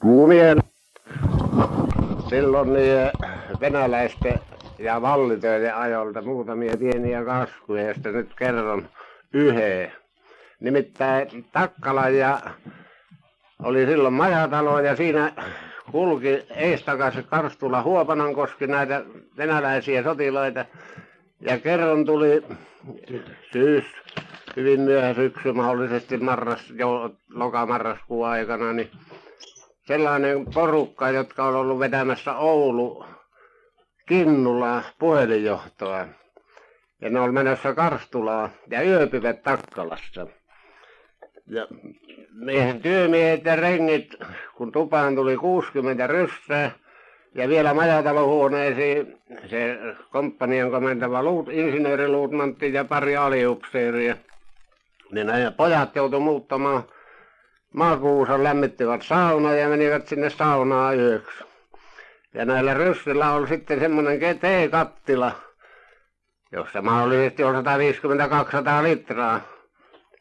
Kuumien 0.00 0.58
silloin 2.28 2.72
niin 2.72 3.10
venäläisten 3.60 4.40
ja 4.78 5.02
vallitöiden 5.02 5.76
ajolta 5.76 6.22
muutamia 6.22 6.76
pieniä 6.76 7.24
kaskuja, 7.24 7.82
joista 7.82 8.08
nyt 8.08 8.34
kerron 8.38 8.88
yhden. 9.32 9.92
Nimittäin 10.60 11.44
Takkala 11.52 12.08
ja 12.08 12.40
oli 13.62 13.86
silloin 13.86 14.14
majatalo 14.14 14.80
ja 14.80 14.96
siinä 14.96 15.32
kulki 15.90 16.46
eestakas 16.56 17.14
Karstula 17.26 17.82
Huopanankoski 17.82 18.66
näitä 18.66 19.02
venäläisiä 19.36 20.02
sotilaita. 20.02 20.64
Ja 21.40 21.58
kerran 21.58 22.04
tuli 22.04 22.42
syys, 23.52 23.84
hyvin 24.56 24.80
myöhä 24.80 25.14
syksy, 25.14 25.52
mahdollisesti 25.52 26.16
marras, 26.16 26.70
jo, 26.70 27.10
lokamarraskuun 27.34 28.28
aikana, 28.28 28.72
niin 28.72 28.90
sellainen 29.88 30.46
porukka, 30.54 31.10
jotka 31.10 31.44
on 31.44 31.56
ollut 31.56 31.78
vetämässä 31.78 32.36
Oulu 32.36 33.04
Kinnulaa 34.08 34.82
puhelinjohtoa. 34.98 36.06
Ja 37.00 37.10
ne 37.10 37.20
oli 37.20 37.32
menossa 37.32 37.74
Karstulaan 37.74 38.50
ja 38.70 38.82
yöpyvät 38.82 39.42
Takkalassa. 39.42 40.26
Ja 41.46 41.66
miehen 42.32 42.80
työmiehet 42.80 43.44
ja 43.44 43.56
rengit, 43.56 44.14
kun 44.56 44.72
tupaan 44.72 45.14
tuli 45.14 45.36
60 45.36 46.06
ryssää, 46.06 46.70
ja 47.34 47.48
vielä 47.48 47.74
majatalohuoneisiin 47.74 49.18
se 49.46 49.78
komppanian 50.12 50.70
komentava 50.70 51.22
luut, 51.22 51.48
insinööriluutnantti 51.48 52.72
ja 52.72 52.84
pari 52.84 53.16
aliupseeria. 53.16 54.16
Niin 55.12 55.26
nämä 55.26 55.50
pojat 55.50 55.96
joutui 55.96 56.20
muuttamaan 56.20 56.82
maakuussa 57.74 58.42
lämmittivät 58.42 59.02
saunaa 59.02 59.54
ja 59.54 59.68
menivät 59.68 60.08
sinne 60.08 60.30
saunaan 60.30 60.98
yöksi. 61.00 61.44
Ja 62.34 62.44
näillä 62.44 62.74
ryssillä 62.74 63.32
oli 63.32 63.48
sitten 63.48 63.80
semmoinen 63.80 64.38
teekattila, 64.40 65.32
jossa 66.52 66.82
mahdollisesti 66.82 67.44
on 67.44 67.54
150-200 67.54 67.58
litraa. 68.82 69.40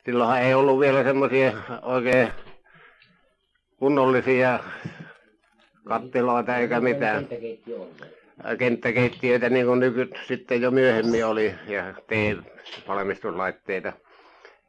Silloinhan 0.06 0.42
ei 0.42 0.54
ollut 0.54 0.80
vielä 0.80 1.04
semmoisia 1.04 1.52
oikein 1.81 2.31
kunnollisia 3.78 4.59
kattiloita 5.88 6.58
eikä 6.58 6.80
mitään. 6.80 7.28
Kenttäkeittiöitä 8.58 9.50
niin 9.50 9.66
kuin 9.66 9.80
nyky 9.80 10.09
sitten 10.28 10.61
jo 10.61 10.72
myöhemmin 10.72 11.26
oli 11.26 11.56
ja 11.67 11.94
tee-valmistuslaitteita. 12.08 13.94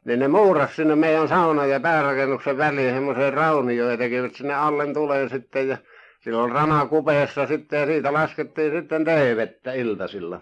Niin 0.09 0.19
ne 0.19 0.27
muuras 0.27 0.75
sinne 0.75 0.95
meidän 0.95 1.27
saunan 1.27 1.69
ja 1.69 1.79
päärakennuksen 1.79 2.57
väliin 2.57 2.93
semmoiseen 2.93 3.33
raunioon 3.33 3.91
ja 3.91 3.97
tekivät 3.97 4.35
sinne 4.35 4.53
allen 4.53 4.93
tuleen 4.93 5.29
sitten 5.29 5.67
ja 5.67 5.77
silloin 6.19 6.51
rana 6.51 6.85
kupeessa 6.85 7.47
sitten 7.47 7.79
ja 7.79 7.85
siitä 7.85 8.13
laskettiin 8.13 8.71
sitten 8.71 9.05
teevettä 9.05 9.73
iltasilla. 9.73 10.41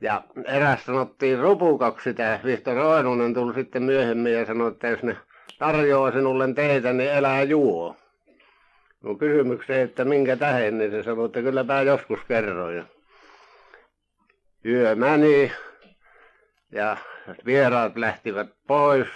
Ja 0.00 0.22
eräs 0.44 0.86
sanottiin 0.86 1.38
rupukaksi 1.38 2.04
sitä, 2.04 2.40
Vihtori 2.44 2.80
Oinunen 2.80 3.34
tuli 3.34 3.54
sitten 3.54 3.82
myöhemmin 3.82 4.32
ja 4.32 4.46
sanoi, 4.46 4.70
että 4.70 4.88
jos 4.88 5.02
ne 5.02 5.16
tarjoaa 5.58 6.12
sinulle 6.12 6.54
teitä, 6.54 6.92
niin 6.92 7.10
elää 7.10 7.42
juo. 7.42 7.96
No 9.02 9.14
kysymykseen, 9.14 9.80
että 9.80 10.04
minkä 10.04 10.36
tähden, 10.36 10.78
niin 10.78 10.90
se 10.90 11.02
sanoi, 11.02 11.26
että 11.26 11.42
kylläpä 11.42 11.82
joskus 11.82 12.20
kerroin. 12.28 12.84
Yö 14.64 14.94
meni 14.94 15.52
ja 16.72 16.96
vieraat 17.46 17.96
lähtivät 17.96 18.48
pois. 18.66 19.08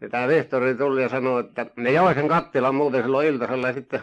Ja 0.00 0.08
tämä 0.08 0.28
Vihtori 0.28 0.74
tuli 0.74 1.02
ja 1.02 1.08
sanoi, 1.08 1.40
että 1.40 1.66
ne 1.76 1.92
joi 1.92 2.14
sen 2.14 2.28
kattilan 2.28 2.74
muuten 2.74 3.02
silloin 3.02 3.26
iltasella 3.28 3.66
ja 3.66 3.72
sitten 3.72 4.00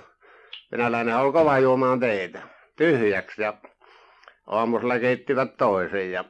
venäläinen 0.71 1.17
oli 1.17 1.33
kova 1.33 1.59
juomaan 1.59 1.99
teitä 1.99 2.41
tyhjäksi 2.75 3.41
ja 3.41 3.53
aamusella 4.47 4.99
keittivät 4.99 5.57
toisen 5.57 6.11
ja 6.11 6.23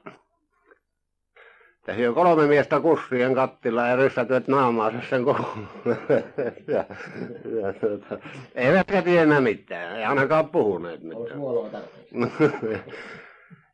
tässä 1.86 2.02
kolme 2.14 2.48
miestä 2.48 2.80
kussien 2.80 3.36
kattilla 3.36 3.88
ja 3.88 3.96
ryssätyöt 3.96 4.48
naamaansa 4.48 5.00
sen 5.10 5.24
koko. 5.26 5.58
ja, 6.68 6.86
ja, 7.62 7.74
tuota, 7.82 8.18
eivätkä 8.56 9.02
tienä 9.02 9.42
mitään, 9.42 9.98
ei 9.98 10.06
ainakaan 10.06 10.50
puhuneet 10.50 11.02
mitään. 11.04 11.40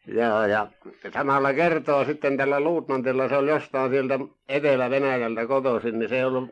Joo, 0.08 0.46
ja 0.46 0.68
samalla 1.14 1.54
kertoo 1.54 2.06
sitten 2.06 2.38
tällä 2.38 2.60
luutnantilla, 2.60 3.30
se 3.30 3.38
oli 3.38 3.50
jostain 3.50 3.92
sieltä 3.92 4.20
Etelä-Venäjältä 4.50 5.48
kotoisin, 5.48 6.00
niin 6.00 6.10
se 6.10 6.18
ei 6.18 6.24
ollut 6.24 6.50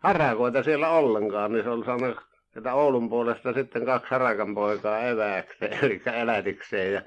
harakoita 0.00 0.62
siellä 0.62 0.88
ollenkaan, 0.88 1.52
niin 1.52 1.64
se 1.64 1.70
oli 1.70 1.84
saanut 1.84 2.18
sieltä 2.52 2.74
Oulun 2.74 3.08
puolesta 3.08 3.52
sitten 3.52 3.84
kaksi 3.84 4.10
harakan 4.10 4.54
poikaa 4.54 5.00
evääkseen, 5.00 5.78
eli 5.84 6.02
elätikseen. 6.14 6.92
Ja 6.92 7.02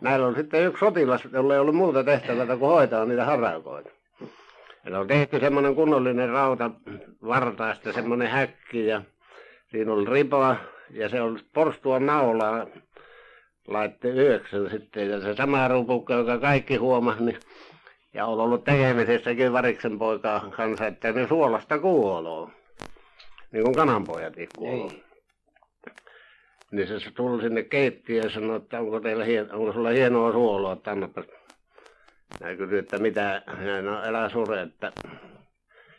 näillä 0.00 0.26
on 0.26 0.34
sitten 0.34 0.66
yksi 0.66 0.80
sotilas, 0.80 1.28
jolla 1.32 1.54
ei 1.54 1.60
ollut 1.60 1.74
muuta 1.74 2.04
tehtävää 2.04 2.56
kuin 2.56 2.70
hoitaa 2.70 3.04
niitä 3.04 3.24
harakoita. 3.24 3.90
Ja 4.84 4.98
on 4.98 5.06
tehty 5.06 5.40
semmoinen 5.40 5.74
kunnollinen 5.74 6.28
rauta 6.28 6.70
vartaista, 7.26 7.92
semmoinen 7.92 8.28
häkki 8.28 8.86
ja 8.86 9.02
siinä 9.70 9.92
oli 9.92 10.10
ripa 10.10 10.56
ja 10.90 11.08
se 11.08 11.20
on 11.20 11.38
porstua 11.54 11.98
naulaa 11.98 12.66
laitte 13.70 14.08
yhdeksän 14.08 14.70
sitten 14.70 15.10
ja 15.10 15.20
se 15.20 15.34
sama 15.34 15.68
rupukka, 15.68 16.14
joka 16.14 16.38
kaikki 16.38 16.76
huomasi, 16.76 17.22
niin 17.22 17.38
ja 18.14 18.26
on 18.26 18.40
ollut 18.40 18.64
tekemisessäkin 18.64 19.52
variksen 19.52 19.98
poikaa 19.98 20.50
kanssa, 20.56 20.86
että 20.86 21.12
ne 21.12 21.28
suolasta 21.28 21.78
kuoloo. 21.78 22.50
Niin 23.52 23.64
kuin 23.64 23.74
kananpojatkin 23.74 24.48
kuoloo. 24.56 24.88
Niin. 24.88 25.02
niin 26.70 27.00
se 27.00 27.10
tuli 27.10 27.42
sinne 27.42 27.62
keittiöön 27.62 28.24
ja 28.24 28.30
sanoi, 28.30 28.56
että 28.56 28.80
onko 28.80 29.00
teillä 29.00 29.24
hien, 29.24 29.54
onko 29.54 29.72
sulla 29.72 29.88
hienoa 29.88 30.32
suoloa, 30.32 30.72
että 30.72 30.90
annapas. 30.90 31.24
Mä 32.40 32.54
kysyin, 32.56 32.78
että 32.78 32.98
mitä, 32.98 33.42
no 33.82 34.04
elää 34.04 34.28
sure, 34.28 34.62
että 34.62 34.92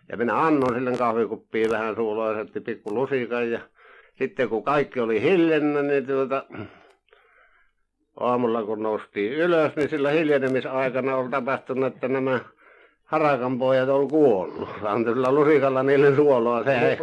ja 0.10 0.18
minä 0.18 0.42
annoin 0.42 0.74
sille 0.74 0.98
kahvikuppiin 0.98 1.70
vähän 1.70 1.96
suoloa 1.96 2.32
ja 2.32 2.46
pikku 2.66 2.94
lusikan 2.94 3.52
ja 3.52 3.60
sitten 4.18 4.50
kun 4.50 4.64
kaikki 4.64 5.00
oli 5.00 5.22
hiljennä, 5.22 5.82
niin 5.82 6.08
tuota, 6.08 6.46
aamulla 8.22 8.64
kun 8.64 8.84
noustiin 8.84 9.34
ylös, 9.34 9.76
niin 9.76 9.90
sillä 9.90 10.10
hiljenemisaikana 10.10 11.16
oli 11.16 11.30
tapahtunut, 11.30 11.94
että 11.94 12.08
nämä 12.08 12.40
harakan 13.06 13.60
pojat 13.60 13.90
on 13.90 14.08
kuollut. 14.08 14.70
Antoi 14.84 15.16
lusikalla 15.16 15.84
niille 15.84 16.16
suoloa. 16.16 16.64
Se 16.64 16.80
ei. 16.80 16.98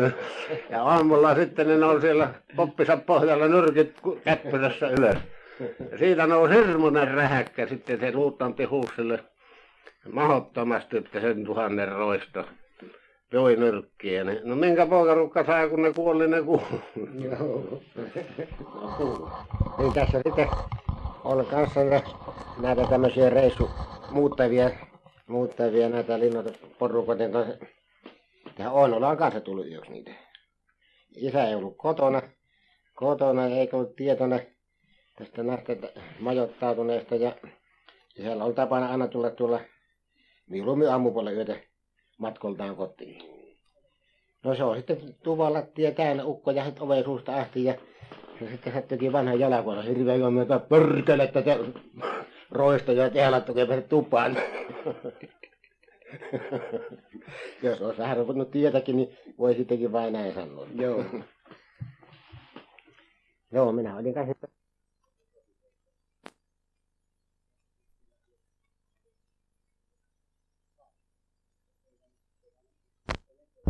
ja 0.70 0.84
aamulla 0.84 1.34
sitten 1.34 1.80
ne 1.80 1.86
on 1.86 2.00
siellä 2.00 2.28
poppisa 2.56 2.96
pohjalla 2.96 3.48
nyrkit 3.48 4.00
käppyrässä 4.24 4.88
ylös. 4.88 5.16
Ja 5.90 5.98
siitä 5.98 6.26
nousi 6.26 6.54
hirmuinen 6.54 7.14
rähäkkä 7.14 7.66
sitten 7.66 8.00
se 8.00 8.12
luuttanti 8.12 8.64
huusille 8.64 9.24
mahdottomasti, 10.12 10.96
että 10.96 11.20
sen 11.20 11.44
tuhannen 11.44 11.92
roista 11.92 12.44
joi 13.32 13.56
nyrkkiä. 13.56 14.24
Niin, 14.24 14.40
no 14.44 14.56
minkä 14.56 14.86
poikarukka 14.86 15.44
sai, 15.46 15.68
kun 15.68 15.82
ne 15.82 15.92
kuoli, 15.92 16.28
ne 16.28 16.42
kuoli. 16.42 16.62
Joo. 17.24 17.82
niin 19.78 19.92
tässä 19.92 20.20
sitten 20.26 20.48
on 21.24 21.46
kanssa 21.46 21.80
näitä 22.60 22.86
tämmöisiä 22.90 23.30
reissu 23.30 23.70
muuttavia, 24.10 24.70
muuttavia 25.26 25.88
näitä 25.88 26.18
linnoituporukoiden 26.18 27.32
kanssa. 27.32 27.66
Tähän 28.56 28.72
Oinolaan 28.72 29.16
kanssa 29.16 29.40
tullut 29.40 29.66
yöksi 29.66 29.92
niitä. 29.92 30.10
Isä 31.16 31.48
ei 31.48 31.54
ollut 31.54 31.76
kotona, 31.76 32.22
kotona 32.94 33.46
eikä 33.46 33.76
ollut 33.76 33.96
tietona 33.96 34.38
tästä 35.18 35.42
näistä 35.42 35.76
majoittautuneesta 36.20 37.14
ja 37.14 37.32
isällä 38.18 38.44
on 38.44 38.54
tapana 38.54 38.90
aina 38.90 39.08
tulla 39.08 39.30
tuolla 39.30 39.60
mieluummin 40.46 40.90
aamupuolella 40.90 41.36
yötä 41.36 41.67
matkoltaan 42.18 42.76
kotiin. 42.76 43.22
No 44.44 44.54
se 44.54 44.64
on 44.64 44.76
sitten 44.76 45.14
tuvalla 45.22 45.62
tie 45.62 45.90
täynnä 45.92 46.24
ukko 46.24 46.50
ja 46.50 46.64
sitten 46.64 46.82
oven 46.82 47.04
suusta 47.04 47.36
asti 47.36 47.64
ja 47.64 47.74
se 48.38 48.50
sitten 48.50 48.72
sattuikin 48.72 49.12
vanha 49.12 49.34
jalakoilla 49.34 49.82
hirveän 49.82 50.20
juomia, 50.20 50.42
että 50.42 50.58
pörkele, 50.58 51.22
että 51.22 51.42
te 51.42 51.58
roista 52.50 52.92
ja 52.92 53.10
tehdä 53.10 53.40
tukee 53.40 53.80
tupaan. 53.80 54.36
Jos 57.62 57.82
olisi 57.82 57.98
vähän 57.98 58.16
ruvennut 58.16 58.50
tietäkin, 58.50 58.96
niin 58.96 59.16
voi 59.38 59.54
sittenkin 59.54 59.92
vain 59.92 60.12
näin 60.12 60.34
sanoa. 60.34 60.66
Joo. 60.74 61.04
Joo, 63.52 63.72
minä 63.72 63.96
olin 63.96 64.14
kanssa 64.14 64.48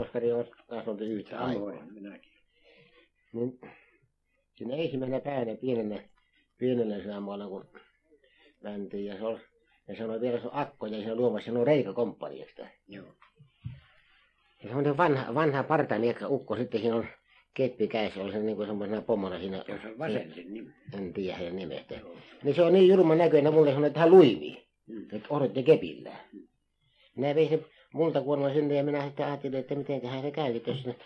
Oskari 0.09 0.33
on 0.33 0.45
kasvanut 0.69 1.01
yhtä 1.01 1.39
aikaa. 1.39 1.87
minäkin. 1.91 2.33
Niin, 3.33 3.61
siinä 4.55 4.77
ensimmäisenä 4.77 5.21
päivänä 5.21 5.57
pienenä, 5.61 6.01
pienenä 6.59 7.03
sydänmaalla, 7.03 7.49
kun 7.49 7.67
mentiin, 8.63 9.05
ja 9.05 9.17
se 9.17 9.25
oli, 9.25 9.41
ja 9.89 9.97
sanoi 9.97 10.21
vielä 10.21 10.41
se 10.41 10.47
on 10.47 10.55
akko, 10.55 10.87
ja 10.87 11.05
se 11.05 11.15
luomassa, 11.15 11.53
se 11.53 11.59
on 11.59 11.67
reikäkomppaniasta. 11.67 12.67
Joo. 12.89 13.07
Ja 14.63 14.65
semmoinen 14.65 14.97
vanha, 14.97 15.35
vanha 15.35 15.63
partaniekka 15.63 16.29
ukko 16.29 16.57
sitten 16.57 16.81
siinä 16.81 16.97
on 16.97 17.07
keppi 17.55 17.89
kädessä, 17.89 18.21
oli 18.21 18.33
se 18.33 18.39
niin 18.39 18.57
kuin 18.57 18.69
semmoisena 18.69 19.03
pommona 19.03 19.39
siinä. 19.39 19.65
Jos 19.69 19.81
on 19.85 19.99
vasen 19.99 20.33
niin. 20.37 20.75
En 20.95 21.13
tiedä 21.13 21.37
heidän 21.37 21.57
nimestä. 21.57 22.01
Niin 22.43 22.55
se 22.55 22.63
on 22.63 22.73
niin 22.73 22.89
julma 22.89 23.15
näköinen 23.15 23.55
mulle 23.55 23.73
sanoi, 23.73 23.87
että 23.87 24.01
hän 24.01 24.11
luimii. 24.11 24.69
Mm. 24.87 25.07
Että 25.13 25.29
odotti 25.31 25.63
kepillään. 25.63 26.21
Minä 27.17 27.35
vein 27.35 27.49
sen 27.49 27.67
multakuorman 27.93 28.55
sinne 28.55 28.75
ja 28.75 28.85
minä 28.85 29.05
sitten 29.05 29.27
ajattelin, 29.27 29.59
että 29.59 29.75
mitenköhän 29.75 30.23
se 30.23 30.31
käy, 30.31 30.61
jos, 30.67 30.83
se- 30.83 30.97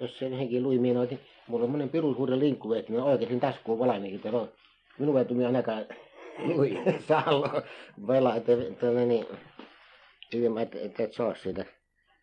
jos 0.00 0.18
se 0.18 0.28
johonkin 0.28 0.62
luimii 0.62 0.94
noin. 0.94 1.08
niin 1.08 1.20
Mulla 1.46 1.64
on 1.64 1.70
monen 1.70 1.88
pirun 1.88 2.40
linkku, 2.40 2.72
että 2.72 2.92
minä 2.92 3.04
oikein 3.04 3.40
taskuun 3.40 3.78
valmiin, 3.78 4.14
että 4.16 4.30
no, 4.30 4.48
minun 4.98 5.18
ei 5.18 5.24
tule 5.24 5.46
ainakaan 5.46 5.86
lui 6.44 6.78
saa 7.08 7.62
vela, 8.06 8.36
että 8.36 8.52
tuonne 8.80 9.06
niin, 9.06 9.26
ilman, 10.32 10.62
että, 10.62 10.78
että 10.80 11.02
et 11.02 11.12
saa 11.12 11.34
sitä. 11.34 11.64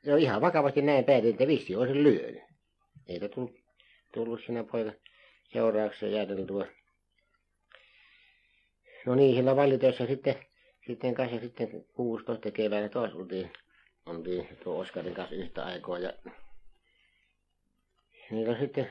Ja 0.04 0.18
ihan 0.18 0.42
vakavasti 0.42 0.82
näin 0.82 1.06
päätin, 1.06 1.30
että 1.30 1.48
vissi 1.48 1.76
olisi 1.76 2.04
lyönyt. 2.04 2.44
Eikä 3.08 3.30
tullut, 3.30 3.52
tullut 4.14 4.40
siinä 4.46 4.64
poika 4.64 4.92
seurauksessa 5.44 6.08
jääteltyä. 6.08 6.68
No 9.06 9.16
niin, 9.16 9.36
sillä 9.36 9.56
vallitössä 9.56 10.06
sitten, 10.06 10.36
sitten 10.88 11.14
kanssa 11.14 11.40
sitten 11.40 11.86
16 11.94 12.52
keväällä 12.52 12.90
taas 12.90 13.14
oltiin, 13.14 13.52
oltiin 14.08 14.48
tuo 14.64 14.80
Oskarin 14.80 15.14
kanssa 15.14 15.36
yhtä 15.36 15.66
aikaa 15.66 16.00
ja 16.00 16.14
niillä 18.32 18.52
on 18.52 18.60
sitten 18.60 18.90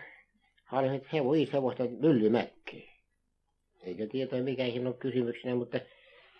hevo, 1.12 1.32
viisi 1.32 1.52
hevosta 1.52 1.84
myllymäkkiä. 1.84 2.90
Eikä 3.82 4.06
tietoa 4.06 4.38
mikä 4.38 4.64
siinä 4.64 4.88
on 4.88 4.98
kysymyksenä, 4.98 5.54
mutta 5.54 5.80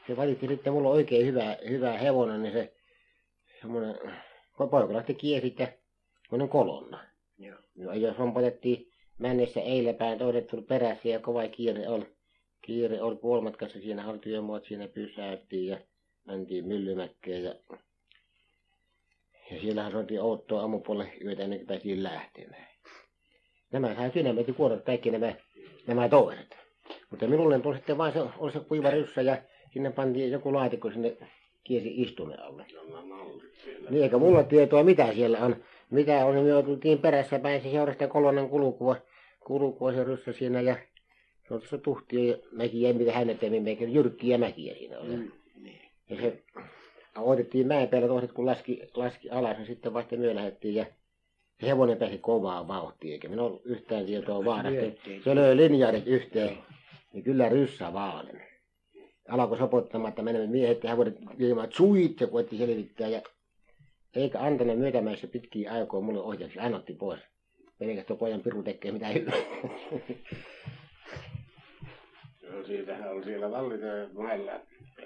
se 0.07 0.17
valitti 0.17 0.49
sitten 0.49 0.73
mulla 0.73 0.89
oikein 0.89 1.27
hyvä, 1.27 1.57
hyvä 1.69 1.99
hevonen, 1.99 2.43
niin 2.43 2.53
se 2.53 2.75
semmoinen, 3.61 3.99
poika 4.59 4.93
lähti 4.93 5.15
kiesit 5.15 5.59
ja 5.59 5.69
semmoinen 6.23 6.49
kolonna. 6.49 7.05
Joo. 7.39 7.59
No, 7.75 7.95
jos 7.95 8.19
rompotettiin 8.19 8.93
mennessä 9.19 9.61
eiläpäin, 9.61 10.19
toiset 10.19 10.47
tuli 10.47 10.63
perässä 10.63 11.09
ja 11.09 11.21
kova 11.21 11.49
kiire 11.49 11.89
oli. 11.89 12.17
Kiire 12.63 13.03
oli 13.03 13.17
puolimatkassa, 13.17 13.81
siinä 13.81 14.09
oli 14.09 14.19
työmaat, 14.19 14.65
siinä 14.65 14.89
pysäyttiin 14.89 15.67
ja 15.67 15.79
mentiin 16.25 16.67
Myllymäkkeen 16.67 17.45
ja, 17.45 17.55
ja 19.51 19.61
siellähän 19.61 19.97
oltiin 19.97 20.23
Outtoa 20.23 20.61
aamupuolelle 20.61 21.13
yötä 21.25 21.43
ennen 21.43 21.59
kuin 21.59 21.67
päästiin 21.67 22.03
lähtemään. 22.03 22.67
Nämä 23.73 23.95
sai 23.95 24.11
sydämet 24.11 24.49
ja 24.49 24.55
kuoret 24.55 24.85
kaikki 24.85 25.11
nämä, 25.11 25.35
nämä 25.87 26.09
toiset. 26.09 26.59
Mutta 27.11 27.27
minulle 27.27 27.59
tuli 27.59 27.77
sitten 27.77 27.99
vain 27.99 28.13
se, 28.13 28.21
oli 28.39 28.53
se 28.53 28.61
kuiva 28.61 28.91
ryssä 28.91 29.23
ja 29.23 29.37
sinne 29.73 29.91
pantiin 29.91 30.31
joku 30.31 30.55
laatikko 30.55 30.91
sinne 30.91 31.17
kiesi 31.65 32.03
istumen 32.03 32.41
alle. 32.41 32.67
Niin 33.91 34.03
eikä 34.03 34.19
mulla 34.19 34.43
tietoa 34.43 34.83
mitä 34.83 35.15
siellä 35.15 35.39
on. 35.39 35.57
Mitä 35.91 36.27
on, 36.27 36.35
me 36.35 36.63
tultiin 36.63 36.99
perässä 36.99 37.39
päin, 37.39 37.63
se 37.63 37.71
seurasi 37.71 37.99
kolonan 38.09 38.49
kulkua, 38.49 38.97
kulkua 39.47 39.93
se 39.93 40.05
ryssä 40.05 40.33
siinä 40.33 40.61
ja 40.61 40.75
se 41.49 41.55
on 41.55 41.61
tuossa 41.61 41.79
tuhtia 41.79 42.31
ja 42.31 42.39
mäkiä, 42.53 42.93
mitä 42.93 43.13
hänettämiin 43.13 43.63
meikä, 43.63 43.85
jyrkkiä 43.85 44.39
mäkiä 44.39 44.75
siinä 44.75 44.99
oli. 44.99 45.17
Mm. 45.17 45.31
Niin. 45.63 45.91
Ja 46.11 46.17
se 46.17 46.43
otettiin 47.17 47.67
mäen 47.67 47.89
päällä 47.89 48.09
toiset, 48.09 48.33
kun 48.33 48.47
laski, 48.47 48.83
laski 48.95 49.31
alas, 49.31 49.59
ja 49.59 49.67
sitten 49.67 49.95
vasta 49.95 50.17
myö 50.17 50.35
lähdettiin 50.35 50.75
ja 50.75 50.87
se 51.61 51.67
hevonen 51.67 51.97
pääsi 51.99 52.19
kovaa 52.19 52.69
vauhtia, 52.69 53.13
eikä 53.13 53.29
minä 53.29 53.43
ollut 53.43 53.63
yhtään 53.65 54.07
tietoa 54.07 54.45
vaarasta. 54.45 55.11
Se 55.25 55.35
löi 55.35 55.57
linjaarit 55.57 56.07
yhteen, 56.07 56.59
niin 57.13 57.25
kyllä 57.25 57.49
ryssä 57.49 57.93
vaalen. 57.93 58.43
Alkoi 59.29 59.59
sopottamaan, 59.59 60.09
että 60.09 60.23
menemme 60.23 60.47
miehet 60.47 60.85
ja 60.85 60.91
hevonet 60.91 61.17
viemään 61.39 61.73
suit, 61.73 62.21
ja 62.21 62.27
koetti 62.27 62.59
selvittää, 62.59 63.09
ja 63.09 63.23
eikä 64.15 64.41
antanut 64.41 64.79
myötämäessä 64.79 65.27
pitkiä 65.27 65.73
aikoja 65.73 66.01
mulle 66.01 66.21
ohjaksi, 66.21 66.59
hän 66.59 66.75
otti 66.75 66.95
pois. 66.95 67.21
Pelkästään 67.79 68.07
tuo 68.07 68.17
pojan 68.17 68.41
piru 68.41 68.63
tekee 68.63 68.93
mitä 68.93 69.09
hyvää. 69.09 69.35
Joo, 72.43 72.65
siitähän 72.65 73.11
oli 73.11 73.25
siellä 73.25 73.51
Vallitöön 73.51 74.11
mailla 74.15 74.53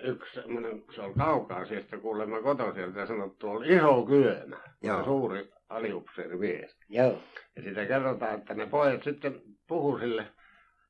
yksi 0.02 0.34
semmoinen, 0.34 0.82
se 0.94 1.02
oli 1.02 1.14
kaukaa 1.18 1.64
sieltä 1.64 1.98
kuulemma 1.98 2.42
kotoiselta 2.42 3.06
sanottu, 3.06 3.50
oli 3.50 3.76
iso 3.76 4.02
kyönä. 4.02 4.56
Joo. 4.82 4.98
Ja 4.98 5.04
suuri 5.04 5.50
aliupseeri 5.68 6.36
mies. 6.36 6.76
Joo. 6.88 7.18
Ja 7.56 7.62
siitä 7.62 7.86
kerrotaan, 7.86 8.38
että 8.38 8.54
ne 8.54 8.66
pojat 8.66 9.02
sitten 9.02 9.42
puhu 9.68 9.98
sille 9.98 10.26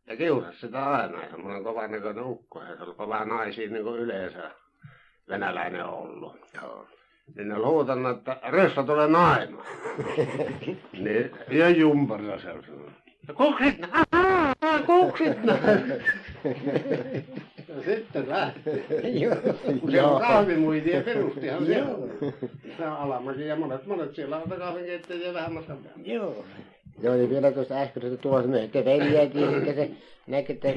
ja 0.06 0.16
kiusasi 0.16 0.58
sitä 0.58 0.90
aina. 0.90 1.22
Ja 1.22 1.30
semmoinen 1.30 1.64
kovan 1.64 1.90
näköinen 1.90 2.24
ukko. 2.24 2.62
Ja 2.62 2.76
se 2.76 2.82
oli 2.82 2.94
kova 2.94 3.24
naisia 3.24 3.70
niin 3.70 3.84
kuin 3.84 4.00
yleensä 4.00 4.50
venäläinen 5.28 5.86
ollut. 5.86 6.36
Joo. 6.54 6.86
Niin 7.36 7.48
ne 7.48 7.54
oli 7.54 7.66
huutanut, 7.66 8.18
että 8.18 8.40
Ressa 8.48 8.82
tulee 8.82 9.08
naimaan. 9.08 9.66
niin, 11.04 11.30
ja 11.48 11.68
jumparilla 11.68 12.38
se 12.38 12.50
oli 12.50 12.66
sanonut. 12.66 12.92
Kuksit 13.36 13.78
nää! 13.80 14.52
Kuksit 14.86 15.38
Ja 17.76 17.82
sitten 17.84 18.28
lähti. 18.28 18.70
Joo. 19.20 19.36
Kun 19.80 19.90
siellä 19.90 20.10
on 20.10 20.20
kahvimuitia 20.20 21.00
perustihan 21.00 21.66
siellä. 21.66 21.98
Se 22.76 22.86
on 22.86 22.92
Alamäki 22.92 23.46
ja 23.46 23.56
monet, 23.56 23.86
monet 23.86 24.14
siellä 24.14 24.36
on 24.36 24.58
kahvinkeittäjiä 24.58 25.34
vähän 25.34 25.52
matkan 25.52 25.78
päällä. 25.78 26.02
Joo. 26.04 26.44
Joo, 27.02 27.14
niin 27.14 27.30
vielä 27.30 27.52
tuosta 27.52 27.80
äskeisestä 27.80 28.16
tulossa 28.16 28.48
myös, 28.48 28.64
että 28.64 28.84
veljääkin, 28.84 29.50
sitten 29.50 29.74
se 29.74 29.90
näki, 30.26 30.52
että 30.52 30.68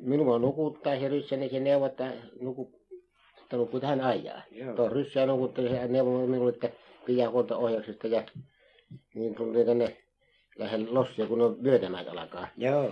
minua 0.00 0.38
nukuttaa 0.38 1.00
se 1.00 1.08
ryssä, 1.08 1.36
niin 1.36 1.50
se 1.50 1.60
neuvottaa, 1.60 2.10
nuku, 2.40 2.80
että 3.42 3.56
nukkuu 3.56 3.80
tähän 3.80 4.00
ajaa. 4.00 4.42
Tuo 4.76 4.88
ryssä 4.88 5.26
nukutteli, 5.26 5.68
se 5.68 5.88
neuvoi 5.88 6.26
minulle, 6.26 6.52
että 6.52 6.70
pidä 7.06 7.30
huolta 7.30 7.56
ohjauksesta 7.56 8.06
ja 8.06 8.22
niin 9.14 9.34
tuli 9.34 9.64
tänne 9.64 9.96
lähden 10.58 10.94
lossia, 10.94 11.26
kun 11.26 11.40
on 11.40 11.62
vyötämät 11.62 12.08
alkaa. 12.08 12.48
Joo. 12.56 12.90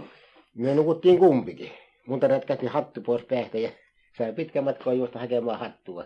Me 0.54 0.74
nukuttiin 0.74 1.18
kumpikin. 1.18 1.70
Munta 2.06 2.28
rätkähti 2.28 2.66
hattu 2.66 3.00
pois 3.00 3.22
päästä 3.22 3.58
ja 3.58 3.70
sai 4.18 4.32
pitkän 4.32 4.64
matkaa 4.64 4.92
juosta 4.92 5.18
hakemaan 5.18 5.58
hattua. 5.58 6.04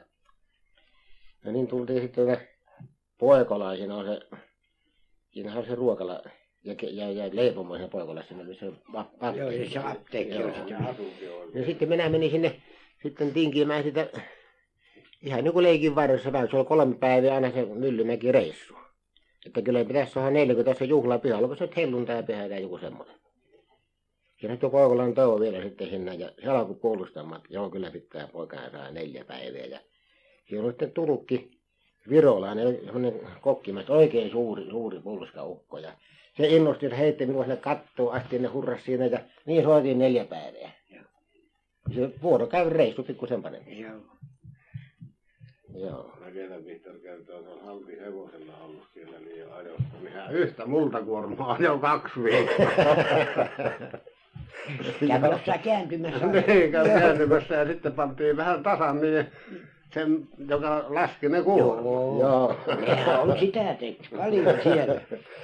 No 1.45 1.53
niin 1.53 1.67
tultiin 1.67 2.03
sitten 2.03 2.39
siinä 3.77 3.97
on 3.97 4.05
se, 4.07 4.21
siinä 5.31 5.55
on 5.55 5.67
se 5.67 5.75
ruokala 5.75 6.21
ja, 6.65 6.75
ja, 6.91 7.13
ja 7.13 7.31
leipomo 7.33 7.75
siinä 7.75 7.89
Poikolassa, 7.89 8.29
siinä 8.29 8.45
missä 8.45 8.67
on 8.67 8.79
va- 8.93 9.11
Joo, 9.23 9.47
apteekki. 9.49 9.71
se 9.71 9.79
apteekki 9.79 10.37
on 10.43 10.55
sitten. 10.55 10.79
Ja 11.55 11.67
sitten 11.67 11.89
minä 11.89 12.09
menin 12.09 12.31
sinne 12.31 12.63
sitten 13.03 13.33
tinkimään 13.33 13.83
sitä, 13.83 14.09
ihan 15.23 15.45
niin 15.45 15.53
kuin 15.53 15.63
leikin 15.63 15.95
varressa 15.95 16.33
vähän, 16.33 16.49
se 16.51 16.57
oli 16.57 16.65
kolme 16.65 16.95
päivää 16.95 17.35
aina 17.35 17.51
se 17.51 17.65
Myllymäki 17.65 18.33
reissu. 18.33 18.75
Että 19.47 19.63
kyllä 19.63 19.85
pitäisi 19.85 20.19
neljä, 20.31 20.55
kun 20.55 20.65
tässä 20.65 20.85
juhlapyhä, 20.85 21.39
oliko 21.39 21.55
se 21.57 21.65
nyt 21.65 21.77
helluntai 21.77 22.23
pyhä 22.23 22.49
tai 22.49 22.63
joku 22.63 22.79
semmoinen. 22.79 23.18
Ja 24.43 24.49
nyt 24.49 24.63
jo 24.63 24.71
Koivolan 24.71 25.15
touo 25.15 25.41
vielä 25.41 25.63
sitten 25.63 25.91
sinne 25.91 26.15
ja 26.15 26.33
se 26.43 26.49
alkoi 26.49 26.75
puolustamaan, 26.75 27.41
että 27.41 27.55
joo 27.55 27.71
kyllä 27.71 27.91
pitää 27.91 28.29
poikaa 28.29 28.71
saa 28.71 28.91
neljä 28.91 29.25
päivää. 29.25 29.65
Ja 29.65 29.81
siinä 30.49 30.65
oli 30.65 30.73
sitten 30.73 30.93
tulukki 30.93 31.51
virolainen, 32.11 32.79
semmoinen 32.85 33.21
kokkimästä, 33.41 33.93
oikein 33.93 34.31
suuri, 34.31 34.71
suuri 34.71 35.01
pulskaukko. 35.01 35.79
Ja 35.79 35.93
se 36.37 36.47
innosti, 36.49 36.87
että 36.87 36.99
heitti 36.99 37.27
minua 37.27 37.43
sinne 37.43 37.57
kattoon 37.57 38.13
asti, 38.13 38.39
ne 38.39 38.49
hurras 38.49 38.85
siinä 38.85 39.07
ja 39.07 39.19
niin 39.47 39.63
soitiin 39.63 39.99
neljä 39.99 40.25
päivää. 40.25 40.71
Joo. 40.91 41.05
Se 41.95 42.11
vuorokäyden 42.23 42.73
reissu 42.73 43.03
pikkusen 43.03 43.43
paremmin. 43.43 43.79
Joo. 43.81 44.01
Joo. 45.75 46.13
Mä 46.21 46.33
vielä 46.35 46.65
Vihtor 46.65 46.99
kertoo, 46.99 47.39
että 47.39 47.51
on 47.51 47.65
halti 47.65 48.01
hevosella 48.01 48.53
ollut 48.65 48.89
siellä 48.95 49.19
niin 49.19 49.53
ajossa. 49.53 49.85
Niin 50.03 50.31
yhtä 50.31 50.67
multakuormaa 50.67 51.53
ajoi 51.53 51.79
kaksi 51.79 52.23
viikkoa. 52.23 52.67
Kävi 55.09 55.27
jossain 55.27 55.61
kääntymässä. 55.61 56.27
niin, 56.47 56.73
käy 56.73 56.85
kääntymässä 56.85 57.55
ja 57.55 57.67
sitten 57.67 57.93
pantiin 57.93 58.37
vähän 58.37 58.63
tasan 58.63 59.01
niin 59.01 59.27
sen, 59.95 60.29
joka 60.49 60.85
laski 60.89 61.29
ne 61.29 61.43
kuormat. 61.43 61.85
Joo. 61.85 62.21
Joo. 62.21 62.57
Nehän 62.87 63.21
on 63.21 63.39
sitä 63.39 63.75
tehty 63.75 64.17
paljon 64.17 64.55
siellä. 64.63 64.95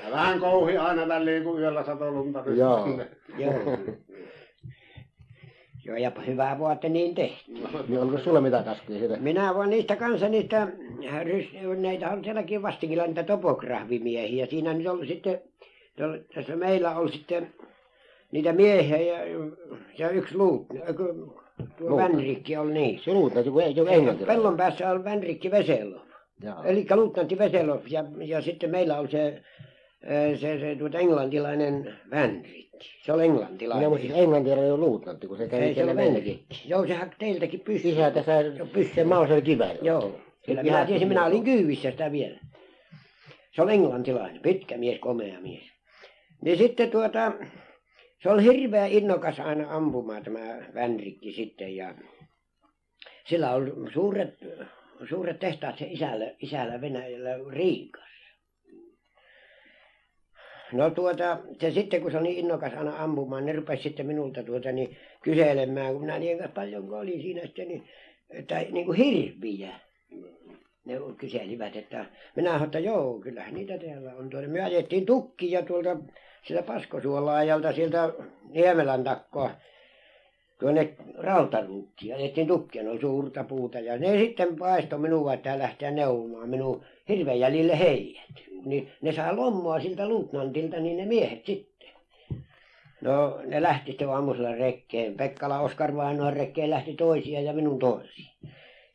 Ja 0.05 0.11
vähän 0.11 0.41
kouhi 0.41 0.77
aina 0.77 1.09
väliin, 1.09 1.45
kun 1.45 1.61
yöllä 1.61 1.85
satoi 1.85 2.11
lunta. 2.11 2.43
niin 2.43 2.59
Joo. 2.59 2.89
Joo. 3.39 3.79
Joo, 5.87 5.97
ja 5.97 6.13
hyvää 6.27 6.59
vuotta 6.59 6.89
niin 6.89 7.15
tehty. 7.15 7.53
Niin 7.89 7.99
onko 7.99 8.19
sulla 8.19 8.41
mitä 8.41 8.63
kaskuja 8.63 8.99
siitä? 8.99 9.17
Minä 9.17 9.55
voin 9.55 9.71
niistä 9.71 9.97
kanssa 9.97 10.29
niistä, 10.29 10.69
näitä 11.77 12.11
on 12.11 12.25
sielläkin 12.25 12.63
vastikilla 12.63 13.07
niitä 13.07 13.23
topografimiehiä. 13.23 14.47
Siinä 14.47 14.75
nyt 14.75 14.87
on 14.87 15.07
sitten, 15.07 15.41
tässä 16.35 16.57
meillä 16.57 16.91
on 16.97 17.13
sitten 17.13 17.55
niitä 18.35 18.53
miehiä 18.53 18.97
ja, 18.97 19.19
ja 19.99 20.11
yksi 20.11 20.37
luut, 20.37 20.67
tuo. 21.79 21.97
Vänrikki 21.97 22.57
on 22.57 22.75
niin. 22.75 23.01
Se 23.05 23.13
luutnantti, 23.13 23.51
kun 23.51 23.63
ei, 23.63 23.69
englantilainen. 23.69 24.27
Pellon 24.27 24.57
päässä 24.57 24.91
on 24.91 25.05
Vänrikki 25.05 25.51
Veselov. 25.51 26.01
Eli 26.65 26.87
luutnantti 26.95 27.39
Veselov 27.39 27.81
ja, 27.89 28.05
ja 28.25 28.43
sitten 28.43 28.71
meillä 28.71 28.99
on 28.99 29.11
se, 29.11 29.43
eh, 30.03 30.39
se, 30.39 30.59
se 30.59 30.77
tuota 30.79 30.99
englantilainen 30.99 31.95
Vänrikki. 32.11 32.65
Se 33.05 33.13
on 33.13 33.19
Minä 33.19 33.33
englantilainen. 33.33 33.89
muistin, 33.89 34.11
että 34.11 34.23
englantilainen 34.23 34.73
on 34.73 34.81
luutnantti, 34.81 35.27
kun 35.27 35.37
se 35.37 35.49
kävi 35.49 35.63
Ei 35.65 35.75
siellä 35.75 35.93
ole. 35.93 36.05
Vänrikki. 36.05 36.63
Joo, 36.69 36.87
sehän 36.87 37.11
teiltäkin 37.19 37.61
pystyy. 37.61 37.91
Isä 37.91 38.11
tässä 38.11 38.33
se 38.95 39.05
mausel 39.05 39.41
kiväällä. 39.41 39.79
Joo. 39.83 40.21
Kyllä 40.47 40.63
minä 40.63 40.87
tiesin, 40.87 41.09
minä 41.09 41.27
olin 41.27 41.45
kyyvissä 41.45 41.91
sitä 41.91 42.13
vielä. 42.13 42.39
se 43.53 43.63
oli 43.63 43.73
englantilainen 43.73 44.43
pitkä 44.43 44.77
mies 44.77 44.99
komea 44.99 45.41
mies 45.41 45.75
niin 46.45 46.59
sitten 46.59 46.91
tuota 46.91 47.33
se 48.25 48.31
oli 48.31 48.43
hirveän 48.43 48.91
innokas 48.91 49.41
aina 49.41 49.77
ampumaan 49.77 50.23
tämä 50.23 50.41
Vänrikki 50.75 51.33
sitten 51.33 51.77
ja 51.77 51.95
sillä 53.27 53.55
oli 53.55 53.93
suuret 53.93 54.35
suuret 55.09 55.39
tehtaat 55.39 55.79
sen 55.79 55.91
isällä 55.91 56.31
isällä 56.39 56.81
Venäjällä 56.81 57.31
Riikassa. 57.51 58.05
No 60.73 60.91
tuota 60.91 61.39
se 61.61 61.71
sitten 61.71 62.03
kun 62.03 62.11
se 62.11 62.19
oli 62.19 62.29
niin 62.29 62.39
innokas 62.39 62.73
aina 62.75 63.03
ampumaan 63.03 63.47
ne 63.47 63.53
rupesi 63.53 63.83
sitten 63.83 64.07
minulta 64.07 64.43
tuota 64.43 64.73
niin 64.73 64.97
kyselemään 65.23 65.93
kun 65.93 66.01
minä 66.01 66.19
niiden 66.19 66.39
kanssa 66.39 66.55
paljonko 66.55 66.99
olin 66.99 67.23
siinä 67.23 67.43
sitten 67.43 67.69
niin 67.69 67.89
että 68.31 68.59
niin 68.59 68.87
kuin 68.87 68.99
hirviä. 68.99 69.71
Ne 70.85 70.95
kyselivät 71.19 71.77
että 71.77 72.05
minä 72.37 72.51
sanoin 72.51 72.65
että 72.65 72.79
joo 72.79 73.19
kyllähän 73.19 73.55
niitä 73.55 73.79
täällä 73.79 74.15
on 74.15 74.31
tuota 74.31 74.49
me 74.49 74.63
ajettiin 74.63 75.07
tukkia 75.07 75.63
tuolta 75.63 75.97
sieltä 76.47 76.67
Paskosuolla 76.67 77.37
ajalta 77.37 77.73
sieltä 77.73 78.13
Niemelän 78.51 79.05
takaa 79.05 79.51
tuonne 80.61 80.95
Rautaruukkiin 81.19 82.15
ajettiin 82.15 82.47
tukkia 82.47 82.83
ne 82.83 82.91
oli 82.91 83.01
suurta 83.01 83.45
puuta. 83.45 83.81
Ja 83.81 83.99
ne 83.99 84.19
sitten 84.19 84.57
paistoi 84.57 84.99
minua 84.99 85.35
että 85.35 85.59
lähteä 85.59 85.91
neuvomaan 85.91 86.49
minun 86.49 86.85
hirven 87.09 87.41
jäljille 87.41 87.79
heidät 87.79 88.45
niin 88.65 88.93
ne 89.03 89.13
sai 89.13 89.37
lommoa 89.37 89.81
siltä 89.81 90.09
luutnantilta 90.09 90.81
niin 90.81 90.97
ne 90.97 91.07
miehet 91.07 91.47
sitten. 91.47 91.89
No 93.01 93.41
ne 93.47 93.63
lähti 93.63 93.91
sitten 93.91 94.09
aamusella 94.09 94.55
rekeen 94.55 95.15
Pekkala 95.15 95.61
Oskar 95.61 95.97
vainajan 95.97 96.33
rekeen 96.33 96.71
lähti 96.71 96.95
toisia 96.95 97.41
ja 97.41 97.53
minun 97.53 97.79
toisia. 97.79 98.33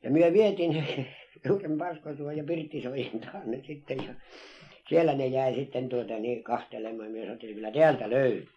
Ja 0.03 0.33
vietiin 0.33 0.71
ne 0.71 1.05
suuren 1.47 1.77
Paskosuon 1.77 2.37
ja 2.37 2.43
Pirttisointaan 2.43 3.51
ne 3.51 3.61
sitten 3.67 3.97
ja 3.97 4.13
siellä 4.89 5.13
ne 5.13 5.27
jäi 5.27 5.55
sitten 5.55 5.89
tuota 5.89 6.13
niin 6.13 6.43
katselemaan 6.43 7.12
me 7.12 7.22
sanottiin 7.25 7.55
kyllä 7.55 7.72
täältä 7.72 8.10
löytyy. 8.10 8.48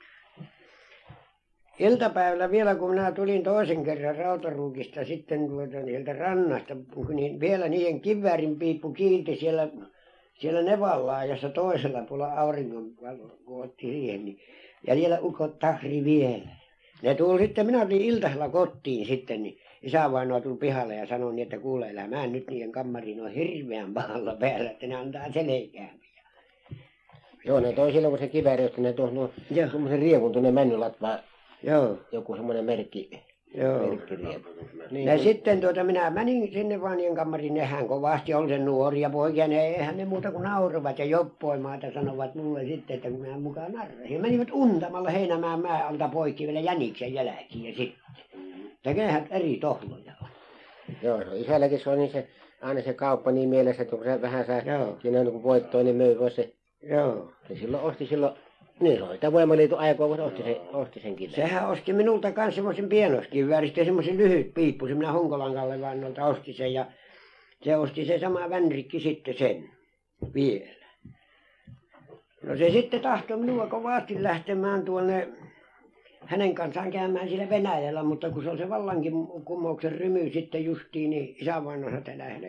Iltapäivällä 1.78 2.50
vielä 2.50 2.74
kun 2.74 2.90
minä 2.90 3.12
tulin 3.12 3.42
toisen 3.42 3.84
kerran 3.84 4.16
Rautaruukista 4.16 5.04
sitten 5.04 5.48
tuota 5.48 5.84
sieltä 5.84 6.12
rannasta 6.12 6.76
niin 7.14 7.40
vielä 7.40 7.68
niiden 7.68 8.00
kiväärin 8.00 8.58
piippu 8.58 8.92
kiilti 8.92 9.36
siellä 9.36 9.68
siellä 10.34 10.62
Nevanlaajassa 10.62 11.48
toisella 11.48 12.02
puolella 12.02 12.34
auringonvalo 12.34 13.38
kun 13.44 13.64
otti 13.64 13.86
siihen 13.86 14.24
niin 14.24 14.38
ja 14.86 14.96
vielä 14.96 15.20
ukot 15.20 15.58
tahri 15.58 16.04
vielä. 16.04 16.48
Ne 17.02 17.14
tuli 17.14 17.42
sitten 17.42 17.66
minä 17.66 17.84
tulin 17.86 18.00
iltasella 18.00 18.48
kotiin 18.48 19.06
sitten 19.06 19.42
niin 19.42 19.58
isävainaa 19.82 20.40
tuli 20.40 20.56
pihalle 20.56 20.94
ja 20.94 21.06
sanoi 21.06 21.34
niin 21.34 21.42
että 21.42 21.58
kuule 21.58 21.90
älä 21.90 22.08
mene 22.08 22.26
nyt 22.26 22.50
niiden 22.50 22.72
kammariin 22.72 23.16
ne 23.16 23.22
on 23.22 23.30
hirveän 23.30 23.94
pahalla 23.94 24.34
päällä 24.34 24.70
että 24.70 24.86
ne 24.86 24.94
antaa 24.94 25.32
selkään 25.32 26.02
joo 27.44 27.60
ne 27.60 27.72
toi 27.72 27.92
silloin 27.92 28.12
kun 28.12 28.18
se 28.18 28.28
kivääri 28.28 28.64
otti 28.64 28.80
ne 28.80 28.92
tuohon 28.92 29.30
Joo. 29.50 29.68
tuommoisen 29.70 29.98
rievun 30.00 30.32
tuonne 30.32 30.50
Männylatvaan 30.52 31.18
joo 31.62 31.98
joku 32.12 32.36
semmoinen 32.36 32.64
merkki 32.64 33.10
joo 33.54 33.78
merkkiriepu 33.86 34.48
niin 34.90 35.06
ja 35.08 35.14
kun- 35.14 35.22
sitten 35.24 35.60
tuota 35.60 35.84
minä 35.84 36.10
menin 36.10 36.52
sinne 36.52 36.80
vanien 36.80 37.14
kammariin 37.14 37.54
nehän 37.54 37.88
kovasti 37.88 38.34
oli 38.34 38.48
se 38.48 38.58
nuoria 38.58 39.10
poikia 39.10 39.48
ne 39.48 39.66
eihän 39.66 39.96
ne 39.96 40.04
muuta 40.04 40.30
kuin 40.32 40.42
nauroivat 40.42 40.98
ja 40.98 41.04
joppoimaan 41.04 41.80
ja 41.82 41.92
sanovat 41.92 42.34
mulle 42.34 42.64
sitten 42.64 42.96
että 42.96 43.10
kun 43.10 43.20
minä 43.20 43.38
mukaan 43.38 43.72
narrasin 43.72 44.20
menivät 44.20 44.48
untamalla 44.52 45.10
Heinämäen 45.10 45.60
mäen 45.60 45.86
alta 45.86 46.08
poikki 46.08 46.46
vielä 46.46 46.60
jäniksen 46.60 47.14
jälkiin 47.14 47.74
sitten 47.76 48.02
että 48.74 48.94
kyllähän 48.94 49.26
eri 49.30 49.56
tohloja 49.60 50.12
on 50.22 50.28
Joo, 51.02 51.18
se 51.18 51.38
isälläkin 51.38 51.80
se 51.80 51.90
on 51.90 51.98
niin 51.98 52.10
se, 52.12 52.28
aina 52.62 52.80
se 52.82 52.94
kauppa 52.94 53.30
niin 53.32 53.48
mielessä, 53.48 53.82
että 53.82 53.96
kun 53.96 54.04
se 54.04 54.22
vähän 54.22 54.46
saa 54.46 54.58
Joo. 54.58 54.96
siinä 55.02 55.22
niin 55.22 55.32
kun 55.32 55.42
voittoa, 55.42 55.82
niin 55.82 55.96
myy 55.96 56.14
pois 56.14 56.36
se. 56.36 56.52
Joo. 56.82 57.32
Se 57.48 57.54
silloin 57.54 57.84
osti 57.84 58.06
silloin, 58.06 58.34
niin 58.80 58.96
se 58.96 59.02
oli 59.02 59.14
sitä 59.14 59.32
voimaliiton 59.32 59.78
aikaa, 59.78 60.08
kun 60.08 60.16
se 60.16 60.22
osti 60.22 60.42
sen, 60.42 60.56
osti 60.72 61.00
sen 61.00 61.16
kiveen. 61.16 61.36
sehän 61.36 61.68
osti 61.68 61.92
minulta 61.92 62.32
kanssa 62.32 62.54
semmoisen 62.54 62.88
pienoskivääristä 62.88 63.80
ja 63.80 63.84
semmoisen 63.84 64.16
lyhyt 64.16 64.54
piippu 64.54 64.86
se 64.86 64.94
minä 64.94 65.12
Honkolan 65.12 65.54
Kalle 65.54 65.80
vainolta 65.80 66.26
osti 66.26 66.52
sen 66.52 66.72
ja 66.72 66.86
se 67.62 67.76
osti 67.76 68.04
se 68.04 68.18
sama 68.18 68.50
Vänrikki 68.50 69.00
sitten 69.00 69.34
sen 69.38 69.70
vielä. 70.34 70.82
No 72.42 72.56
se 72.56 72.70
sitten 72.70 73.00
tahtoi 73.00 73.36
minua 73.36 73.66
kovasti 73.66 74.22
lähtemään 74.22 74.84
tuonne 74.84 75.28
hänen 76.24 76.54
kanssaan 76.54 76.90
käymään 76.90 77.28
siellä 77.28 77.48
Venäjällä 77.48 78.02
mutta 78.02 78.30
kun 78.30 78.42
se 78.42 78.50
on 78.50 78.58
se 78.58 78.68
vallankumouksen 78.68 79.92
rymy 79.92 80.30
sitten 80.30 80.64
justiin 80.64 81.10
niin 81.10 81.36
isävainaja 81.40 81.90
sanoi 81.90 81.98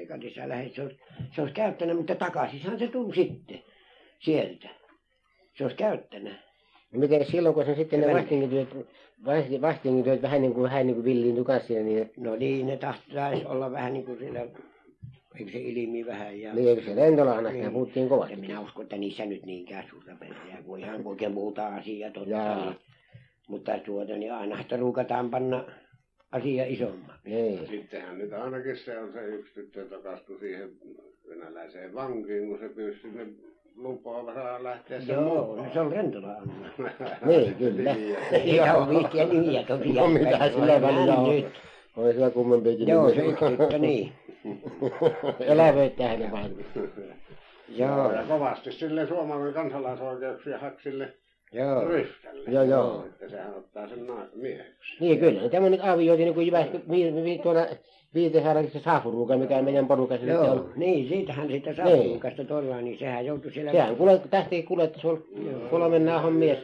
että 0.03 0.49
lähde 0.49 0.69
se 0.75 0.81
olisi 0.81 0.99
se 1.35 1.41
olisi 1.41 1.53
käyttänyt 1.53 1.97
mutta 1.97 2.15
takaisinhan 2.15 2.79
se 2.79 2.87
tuli 2.87 3.15
sitten 3.15 3.59
sieltä 4.23 4.69
se 5.57 5.63
olisi 5.63 5.77
käyttänyt 5.77 6.33
No 6.91 6.99
miten 6.99 7.25
silloin, 7.25 7.55
kun 7.55 7.65
se 7.65 7.75
sitten 7.75 8.01
ne 8.01 8.13
vastinkityöt, 8.13 8.67
vasti- 9.25 9.61
vastinkityöt 9.61 10.21
vähän 10.21 10.41
niin 10.41 10.53
kuin, 10.53 10.63
vähän 10.63 10.87
niin 10.87 10.95
kuin 10.95 11.05
villiintyi 11.05 11.43
kanssa 11.43 11.67
siinä, 11.67 11.83
niin, 11.83 12.11
No 12.17 12.35
niin, 12.35 12.67
ne 12.67 12.77
tahtoisi 12.77 13.45
olla 13.45 13.71
vähän 13.71 13.93
niin 13.93 14.05
kuin 14.05 14.19
sillä, 14.19 14.39
eikö 15.39 15.51
se 15.51 15.59
ilmi 15.59 16.05
vähän 16.05 16.39
ja... 16.41 16.53
niin 16.53 16.69
eikö 16.69 16.81
se 16.83 16.95
lentolahnasta 16.95 17.59
Niin. 17.59 17.71
puhuttiin 17.71 18.09
kovasti. 18.09 18.33
En 18.33 18.39
minä 18.39 18.59
usko, 18.61 18.81
että 18.81 18.97
niissä 18.97 19.25
nyt 19.25 19.45
niinkään 19.45 19.85
suurta 19.89 20.11
pelejä, 20.19 20.57
kun 20.65 20.79
ihan 20.79 21.07
oikein 21.07 21.31
muuta 21.31 21.67
asiaa 21.67 22.11
totta. 22.11 22.29
Jaa. 22.29 22.65
Niin. 22.65 22.75
Mutta 23.47 23.79
tuota, 23.85 24.13
niin 24.17 24.33
aina 24.33 24.61
sitä 24.61 24.77
ruukataan 24.77 25.29
panna 25.29 25.65
asia 26.31 26.65
isommaksi. 26.65 27.29
Niin. 27.29 27.67
Sittenhän 27.67 28.17
nyt 28.17 28.33
ainakin 28.33 28.77
se 28.77 28.99
on 28.99 29.13
se 29.13 29.25
yksi 29.25 29.53
tyttö 29.53 29.85
takastui 29.85 30.39
siihen 30.39 30.69
venäläiseen 31.29 31.93
vankiin, 31.93 32.47
kun 32.47 32.59
se 32.59 32.69
pyysi 32.69 33.01
sinne 33.01 33.27
lupaa 33.75 34.33
saa 34.33 34.63
lähteä 34.63 35.01
sen 35.01 35.15
Joo, 35.15 35.23
mukaan. 35.47 35.67
no 35.67 35.73
se 35.73 35.79
on 35.79 35.91
Rentola 35.91 36.27
Anna. 36.27 36.69
Niin, 37.25 37.55
kyllä. 37.55 37.95
Niitä 38.43 38.73
on 38.77 38.89
viittiä 38.89 39.25
nimiä 39.25 39.63
tosiaan. 39.63 39.95
No 40.13 40.19
mitä 40.19 40.49
sillä 40.49 40.73
on 40.75 40.81
välillä 40.81 41.15
on? 41.15 41.29
nyt. 41.29 41.45
Oli 41.97 42.11
siellä 42.13 42.29
kummempiakin. 42.29 42.87
Joo, 42.87 43.09
se 43.09 43.25
yksi 43.25 43.45
tyttö, 43.57 43.77
niin. 43.77 44.11
Elävöittää 45.39 46.07
hänen 46.07 46.31
vähän. 46.31 46.51
Joo, 47.69 48.11
Ja 48.11 48.23
kovasti 48.27 48.71
sille 48.71 49.07
Suomen 49.07 49.53
kansalaisoikeuksia 49.53 50.59
haki 50.59 50.83
sille 50.83 51.13
joo. 51.53 51.85
Ryställe. 51.87 52.51
Joo, 52.51 52.63
joo. 52.63 53.05
Että 53.05 53.29
sehän 53.29 53.53
ottaa 53.55 53.87
sen 53.87 54.07
na- 54.07 54.27
mieheksi. 54.35 54.95
Niin 54.99 55.19
kyllä, 55.19 55.49
tämmöinen 55.49 55.81
aavioiti 55.85 56.23
niin 56.23 56.33
kuin 56.33 56.47
Jyväskylä, 56.47 56.83
vi, 57.23 57.39
tuolla 57.43 57.65
Viitesaarella 58.13 58.69
se 58.69 58.79
Saafuruuka, 58.79 59.37
mikä 59.37 59.61
meidän 59.61 59.87
porukassa 59.87 60.25
nyt 60.25 60.35
Joo, 60.35 60.51
on. 60.51 60.73
niin, 60.75 61.09
siitähän 61.09 61.47
sitä 61.47 61.69
Niin. 61.69 61.75
Saapulukasta 61.75 62.43
tuolla, 62.45 62.81
niin 62.81 62.99
sehän 62.99 63.25
joutui 63.25 63.51
siellä... 63.51 63.71
Sehän 63.71 63.95
kuule, 63.95 64.21
tähti 64.29 64.63
kuljetti, 64.63 64.99
se 64.99 65.07
oli 65.07 65.23
kolmen 65.69 66.05
naahon 66.05 66.33
mies. 66.33 66.59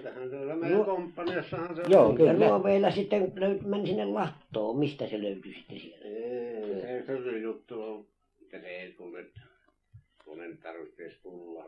Meidän 0.59 0.85
komppaniassahan 0.85 1.75
se 1.75 1.81
Joo, 1.87 2.13
kyllä. 2.13 2.31
Ja 2.31 2.49
Luoveilla 2.49 2.91
sitten 2.91 3.31
löyt, 3.35 3.61
meni 3.61 3.87
sinne 3.87 4.05
Lahtoon, 4.05 4.77
mistä 4.79 5.07
se 5.07 5.21
löytyi 5.21 5.53
sitten 5.53 5.79
sieltä? 5.79 6.05
Ei, 6.05 6.97
ei 6.97 7.03
se 7.23 7.37
juttu 7.37 7.81
ole, 7.81 7.99
että 8.41 8.59
se 8.59 8.67
ei 8.67 8.91
tule, 8.91 9.25
kun 10.25 10.43
en 10.43 10.57
tarvitsisi 10.57 11.21
tulla. 11.23 11.65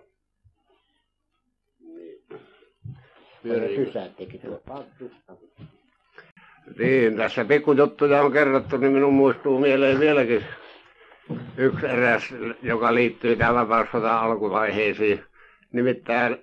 Niin. 1.80 2.24
Pysäyttikin 3.76 4.42
tuo. 4.42 4.62
Niin, 6.80 7.18
tässä 7.18 7.46
pikkujuttuja 7.46 8.22
on 8.22 8.32
kerrottu, 8.32 8.78
niin 8.78 8.92
minun 8.92 9.14
muistuu 9.14 9.60
mieleen 9.60 10.00
vieläkin 10.00 10.44
yksi 11.58 11.86
eräs, 11.86 12.34
joka 12.64 12.94
liittyy 12.94 13.36
tämän 13.36 13.56
vapaussodan 13.56 14.20
alkuvaiheisiin. 14.20 15.24
Nimittäin 15.72 16.38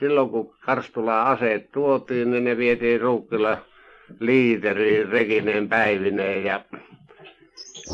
silloin, 0.00 0.30
kun 0.30 0.54
Karstulaan 0.60 1.26
aseet 1.26 1.72
tuotiin, 1.72 2.30
niin 2.30 2.44
ne 2.44 2.56
vietiin 2.56 3.00
Ruukkila 3.00 3.58
liiteriin 4.20 5.08
Rekineen 5.08 5.68
päivineen 5.68 6.44
ja 6.44 6.60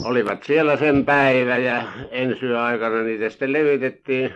olivat 0.04 0.42
siellä 0.42 0.76
sen 0.76 1.04
päivä 1.04 1.56
ja 1.56 1.82
ensi 2.10 2.46
aikana 2.46 3.02
niitä 3.02 3.30
sitten 3.30 3.52
levitettiin. 3.52 4.34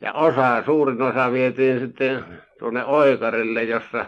Ja 0.00 0.12
osa, 0.12 0.62
suurin 0.64 1.02
osa 1.02 1.32
vietiin 1.32 1.80
sitten 1.80 2.24
tuonne 2.58 2.84
Oikarille, 2.84 3.62
jossa 3.62 4.06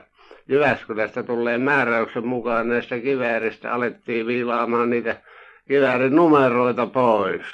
Jyväskylästä 0.49 1.23
tulleen 1.23 1.61
määräyksen 1.61 2.27
mukaan 2.27 2.69
näistä 2.69 2.99
kivääristä 2.99 3.73
alettiin 3.73 4.27
viilaamaan 4.27 4.91
niitä 4.91 5.17
kiväärin 5.69 6.17
numeroita 6.17 6.87
pois. 6.87 7.47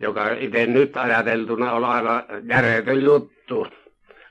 Joka 0.00 0.30
itse 0.30 0.66
nyt 0.66 0.96
ajateltuna 0.96 1.72
on 1.72 1.84
aivan 1.84 2.22
järjetön 2.44 3.02
juttu. 3.02 3.66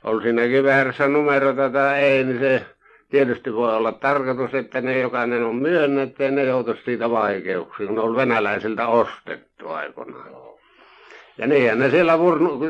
On 0.03 0.21
siinä 0.21 0.47
kiväärissä 0.47 1.07
numeroita 1.07 1.69
tai 1.69 1.99
ei, 1.99 2.23
niin 2.23 2.39
se 2.39 2.65
tietysti 3.09 3.53
voi 3.53 3.75
olla 3.75 3.91
tarkoitus, 3.91 4.53
että 4.53 4.81
ne 4.81 4.99
jokainen 4.99 5.43
on 5.43 5.55
myönnetty 5.55 6.23
ja 6.23 6.31
ne 6.31 6.43
joutuisi 6.43 6.83
siitä 6.83 7.09
vaikeuksiin, 7.09 7.88
kun 7.88 7.95
ne 7.95 8.01
on 8.01 8.15
venäläisiltä 8.15 8.88
ostettu 8.88 9.69
aikoinaan. 9.69 10.29
Ja 11.38 11.47
niinhän 11.47 11.79
ne 11.79 11.89
siellä 11.89 12.13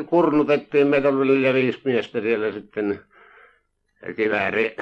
kurnutettiin, 0.06 0.86
meitä 0.86 1.08
oli 1.08 1.54
viisi 1.54 1.80
miestä 1.84 2.20
siellä 2.20 2.52
sitten 2.52 3.00
kivääri, 4.16 4.76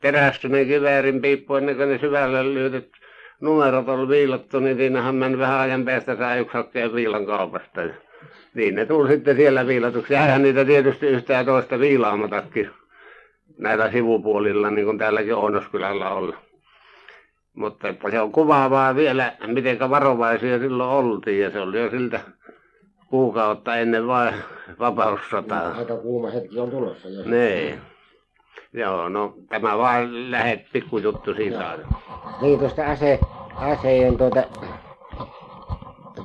terästyinen 0.00 0.66
kiväärin 0.66 1.20
piippu 1.20 1.54
ennen 1.54 1.76
kuin 1.76 1.88
ne 1.88 1.98
syvälle 1.98 2.54
lyötyt 2.54 2.92
numerot 3.40 3.88
oli 3.88 4.08
viilattu, 4.08 4.60
niin 4.60 4.76
siinähän 4.76 5.14
meni 5.14 5.38
vähän 5.38 5.60
ajan 5.60 5.84
päästä 5.84 6.16
sai 6.16 6.38
yksi 6.38 6.54
hakkeen 6.54 6.94
viilan 6.94 7.26
kaupasta. 7.26 7.82
Ja 7.82 7.94
niin 8.54 8.74
ne 8.74 8.86
tuli 8.86 9.08
sitten 9.08 9.36
siellä 9.36 9.66
viilatuksi. 9.66 10.14
Jäihän 10.14 10.42
niitä 10.42 10.64
tietysti 10.64 11.06
yhtä 11.06 11.32
ja 11.32 11.44
toista 11.44 11.78
viilaamatakin 11.78 12.70
näillä 13.58 13.90
sivupuolilla, 13.90 14.70
niin 14.70 14.84
kuin 14.84 14.98
täälläkin 14.98 15.34
Oonoskylällä 15.34 16.10
on. 16.10 16.34
Mutta 17.54 17.88
että 17.88 18.10
se 18.10 18.20
on 18.20 18.32
kuvaavaa 18.32 18.96
vielä, 18.96 19.32
miten 19.46 19.90
varovaisia 19.90 20.58
silloin 20.58 20.90
oltiin 20.90 21.40
ja 21.40 21.50
se 21.50 21.60
oli 21.60 21.80
jo 21.80 21.90
siltä 21.90 22.20
kuukautta 23.08 23.76
ennen 23.76 24.06
vain 24.06 24.34
vapaussotaa. 24.78 25.74
Aika 25.74 25.96
kuuma 25.96 26.30
hetki 26.30 26.58
on 26.58 26.70
tulossa. 26.70 27.08
Jos... 27.08 27.26
Niin. 27.26 27.80
Joo, 28.72 29.08
no 29.08 29.34
tämä 29.48 29.78
vaan 29.78 30.30
lähet 30.30 30.60
pikkujuttu 30.72 31.34
siitä. 31.34 31.78
Niin 32.40 32.58
tuosta 32.58 32.90
ase, 32.90 33.18
aseen 33.54 34.16
tuota, 34.16 34.42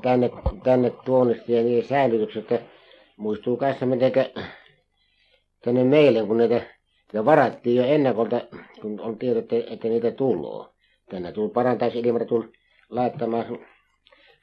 tänne, 0.02 0.30
tänne 0.64 0.90
tuonnista 0.90 1.52
ja 1.52 1.64
niiden 1.64 1.88
säilytyksestä 1.88 2.60
muistuu 3.18 3.58
kanssa 3.58 3.86
mitenkä 3.86 4.30
tänne 5.64 5.84
meille, 5.84 6.26
kun 6.28 6.38
niitä, 6.38 6.56
niitä 6.56 7.26
varattiin 7.26 7.76
jo 7.76 7.84
ennakolta, 7.84 8.42
kun 8.82 9.00
on 9.00 9.18
tiedetty, 9.18 9.58
että, 9.58 9.74
että 9.74 9.88
niitä 9.88 10.12
tulee. 10.12 10.68
Tänne 11.10 11.32
tuli 11.32 11.50
parantaisi 11.50 12.04
tuli 12.28 12.52
laittamaan 12.90 13.46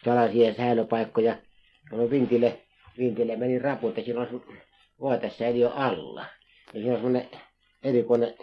salaisia 0.05 0.55
säilöpaikkoja. 0.55 1.37
No 1.93 2.11
vintille, 2.11 2.59
vintille 2.99 3.37
meni 3.37 3.59
rapu, 3.59 3.89
että 3.89 4.03
siinä 4.03 4.21
on 4.21 4.43
voitassa 5.01 5.45
jo 5.45 5.73
alla. 5.75 6.21
Ja 6.67 6.73
siinä 6.73 6.91
on 6.91 6.97
semmoinen 6.97 7.29
erikoinen 7.83 8.35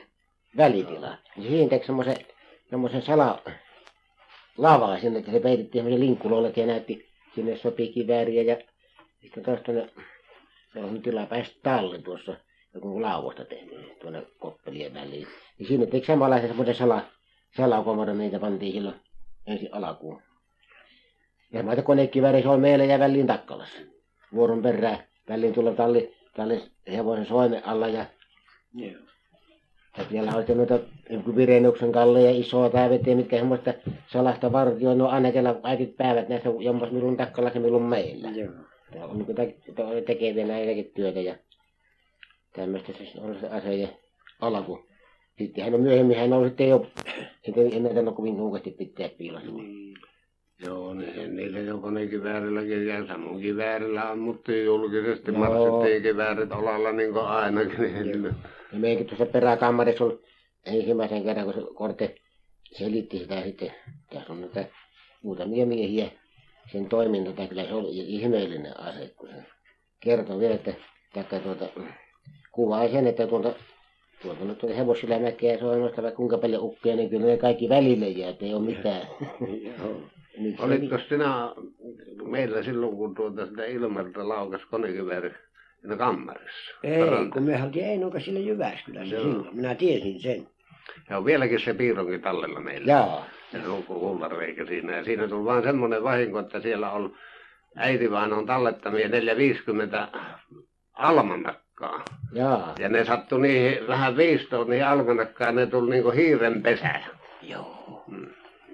välitila. 0.57 1.07
Ja 1.07 1.43
siihen 1.43 1.69
teki 1.69 1.85
semmoisen, 1.85 2.15
semmoisen 2.69 3.01
sala 3.01 3.41
lavaa 4.57 4.99
sinne, 4.99 5.19
että 5.19 5.31
se 5.31 5.39
peitettiin 5.39 5.83
semmoisen 5.83 6.05
linkkulolle 6.07 6.53
ja 6.55 6.65
näytti 6.65 7.09
sinne 7.35 7.57
sopii 7.57 7.93
kivääriä 7.93 8.41
ja 8.41 8.57
sitten 9.21 9.43
taas 9.43 9.59
tuonne 9.61 9.89
se 10.73 10.79
on 10.79 11.01
tilapäistä 11.01 11.59
talli 11.63 12.01
tuossa 12.01 12.35
joku 12.73 13.01
lauvosta 13.01 13.45
tehnyt 13.45 13.99
tuonne 13.99 14.23
koppelien 14.39 14.93
väliin. 14.93 15.27
Niin 15.59 15.67
sinne 15.67 15.85
teki 15.85 16.05
samanlaisen 16.05 16.49
semmoisen 16.49 16.75
sala, 16.75 17.01
salakomodon, 17.57 18.17
niitä 18.17 18.39
pantiin 18.39 18.73
silloin 18.73 18.95
ensin 19.47 19.69
alkuun. 19.71 20.21
Ja 21.53 21.63
mä 21.63 21.75
konekivääri 21.75 22.41
se 22.41 22.49
on 22.49 22.59
meillä 22.59 22.85
ja 22.85 22.99
väliin 22.99 23.27
Takkalassa. 23.27 23.77
Vuoron 24.33 24.61
perään 24.61 25.03
väliin 25.29 25.53
tulla 25.53 25.71
talli, 25.71 26.15
talli 26.35 26.71
hevosen 26.91 27.25
soimen 27.25 27.67
alla 27.67 27.87
ja 27.87 28.05
Joo. 28.73 29.01
Ja 29.99 30.05
siellä 30.09 30.31
oli 30.35 30.55
noita 30.55 30.79
joku 31.09 31.35
Virenuksen 31.35 31.91
Kalle 31.91 32.21
ja 32.21 32.31
isoa 32.31 32.71
mitkä 33.15 33.37
semmoista 33.37 33.73
salasta 34.07 34.51
vartioa, 34.51 34.95
no 34.95 35.07
aina 35.07 35.31
kellä 35.31 35.53
kaikki 35.53 35.85
päivät 35.85 36.29
näissä 36.29 36.49
jompas 36.59 36.91
milloin 36.91 37.17
Takkalassa 37.17 37.57
ja 37.57 37.61
milloin 37.61 37.83
meillä. 37.83 38.29
Joo. 38.29 38.51
Tämä 38.93 39.05
on 39.05 39.17
niin 39.17 40.05
tekeviä 40.05 40.47
näitäkin 40.47 40.91
työtä 40.95 41.19
ja 41.19 41.35
tämmöistä 42.55 42.93
se 42.93 43.21
on 43.21 43.37
se 43.39 43.47
aseiden 43.47 43.89
alku. 44.41 44.79
Sitten 45.37 45.63
hän 45.63 45.73
on 45.73 45.81
myöhemmin, 45.81 46.17
hän 46.17 46.33
on 46.33 46.47
sitten 46.47 46.69
jo, 46.69 46.85
sitten 47.45 47.73
ei 47.73 47.79
näitä 47.79 47.99
ole 47.99 48.13
kovin 48.13 48.37
nuukasti 48.37 48.71
pitää 48.71 49.09
piilossa. 49.17 49.51
Niin. 49.51 49.97
Joo, 50.65 50.93
niin 50.93 51.35
niillä 51.35 51.59
jo 51.59 51.77
konekiväärilläkin 51.77 52.87
ja 52.87 53.07
samoin 53.07 53.41
kiväärillä 53.41 54.09
ammuttiin 54.09 54.65
julkisesti. 54.65 55.31
Joo. 55.31 55.39
Marssittiin 55.39 56.03
kiväärit 56.03 56.51
olalla 56.51 56.91
niin 56.91 57.13
kuin 57.13 57.25
ainakin. 57.25 58.35
Niin. 58.71 58.73
Ja 58.73 58.79
meidänkin 58.79 59.07
tuossa 59.07 59.25
peräkammarissa 59.25 60.03
oli 60.03 60.19
ensimmäisen 60.65 61.23
kerran, 61.23 61.45
kun 61.45 61.53
se 61.53 61.61
Korte 61.73 62.15
selitti 62.71 63.19
sitä 63.19 63.43
sitten. 63.43 63.71
Tässä 64.13 64.33
on 64.33 64.41
näitä 64.41 64.65
muutamia 65.23 65.65
miehiä 65.65 66.11
sen 66.71 66.89
toiminta, 66.89 67.47
kyllä 67.47 67.65
se 67.65 67.73
oli 67.73 67.97
ihmeellinen 67.97 68.79
ase, 68.79 69.13
kun 69.17 69.29
se 69.29 69.35
kertoi 69.99 70.39
vielä, 70.39 70.55
että 70.55 70.73
taikka 71.13 71.39
tuota, 71.39 71.65
kuvaa 72.51 72.87
sen, 72.87 73.07
että 73.07 73.27
tuolta 73.27 73.53
tuolta 74.21 74.45
nyt 74.45 74.57
tuolta 74.57 74.77
hevosilla 74.77 75.19
mäkeä 75.19 75.59
soimasta 75.59 76.03
vai 76.03 76.11
kuinka 76.11 76.37
paljon 76.37 76.63
ukkeja, 76.63 76.95
niin 76.95 77.09
kyllä 77.09 77.25
ne 77.25 77.37
kaikki 77.37 77.69
välille 77.69 78.09
jää, 78.09 78.33
ei 78.41 78.53
ole 78.53 78.65
mitään. 78.65 79.07
Niin 80.37 80.61
Olitko 80.61 80.97
sinä 81.09 81.53
meillä 82.23 82.63
silloin, 82.63 82.95
kun 82.97 83.15
tuota 83.15 83.45
sitä 83.47 83.65
Ilmarta 83.65 84.27
laukas 84.27 84.65
konekivääri 84.65 85.31
siinä 85.81 85.95
kammarissa? 85.97 86.71
Ei, 86.83 86.99
Parantaa. 87.05 87.33
kun 87.33 87.43
me 87.43 87.63
oltiin 87.63 87.85
Einoka 87.85 88.19
sillä 88.19 88.39
Jyväskylässä 88.39 89.15
Joo. 89.15 89.23
silloin. 89.23 89.55
Minä 89.55 89.75
tiesin 89.75 90.19
sen. 90.21 90.47
Ja 91.09 91.17
on 91.17 91.25
vieläkin 91.25 91.59
se 91.59 91.73
piironkin 91.73 92.21
tallella 92.21 92.59
meillä. 92.59 92.91
Jaa, 92.91 93.25
Ja 93.53 93.61
se 93.61 93.67
on 93.67 93.83
kullanreikä 93.83 94.65
siinä. 94.65 94.97
Ja 94.97 95.03
siinä 95.03 95.27
tuli 95.27 95.45
vaan 95.45 95.63
semmoinen 95.63 96.03
vahinko, 96.03 96.39
että 96.39 96.59
siellä 96.59 96.91
on 96.91 97.15
äiti 97.75 98.11
vaan 98.11 98.33
on 98.33 98.45
tallettamia 98.45 99.09
450 99.09 100.07
almanakkaa. 100.93 102.05
jaa. 102.33 102.75
Ja 102.79 102.89
ne 102.89 103.05
sattui 103.05 103.41
niihin 103.41 103.87
vähän 103.87 104.17
viistoon 104.17 104.69
niihin 104.69 104.85
almanakkaan, 104.85 105.55
ne 105.55 105.65
tuli 105.65 105.89
niinku 105.89 106.11
hiiren 106.11 106.61
pesä. 106.63 106.99
Joo. 107.41 108.03
Mm. 108.07 108.25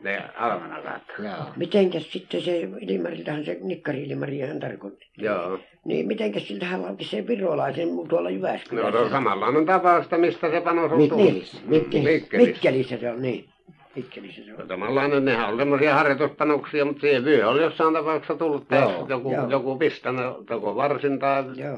Ne 0.06 0.24
almanakat. 0.38 1.02
Jaa. 1.24 1.54
Mitenkäs 1.56 2.12
sitten 2.12 2.42
se 2.42 2.70
Ilmariltahan 2.80 3.46
se 3.46 3.58
Nikkari 3.62 4.04
Ilmari 4.04 4.40
hän 4.40 4.60
tarkoitti. 4.60 5.06
Joo. 5.18 5.60
Niin 5.86 6.08
mitenkäs 6.08 6.48
siltä 6.48 6.66
hän 6.66 6.84
valti 6.84 7.06
sen 7.06 7.28
virolaisen 7.28 7.90
tuolla 8.10 8.30
No 8.30 8.36
Jyväskylässä? 8.36 8.92
se 8.92 8.98
on 8.98 9.10
samanlainen 9.10 9.66
tapausta, 9.66 10.18
mistä 10.18 10.52
se 10.52 10.62
panos 10.62 10.92
on 10.92 11.10
tullut. 11.10 11.18
Mikkelissä. 11.18 11.58
Mikkelissä. 11.66 12.12
Mikkelissä. 12.12 12.52
Mikkelissä 12.54 12.98
se 12.98 13.12
on, 13.12 13.22
niin. 13.22 13.46
Mikkelissä 13.96 14.42
se 14.46 14.54
on. 14.62 14.68
Samanlainen, 14.68 15.26
nehän 15.26 15.50
on 15.50 15.58
semmoisia 15.58 15.94
harjoituspanoksia, 15.96 16.86
mutta 16.86 17.02
siihen 17.02 17.26
vyö 17.26 17.50
oli 17.50 17.62
jossain 17.62 17.94
tapauksessa 17.94 18.36
tullut 18.36 18.66
Joo, 18.72 19.06
joku, 19.10 19.32
joo. 19.32 19.50
joku 19.50 19.78
pistänyt, 19.78 20.26
joko 20.50 20.76
varsin 20.76 21.20
tai 21.20 21.44
Joo. 21.56 21.78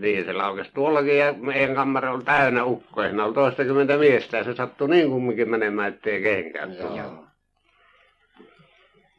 Niin 0.00 0.24
se 0.24 0.32
laukesi 0.32 0.70
tuollakin 0.74 1.18
ja 1.18 1.32
meidän 1.32 1.74
kammari 1.74 2.08
oli 2.08 2.24
täynnä 2.24 2.64
ukkoja. 2.64 3.08
Siinä 3.08 3.24
oli 3.24 3.34
toistakymmentä 3.34 3.96
miestä 3.96 4.36
ja 4.36 4.44
se 4.44 4.54
sattui 4.54 4.88
niin 4.88 5.10
kumminkin 5.10 5.50
menemään, 5.50 5.94
ettei 5.94 6.22
kehenkään 6.22 6.76
tullut. 6.76 6.96
Joo. 6.96 7.24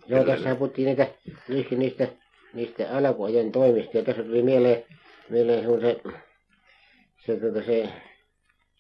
Joo, 0.08 0.24
tässä 0.24 0.56
puhuttiin 0.56 0.86
niitä, 0.86 1.08
myöskin 1.48 1.80
niistä, 1.80 2.08
niistä 2.54 2.98
alkuajan 2.98 3.52
toimista. 3.52 3.98
Ja 3.98 4.04
tässä 4.04 4.24
tuli 4.24 4.42
mieleen, 4.42 4.84
mieleen 5.30 5.64
sun 5.64 5.82
se, 5.82 6.02
se, 7.26 7.40
tuota, 7.40 7.64
se 7.66 7.90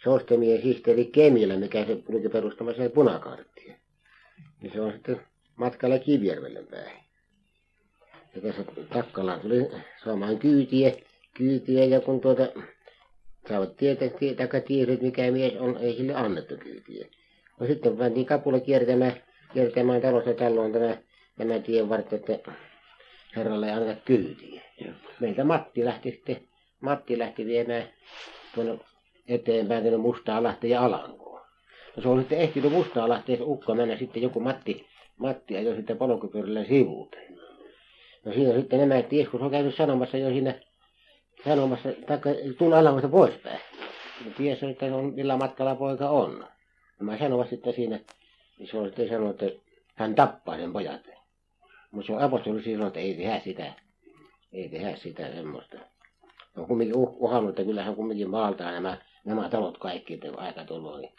Sostemien 0.04 0.62
sihteeri 0.62 1.06
Kemilä, 1.06 1.58
mikä 1.58 1.86
se 1.86 1.96
kulki 1.96 2.30
perustamassa 2.30 2.90
punakaartia. 2.90 3.76
Niin 4.62 4.74
se 4.74 4.82
on 4.82 4.92
sitten 4.92 5.22
matkalla 5.56 6.00
Kivijärvelle 6.00 6.64
päin. 6.64 6.92
Ja 8.36 8.42
tässä 8.42 8.64
Takkalaan 8.90 9.40
tuli 9.40 9.68
saamaan 10.04 10.40
kyytiä, 10.40 10.92
kyytiä 11.34 11.84
ja 11.84 12.02
kun 12.02 12.22
tuota, 12.22 12.48
saavat 13.50 13.76
tietää, 13.76 14.10
tie, 14.10 14.34
taikka 14.34 14.60
tiesivät 14.60 15.02
mikä 15.02 15.32
mies 15.32 15.58
on, 15.60 15.78
ei 15.78 15.94
sille 15.94 16.14
annettu 16.14 16.58
kyytiä. 16.58 17.08
No 17.60 17.68
sitten 17.68 17.98
pantiin 17.98 18.26
kapula 18.26 18.60
kiertämään, 18.60 19.14
kiertämään 19.54 20.02
talosta 20.02 20.34
taloon 20.34 20.72
tämä, 20.72 20.98
tämä 21.38 21.60
tienvartta, 21.60 22.16
että 22.16 22.52
herralle 23.36 23.66
ei 23.66 23.72
anneta 23.72 24.02
kyytiä. 24.06 24.62
Joo. 24.86 24.94
Meiltä 25.20 25.44
Matti 25.44 25.86
lähti 25.86 26.12
sitten, 26.12 26.38
Matti 26.82 27.20
lähti 27.20 27.46
viemään 27.46 27.84
tuonne 28.56 28.80
eteenpäin 29.28 29.84
tuonne 29.84 29.98
Mustaa 29.98 30.44
Lahteen 30.44 30.72
ja 30.72 30.86
Alankoon. 30.86 31.42
No 31.96 32.04
se 32.04 32.10
oli 32.10 32.22
sitten 32.22 32.40
ehtinyt 32.40 32.72
Mustaa 32.72 33.10
Lahteen 33.10 33.38
se 33.38 33.44
ukko 33.44 33.76
mennä 33.76 33.98
sitten 33.98 34.24
joku 34.24 34.40
Matti, 34.40 34.86
Matti 35.18 35.58
ajoi 35.58 35.76
sitten 35.76 35.98
polkupyörällä 35.98 36.64
sivuuteen. 36.64 37.40
No 38.26 38.34
siinä 38.34 38.60
sitten 38.60 38.90
nämä 38.90 39.02
ties, 39.02 39.30
kun 39.30 39.40
se 39.40 39.46
on 39.46 39.52
käynyt 39.52 39.76
sanomassa 39.76 40.18
jo 40.18 40.30
siinä, 40.30 40.56
sanomassa, 41.46 41.90
taikka 42.08 42.30
tulla 42.58 42.80
Alangosta 42.80 43.10
poispäin. 43.10 43.60
Ja 44.26 44.32
ties, 44.38 44.64
että 44.64 44.86
on, 44.86 45.14
millä 45.16 45.38
matkalla 45.38 45.76
poika 45.76 46.10
on. 46.10 46.46
Ja 47.00 47.06
mä 47.06 47.18
sanoin 47.18 47.50
sitten 47.50 47.74
siinä, 47.74 48.00
niin 48.60 48.68
se 48.68 48.78
on 48.78 48.86
sitten 48.86 49.10
sanonut, 49.10 49.44
että 49.44 49.62
hän 49.96 50.16
tappaa 50.16 50.58
sen 50.58 50.74
pojat. 50.74 51.02
Mutta 51.92 52.08
se 52.08 52.14
on 52.14 52.22
apostoli 52.22 52.64
silloin, 52.64 52.88
että 52.88 53.00
ei 53.00 53.14
tehdä 53.14 53.40
sitä. 53.40 53.74
Ei 54.54 54.70
tehdä 54.70 54.96
sitä 54.96 55.32
semmoista. 55.32 55.78
On 56.58 56.66
kumminkin 56.66 56.98
uh, 56.98 57.16
uhannut, 57.20 57.50
että 57.50 57.64
kyllähän 57.64 57.96
kumminkin 57.96 58.30
maaltaa 58.30 58.72
nämä, 58.72 58.98
nämä 59.26 59.50
talot 59.50 59.78
kaikki, 59.78 60.14
että 60.14 60.32
aika 60.38 60.66
tulee. 60.66 61.10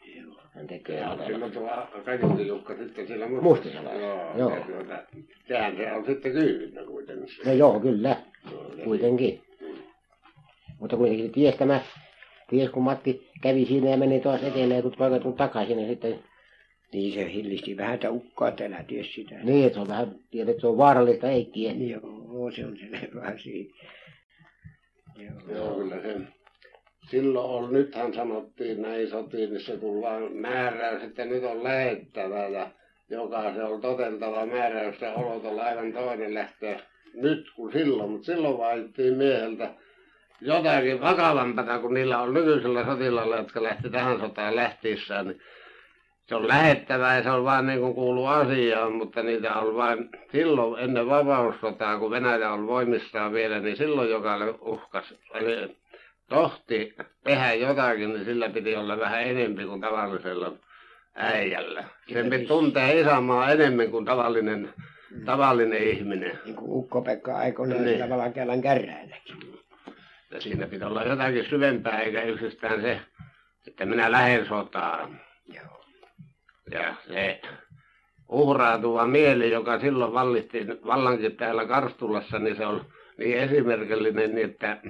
Niin 0.00 0.34
hän 0.54 0.66
tekee 0.66 1.00
Ja 1.00 1.18
silloin 1.26 1.52
tuo 1.52 2.38
Jukka 2.46 2.76
sitten 2.76 3.06
siellä 3.06 3.28
Mustasella. 3.28 3.92
Joo. 3.92 4.38
Joo. 4.38 4.50
Tuota, 4.50 5.02
sehän 5.48 5.76
se 5.76 5.92
on 5.92 6.04
sitten 6.06 6.32
kyyvinä 6.32 6.84
kuitenkin. 6.84 7.28
No 7.46 7.52
joo, 7.52 7.80
kyllä, 7.80 8.08
ja 8.08 8.84
kuitenkin. 8.84 9.42
Mutta 10.80 10.96
kuitenkin 10.96 11.32
ties 11.32 11.54
tämä, 11.54 11.80
ties 12.50 12.70
kun 12.70 12.82
Matti 12.82 13.30
kävi 13.42 13.64
siinä 13.66 13.90
ja 13.90 13.96
meni 13.96 14.20
taas 14.20 14.42
etelään 14.42 14.76
ja 14.76 14.82
kun 14.82 14.94
poika 14.98 15.18
tuli 15.18 15.34
takaisin, 15.34 15.76
niin 15.76 15.88
sitten 15.88 16.18
Niin 16.92 17.14
se 17.14 17.32
hillisti 17.32 17.76
vähän 17.76 17.96
sitä 17.96 18.10
ukkoa, 18.10 18.48
että 18.48 18.64
älä 18.64 18.84
tiedä 18.88 19.04
sitä. 19.04 19.34
niin, 19.42 19.66
että 19.66 19.74
se 19.74 19.80
on 19.80 19.88
vähän, 19.88 20.14
tiedät, 20.30 20.48
että 20.48 20.60
se 20.60 20.66
on 20.66 20.76
vaarallista 20.76 21.30
eikkiä. 21.30 21.72
Joo, 21.72 22.50
se 22.50 22.66
on 22.66 22.76
selvä 22.78 23.22
asia. 23.34 23.64
Joo. 25.16 25.56
Joo, 25.56 25.74
kyllä 25.74 26.02
se. 26.02 26.20
Silloin 27.10 27.64
on, 27.64 27.72
nythän 27.72 28.14
sanottiin 28.14 28.82
näin 28.82 29.10
sotiinissa, 29.10 29.76
kun 29.76 30.02
vaan 30.02 30.32
määräys, 30.32 31.02
että 31.02 31.24
nyt 31.24 31.44
on 31.44 31.64
lähettävä 31.64 32.48
ja 32.48 32.70
joka 33.10 33.54
se 33.54 33.62
on 33.62 33.80
toteltava 33.80 34.46
määräys, 34.46 34.98
se 34.98 35.10
olot 35.10 35.44
on 35.44 35.60
aivan 35.60 35.92
toinen 35.92 36.34
lähteä 36.34 36.80
nyt 37.14 37.50
kuin 37.56 37.72
silloin, 37.72 38.10
mutta 38.10 38.26
silloin 38.26 38.58
vaadittiin 38.58 39.14
mieheltä 39.14 39.74
jotakin 40.44 41.00
vakavampaa 41.00 41.78
kuin 41.78 41.94
niillä 41.94 42.18
on 42.18 42.34
nykyisellä 42.34 42.84
sotilailla, 42.84 43.36
jotka 43.36 43.62
lähti 43.62 43.90
tähän 43.90 44.20
sotaan 44.20 44.56
lähtiessään, 44.56 45.26
niin 45.26 45.40
se 46.26 46.34
on 46.34 46.48
lähettävä 46.48 47.14
ja 47.14 47.22
se 47.22 47.30
on 47.30 47.44
vain 47.44 47.66
niin 47.66 47.80
kuin 47.80 47.94
kuuluu 47.94 48.26
asiaan, 48.26 48.92
mutta 48.92 49.22
niitä 49.22 49.54
on 49.54 49.76
vain 49.76 50.10
silloin 50.32 50.84
ennen 50.84 51.08
vapaussotaa, 51.08 51.98
kun 51.98 52.10
Venäjä 52.10 52.50
on 52.50 52.66
voimissaan 52.66 53.32
vielä, 53.32 53.60
niin 53.60 53.76
silloin 53.76 54.10
jokainen 54.10 54.54
uhkas. 54.60 55.14
Eli 55.34 55.76
tohti 56.28 56.94
tehdä 57.24 57.54
jotakin, 57.54 58.12
niin 58.12 58.24
sillä 58.24 58.48
piti 58.48 58.76
olla 58.76 58.98
vähän 58.98 59.22
enemmän 59.22 59.66
kuin 59.66 59.80
tavallisella 59.80 60.52
äijällä. 61.14 61.84
Sen 62.12 62.30
piti 62.30 62.46
tuntea 62.46 62.90
isänmaa 62.90 63.50
enemmän 63.50 63.90
kuin 63.90 64.04
tavallinen, 64.04 64.74
tavallinen 65.24 65.82
ihminen. 65.82 66.38
Niin 66.44 66.56
kuin 66.56 66.70
Ukko-Pekka 66.70 67.36
aikoinaan 67.36 67.84
Niin. 67.84 67.98
niin. 67.98 68.10
Valkealan 68.10 68.62
käräjälläkin. 68.62 69.53
Ja 70.34 70.40
siinä 70.40 70.66
piti 70.66 70.84
olla 70.84 71.02
jotakin 71.02 71.48
syvempää, 71.48 72.00
eikä 72.00 72.22
yksistään 72.22 72.80
se, 72.80 73.00
että 73.66 73.86
minä 73.86 74.12
lähden 74.12 74.46
sotaan. 74.46 75.20
Joo. 75.54 75.84
Ja 76.70 76.94
se 77.08 77.40
uhrautuva 78.28 79.06
mieli, 79.06 79.50
joka 79.50 79.80
silloin 79.80 80.12
vallitti 80.12 80.66
vallankin 80.86 81.36
täällä 81.36 81.66
Karstulassa, 81.66 82.38
niin 82.38 82.56
se 82.56 82.66
on 82.66 82.86
niin 83.18 83.38
esimerkillinen, 83.38 84.34
niin 84.34 84.50
että 84.50 84.80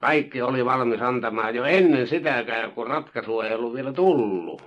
kaikki 0.00 0.42
oli 0.42 0.64
valmis 0.64 1.02
antamaan 1.02 1.54
jo 1.54 1.64
ennen 1.64 2.06
sitäkään, 2.06 2.72
kun 2.72 2.86
ratkaisua 2.86 3.46
ei 3.46 3.54
ollut 3.54 3.74
vielä 3.74 3.92
tullut. 3.92 4.62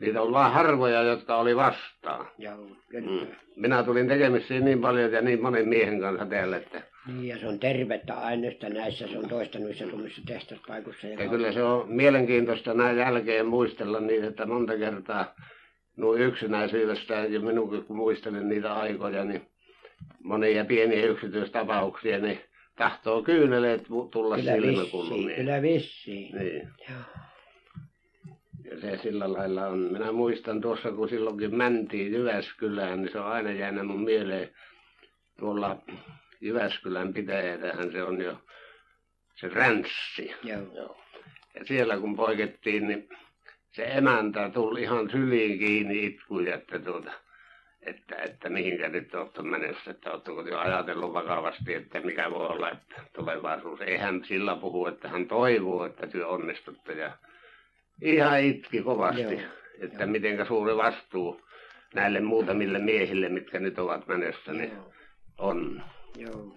Niitä 0.00 0.22
on 0.22 0.32
vain 0.32 0.52
harvoja, 0.52 1.02
jotka 1.02 1.36
oli 1.36 1.56
vastaan. 1.56 2.26
Joo. 2.38 2.66
Mm. 2.92 3.26
Minä 3.56 3.82
tulin 3.82 4.08
tekemisiin 4.08 4.64
niin 4.64 4.80
paljon 4.80 5.12
ja 5.12 5.20
niin 5.22 5.42
monen 5.42 5.68
miehen 5.68 6.00
kanssa 6.00 6.26
täällä, 6.26 6.56
että 6.56 6.82
Niin, 7.06 7.28
ja 7.28 7.38
se 7.38 7.46
on 7.48 7.58
tervettä 7.58 8.14
aineesta 8.14 8.68
näissä, 8.68 9.06
se 9.06 9.18
on 9.18 9.28
toista 9.28 9.58
noissa 9.58 9.84
tuommoisissa 9.84 10.22
tehdaspaikoissa. 10.26 11.06
Ja 11.06 11.28
kyllä 11.28 11.52
se 11.52 11.62
on 11.62 11.88
mielenkiintoista 11.88 12.74
näin 12.74 12.96
jälkeen 12.98 13.46
muistella 13.46 14.00
niin, 14.00 14.24
että 14.24 14.46
monta 14.46 14.76
kertaa 14.78 15.34
nuo 15.96 16.14
yksinäisyydestä 16.16 17.14
ja 17.14 17.40
minunkin 17.40 17.84
kun 17.84 17.96
muistelen 17.96 18.48
niitä 18.48 18.74
aikoja, 18.74 19.24
niin 19.24 19.42
monia 20.22 20.64
pieniä 20.64 21.06
yksityistapauksia, 21.06 22.18
niin 22.18 22.40
tahtoo 22.76 23.22
kyyneleet 23.22 23.82
tulla 24.10 24.36
Kyllä 24.36 24.52
vissiin, 24.52 24.74
silmäkulmiin. 24.74 25.36
kyllä 25.36 25.62
vissiin. 25.62 26.38
Niin. 26.38 26.68
Joo. 26.90 27.00
Ja 28.70 28.80
se 28.80 28.98
sillä 29.02 29.32
lailla 29.32 29.66
on. 29.66 29.78
Minä 29.78 30.12
muistan 30.12 30.60
tuossa, 30.60 30.92
kun 30.92 31.08
silloinkin 31.08 31.54
mentiin 31.56 32.12
Jyväskylään, 32.12 33.02
niin 33.02 33.12
se 33.12 33.18
on 33.18 33.26
aina 33.26 33.50
jäänyt 33.52 33.86
mun 33.86 34.04
mieleen 34.04 34.48
tuolla 35.38 35.76
Jyväskylän 36.46 37.14
pitäjätähän 37.14 37.92
se 37.92 38.02
on 38.02 38.20
jo 38.22 38.38
se 39.34 39.48
ränssi. 39.48 40.34
Joo. 40.42 40.96
Ja 41.54 41.64
siellä 41.64 41.98
kun 41.98 42.16
poikettiin, 42.16 42.88
niin 42.88 43.08
se 43.72 43.84
emäntä 43.84 44.50
tuli 44.50 44.82
ihan 44.82 45.10
syliin 45.10 45.58
kiinni 45.58 46.06
itkuja, 46.06 46.54
että 46.54 46.78
tuota, 46.78 47.12
että, 47.82 48.16
että 48.16 48.48
mihinkä 48.48 48.88
nyt 48.88 49.14
olette 49.14 49.42
menossa, 49.42 49.90
että 49.90 50.10
oletteko 50.10 50.42
jo 50.42 50.58
ajatellut 50.58 51.12
vakavasti, 51.12 51.74
että 51.74 52.00
mikä 52.00 52.30
voi 52.30 52.46
olla, 52.46 52.70
että 52.70 52.94
tulevaisuus. 53.12 53.80
Ei 53.80 53.96
hän 53.96 54.24
sillä 54.24 54.56
puhu, 54.56 54.86
että 54.86 55.08
hän 55.08 55.28
toivoo, 55.28 55.84
että 55.86 56.06
työ 56.06 56.26
onnistutte 56.26 56.92
ja 56.92 57.12
ihan 58.02 58.40
itki 58.40 58.82
kovasti, 58.82 59.22
Joo, 59.22 59.50
että 59.80 60.02
joo. 60.02 60.10
mitenkä 60.10 60.44
suuri 60.44 60.76
vastuu 60.76 61.46
näille 61.94 62.20
muutamille 62.20 62.78
miehille, 62.78 63.28
mitkä 63.28 63.58
nyt 63.58 63.78
ovat 63.78 64.06
menossa, 64.06 64.52
niin 64.52 64.72
Joo. 64.72 64.92
on. 65.38 65.82
Joo. 66.18 66.56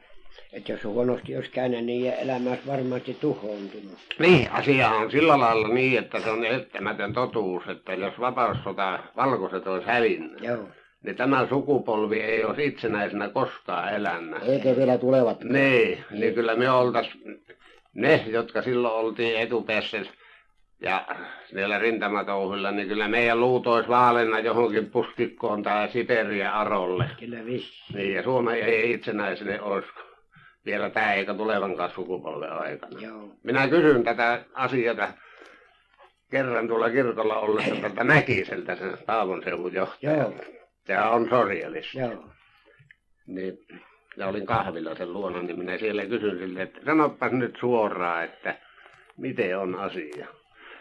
Että 0.54 0.72
jos 0.72 0.84
huonosti 0.84 1.36
olisi 1.36 1.52
käynyt, 1.52 1.86
niin 1.86 2.14
elämä 2.14 2.50
olisi 2.50 2.68
varmasti 2.68 3.18
tuhoontunut. 3.22 3.98
Niin, 4.20 4.52
asia 4.52 4.90
on 4.90 5.12
sillä 5.12 5.40
lailla 5.40 5.68
niin, 5.68 6.00
että 6.00 6.20
se 6.20 6.30
on 6.30 6.46
ettämätön 6.46 7.14
totuus, 7.14 7.64
että 7.68 7.94
jos 7.94 8.20
vapaussota 8.20 9.00
valkoiset 9.16 9.68
olisi 9.68 9.88
hävinnyt, 9.88 10.44
Joo. 10.44 10.68
niin 11.04 11.16
tämä 11.16 11.48
sukupolvi 11.50 12.20
ei 12.20 12.44
olisi 12.44 12.66
itsenäisenä 12.66 13.30
koskaan 13.30 13.94
elänyt. 13.94 14.44
Eikä 14.44 14.76
vielä 14.76 14.98
tulevat. 14.98 15.44
Niin, 15.44 16.04
niin 16.12 16.34
kyllä 16.34 16.56
me 16.56 16.72
oltais 16.72 17.10
ne, 17.94 18.24
jotka 18.28 18.62
silloin 18.62 18.94
oltiin 18.94 19.40
etupäässä 19.40 19.98
ja 20.82 21.06
siellä 21.46 21.80
rintamatouhuilla, 21.80 22.72
niin 22.72 22.88
kyllä 22.88 23.08
meidän 23.08 23.40
luut 23.40 23.68
olisi 23.68 23.90
vaalenna 23.90 24.40
johonkin 24.40 24.90
puskikkoon 24.90 25.64
tai 25.64 25.90
Siberia 25.90 26.54
Arolle. 26.54 27.10
Kyllä 27.20 27.46
vissiin. 27.46 27.98
Niin, 27.98 28.14
ja 28.14 28.24
Suomi 28.24 28.54
ei 28.54 28.92
itsenäiselle 28.92 29.62
olisi 29.62 29.90
vielä 30.66 30.90
tämä 30.90 31.14
eikä 31.14 31.34
tulevankaan 31.34 31.92
sukupolven 31.92 32.54
aikana. 32.54 33.02
Joo. 33.02 33.36
Minä 33.44 33.68
kysyn 33.68 34.04
tätä 34.04 34.46
asiaa 34.54 35.14
kerran 36.32 36.68
tuolla 36.68 36.90
kirkolla 36.90 37.40
ollessa 37.40 37.76
tältä 37.76 38.04
Mäkiseltä, 38.04 38.76
sen 38.76 38.98
Paavon 39.06 39.44
seudun 39.44 39.74
johtaja. 39.74 40.18
Joo. 40.18 40.34
Tämä 40.86 41.10
on 41.10 41.30
sosialisti. 41.30 42.00
Joo. 42.00 42.26
Niin, 43.28 43.58
ja 44.18 44.28
olin 44.28 44.46
kahvilla 44.46 44.96
sen 44.96 45.14
luona, 45.14 45.42
niin 45.42 45.60
minä 45.60 45.78
siellä 45.78 46.06
kysyn 46.06 46.38
sille, 46.38 46.62
että 46.62 46.80
sanopas 46.86 47.32
nyt 47.32 47.58
suoraan, 47.60 48.24
että 48.24 48.56
miten 49.18 49.58
on 49.58 49.76
asia. 49.76 50.28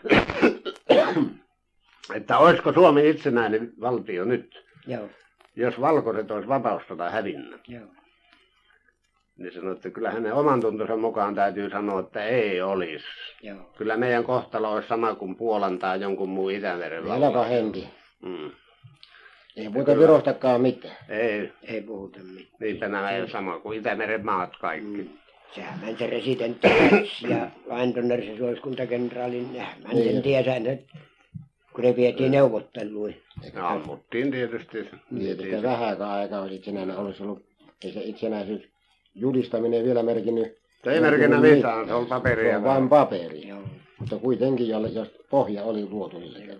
että 2.14 2.38
olisiko 2.38 2.72
Suomi 2.72 3.08
itsenäinen 3.10 3.72
valtio 3.80 4.24
nyt, 4.24 4.64
Joo. 4.86 5.08
jos 5.56 5.80
valkoiset 5.80 6.30
olisi 6.30 6.48
vapaussota 6.48 7.10
hävinnnyt. 7.10 7.68
Joo. 7.68 7.86
Niin 9.36 9.54
sanoi, 9.54 9.72
että 9.72 9.90
kyllä 9.90 10.10
hänen 10.10 10.32
oman 10.34 10.60
tuntonsa 10.60 10.96
mukaan 10.96 11.34
täytyy 11.34 11.70
sanoa, 11.70 12.00
että 12.00 12.24
ei 12.24 12.62
olisi. 12.62 13.04
Joo. 13.42 13.72
Kyllä 13.78 13.96
meidän 13.96 14.24
kohtalo 14.24 14.72
olisi 14.72 14.88
sama 14.88 15.14
kuin 15.14 15.36
Puolan 15.36 15.78
tai 15.78 16.00
jonkun 16.00 16.28
muun 16.28 16.52
Itämeren 16.52 17.02
Vielä 17.04 17.14
vallan. 17.14 17.32
pahempi. 17.32 17.88
Mm. 18.22 18.50
Ei 19.56 19.68
puhuta 19.70 19.98
Virostakaan 19.98 20.60
mitään. 20.60 20.96
Ei, 21.08 21.52
Ei 21.62 21.80
puhuta 21.80 22.18
mitään. 22.20 22.56
niitä 22.60 22.88
nämä 22.88 23.10
ei 23.10 23.28
sama 23.30 23.58
kuin 23.58 23.78
Itämeren 23.78 24.24
maat 24.24 24.56
kaikki. 24.56 25.02
Mm. 25.02 25.08
Sehän 25.54 25.80
meni 25.80 25.98
se 25.98 26.06
residentti 26.06 26.68
ja 27.28 27.50
Antoner, 27.70 28.22
se 28.24 28.36
suosikuntakenraali, 28.38 29.46
nehän 29.52 29.76
meni 29.88 29.94
Niin. 30.00 30.12
sen 30.12 30.22
tiesään, 30.22 30.66
että 30.66 30.98
kun 31.74 31.84
ne 31.84 31.96
vietiin 31.96 32.30
neuvotteluihin. 32.30 33.22
Ne 33.54 33.60
ammuttiin 33.60 34.30
tietysti. 34.30 34.88
Niin, 35.10 35.30
että 35.30 35.62
vähäkään 35.62 36.10
aikaa 36.10 36.40
olisi 36.42 36.54
itsenäinen 36.54 36.96
olisi 36.96 37.22
ollut. 37.22 37.42
Ei 37.84 37.92
se 37.92 38.00
itsenäisyys 38.00 38.62
julistaminen 39.14 39.84
vielä 39.84 40.02
merkinnyt. 40.02 40.58
Se 40.84 40.90
ei 40.90 41.00
merkinnä 41.00 41.40
Niin. 41.40 41.54
mitään, 41.56 41.86
se 41.86 41.94
on 41.94 42.04
Se 42.04 42.08
paperia. 42.08 42.56
on 42.56 42.64
vain 42.64 42.88
paperi. 42.88 43.48
Joo. 43.48 43.62
Mutta 44.00 44.16
kuitenkin, 44.18 44.68
jolle- 44.68 44.88
jos 44.88 45.08
pohja 45.30 45.62
oli 45.64 45.86
luotu 45.90 46.18
niille. 46.18 46.56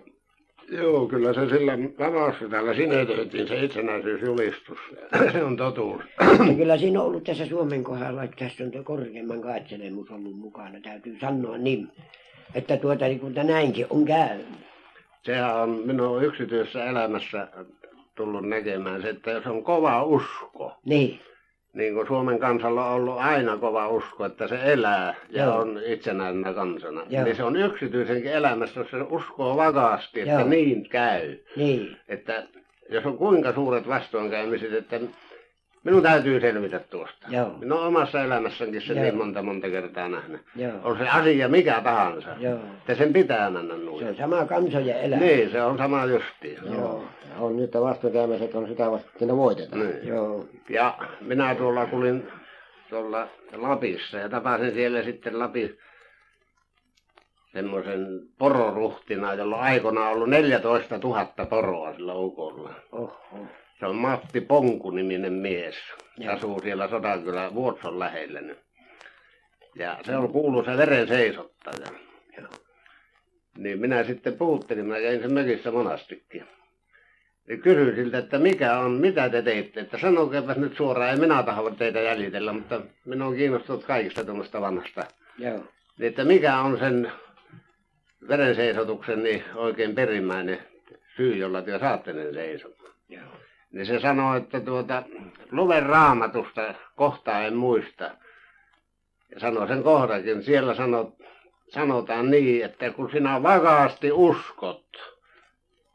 Joo, 0.71 1.07
kyllä 1.07 1.33
se 1.33 1.49
sillä 1.49 1.77
vapaussodalla 1.99 2.73
sinetöitiin 2.73 3.47
se 3.47 3.63
itsenäisyysjulistus. 3.63 4.79
se 5.31 5.43
on 5.43 5.57
totuus. 5.57 6.01
Ja 6.47 6.53
kyllä 6.57 6.77
siinä 6.77 7.01
on 7.01 7.05
ollut 7.05 7.23
tässä 7.23 7.45
Suomen 7.45 7.83
kohdalla, 7.83 8.23
että 8.23 8.45
tässä 8.45 8.63
on 8.63 8.71
tuo 8.71 8.83
korkeimman 8.83 9.41
kaitselemus 9.41 10.11
ollut 10.11 10.37
mukana, 10.37 10.79
täytyy 10.83 11.17
sanoa 11.21 11.57
niin, 11.57 11.91
että 12.55 12.77
tuota 12.77 13.05
niin 13.05 13.19
kuin 13.19 13.33
näinkin 13.33 13.85
on 13.89 14.05
käynyt. 14.05 14.47
Sehän 15.23 15.55
on 15.55 15.69
minun 15.69 16.23
yksityisessä 16.23 16.85
elämässä 16.85 17.47
tullut 18.15 18.49
näkemään 18.49 19.01
se, 19.01 19.09
että 19.09 19.31
jos 19.31 19.45
on 19.45 19.63
kova 19.63 20.03
usko, 20.03 20.73
Niin, 20.85 21.19
niin 21.73 21.93
kuin 21.93 22.07
Suomen 22.07 22.39
kansalla 22.39 22.85
on 22.85 22.93
ollut 22.95 23.17
aina 23.19 23.57
kova 23.57 23.87
usko, 23.87 24.25
että 24.25 24.47
se 24.47 24.59
elää 24.63 25.15
ja 25.29 25.43
Joo. 25.43 25.57
on 25.59 25.81
itsenäisenä 25.85 26.53
kansana, 26.53 27.01
Joo. 27.09 27.23
niin 27.23 27.35
se 27.35 27.43
on 27.43 27.55
yksityisenkin 27.55 28.31
elämässä, 28.33 28.79
jos 28.79 28.89
se 28.91 28.97
uskoo 29.09 29.57
vakaasti, 29.57 30.19
että 30.21 30.33
Joo. 30.33 30.47
niin 30.49 30.89
käy. 30.89 31.37
niin, 31.55 31.97
Että 32.07 32.43
jos 32.89 33.05
on 33.05 33.17
kuinka 33.17 33.53
suuret 33.53 33.87
vastoinkäymiset, 33.87 34.73
että 34.73 34.99
minun 35.83 36.03
täytyy 36.03 36.39
selvitä 36.41 36.79
tuosta. 36.79 37.27
Joo. 37.29 37.55
Minä 37.59 37.75
olen 37.75 37.87
omassa 37.87 38.23
elämässäkin 38.23 38.81
sen 38.81 38.95
Joo. 38.95 39.03
niin 39.03 39.17
monta 39.17 39.41
monta 39.41 39.69
kertaa 39.69 40.09
nähnyt. 40.09 40.41
joo, 40.55 40.71
On 40.83 40.97
se 40.97 41.09
asia 41.09 41.47
mikä 41.47 41.81
tahansa. 41.83 42.29
joo. 42.39 42.59
Että 42.77 42.95
sen 42.95 43.13
pitää 43.13 43.49
mennä 43.49 43.77
noin. 43.77 43.99
Se 43.99 44.09
on 44.09 44.15
sama 44.15 44.45
kansojen 44.45 45.01
elämä. 45.01 45.21
Niin, 45.25 45.51
se 45.51 45.61
on 45.61 45.77
sama 45.77 46.05
justiin. 46.05 46.57
Joo, 46.65 47.03
Ja 47.18 47.18
on 47.39 47.57
nyt 47.57 47.73
vastoinkäymiset 47.73 48.55
on 48.55 48.67
sitä 48.67 48.91
vasta, 48.91 49.09
että 49.13 49.25
ne 49.25 49.37
voitetaan. 49.37 49.87
Niin. 49.89 50.07
joo, 50.07 50.45
Ja 50.69 50.97
minä 51.21 51.55
tuolla 51.55 51.85
kulin 51.85 52.27
tuolla 52.89 53.27
Lapissa 53.53 54.17
ja 54.17 54.29
tapasin 54.29 54.73
siellä 54.73 55.03
sitten 55.03 55.39
Lapin 55.39 55.77
semmoisen 57.53 58.07
pororuhtina, 58.37 59.33
jolla 59.33 59.55
on 59.55 59.61
aikoinaan 59.63 60.11
ollut 60.11 60.29
14 60.29 60.97
000 60.97 61.25
poroa 61.49 61.93
sillä 61.93 62.13
ukolla. 62.13 62.73
oho, 62.91 63.47
Se 63.79 63.85
on 63.85 63.95
Matti 63.95 64.41
Ponku-niminen 64.41 65.33
mies. 65.33 65.75
Joo. 66.17 66.33
asuu 66.33 66.59
siellä 66.59 66.87
Sodankylän 66.87 67.55
Vuotson 67.55 67.99
lähellä 67.99 68.41
nyt. 68.41 68.59
Ja 69.75 69.97
se 70.05 70.17
on 70.17 70.31
kuuluisa 70.31 70.77
veren 70.77 71.07
seisottaja. 71.07 71.87
Niin 73.57 73.79
minä 73.79 74.03
sitten 74.03 74.33
puhuttelin, 74.37 74.85
mä 74.85 74.99
käin 74.99 75.21
sen 75.21 75.33
mökissä 75.33 75.71
monastikin. 75.71 76.47
Kysyin 77.57 77.95
siltä, 77.95 78.17
että 78.17 78.39
mikä 78.39 78.79
on, 78.79 78.91
mitä 78.91 79.29
te 79.29 79.41
teitte, 79.41 79.79
että 79.79 79.97
sanokeepas 79.97 80.57
nyt 80.57 80.77
suoraan, 80.77 81.09
ei 81.09 81.17
minä 81.17 81.43
tahdo 81.43 81.69
teitä 81.69 81.99
jäljitellä, 81.99 82.53
mutta 82.53 82.81
minä 83.05 83.25
on 83.25 83.35
kiinnostunut 83.35 83.85
kaikista 83.85 84.25
tuommoista 84.25 84.61
vanhasta. 84.61 85.05
Joo. 85.37 85.63
Niin, 85.97 86.09
että 86.09 86.23
mikä 86.23 86.59
on 86.59 86.79
sen 86.79 87.11
verenseisotuksen 88.27 89.23
niin 89.23 89.43
oikein 89.55 89.95
perimmäinen 89.95 90.59
syy, 91.15 91.35
jolla 91.35 91.61
te 91.61 91.79
saatte 91.79 92.13
ne 92.13 92.33
seisomaan. 92.33 92.93
Joo. 93.09 93.31
Niin 93.71 93.85
se 93.85 93.99
sanoi, 93.99 94.37
että 94.37 94.59
tuota, 94.59 95.03
luven 95.51 95.85
raamatusta, 95.85 96.73
kohtaa 96.95 97.41
en 97.41 97.55
muista. 97.55 98.11
Ja 99.33 99.39
sanoi 99.39 99.67
sen 99.67 99.83
kohdakin, 99.83 100.43
siellä 100.43 100.75
sanot, 100.75 101.15
sanotaan 101.69 102.31
niin, 102.31 102.65
että 102.65 102.91
kun 102.91 103.11
sinä 103.11 103.43
vakaasti 103.43 104.11
uskot, 104.11 104.85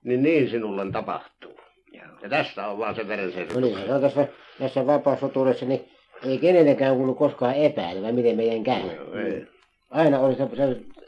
niin 0.05 0.23
niin 0.23 0.51
sinulle 0.51 0.93
tapahtuu. 0.93 1.53
Joo. 1.93 2.05
Ja 2.23 2.29
tässä 2.29 2.67
on 2.67 2.79
vaan 2.79 2.95
se 2.95 3.03
No 3.03 3.09
verenseisotus. 3.09 3.63
niin, 3.63 3.79
se 3.87 3.95
on 3.95 4.01
tässä, 4.01 4.29
tässä 4.59 4.87
vapaasoturissa, 4.87 5.67
niin 5.67 5.89
ei 6.27 6.39
kenellekään 6.39 6.97
kuulu 6.97 7.15
koskaan 7.15 7.55
epäilyä, 7.55 8.13
miten 8.13 8.37
meidän 8.37 8.65
käy. 8.65 8.83
Ei. 9.25 9.47
Aina 9.91 10.19
oli 10.21 10.35
se, 10.35 10.43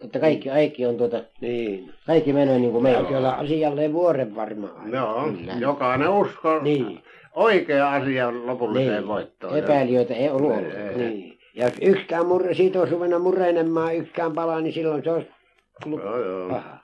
että 0.04 0.18
kaikki, 0.18 0.48
kaikki 0.48 0.87
on 0.87 0.96
tuota, 0.96 1.22
Niin. 1.40 1.92
kaikki 2.06 2.32
menee 2.32 2.59
niin 2.59 2.72
kuin 2.72 2.82
meillä. 2.82 2.98
Täytyy 3.00 3.16
olla 3.16 3.30
asialleen 3.32 3.92
vuoren 3.92 4.35
varma. 4.37 4.68
aina. 4.78 4.96
Joo, 4.98 5.22
Kyllä. 5.22 5.52
jokainen 5.59 6.09
usko 6.09 6.59
Niin. 6.62 7.02
oikea 7.35 7.92
asia 7.92 8.32
lopulliseen 8.46 8.92
Niin. 8.96 9.09
voittoon. 9.09 9.59
Epäilijöitä 9.59 10.14
ei 10.14 10.28
ollut 10.30 10.50
ollut. 10.52 10.74
Ei. 10.74 10.96
Niin. 10.96 11.38
Ja 11.54 11.64
jos 11.64 11.74
yksikään 11.82 12.26
murre, 12.26 12.54
siitä 12.54 12.78
olisi 12.78 12.94
ruvennut 12.94 13.22
murenemaan 13.22 13.96
yksikään 13.96 14.32
pala, 14.32 14.61
niin 14.61 14.72
silloin 14.72 15.04
se 15.04 15.11
olisi 15.11 15.28
ollut 15.87 16.00
Joo, 16.04 16.18
joo. 16.24 16.48
paha. 16.48 16.78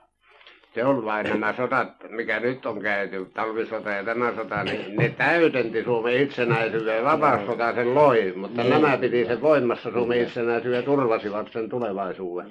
Se 0.75 0.85
on 0.85 1.05
vain 1.05 1.29
nämä 1.29 1.53
sodat, 1.57 1.87
mikä 2.09 2.39
nyt 2.39 2.65
on 2.65 2.81
käyty, 2.81 3.25
talvisota 3.33 3.89
ja 3.89 4.03
tämä 4.03 4.33
sota, 4.35 4.63
niin 4.63 4.95
ne 4.95 5.09
täydenti 5.09 5.83
Suomen 5.83 6.17
itsenäisyyden 6.17 6.95
ja 6.97 7.03
vapaussota 7.03 7.73
sen 7.75 7.95
loi, 7.95 8.33
mutta 8.35 8.61
Niin. 8.63 8.69
nämä 8.81 8.97
piti 8.97 9.25
sen 9.25 9.41
voimassa 9.41 9.91
Suomen 9.91 10.21
itsenäisyyden 10.21 10.77
ja 10.77 10.83
turvasivat 10.83 11.51
sen 11.51 11.69
tulevaisuuden. 11.69 12.47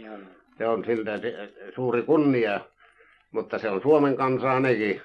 Se 0.58 0.66
on 0.66 0.84
siltä 0.84 1.12
suuri 1.74 2.02
kunnia, 2.02 2.60
mutta 3.32 3.58
se 3.58 3.70
on 3.70 3.82
Suomen 3.82 4.16
kansaa 4.16 4.60
nekin. 4.60 5.00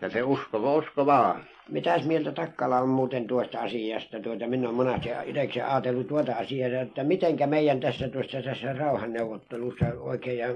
Ja 0.00 0.10
se 0.10 0.22
usko, 0.22 0.76
usko 0.76 1.06
vaan. 1.06 1.44
Mitäs 1.68 2.06
mieltä 2.06 2.32
Takkala 2.32 2.78
on 2.78 2.88
muuten 2.88 3.26
tuosta 3.26 3.60
asiasta? 3.60 4.20
Tuota, 4.20 4.46
minä 4.46 4.66
olen 4.68 4.76
monasti 4.76 5.08
itsekseni 5.24 5.66
ajatellut 5.66 6.06
tuota 6.06 6.32
asiaa, 6.32 6.82
että 6.82 7.04
mitenkä 7.04 7.46
meidän 7.46 7.80
tässä 7.80 8.08
tuossa 8.08 8.42
tässä 8.42 8.72
rauhanneuvottelussa 8.72 9.84
oikein, 10.00 10.38
ja, 10.38 10.48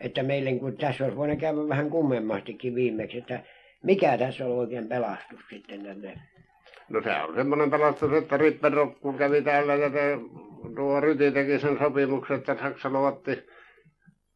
että 0.00 0.22
meille 0.22 0.52
kun 0.52 0.76
tässä 0.76 1.04
olisi 1.04 1.16
voinut 1.16 1.38
käydä 1.38 1.68
vähän 1.68 1.90
kummemmastikin 1.90 2.74
viimeksi, 2.74 3.18
että 3.18 3.40
mikä 3.82 4.18
tässä 4.18 4.44
on 4.46 4.52
oikein 4.52 4.88
pelastus 4.88 5.40
sitten 5.50 5.82
tänne? 5.82 6.18
No 6.88 7.02
se 7.02 7.10
on 7.10 7.34
semmoinen 7.34 7.70
pelastus, 7.70 8.12
että 8.12 8.36
Rippenrock 8.36 9.00
kun 9.00 9.18
kävi 9.18 9.42
täällä 9.42 9.74
ja 9.74 9.90
te, 9.90 10.18
tuo 10.76 11.00
Ryti 11.00 11.30
teki 11.30 11.58
sen 11.58 11.78
sopimuksen, 11.78 12.36
että 12.36 12.56
Saksa 12.62 12.90
luotti, 12.90 13.46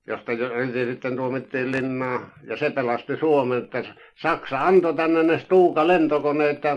josta 0.06 0.32
jo- 0.32 0.48
Ryti 0.48 0.84
sitten 0.86 1.16
tuomittiin 1.16 1.72
linnaa, 1.72 2.30
ja 2.46 2.56
se 2.56 2.70
pelasti 2.70 3.16
Suomen, 3.16 3.58
että 3.58 3.84
Saksa 4.22 4.60
antoi 4.66 4.94
tänne 4.94 5.22
ne 5.22 5.38
Stuuka 5.38 5.86
lentokoneet 5.86 6.64
ja 6.64 6.76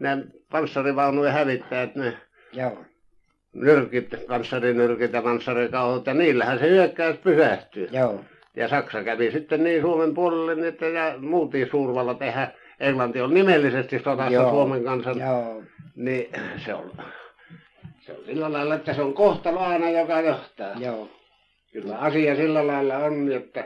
ne 0.00 0.24
panssarivaunujen 0.50 1.32
hävittäjät, 1.32 1.94
ne 1.94 2.16
Joo. 2.52 2.84
nyrkit, 3.52 4.14
panssarinyrkit 4.28 5.12
ja 5.12 5.22
panssarikauhut, 5.22 6.06
ja 6.06 6.14
niillähän 6.14 6.58
se 6.58 6.68
hyökkäys 6.70 7.16
pysähtyi. 7.16 7.88
Joo. 7.92 8.24
Ja 8.56 8.68
Saksa 8.68 9.04
kävi 9.04 9.30
sitten 9.30 9.64
niin 9.64 9.82
Suomen 9.82 10.14
puolelle, 10.14 10.54
niin 10.54 10.64
että 10.68 10.86
ja 10.86 11.14
muutiin 11.18 11.68
suurvalla 11.70 12.14
tehdä. 12.14 12.48
Englanti 12.80 13.20
on 13.20 13.34
nimellisesti 13.34 13.98
sodassa 13.98 14.32
Joo. 14.32 14.50
Suomen 14.50 14.84
kansan 14.84 15.18
Joo. 15.18 15.62
niin 15.96 16.28
se 16.64 16.74
on, 16.74 16.92
se 18.00 18.12
on 18.12 18.24
sillä 18.26 18.52
lailla, 18.52 18.74
että 18.74 18.94
se 18.94 19.02
on 19.02 19.14
kohtalo 19.14 19.60
aina, 19.60 19.90
joka 19.90 20.20
johtaa. 20.20 20.74
Joo. 20.78 21.08
Kyllä 21.82 21.98
asia 21.98 22.36
sillä 22.36 22.66
lailla 22.66 22.96
on, 22.98 23.32
että 23.32 23.64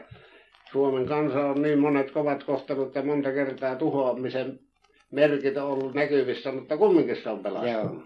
Suomen 0.73 1.07
kansa 1.07 1.47
on 1.47 1.63
niin 1.63 1.79
monet 1.79 2.11
kovat 2.11 2.45
kohtelut 2.45 2.95
ja 2.95 3.03
monta 3.03 3.33
kertaa 3.33 3.77
tuhoamisen 3.77 4.59
merkit 5.11 5.57
on 5.57 5.69
ollut 5.69 5.95
näkyvissä, 5.95 6.53
mutta 6.53 6.77
kumminkin 6.77 7.17
se 7.23 7.31
on 7.31 7.39
pelastunut. 7.39 7.93
Joo. 7.93 8.03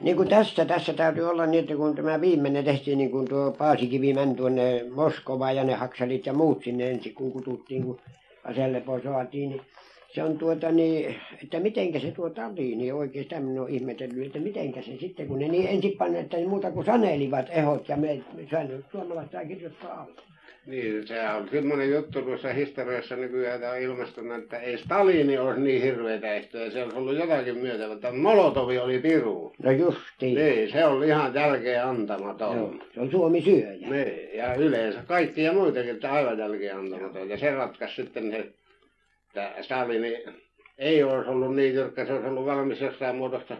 Niin 0.00 0.16
kuin 0.16 0.28
tässä, 0.28 0.64
tässä 0.64 0.92
täytyy 0.92 1.30
olla 1.30 1.46
niin, 1.46 1.62
että 1.62 1.76
kun 1.76 1.94
tämä 1.94 2.20
viimeinen 2.20 2.64
tehtiin, 2.64 2.98
niin 2.98 3.10
kuin 3.10 3.28
tuo 3.28 3.54
Paasikivi 3.58 4.14
meni 4.14 4.34
tuonne 4.34 4.84
Moskovaan 4.94 5.56
ja 5.56 5.64
ne 5.64 5.74
haksalit 5.74 6.26
ja 6.26 6.32
muut 6.32 6.64
sinne 6.64 6.90
ensin, 6.90 7.14
kun 7.14 7.32
kututtiin, 7.32 7.82
kun 7.84 8.00
aselepo 8.44 9.00
saatiin, 9.00 9.50
niin 9.50 9.62
se 10.14 10.22
on 10.22 10.38
tuota 10.38 10.72
niin, 10.72 11.14
että 11.42 11.60
mitenkä 11.60 11.98
se 11.98 12.12
oli, 12.18 12.76
niin 12.76 12.94
oikeastaan 12.94 13.42
minä 13.42 13.62
olen 13.62 13.74
ihmetellyt, 13.74 14.26
että 14.26 14.38
mitenkä 14.38 14.82
se 14.82 14.96
sitten, 14.96 15.26
kun 15.28 15.38
ne 15.38 15.48
niin 15.48 15.68
ensin 15.68 15.96
panne, 15.98 16.20
että 16.20 16.36
ei 16.36 16.46
muuta 16.46 16.70
kuin 16.70 16.86
sanelivat 16.86 17.46
ehot 17.50 17.88
ja 17.88 17.96
suomalaiset 18.92 19.32
saa 19.32 19.44
kirjoittaa 19.44 20.00
alle. 20.00 20.22
Niin, 20.66 21.06
se 21.06 21.28
on 21.30 21.48
semmoinen 21.48 21.90
juttu 21.90 22.22
tuossa 22.22 22.52
historiassa 22.52 23.16
nykyään 23.16 23.70
on 23.70 23.78
ilmastunut, 23.78 24.38
että 24.38 24.58
ei 24.58 24.78
Stalini 24.78 25.38
olisi 25.38 25.60
niin 25.60 25.82
hirveätä 25.82 26.34
ehtoja, 26.34 26.70
se 26.70 26.82
olisi 26.82 26.96
ollut 26.96 27.16
jotakin 27.16 27.58
myötä, 27.58 27.88
mutta 27.88 28.12
Molotovi 28.12 28.78
oli 28.78 28.98
piru. 28.98 29.52
No 29.62 29.70
justiin. 29.70 30.34
Niin, 30.34 30.72
se 30.72 30.84
on 30.84 31.04
ihan 31.04 31.34
jälkeen 31.34 31.84
antamaton. 31.84 32.56
Joo, 32.56 32.74
se 32.94 33.00
on 33.00 33.10
Suomi 33.10 33.40
syöjä. 33.40 33.88
Niin, 33.90 34.28
ja 34.34 34.54
yleensä 34.54 35.02
kaikkia 35.06 35.52
muitakin, 35.52 35.90
että 35.90 36.12
aivan 36.12 36.38
jälkeen 36.38 36.76
antamaton. 36.76 37.28
Ja 37.28 37.38
se 37.38 37.54
ratkaisi 37.54 37.94
sitten 37.94 38.30
se, 38.30 38.46
että 39.34 39.62
Stalini 39.62 40.24
ei 40.78 41.02
olisi 41.02 41.30
ollut 41.30 41.56
niin 41.56 41.74
jyrkkä, 41.74 42.06
se 42.06 42.12
olisi 42.12 42.28
ollut 42.28 42.46
valmis 42.46 42.80
jossain 42.80 43.16
muodossa. 43.16 43.56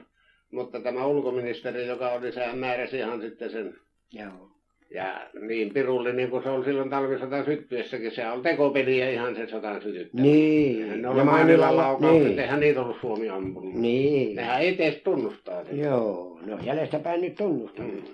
Mutta 0.52 0.80
tämä 0.80 1.06
ulkoministeri, 1.06 1.86
joka 1.86 2.12
oli, 2.12 2.32
sehän 2.32 2.58
määräsi 2.58 2.96
ihan 2.96 3.20
sitten 3.20 3.50
sen. 3.50 3.74
Joo. 4.12 4.48
Ja 4.90 5.30
niin 5.40 5.74
pirullinen 5.74 6.16
niin 6.16 6.30
kuin 6.30 6.42
se 6.42 6.48
oli 6.48 6.64
silloin 6.64 6.90
talvisodan 6.90 7.44
syttyessäkin, 7.44 8.14
se 8.14 8.26
on 8.26 8.42
tekopeliä 8.42 9.10
ihan 9.10 9.36
se 9.36 9.46
sodan 9.46 9.82
sytyttäminen. 9.82 10.32
Niin. 10.32 11.02
Ne 11.02 11.08
oli 11.08 11.24
mainilla 11.24 11.76
laukaukset, 11.76 12.24
niin. 12.24 12.38
eihän 12.38 12.60
niitä 12.60 12.80
ollut 12.80 13.00
Suomi 13.00 13.28
ampunut. 13.28 13.74
Niin. 13.74 14.36
Nehän 14.36 14.62
itse 14.62 15.00
tunnustaa 15.04 15.64
sen. 15.64 15.78
Joo, 15.78 16.40
no 16.46 16.58
jäljestäpäin 16.64 17.20
nyt 17.20 17.34
tunnustanut. 17.34 18.04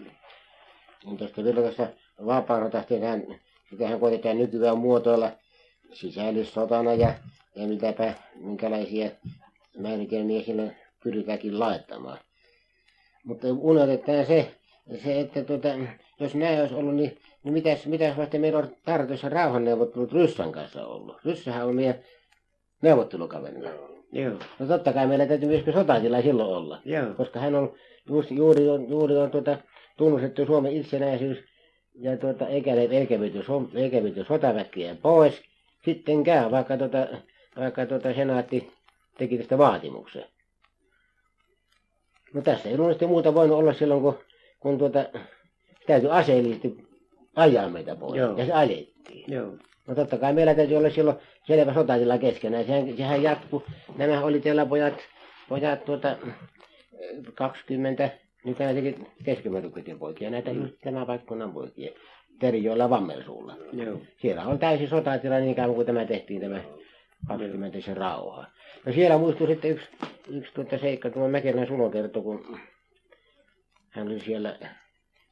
Niin 1.04 1.16
tuosta 1.16 1.44
vielä 1.44 1.60
tuosta 1.60 1.86
vapaanotasta, 2.26 2.88
sehän, 2.88 3.22
sitähän 3.70 4.00
koitetaan 4.00 4.38
nykyään 4.38 4.78
muotoilla 4.78 5.30
sisällissotana 5.92 6.94
ja, 6.94 7.14
ja 7.58 7.68
mitäpä, 7.68 8.14
minkälaisia 8.34 9.10
määritelmiä 9.78 10.42
sillä 10.42 10.62
pyritäänkin 11.02 11.60
laittamaan. 11.60 12.18
Mutta 13.24 13.46
unohdetaan 13.48 14.26
se, 14.26 14.50
se 15.04 15.20
että 15.20 15.44
tuota, 15.44 15.68
jos 16.20 16.34
näin 16.34 16.60
olisi 16.60 16.74
ollut, 16.74 16.94
niin, 16.94 17.18
niin 17.44 17.52
mitäs, 17.52 17.86
mitäs 17.86 18.16
vasta 18.16 18.38
meillä 18.38 18.58
on 18.58 18.76
tarkoitussa 18.84 19.28
rauhanneuvottelut 19.28 20.12
Ryssan 20.12 20.52
kanssa 20.52 20.86
ollut. 20.86 21.16
Ryssähän 21.24 21.66
on 21.66 21.74
meidän 21.74 21.94
neuvottelukaverina. 22.82 23.70
Joo, 24.12 24.38
No 24.58 24.66
totta 24.66 24.92
kai 24.92 25.06
meillä 25.06 25.26
täytyy 25.26 25.48
myöskin 25.48 25.72
sotatila 25.74 26.22
silloin 26.22 26.50
olla 26.50 26.80
joo, 26.84 27.14
koska 27.16 27.40
hän 27.40 27.54
on 27.54 27.74
just, 28.08 28.30
juuri 28.30 28.68
on, 28.68 28.88
juuri 28.88 29.16
on 29.16 29.30
tuota, 29.30 29.58
tunnustettu 29.96 30.46
Suomen 30.46 30.72
itsenäisyys 30.72 31.38
ja 31.94 32.16
tuota, 32.16 32.48
eikä, 32.48 32.74
eikä, 32.74 32.94
eikä 33.74 34.02
viety 34.02 34.24
sotaväkkiä 34.24 34.96
pois. 35.02 35.42
Sitten 35.84 36.24
käy, 36.24 36.50
vaikka, 36.50 36.76
tuota, 36.76 37.06
vaikka 37.58 37.86
tuota 37.86 38.14
senaatti 38.14 38.72
teki 39.18 39.38
tästä 39.38 39.58
vaatimuksen. 39.58 40.24
No 42.34 42.42
tässä 42.42 42.68
ei 42.68 42.76
luonnollisesti 42.76 43.06
muuta 43.06 43.34
voinut 43.34 43.58
olla 43.58 43.72
silloin, 43.72 44.02
kun, 44.02 44.18
kun 44.60 44.78
tuota, 44.78 45.04
täytyy 45.86 46.12
aseellisesti 46.16 46.88
ajaa 47.36 47.68
meitä 47.68 47.96
pois. 47.96 48.16
Joo. 48.16 48.36
Ja 48.38 48.46
se 48.46 48.52
ajettiin. 48.52 49.24
joo, 49.32 49.52
No 49.86 49.94
totta 49.94 50.18
kai 50.18 50.32
meillä 50.32 50.54
täytyy 50.54 50.76
olla 50.76 50.90
silloin 50.90 51.16
selvä 51.46 51.74
sotatila 51.74 52.18
keskenään. 52.18 52.64
Sehän, 52.64 52.96
sehän 52.96 53.22
jatkuu. 53.22 53.64
Nämä 53.96 54.24
oli 54.24 54.40
teillä 54.40 54.66
pojat, 54.66 54.94
pojat 55.48 55.84
tuota, 55.84 56.16
20, 57.34 58.10
nyt 58.44 58.58
näitäkin 58.58 59.06
keskimerkitin 59.24 59.98
poikia, 59.98 60.30
näitä 60.30 60.50
just 60.50 60.74
tämän 60.80 61.06
paikkunnan 61.06 61.52
poikia. 61.52 61.92
Terijoilla 62.40 62.90
Vammelsuulla. 62.90 63.56
joo, 63.72 64.00
Siellä 64.20 64.42
on 64.42 64.58
täysi 64.58 64.86
sotatila 64.86 65.38
niin 65.38 65.54
kauan 65.54 65.74
kuin 65.74 65.86
tämä 65.86 66.04
tehtiin 66.04 66.40
tämä 66.40 66.60
20 67.26 67.80
se 67.80 67.94
rauha. 67.94 68.46
No 68.86 68.92
siellä 68.92 69.18
muistuu 69.18 69.46
sitten 69.46 69.70
yksi, 69.70 69.88
yksi 70.28 70.52
tuota 70.54 70.78
seikka, 70.78 71.10
kun 71.10 71.30
Mäkelän 71.30 71.66
Sulo 71.66 71.90
kertoi, 71.90 72.22
kun 72.22 72.58
hän 73.90 74.06
oli 74.06 74.20
siellä, 74.20 74.58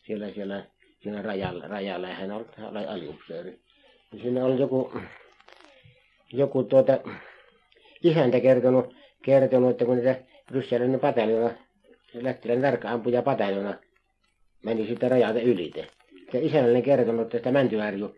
siellä, 0.06 0.30
siellä 0.30 0.64
siinä 1.02 1.22
rajalla, 1.22 1.68
rajalla 1.68 2.08
ja 2.08 2.14
hän 2.14 2.30
oli, 2.30 2.44
oli 2.70 2.86
aliupseeri. 2.86 3.60
Ja 4.12 4.18
siinä 4.18 4.44
oli 4.44 4.60
joku, 4.60 4.92
joku 6.32 6.62
tuota, 6.62 6.98
isäntä 8.02 8.40
kertonut, 8.40 8.94
kertonut, 9.22 9.70
että 9.70 9.84
kun 9.84 9.96
niitä 9.96 10.20
ryssiläinen 10.50 11.00
pataljona, 11.00 11.50
se 12.12 12.24
lättiläinen 12.24 12.70
tarkka-ampuja 12.70 13.22
pataljona 13.22 13.74
meni 14.64 14.86
sitten 14.86 15.10
rajalta 15.10 15.40
ylite. 15.40 15.86
Se 16.32 16.38
isännälle 16.38 16.82
kertonut 16.82 17.28
tästä 17.28 17.52
Mäntyharju, 17.52 18.16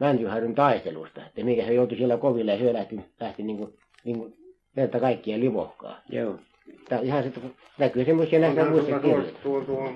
Mäntyharjun 0.00 0.54
taistelusta, 0.54 1.26
että 1.26 1.44
mikä 1.44 1.64
he 1.64 1.72
joutui 1.72 1.98
siellä 1.98 2.16
koville 2.16 2.52
ja 2.52 2.58
he 2.58 2.72
lähti, 2.72 3.00
lähti 3.20 3.42
niin 3.42 3.56
kuin 3.56 3.78
niin 4.04 4.18
kuin 4.18 4.36
näitä 4.76 5.00
kaikkia 5.00 5.40
livohkaa. 5.40 6.00
Joo. 6.08 6.38
Tää 6.88 7.00
ihan 7.00 7.22
sitten, 7.22 7.54
näkyy 7.78 8.04
semmoisia 8.04 8.38
näistä 8.38 8.64
muista 8.64 8.90
tuo, 8.90 9.00
kirjoista. 9.00 9.38
tuo, 9.42 9.60
tuo 9.60 9.92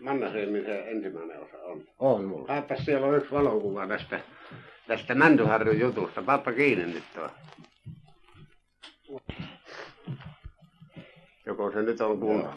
Mannerheimin 0.00 0.64
se 0.64 0.90
ensimmäinen 0.90 1.40
osa 1.40 1.58
on. 1.62 1.82
On 1.98 2.24
mulla. 2.24 2.46
Paappa 2.46 2.76
siellä 2.76 3.06
on 3.06 3.16
yksi 3.16 3.30
valokuva 3.30 3.86
tästä, 3.86 4.20
tästä 4.86 5.14
Mäntyharjun 5.14 5.80
jutusta. 5.80 6.22
Paappa 6.22 6.52
kiinni 6.52 6.86
nyt 6.86 7.04
tuo. 7.14 7.28
Joko 11.46 11.70
se 11.70 11.82
nyt 11.82 12.00
on 12.00 12.20
kunnolla. 12.20 12.54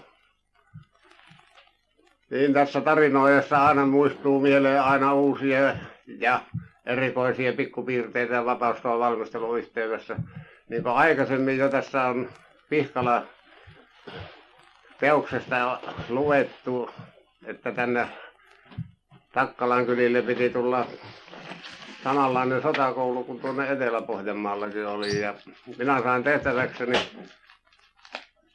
Niin 2.29 2.53
tässä 2.53 2.81
tarinoissa 2.81 3.67
aina 3.67 3.85
muistuu 3.85 4.39
mieleen 4.39 4.83
aina 4.83 5.13
uusia 5.13 5.75
ja 6.19 6.41
erikoisia 6.85 7.53
pikkupiirteitä 7.53 8.45
vapaustoon 8.45 8.99
valmistelun 8.99 9.59
yhteydessä. 9.59 10.15
Niin 10.69 10.83
kuin 10.83 10.95
aikaisemmin 10.95 11.57
jo 11.57 11.69
tässä 11.69 12.03
on 12.03 12.29
Pihkala 12.69 13.23
teoksesta 14.99 15.79
luettu, 16.09 16.89
että 17.45 17.71
tänne 17.71 18.07
Takkalan 19.31 19.85
kylille 19.85 20.21
piti 20.21 20.49
tulla 20.49 20.85
samanlainen 22.03 22.61
sotakoulu 22.61 23.23
kuin 23.23 23.39
tuonne 23.39 23.71
Etelä-Pohjanmaallakin 23.71 24.87
oli. 24.87 25.19
Ja 25.19 25.33
minä 25.77 26.01
sain 26.03 26.23
tehtäväkseni 26.23 26.99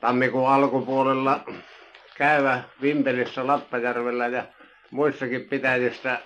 tammikuun 0.00 0.48
alkupuolella 0.48 1.40
käydä 2.16 2.62
Vimpelissä, 2.82 3.46
Lappajärvellä 3.46 4.26
ja 4.26 4.44
muissakin 4.90 5.44
pitäjissä 5.44 6.20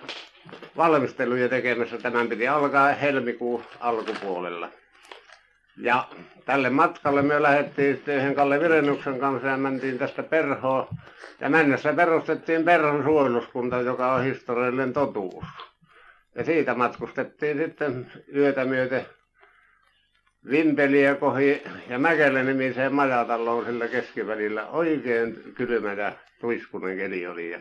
valmisteluja 0.77 1.49
tekemässä. 1.49 1.97
Tämän 1.97 2.29
piti 2.29 2.47
alkaa 2.47 2.93
helmikuun 2.93 3.63
alkupuolella. 3.79 4.69
Ja 5.77 6.07
tälle 6.45 6.69
matkalle 6.69 7.21
me 7.21 7.41
lähdettiin 7.41 7.95
sitten 7.95 8.15
yhden 8.15 8.35
Kalle 8.35 8.59
Virennuksen 8.59 9.19
kanssa 9.19 9.47
ja 9.47 9.57
mentiin 9.57 9.97
tästä 9.97 10.23
Perhoa. 10.23 10.87
Ja 11.39 11.49
mennessä 11.49 11.93
perustettiin 11.93 12.65
Perhon 12.65 13.03
suojeluskunta, 13.03 13.81
joka 13.81 14.13
on 14.13 14.23
historiallinen 14.23 14.93
totuus. 14.93 15.45
Ja 16.35 16.45
siitä 16.45 16.75
matkustettiin 16.75 17.57
sitten 17.57 18.11
yötä 18.35 18.65
myöten 18.65 19.05
Vimpeliä 20.49 21.15
kohi 21.15 21.63
ja 21.89 21.99
Mäkelä 21.99 22.43
nimiseen 22.43 22.93
majataloon 22.93 23.65
sillä 23.65 23.87
keskivälillä. 23.87 24.67
Oikein 24.67 25.53
kylmä 25.55 25.93
ja 25.93 26.11
tuiskunen 26.39 26.97
keli 26.97 27.27
oli. 27.27 27.51
Ja, 27.51 27.59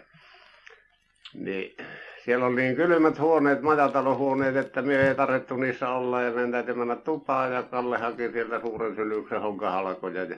niin 1.35 1.77
siellä 2.25 2.47
oli 2.47 2.63
niin 2.63 2.77
kylmät 2.77 3.19
huoneet, 3.19 3.63
majatalohuoneet, 3.63 4.57
että 4.57 4.83
me 4.83 5.09
ei 5.09 5.15
tarvittu 5.15 5.57
niissä 5.57 5.89
olla 5.89 6.23
ja 6.23 6.31
meidän 6.31 6.53
täytyy 6.53 6.75
mennä 6.75 6.97
tupaan 6.97 7.53
ja 7.53 7.63
Kalle 7.63 7.99
haki 7.99 8.33
sieltä 8.33 8.61
suuren 8.61 8.95
sylyksen 8.95 9.41
honkahalkoja 9.41 10.25
ja 10.25 10.37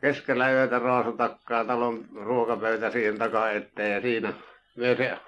keskellä 0.00 0.52
yötä 0.52 0.78
raasutakkaa 0.78 1.64
talon 1.64 2.04
ruokapöytä 2.14 2.90
siihen 2.90 3.18
takaa 3.18 3.50
eteen 3.50 3.92
ja 3.92 4.00
siinä 4.00 4.32
me 4.76 4.96
se 4.96 5.18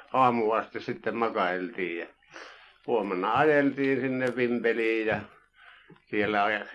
asti 0.59 0.81
sitten 0.81 1.17
makailtiin 1.17 1.99
ja 1.99 2.07
huomenna 2.87 3.35
ajeltiin 3.35 4.01
sinne 4.01 4.37
Vimpeliin 4.37 5.07
ja 5.07 5.21
siellä 6.07 6.67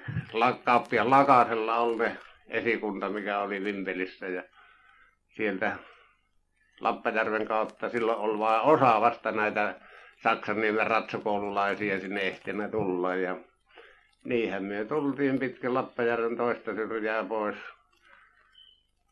Kauppian 0.63 1.09
Lakasella 1.09 1.75
oli 1.77 2.09
esikunta, 2.47 3.09
mikä 3.09 3.39
oli 3.39 3.63
Vimpelissä 3.63 4.27
ja 4.27 4.43
sieltä 5.35 5.77
Lappajärven 6.81 7.47
kautta 7.47 7.89
silloin 7.89 8.17
oli 8.19 8.39
vain 8.39 8.61
osa 8.61 9.01
vasta 9.01 9.31
näitä 9.31 9.75
Saksan 10.23 10.61
niemen 10.61 10.87
ratsukoululaisia 10.87 11.99
sinne 11.99 12.21
ehtinä 12.21 12.69
tulla 12.69 13.15
ja 13.15 13.37
niinhän 14.23 14.63
me 14.63 14.85
tultiin 14.85 15.39
pitkin 15.39 15.73
Lappajärven 15.73 16.37
toista 16.37 16.75
syrjää 16.75 17.23
pois. 17.23 17.55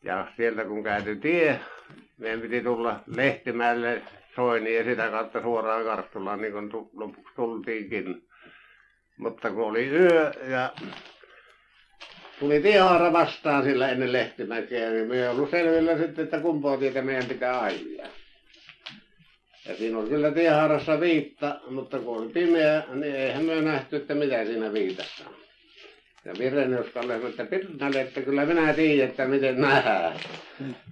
Ja 0.02 0.26
sieltä 0.36 0.64
kun 0.64 0.84
käyty 0.84 1.16
tie, 1.16 1.60
meidän 2.18 2.40
piti 2.40 2.62
tulla 2.62 3.00
Lehtimäelle 3.06 4.02
Soiniin 4.36 4.76
ja 4.76 4.84
sitä 4.84 5.10
kautta 5.10 5.42
suoraan 5.42 5.84
Karstulaan 5.84 6.40
niin 6.40 6.52
kuin 6.52 6.70
lopuksi 6.92 7.34
tultiinkin. 7.36 8.28
Mutta 9.16 9.50
kun 9.50 9.64
oli 9.64 9.88
yö 9.88 10.32
ja 10.48 10.72
tuli 12.40 12.60
tiehaara 12.60 13.12
vastaan 13.12 13.64
sillä 13.64 13.88
ennen 13.88 14.12
Lehtimäkeä, 14.12 14.90
niin 14.90 15.08
me 15.08 15.22
ei 15.22 15.28
ollut 15.28 15.50
selvillä 15.50 15.98
sitten, 15.98 16.24
että 16.24 16.40
kumpaa 16.40 16.76
tietä 16.76 17.02
meidän 17.02 17.24
pitää 17.24 17.60
ajaa. 17.60 18.08
Ja 19.68 19.76
siinä 19.76 19.98
oli 19.98 20.08
kyllä 20.08 20.30
tiehaarassa 20.30 21.00
viitta, 21.00 21.60
mutta 21.70 21.98
kun 21.98 22.18
oli 22.18 22.28
pimeä, 22.28 22.82
niin 22.94 23.14
eihän 23.16 23.44
me 23.44 23.62
nähty, 23.62 23.96
että 23.96 24.14
mitä 24.14 24.44
siinä 24.44 24.72
viitassa 24.72 25.24
on. 25.28 25.34
Ja 26.24 26.32
Virenius 26.38 26.86
Kalle 26.86 27.14
sanoi, 27.14 27.30
että 27.30 27.44
Pirnalle, 27.44 28.00
että 28.00 28.20
kyllä 28.20 28.46
minä 28.46 28.72
tiedän, 28.72 29.08
että 29.10 29.26
miten 29.26 29.60
nähdään. 29.60 30.16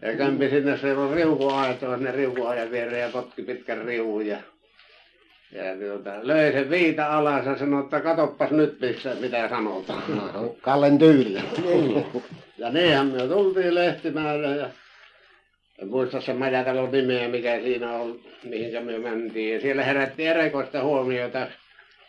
Ja 0.02 0.16
kämpi 0.16 0.50
sinne 0.50 0.78
se 0.78 0.92
on 0.92 1.14
riukuaitoa 1.14 1.96
sinne 1.96 2.12
riukuajan 2.12 2.70
viereen 2.70 3.02
ja 3.02 3.08
potki 3.08 3.42
pitkän 3.42 3.84
riuun 3.84 4.26
ja 4.26 4.38
ja 5.52 5.62
tuota, 5.76 6.10
löi 6.22 6.52
sen 6.52 6.70
viita 6.70 7.06
alas 7.06 7.46
ja 7.46 7.58
sanoi, 7.58 7.84
että 7.84 8.00
katoppas 8.00 8.50
nyt 8.50 8.80
missä, 8.80 9.14
mitä 9.20 9.48
sanotaan. 9.48 10.02
No, 10.08 10.56
Kallen 10.60 10.98
tyyliä. 10.98 11.42
Niin. 11.64 12.06
Ja 12.58 12.70
niinhän 12.70 13.06
me 13.06 13.18
tultiin 13.18 13.74
Lehtimäelle 13.74 14.56
ja 14.56 14.68
en 15.78 15.88
muista 15.88 16.20
se 16.20 16.32
majatalon 16.32 16.92
nimeä, 16.92 17.28
mikä 17.28 17.60
siinä 17.60 17.92
on, 17.92 18.20
mihinkä 18.44 18.80
me 18.80 18.98
mentiin. 18.98 19.54
Ja 19.54 19.60
siellä 19.60 19.84
herätti 19.84 20.26
erikoista 20.26 20.82
huomiota, 20.82 21.46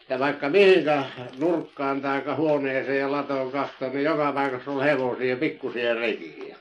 että 0.02 0.20
vaikka 0.20 0.50
mihinkä 0.50 1.04
nurkkaan 1.38 2.02
tai 2.02 2.22
huoneeseen 2.36 3.00
ja 3.00 3.12
latoon 3.12 3.52
kahtoon, 3.52 3.92
niin 3.92 4.04
joka 4.04 4.32
paikassa 4.32 4.72
oli 4.72 4.84
hevosia 4.84 5.30
ja 5.30 5.36
pikkusia 5.36 5.94
rekiä. 5.94 6.56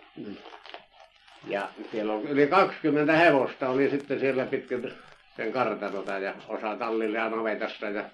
Ja 1.48 1.68
siellä 1.92 2.12
on 2.12 2.28
yli 2.28 2.46
20 2.46 3.12
hevosta 3.12 3.68
oli 3.68 3.90
sitten 3.90 4.20
siellä 4.20 4.46
pitkin 4.46 4.92
sen 5.38 5.52
kartanota 5.52 6.18
ja 6.18 6.34
osa 6.48 6.76
tallilla 6.76 7.18
ja 7.18 7.28
navetassa 7.28 7.86
ja 7.86 8.04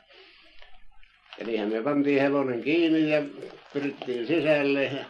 ja 1.38 1.46
niinhän 1.46 1.68
me 1.68 1.82
pantiin 1.82 2.20
hevonen 2.20 2.62
kiinni 2.62 3.10
ja 3.10 3.22
pyrittiin 3.72 4.26
sisälle 4.26 4.84
ja 4.84 5.04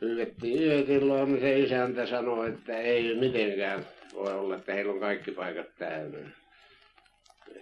pyydettiin 0.00 0.62
yötilaa, 0.62 1.26
niin 1.26 1.40
se 1.40 1.58
isäntä 1.58 2.06
sanoi, 2.06 2.48
että 2.48 2.78
ei 2.78 3.14
mitenkään 3.14 3.86
voi 4.14 4.32
olla, 4.32 4.56
että 4.56 4.74
heillä 4.74 4.92
on 4.92 5.00
kaikki 5.00 5.30
paikat 5.30 5.66
täynnä. 5.78 6.18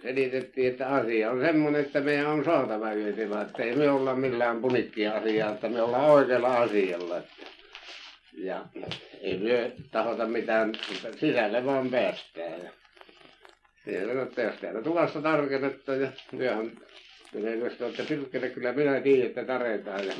Selitettiin, 0.01 0.71
että 0.71 0.87
asia 0.87 1.31
on 1.31 1.41
semmoinen, 1.41 1.81
että 1.81 2.01
meidän 2.01 2.27
on 2.27 2.45
saatava 2.45 2.93
yötila, 2.93 3.41
että 3.41 3.63
ei 3.63 3.75
me 3.75 3.89
olla 3.89 4.15
millään 4.15 4.61
punikkia 4.61 5.13
asiaa, 5.13 5.51
että 5.51 5.69
me 5.69 5.81
ollaan 5.81 6.11
oikealla 6.11 6.57
asialla. 6.57 7.17
Että 7.17 7.33
ja 8.33 8.65
ei 9.21 9.37
me 9.37 9.71
tahota 9.91 10.25
mitään, 10.25 10.71
sisälle 11.19 11.65
vaan 11.65 11.89
päästään. 11.89 12.71
Sanoi, 13.87 14.23
että 14.23 14.41
jos 14.41 14.55
täällä 14.55 14.81
tuvassa 14.81 15.21
tarkennetta 15.21 15.95
ja 15.95 16.11
myöhän 16.31 16.71
Kyllä 17.31 17.67
että 17.87 18.03
Pyrkkele, 18.07 18.49
kyllä 18.49 18.73
minä 18.73 19.01
tiedän, 19.01 19.27
että 19.27 19.45
taretaan 19.45 20.07
ja 20.07 20.13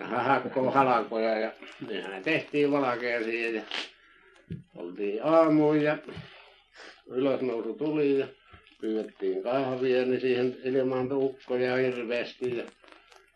hakkoo 0.08 0.70
halkoja 0.70 1.38
ja 1.38 1.52
nehän 1.88 2.22
tehtiin 2.22 2.70
valkea 2.70 3.24
siihen 3.24 3.54
ja 3.54 3.62
oltiin 4.76 5.24
aamuun 5.24 5.82
ja 5.82 5.98
ylösnousu 7.06 7.74
tuli 7.74 8.18
ja 8.18 8.26
pyydettiin 8.80 9.42
kahvia, 9.42 10.04
niin 10.04 10.20
siihen 10.20 10.56
ilmaantui 10.64 11.24
ukkoja 11.24 11.76
hirveästi 11.76 12.56
ja 12.56 12.64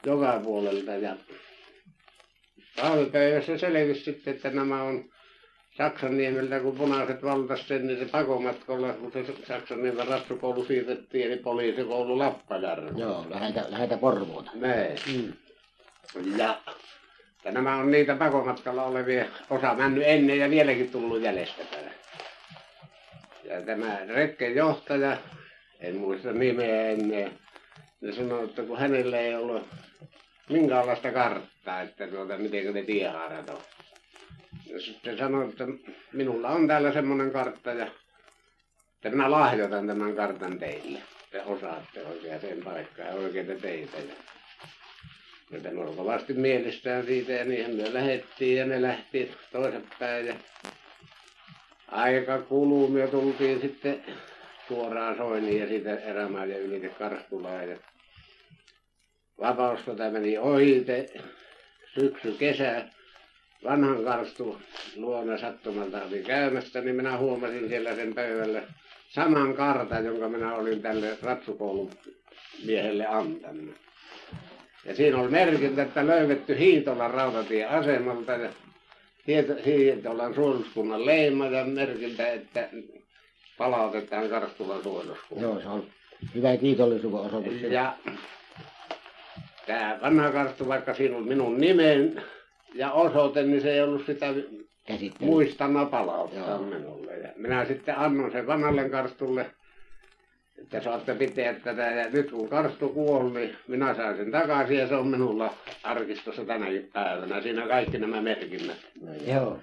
joka 0.07 0.41
puolelta 0.45 0.93
ja 0.93 1.17
talvipäivässä 2.77 3.59
selvisi 3.59 4.01
sitten, 4.05 4.35
että 4.35 4.51
nämä 4.51 4.83
on 4.83 5.12
Saksanniemeltä, 5.77 6.61
kun 6.61 6.77
punaiset 6.77 7.23
valtasi 7.23 7.65
sen, 7.65 7.87
niin 7.87 7.99
se 7.99 8.05
pakomatkalla, 8.05 8.93
kun 8.93 9.13
se 9.13 9.25
Saksanniemen 9.49 10.09
ratsukoulu 10.09 10.65
siirrettiin, 10.65 11.27
eli 11.27 11.37
poliisikoulu 11.37 12.19
Lappajärvi. 12.19 13.01
Joo, 13.01 13.27
lähetä, 13.31 13.65
lähetä 13.69 13.97
Porvoota. 13.97 14.51
Näin. 14.55 14.99
Mm. 15.13 15.33
Ja, 16.37 16.59
ja 17.45 17.53
nämä 17.53 17.77
on 17.77 17.91
niitä 17.91 18.17
pakomatkalla 18.17 18.85
olevia, 18.85 19.25
osa 19.51 19.75
mennyt 19.75 20.05
ennen 20.07 20.39
ja 20.39 20.51
vieläkin 20.51 20.91
tullut 20.91 21.23
jäljestäpäin. 21.23 21.91
Ja 23.45 23.63
tämä 23.63 23.99
retken 24.09 24.55
johtaja, 24.55 25.17
en 25.81 25.97
muista 25.97 26.33
nimeä 26.33 26.91
ennen, 26.91 27.39
ne 28.01 28.13
sanoi, 28.13 28.45
että 28.45 28.63
kun 28.63 28.79
hänellä 28.79 29.19
ei 29.19 29.35
ollut 29.35 29.69
minkäänlaista 30.49 31.13
karttaa, 31.13 31.81
että 31.81 32.07
tuota, 32.07 32.39
miten 32.39 32.75
ne 32.75 32.83
tiehaarat 32.83 33.51
on. 33.51 33.61
Ja 34.73 34.81
sitten 34.81 35.19
sanoi, 35.19 35.49
että 35.49 35.65
minulla 36.13 36.49
on 36.49 36.69
täällä 36.69 36.93
semmoinen 36.93 37.31
kartta 37.31 37.71
ja 37.71 37.87
että 38.95 39.11
minä 39.11 39.31
lahjoitan 39.31 39.87
tämän 39.87 40.17
kartan 40.17 40.59
teille. 40.59 40.99
Te 41.31 41.43
osaatte 41.43 42.07
oikeaan 42.07 42.63
paikkaan 42.65 43.09
ja 43.09 43.15
oikeita 43.15 43.63
teitä. 43.63 43.97
Ja, 43.97 44.15
ja 45.51 45.61
tämä 45.61 45.81
on 45.81 45.97
kovasti 45.97 46.33
mielestään 46.33 47.07
siitä 47.07 47.33
ja 47.33 47.45
niinhän 47.45 47.77
me 47.77 47.95
lähettiin 47.95 48.57
ja 48.57 48.67
ne 48.67 48.83
lähti 48.83 49.31
toisinpäin. 49.53 50.27
Ja 50.27 50.35
aika 51.89 52.39
kuluu, 52.39 52.89
me 52.89 53.07
tultiin 53.07 53.61
sitten 53.61 54.05
suoraan 54.69 55.17
Soiniin 55.17 55.61
ja 55.61 55.69
siitä 55.69 55.97
erämaille 55.97 56.59
ylite 56.59 56.89
Karstulaan. 56.89 57.69
Ja 57.69 57.77
Vapaussota 59.41 60.11
meni 60.11 60.39
ohite, 60.39 61.07
syksy, 61.95 62.33
kesä, 62.39 62.85
vanhan 63.65 64.05
karstun 64.05 64.59
luona 64.97 65.39
sattumalta 65.39 66.03
oli 66.09 66.23
käymässä, 66.23 66.81
niin 66.81 66.97
minä 66.97 67.17
huomasin 67.17 67.69
siellä 67.69 67.95
sen 67.95 68.15
pöydällä 68.15 68.63
saman 69.09 69.55
kartan, 69.55 70.05
jonka 70.05 70.29
minä 70.29 70.55
olin 70.55 70.83
tälle 70.83 71.19
ratsukoulun 71.23 71.91
miehelle 72.67 73.07
antanut. 73.07 73.75
Ja 74.85 74.95
siinä 74.95 75.19
oli 75.19 75.31
merkintä, 75.31 75.83
että 75.83 76.07
löydetty 76.07 76.59
Hiitolan 76.59 77.11
rautatieasemalta 77.11 78.33
ja 78.33 78.49
Hiitolan 79.67 80.35
suojeluskunnan 80.35 81.07
leima 81.07 81.47
ja 81.47 81.65
merkintä, 81.65 82.33
että 82.33 82.69
palautetaan 83.59 84.29
Karstulan 84.29 84.83
suojeluskunnan. 84.83 85.51
Joo, 85.51 85.61
se 85.61 85.69
on 85.69 85.87
hyvä 86.35 86.57
kiitollisuuden 86.57 87.21
osoitus. 87.21 87.63
Ja 87.63 87.97
tämä 89.67 89.99
vanha 90.03 90.31
karstu, 90.31 90.69
vaikka 90.69 90.95
siinä 90.95 91.17
on 91.17 91.29
minun 91.29 91.61
nimen 91.61 92.23
ja 92.75 92.93
osoite, 92.93 93.43
niin 93.43 93.61
se 93.63 93.73
ei 93.73 93.81
ollut 93.81 94.07
sitä 94.07 94.27
Käsittely. 94.87 95.31
muistana 95.31 95.85
palauttaa 95.87 96.49
Joo. 96.49 96.59
minulle. 96.63 97.13
Ja 97.13 97.29
minä 97.37 97.65
sitten 97.65 97.99
annoin 97.99 98.33
sen 98.33 98.47
vanhalle 98.47 98.89
karstulle, 98.89 99.51
että 100.59 100.81
saatte 100.81 101.15
pitää 101.15 101.55
tätä. 101.55 101.83
Ja 101.83 102.11
nyt 102.11 102.31
kun 102.31 102.49
karstu 102.49 102.89
kuoli, 102.89 103.33
niin 103.33 103.57
minä 103.69 103.95
sain 103.95 104.17
sen 104.17 104.31
takaisin 104.31 104.79
ja 104.79 104.89
se 104.89 104.95
on 104.95 105.07
minulla 105.07 105.55
arkistossa 105.83 106.45
tänäkin 106.45 106.91
päivänä. 106.93 107.43
Siinä 107.43 107.67
kaikki 107.69 107.99
nämä 107.99 108.21
merkinnät. 108.23 108.79
Joo. 109.27 109.59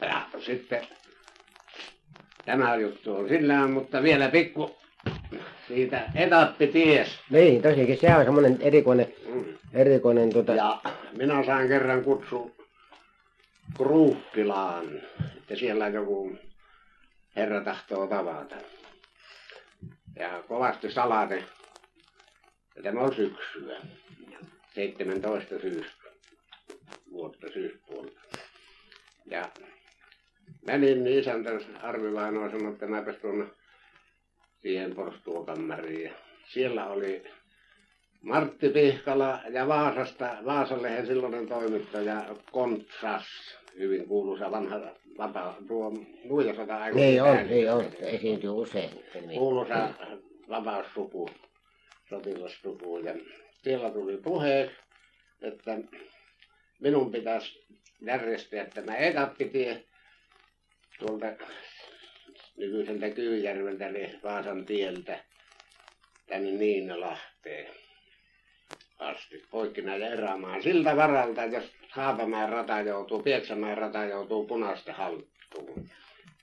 Ja 0.00 0.22
sitten 0.38 0.86
tämä 2.44 2.76
juttu 2.76 3.14
on 3.16 3.28
sillä 3.28 3.66
mutta 3.68 4.02
vielä 4.02 4.28
pikku 4.28 4.76
siitä 5.74 6.10
etappities. 6.14 7.18
Niin, 7.30 7.62
tosiaankin 7.62 7.98
se 8.00 8.14
on 8.16 8.24
semmoinen 8.24 8.56
erikoinen, 8.60 9.14
Mm. 9.34 9.44
erikoinen 9.72 10.32
tuota, 10.32 10.52
Ja 10.52 10.80
minä 11.16 11.44
sain 11.44 11.68
kerran 11.68 12.04
kutsu 12.04 12.56
Kruukkilaan, 13.76 14.84
että 15.36 15.56
siellä 15.56 15.88
joku 15.88 16.36
herra 17.36 17.60
tahtoo 17.64 18.06
tavata. 18.06 18.56
Ja 20.18 20.42
kovasti 20.48 20.90
salainen. 20.92 21.44
Ja 22.76 22.82
tämä 22.82 23.00
on 23.00 23.14
syksyä. 23.14 23.76
17 24.74 25.58
syys, 25.58 25.86
vuotta 27.12 27.46
syyspuolta. 27.52 28.20
Ja 29.26 29.48
menin, 30.66 31.04
niin 31.04 31.18
isäntä 31.18 31.50
Arvi 31.82 32.14
Vainoa 32.14 32.50
sanoi, 32.50 32.72
että 32.72 32.86
mäpäs 32.86 33.16
tuonne 33.16 33.44
siihen 34.62 34.94
porstuokammariin. 34.94 36.02
Ja 36.04 36.12
siellä 36.48 36.86
oli 36.86 37.24
Martti 38.22 38.68
Pihkala 38.68 39.40
ja 39.50 39.68
Vaasasta, 39.68 40.36
Vaasalehen 40.44 41.06
silloinen 41.06 41.48
toimittaja 41.48 42.24
Kontsas, 42.52 43.24
hyvin 43.78 44.08
kuuluisa 44.08 44.50
vanha 44.50 44.80
vapaa, 45.18 45.56
tuo 45.68 45.92
nuijasota 46.24 46.76
aika. 46.76 46.96
niin 46.98 47.22
on, 47.22 47.46
niin 47.46 47.72
on, 47.72 47.84
se 47.98 48.10
esiintyy 48.10 48.50
usein. 48.50 48.90
Kuuluisa 49.34 49.88
vapaussuku, 50.48 51.30
sotilassuku. 52.08 52.98
Ja 52.98 53.14
siellä 53.62 53.90
tuli 53.90 54.16
puheeksi, 54.16 54.76
että 55.42 55.78
minun 56.80 57.12
pitäisi 57.12 57.64
järjestää 58.00 58.64
tämä 58.64 58.96
etappitie 58.96 59.84
tuolta 60.98 61.26
nykyiseltä 62.56 63.10
Kyyjärveltä 63.10 63.86
eli 63.86 64.18
Vaasan 64.22 64.66
tieltä 64.66 65.18
tänne 66.26 66.50
Niinalahteen 66.50 67.74
asti 68.98 69.42
poikkina 69.50 69.96
ja 69.96 70.08
erämaan 70.08 70.62
siltä 70.62 70.96
varalta, 70.96 71.44
jos 71.44 71.72
Haapamäen 71.88 72.48
rata 72.48 72.80
joutuu, 72.80 73.22
Pieksämäen 73.22 73.78
rata 73.78 74.04
joutuu 74.04 74.46
punaisten 74.46 74.94
haltuun. 74.94 75.88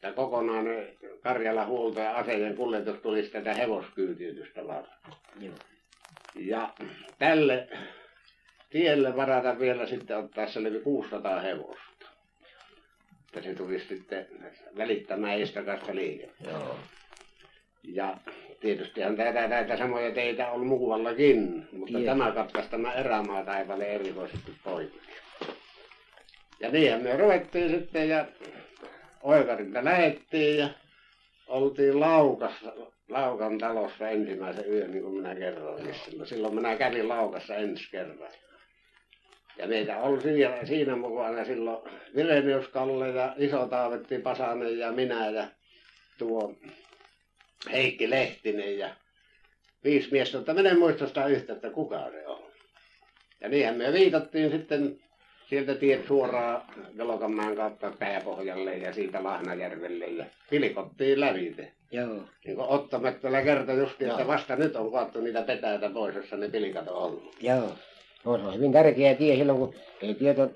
Ja 0.01 0.13
kokonainen 0.13 0.87
Karjala 1.21 1.65
huolto 1.65 1.99
ja 1.99 2.15
aseiden 2.15 2.55
kuljetus 2.55 2.97
tulisi 2.99 3.31
tätä 3.31 3.53
hevoskyytiytystä 3.53 4.67
varten. 4.67 5.13
Joo. 5.39 5.55
Ja 6.35 6.73
tälle 7.19 7.67
tielle 8.69 9.15
varata 9.15 9.59
vielä 9.59 9.85
sitten 9.85 10.17
ottaa 10.17 10.47
selvi 10.47 10.79
600 10.79 11.39
hevosta. 11.39 11.98
Että 13.29 13.41
se 13.41 13.55
tulisi 13.55 13.87
sitten 13.87 14.27
välittämään 14.77 15.41
estakasta 15.41 15.95
liikettä. 15.95 16.49
Joo. 16.49 16.75
Ja 17.83 18.17
tietystihän 18.59 19.15
tätä, 19.15 19.47
näitä 19.47 19.77
samoja 19.77 20.11
teitä 20.11 20.51
on 20.51 20.65
muuallakin, 20.67 21.67
mutta 21.71 21.97
Tiedän. 21.97 22.17
tämä 22.17 22.31
katkaisi 22.31 22.69
tämä 22.69 22.93
erämaa 22.93 23.43
taivalle 23.43 23.85
erikoisesti 23.85 24.51
poikki. 24.63 24.99
Ja 26.59 26.71
niinhän 26.71 27.01
me 27.01 27.17
ruvettiin 27.17 27.69
sitten 27.69 28.09
ja 28.09 28.25
Oikarilta 29.23 29.83
lähettiin 29.83 30.57
ja 30.57 30.69
oltiin 31.47 31.99
Laukassa, 31.99 32.73
Laukan 33.09 33.57
talossa 33.57 34.09
ensimmäisen 34.09 34.73
yön, 34.73 34.91
niin 34.91 35.03
kuin 35.03 35.15
minä 35.15 35.35
kerroin. 35.35 35.95
Silloin, 35.95 36.29
silloin 36.29 36.55
minä 36.55 36.75
kävin 36.75 37.09
Laukassa 37.09 37.55
ensi 37.55 37.91
kerran. 37.91 38.31
Ja 39.59 39.67
meitä 39.67 39.97
oli 39.97 40.21
siinä, 40.21 40.65
siinä 40.65 40.95
mukana 40.95 41.45
silloin 41.45 41.91
Virenius 42.15 42.67
Kalle 42.67 43.09
ja 43.09 43.35
Iso 43.37 43.67
Taavetti 43.67 44.19
Pasanen 44.19 44.79
ja 44.79 44.91
minä 44.91 45.29
ja 45.29 45.47
tuo 46.17 46.55
Heikki 47.71 48.09
Lehtinen 48.09 48.77
ja 48.77 48.89
viisi 49.83 50.11
miestä, 50.11 50.37
mutta 50.37 50.53
minä 50.53 50.69
en 50.69 50.79
muista 50.79 51.07
sitä 51.07 51.25
yhtä, 51.25 51.53
että 51.53 51.69
kuka 51.69 52.11
se 52.11 52.27
on. 52.27 52.43
Ja 53.41 53.49
niinhän 53.49 53.75
me 53.75 53.93
viitattiin 53.93 54.51
sitten 54.51 54.99
sieltä 55.49 55.75
tiet 55.75 56.07
suoraan 56.07 56.61
Velokanmaan 56.97 57.55
kautta 57.55 57.93
Pääpohjalle 57.99 58.77
ja 58.77 58.93
siitä 58.93 59.23
Lahnajärvelle 59.23 60.05
ja 60.05 60.25
pilkottiin 60.49 61.19
lävite. 61.19 61.71
Joo. 61.91 62.23
Niin 62.45 62.55
kuin 62.55 62.69
Otto 62.69 62.99
Möttölä 62.99 63.41
kertoi 63.41 63.77
justi, 63.77 64.05
että 64.05 64.27
vasta 64.27 64.55
nyt 64.55 64.75
on 64.75 64.91
kaattu 64.91 65.21
niitä 65.21 65.41
petäitä 65.41 65.89
pois, 65.89 66.15
jossa 66.15 66.37
ne 66.37 66.49
pilkat 66.49 66.87
on 66.87 66.95
ollut. 66.95 67.35
Joo. 67.41 67.75
No, 68.25 68.37
se 68.37 68.43
on 68.43 68.55
hyvin 68.55 68.71
tärkeä 68.71 69.15
tie 69.15 69.35
silloin, 69.35 69.59
kun 69.59 69.73
ei 70.01 70.13
tieto, 70.13 70.49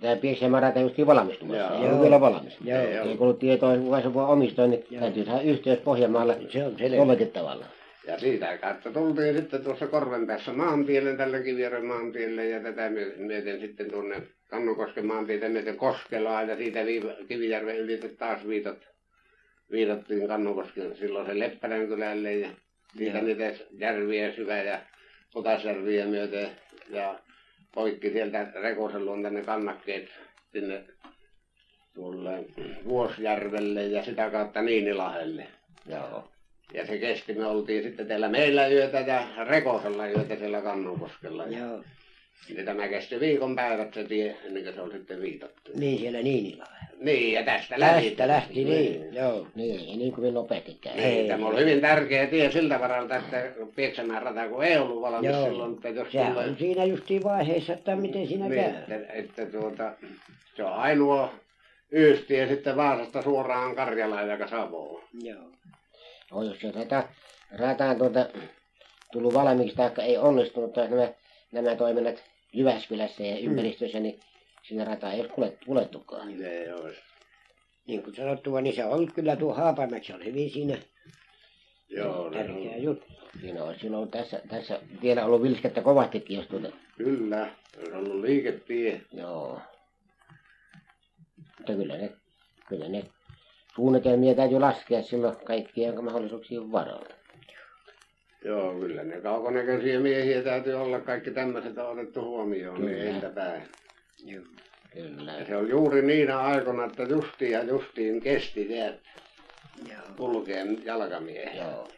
tämä 0.00 0.16
Pieksämäen 0.16 0.62
rata 0.62 0.80
justiin 0.80 1.06
valmistumassa. 1.06 1.62
Joo. 1.62 1.82
Ei 1.82 1.88
ollut 1.88 2.02
vielä 2.02 2.20
valmis. 2.20 2.56
Joo. 2.64 2.80
Ei 2.80 3.16
ollut 3.18 3.38
tietoa, 3.38 3.76
kuka 3.76 4.00
se 4.00 4.14
voi 4.14 4.24
omistaa, 4.24 4.66
niin 4.66 4.84
Joo. 4.90 5.00
täytyy 5.00 5.24
saada 5.24 5.42
yhteys 5.42 5.78
Pohjanmaalle 5.78 6.38
Se 6.48 6.64
on 6.64 6.76
jollakin 6.96 7.30
tavalla. 7.30 7.66
Ja 8.06 8.18
siitä 8.18 8.58
kautta 8.58 8.90
tultiin 8.90 9.36
sitten 9.36 9.64
tuossa 9.64 9.86
Korven 9.86 10.26
päässä 10.26 10.52
maantielle, 10.52 11.16
tällä 11.16 11.40
Kivijärven 11.40 11.84
maantielle 11.84 12.46
ja 12.46 12.60
tätä 12.60 12.90
myö- 12.90 13.14
myöten 13.16 13.60
sitten 13.60 13.90
tuonne 13.90 14.22
Kannukosken 14.50 15.06
maantietä 15.06 15.48
myöten 15.48 15.76
Koskelaan 15.76 16.48
ja 16.48 16.56
siitä 16.56 16.80
Kivijärven 17.28 17.78
ylitse 17.78 18.08
taas 18.08 18.48
viitot, 18.48 18.78
viitattiin 19.70 20.28
Kannukosken 20.28 20.96
silloin 20.96 21.38
Leppälän 21.38 21.86
kylälle 21.86 22.34
ja 22.34 22.48
siitä 22.96 23.20
niitä 23.20 23.52
järviä 23.78 24.32
syvä 24.32 24.62
ja 24.62 24.80
Putasjärviä 25.32 26.06
myöten 26.06 26.50
ja 26.88 27.18
poikki 27.74 28.10
sieltä 28.10 28.52
Rekosen 28.54 29.04
luon 29.04 29.22
tänne 29.22 29.42
kannakkeet 29.42 30.08
sinne 30.52 30.84
tuolle 31.94 32.44
Vuosjärvelle 32.84 33.86
ja 33.86 34.04
sitä 34.04 34.30
kautta 34.30 34.62
Niinilahelle. 34.62 35.46
Joo. 35.86 36.28
Ja 36.74 36.86
se 36.86 36.98
kesti, 36.98 37.34
me 37.34 37.46
oltiin 37.46 37.82
sitten 37.82 38.06
teillä 38.06 38.28
meillä 38.28 38.66
yötä 38.66 39.00
ja 39.00 39.44
Rekosella 39.44 40.06
yötä 40.06 40.36
siellä 40.36 40.60
Kannonkoskella. 40.60 41.46
Joo. 41.46 41.84
Ja 42.56 42.64
tämä 42.64 42.88
kesti 42.88 43.20
viikon 43.20 43.56
päivät 43.56 43.94
se 43.94 44.04
tie, 44.04 44.36
ennen 44.44 44.62
kuin 44.62 44.74
se 44.74 44.80
oli 44.80 44.92
sitten 44.92 45.22
viitattu. 45.22 45.70
Niin 45.74 45.98
siellä 45.98 46.22
Niinillä. 46.22 46.66
Niin, 47.00 47.32
ja 47.32 47.44
tästä 47.44 47.80
lähti. 47.80 48.10
Tästä 48.10 48.28
lähti 48.28 48.64
niin. 48.64 49.14
Joo. 49.14 49.46
Niin, 49.54 49.80
ei 49.80 49.96
niin 49.96 50.12
kovin 50.12 50.34
nopeasti 50.34 50.78
käy. 50.80 50.96
Niin, 50.96 51.28
tämä 51.28 51.46
oli 51.46 51.60
hyvin 51.60 51.80
tärkeä 51.80 52.26
tie 52.26 52.50
siltä 52.52 52.80
varalta, 52.80 53.16
että 53.16 53.42
Pieksämään 53.76 54.22
rata, 54.22 54.48
kun 54.48 54.64
ei 54.64 54.76
ollut 54.78 55.02
valmis 55.02 55.30
Joo. 55.30 55.44
silloin, 55.44 55.74
että 55.74 55.88
jos 55.88 56.12
Sehän 56.12 56.32
tulee... 56.32 56.48
on 56.48 56.56
siinä 56.58 56.84
justiin 56.84 57.22
vaiheessa, 57.22 57.72
että 57.72 57.96
miten 57.96 58.26
siinä 58.26 58.48
Niin, 58.48 58.64
käy. 58.64 58.96
että, 58.96 59.12
että 59.12 59.46
tuota, 59.46 59.92
se 60.56 60.64
on 60.64 60.72
ainoa 60.72 61.34
yystie 61.92 62.48
sitten 62.48 62.76
Vaasasta 62.76 63.22
suoraan 63.22 63.76
Karjalaan 63.76 64.28
ja 64.28 64.48
Savoon. 64.48 65.02
Joo. 65.22 65.44
No, 66.32 66.42
jos 66.42 66.60
se 66.60 66.72
rata, 66.72 67.04
rata 67.58 67.84
on 67.90 67.96
tuota, 67.96 68.26
tullut 69.12 69.34
valmiiksi 69.34 69.76
tai 69.76 69.90
ei 69.98 70.18
onnistunut 70.18 70.72
tai 70.72 70.88
nämä, 70.90 71.08
nämä 71.52 71.76
toiminnat 71.76 72.22
Jyväskylässä 72.52 73.22
ja 73.22 73.38
ympäristössä, 73.38 74.00
niin 74.00 74.20
sinne 74.62 74.84
rata 74.84 75.12
ei 75.12 75.20
olisi 75.20 75.56
kuljettukaan. 75.66 76.28
Niin 76.28 76.44
ei 76.44 76.72
olisi. 76.72 77.00
Niin 77.86 78.02
kuin 78.02 78.16
sanottua, 78.16 78.60
niin 78.60 78.74
se 78.74 78.84
on 78.84 79.12
kyllä 79.12 79.36
tuo 79.36 79.54
Haapamäki, 79.54 80.06
se 80.06 80.14
oli 80.14 80.24
hyvin 80.24 80.50
siinä 80.50 80.78
Joo, 81.88 82.30
tärkeä 82.30 82.72
on, 82.76 82.82
juttu. 82.82 83.06
Siinä 83.40 83.64
on 83.64 83.74
silloin 83.78 84.10
tässä, 84.10 84.40
tässä 84.48 84.80
vielä 85.02 85.24
ollut 85.24 85.42
vilskettä 85.42 85.82
kovastikin, 85.82 86.36
jos 86.36 86.46
tuota, 86.46 86.68
kyllä, 86.96 87.50
se 87.74 87.92
on 87.92 88.06
ollut 88.06 88.20
liiketie. 88.20 89.00
joo. 89.12 89.60
Mutta 91.58 91.72
kyllä 91.72 91.96
ne, 91.96 92.12
kyllä 92.68 92.88
ne 92.88 93.04
suunnitelmia 93.74 94.34
täytyy 94.34 94.60
laskea 94.60 95.02
silloin 95.02 95.36
kaikkien 95.44 96.04
mahdollisuuksien 96.04 96.72
varalta. 96.72 97.14
Joo, 98.44 98.74
kyllä 98.74 99.02
ne 99.02 99.20
kaukonäköisiä 99.20 100.00
miehiä 100.00 100.42
täytyy 100.42 100.74
olla. 100.74 101.00
Kaikki 101.00 101.30
tämmöiset 101.30 101.78
on 101.78 101.98
otettu 101.98 102.20
huomioon 102.20 102.80
niin 102.80 102.96
Kyllä. 102.96 103.10
eiltä 103.10 103.30
päin. 103.30 103.62
Joo. 104.24 104.44
Kyllä. 104.92 105.32
Ja 105.32 105.46
se 105.46 105.56
on 105.56 105.68
juuri 105.68 106.02
niinä 106.02 106.38
aikoina, 106.38 106.84
että 106.84 107.02
justiin 107.02 107.50
ja 107.50 107.62
justiin 107.62 108.20
kesti 108.20 108.68
Joo. 108.76 109.98
kulkeen 110.16 110.84
jalkamiehiä. 110.84 111.64
Joo. 111.64 111.88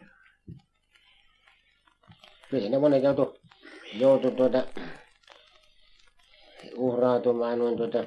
Kyllä 2.51 2.68
ne 2.68 2.78
monet 2.78 3.03
joutu, 3.03 3.38
joutu 3.99 4.30
tuota 4.30 4.66
uhrautumaan 6.76 7.59
noin 7.59 7.76
tuota 7.76 8.05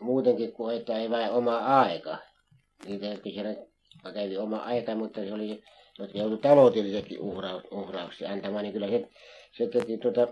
muutenkin 0.00 0.52
kuin 0.52 0.76
että 0.76 0.98
ei 0.98 1.10
vain 1.10 1.30
oma 1.30 1.56
aika. 1.58 2.18
Niitä 2.86 3.06
jotka 3.06 3.30
siellä 3.30 3.54
kävi 4.14 4.36
oma 4.36 4.56
aika, 4.56 4.94
mutta 4.94 5.20
se 5.20 5.32
oli, 5.32 5.62
jotka 5.98 6.18
joutui 6.18 6.38
taloudellisekin 6.38 7.20
uhraus, 7.20 7.62
uhrauksia 7.70 8.30
antamaan, 8.30 8.62
niin 8.62 8.72
kyllä 8.72 8.88
se, 8.88 9.08
se 9.52 9.66
teki 9.66 9.98
tuota, 9.98 10.28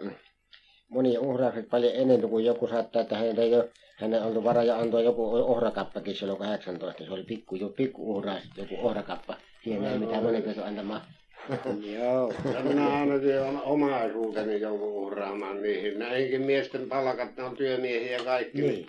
monia 0.89 1.21
uhraukset 1.21 1.69
paljon 1.71 1.93
ennen 1.95 2.21
kuin 2.21 2.45
joku 2.45 2.69
saattaa, 2.69 3.03
että 3.03 3.17
hänellä 3.17 3.43
ei 3.43 3.55
ole, 3.55 3.71
hänen 3.99 4.23
ollut 4.23 4.45
vara 4.45 4.63
ja 4.63 4.79
antoi 4.79 5.05
joku 5.05 5.35
ohrakappakin 5.35 6.15
silloin 6.15 6.39
18. 6.39 7.05
Se 7.05 7.13
oli 7.13 7.23
pikku, 7.23 7.57
jo 7.57 7.69
pikku 7.69 8.17
uhraus, 8.17 8.43
joku 8.57 8.75
ohrakappa. 8.87 9.37
Siihen 9.65 9.85
ei 9.85 9.99
mitään 9.99 10.23
monen 10.23 10.43
pysty 10.43 10.63
antamaan. 10.63 11.01
Joo. 11.99 12.33
Minä 12.63 12.89
ainakin 12.89 13.41
on 13.41 13.63
omaisuuteni 13.63 14.61
joudun 14.61 14.89
uhraamaan 14.89 15.63
niihin. 15.63 15.99
Näihinkin 15.99 16.43
miesten 16.43 16.89
palkat, 16.89 17.37
ne 17.37 17.43
on 17.43 17.57
työmiehiä 17.57 18.19
kaikki. 18.25 18.63
Niin. 18.63 18.87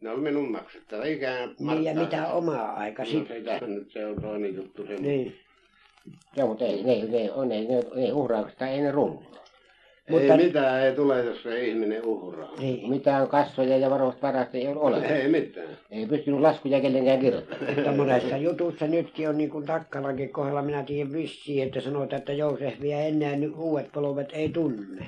Ne 0.00 0.10
on 0.10 0.20
minun 0.20 0.52
maksettava 0.52 1.04
ikään 1.04 1.54
Niin 1.60 1.84
ja 1.84 1.94
mitä 1.94 2.26
oma 2.32 2.56
aika 2.62 3.02
No 3.02 3.08
sitten. 3.08 3.36
sitä 3.36 3.66
nyt 3.66 3.92
se 3.92 4.06
on 4.06 4.20
toinen 4.22 4.54
juttu. 4.54 4.86
Se 4.86 4.94
Niin. 4.94 5.36
Joo, 6.36 6.48
mutta 6.48 6.64
ei, 6.64 6.82
ne, 6.82 7.04
ne, 7.18 7.32
on, 7.32 7.48
ne, 7.48 7.60
ne, 7.60 7.82
ne 7.94 8.12
uhraukset, 8.12 8.62
ei 8.62 8.80
ne 8.80 8.90
rullu. 8.90 9.22
Mutta- 10.10 10.32
Ei 10.34 10.46
mitään 10.46 10.82
ei 10.82 10.94
tule, 10.94 11.24
jos 11.24 11.42
se 11.42 11.64
ihminen 11.64 12.04
uhraa. 12.04 12.52
Niin. 12.58 12.90
Mitään 12.90 13.28
kassoja 13.28 13.76
ja 13.76 13.90
varoista 13.90 14.22
varasta 14.22 14.56
ei 14.56 14.68
ole 14.68 14.80
olemassa. 14.80 15.14
Ei 15.14 15.28
mitään. 15.28 15.68
Ei 15.90 16.06
pystynyt 16.06 16.40
laskuja 16.40 16.80
kellenkään 16.80 17.18
kirjoittamaan. 17.20 17.74
Mutta 17.74 17.92
monessa 17.92 18.36
jutussa 18.36 18.86
nytkin 18.86 19.28
on 19.28 19.38
niin 19.38 19.50
kuin 19.50 19.66
Takkalankin 19.66 20.32
kohdalla, 20.32 20.62
minä 20.62 20.82
tiedän 20.82 21.12
vissiin, 21.12 21.66
että 21.66 21.80
sanotaan, 21.80 22.18
että 22.18 22.32
Joosefia 22.32 22.98
enää 23.00 23.36
nyt 23.36 23.52
uudet 23.58 23.92
polvet 23.92 24.28
ei 24.32 24.48
tunne. 24.48 25.06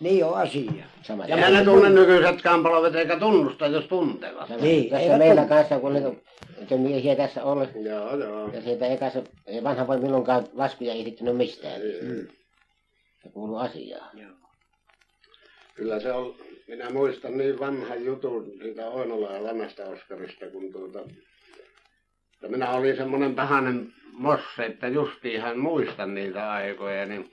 Niin 0.00 0.24
on 0.24 0.34
asia. 0.34 0.84
Sama. 1.02 1.26
Ja 1.26 1.36
Eihän 1.36 1.52
ne 1.52 1.64
tunne 1.64 1.90
nykyisetkään 1.90 2.62
palvelut 2.62 2.94
eikä 2.96 3.18
tunnusta, 3.18 3.66
jos 3.66 3.84
tuntevat. 3.84 4.48
Sama. 4.48 4.60
Niin, 4.60 4.90
tässä 4.90 5.02
eivät 5.02 5.18
meillä 5.18 5.40
tunne. 5.40 5.56
kanssa, 5.56 5.78
kun 5.78 5.92
niitä, 5.92 6.12
niitä 6.58 6.76
miehiä 6.76 7.16
tässä 7.16 7.44
on, 7.44 7.68
Joo, 7.84 8.16
joo. 8.16 8.48
ja 8.52 8.62
siitä 8.62 8.86
ei 8.86 8.96
kanssa, 8.96 9.22
ei 9.46 9.64
vanha 9.64 9.86
voi 9.86 9.98
milloinkaan 9.98 10.46
laskuja 10.52 10.94
esittänyt 10.94 11.36
mistään. 11.36 11.80
Mm. 12.02 12.26
Se 13.22 13.28
kuuluu 13.32 13.56
asiaan. 13.56 14.18
Kyllä 15.74 16.00
se 16.00 16.12
on, 16.12 16.34
minä 16.68 16.90
muistan 16.90 17.38
niin 17.38 17.60
vanhan 17.60 18.04
jutun 18.04 18.52
siitä 18.62 18.88
Oinola 18.88 19.32
ja 19.32 19.42
vanhasta 19.42 19.84
Oskarista, 19.84 20.46
kun 20.46 20.72
tuota, 20.72 21.00
että 22.34 22.48
minä 22.48 22.70
olin 22.70 22.96
semmoinen 22.96 23.34
pahainen 23.34 23.92
mosse, 24.12 24.66
että 24.66 24.88
justiin 24.88 25.42
hän 25.42 25.58
muistan 25.58 26.14
niitä 26.14 26.52
aikoja, 26.52 27.06
niin 27.06 27.30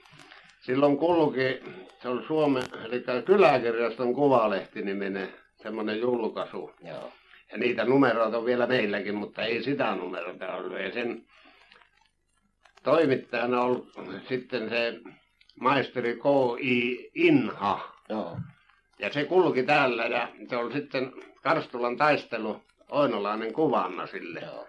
silloin 0.64 0.96
kulki, 0.96 1.60
se 2.02 2.08
on 2.08 2.24
Suomen, 2.26 2.62
eli 2.84 3.04
kyläkirjaston 3.24 4.14
kuvalehti-niminen 4.14 5.28
semmoinen 5.56 6.00
julkaisu. 6.00 6.70
Joo. 6.84 7.12
Ja 7.52 7.58
niitä 7.58 7.84
numeroita 7.84 8.38
on 8.38 8.44
vielä 8.44 8.66
meilläkin, 8.66 9.14
mutta 9.14 9.42
ei 9.42 9.62
sitä 9.62 9.94
numeroita 9.94 10.54
ollut. 10.54 10.80
Ja 10.80 10.92
sen 10.92 11.26
toimittajana 12.82 13.60
on 13.60 13.66
ollut 13.66 13.88
sitten 14.28 14.68
se 14.68 15.00
maisteri 15.60 16.14
K.I. 16.16 17.10
Inha. 17.14 17.94
Joo. 18.08 18.38
Ja 18.98 19.12
se 19.12 19.24
kulki 19.24 19.62
täällä 19.62 20.04
ja 20.04 20.28
se 20.48 20.56
oli 20.56 20.72
sitten 20.72 21.12
Karstulan 21.42 21.96
taistelu 21.96 22.62
Oinolainen 22.90 23.52
kuvanna 23.52 24.06
sille, 24.06 24.40
Joo. 24.40 24.66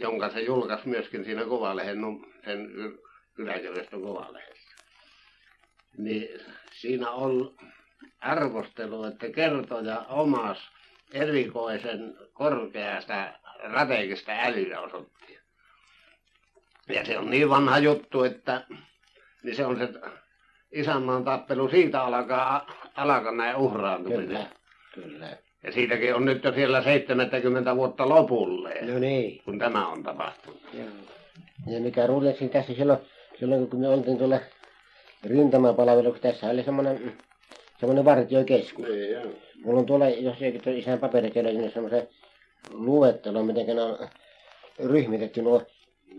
jonka 0.00 0.30
se 0.30 0.40
julkaisi 0.40 0.88
myöskin 0.88 1.24
siinä 1.24 1.44
kuvalehen, 1.44 1.98
sen 2.44 2.70
Yläkirjaston 3.38 4.02
kuvalehdessä. 4.02 4.51
Niin 5.98 6.28
siinä 6.72 7.10
on 7.10 7.54
arvostelu, 8.20 9.04
että 9.04 9.28
kertoja 9.30 10.00
omas 10.08 10.58
erikoisen 11.14 12.14
korkeasta 12.32 13.32
strategista 13.58 14.32
älyä 14.32 14.80
osoitti. 14.80 15.38
Ja 16.88 17.04
se 17.04 17.18
on 17.18 17.30
niin 17.30 17.48
vanha 17.50 17.78
juttu, 17.78 18.24
että 18.24 18.64
niin 19.42 19.56
se 19.56 19.66
on 19.66 19.78
se 19.78 19.88
isänmaan 20.72 21.24
tappelu, 21.24 21.68
siitä 21.68 22.02
alkaa, 22.02 22.66
alkaa 22.96 23.32
näin 23.32 23.56
uhraantuminen. 23.56 24.26
Kyllä. 24.26 24.46
Kyllä. 24.94 25.36
Ja 25.62 25.72
siitäkin 25.72 26.14
on 26.14 26.24
nyt 26.24 26.44
jo 26.44 26.52
siellä 26.52 26.82
70 26.82 27.76
vuotta 27.76 28.08
lopulleen, 28.08 28.92
No 28.92 28.98
niin. 28.98 29.42
kun 29.44 29.58
tämä 29.58 29.88
on 29.88 30.02
tapahtunut. 30.02 30.62
Joo. 30.74 30.86
Ja 31.66 31.80
mikä 31.80 32.06
ruljaksi 32.06 32.48
tässä 32.48 32.74
silloin, 32.74 32.98
silloin 33.38 33.70
kun 33.70 33.80
me 33.80 33.88
oltiin 33.88 34.18
tuolla 34.18 34.38
rintamapalveluksessa, 35.24 36.28
tässä 36.28 36.50
oli 36.50 36.62
semmoinen, 36.62 37.12
semmoinen 37.80 38.04
vartiokeskus. 38.04 38.88
Niin, 38.88 39.10
joo. 39.10 39.24
Mulla 39.64 39.80
on 39.80 39.86
tuolla, 39.86 40.08
jos 40.08 40.42
ei 40.42 40.52
tuo 40.52 40.72
isän 40.72 40.98
paperit 40.98 41.34
niin 41.34 41.72
semmoisen 41.72 42.08
luettelo, 42.70 43.42
miten 43.42 43.76
ne 43.76 43.82
on 43.82 44.08
ryhmitetty 44.78 45.42
nuo, 45.42 45.62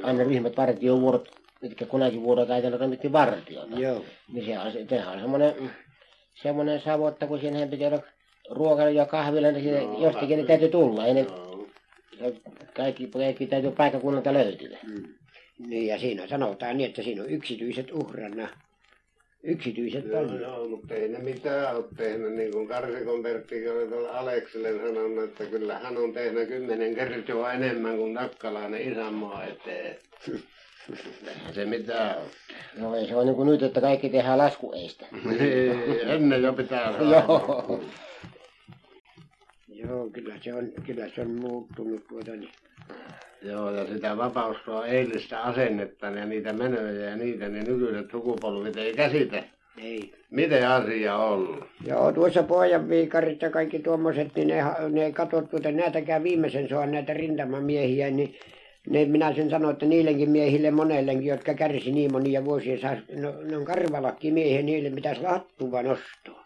aina 0.03 0.23
ryhmät 0.23 0.57
vartiovuorot, 0.57 1.29
mitkä 1.61 1.85
kunakin 1.85 2.23
vuorokaitella 2.23 2.77
toimitti 2.77 3.11
vartiota. 3.11 3.79
Joo. 3.79 4.05
Niin 4.33 4.45
se 4.45 4.59
on, 4.59 4.71
se- 4.71 4.85
sehän 4.89 5.13
on 5.13 5.19
semmoinen, 5.19 5.71
semmoinen 6.35 6.81
savotta, 6.81 7.27
kun 7.27 7.39
siihen 7.39 7.69
pitää 7.69 7.87
olla 7.87 8.03
ruokailu 8.49 8.91
ja 8.95 9.05
kahvilla, 9.05 9.51
niin 9.51 9.63
siinä 9.63 9.79
Joo, 9.79 10.03
jostakin 10.03 10.39
ne 10.39 10.45
täytyy 10.45 10.69
tulla. 10.69 11.05
Ei 11.05 11.13
ne, 11.13 11.25
Joo. 11.29 11.67
kaikki, 12.75 13.07
kaikki 13.07 13.47
täytyy 13.47 13.71
paikkakunnalta 13.71 14.33
löytyä. 14.33 14.77
Niin 15.67 15.87
ja 15.87 15.99
siinä 15.99 16.27
sanotaan 16.27 16.77
niin, 16.77 16.89
että 16.89 17.03
siinä 17.03 17.23
on 17.23 17.29
yksityiset 17.29 17.91
uhranna. 17.91 18.47
Yksityiset 19.43 20.11
paljon. 20.11 20.41
joo, 20.41 20.67
mutta 20.67 20.93
ei 20.93 21.07
ne 21.07 21.19
mitään 21.19 21.75
ole 21.75 21.85
tehnyt, 21.97 22.33
niin 22.33 22.51
kuin 22.51 22.67
Karsikon 22.67 23.23
Perttikin 23.23 23.71
oli 23.71 23.87
tuolla 23.87 24.09
Aleksille 24.09 24.71
sanonut, 24.71 25.23
että 25.23 25.45
kyllä 25.45 25.79
hän 25.79 25.97
on 25.97 26.13
tehnyt 26.13 26.47
kymmenen 26.47 26.95
kertaa 26.95 27.53
enemmän 27.53 27.97
kuin 27.97 28.13
Takkalainen 28.13 28.91
isänmaa 28.91 29.45
eteen. 29.45 29.97
Eihän 31.27 31.53
se 31.53 31.65
mitään 31.65 32.17
ole. 32.17 32.25
No 32.77 32.95
ei 32.95 33.07
se 33.07 33.15
on 33.15 33.25
niin 33.25 33.35
kuin 33.35 33.49
nyt, 33.49 33.63
että 33.63 33.81
kaikki 33.81 34.09
tehdään 34.09 34.37
laskueista. 34.37 35.05
Niin, 35.25 36.09
Ennen 36.09 36.43
jo 36.43 36.53
pitää 36.53 36.91
saada. 36.91 37.03
Joo. 37.27 37.83
Joo, 39.67 40.09
kyllä 40.09 40.35
se 40.41 40.53
on, 40.53 40.71
kyllä 40.85 41.09
se 41.15 41.21
on 41.21 41.31
muuttunut 41.31 42.07
tuota 42.07 42.31
niin. 42.31 42.51
Joo, 43.43 43.71
ja 43.71 43.87
sitä 43.87 44.17
vapaustua 44.17 44.85
eilistä 44.85 45.41
asennetta 45.41 46.05
ja 46.05 46.25
niitä 46.25 46.53
menöjä 46.53 47.09
ja 47.09 47.15
niitä, 47.15 47.49
niin 47.49 47.65
nykyiset 47.65 48.11
sukupolvit 48.11 48.77
ei 48.77 48.93
käsitä. 48.93 49.43
Ei. 49.77 50.13
Miten 50.29 50.67
asia 50.67 51.15
on 51.15 51.33
ollut? 51.33 51.65
Joo, 51.87 52.11
tuossa 52.11 52.43
pojan 52.43 52.89
viikarit 52.89 53.41
ja 53.41 53.49
kaikki 53.49 53.79
tuommoiset, 53.79 54.35
niin 54.35 54.47
ne, 54.47 54.63
ne 54.89 55.11
katsot 55.11 55.49
tuota, 55.49 55.71
näitäkään 55.71 56.23
viimeisen 56.23 56.69
soan 56.69 56.91
näitä 56.91 57.13
rintamamiehiä, 57.13 58.11
niin 58.11 58.35
ne, 58.89 59.05
minä 59.05 59.33
sen 59.33 59.49
sanon, 59.49 59.71
että 59.71 59.85
niillekin 59.85 60.29
miehille 60.29 60.71
monellekin, 60.71 61.25
jotka 61.25 61.53
kärsi 61.53 61.91
niin 61.91 62.11
monia 62.11 62.45
vuosia, 62.45 62.79
sais, 62.81 62.99
no, 63.15 63.33
ne 63.41 63.57
on 63.57 63.65
karvalakki 63.65 64.31
miehiä, 64.31 64.61
niille 64.61 64.89
pitäisi 64.89 65.21
lattua 65.21 65.81
nostaa. 65.83 66.42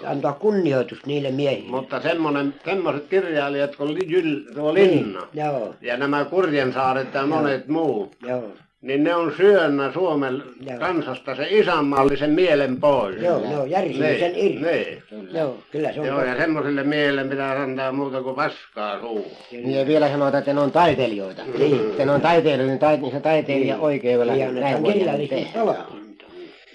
Joo, 0.00 0.04
Ja 0.04 0.10
antaa 0.10 0.32
kunnioitus 0.32 1.06
niille 1.06 1.30
miehille. 1.30 1.70
Mutta 1.70 2.00
semmonen, 2.00 2.54
semmoiset 2.64 3.04
kirjailijat 3.10 3.76
kuin 3.76 3.98
Jyl, 4.10 4.40
tuo 4.54 4.74
Linna 4.74 5.20
Niin, 5.32 5.44
joo, 5.44 5.74
ja 5.80 5.96
nämä 5.96 6.24
Kurjensaaret 6.24 7.14
ja 7.14 7.26
monet 7.26 7.68
muut, 7.68 8.16
joo, 8.28 8.42
niin 8.82 9.04
ne 9.04 9.14
on 9.14 9.32
syönnä 9.36 9.92
Suomen 9.92 10.42
Joo. 10.70 10.78
kansasta 10.78 11.34
se 11.34 11.46
isänmaallisen 11.50 12.30
mielen 12.30 12.80
pois. 12.80 13.16
joo, 13.22 13.40
ne 13.40 13.58
on 13.58 13.70
järsinyt 13.70 14.18
sen 14.18 14.32
irti. 14.36 14.64
niin. 14.64 15.28
Joo, 15.34 15.56
kyllä 15.72 15.92
se 15.92 16.00
on. 16.00 16.06
Joo, 16.06 16.24
ja 16.24 16.36
semmoisille 16.36 16.82
miehille 16.84 17.24
pitää 17.24 17.62
antaa 17.62 17.92
muuta 17.92 18.22
kuin 18.22 18.36
paskaa 18.36 19.00
suuhun. 19.00 19.24
Niin 19.52 19.70
ja 19.74 19.86
vielä 19.86 20.08
sanotaan, 20.08 20.38
että 20.38 20.52
ne 20.52 20.60
on 20.60 20.72
taiteilijoita. 20.72 21.42
Niin. 21.58 21.80
Että 21.90 22.04
ne 22.04 22.12
on 22.12 22.20
taiteilijoita, 22.20 22.90
niin 22.96 23.12
se 23.12 23.20
taiteilija 23.20 23.74
Niin. 23.74 23.84
oikeudella. 23.84 24.34
Ja 24.34 24.38
näin 24.38 24.48
annetaan 24.56 24.82
voidaan 24.82 24.98
kirjallisesti 24.98 25.44
tehdä. 25.44 25.64
palkinto. 25.64 26.07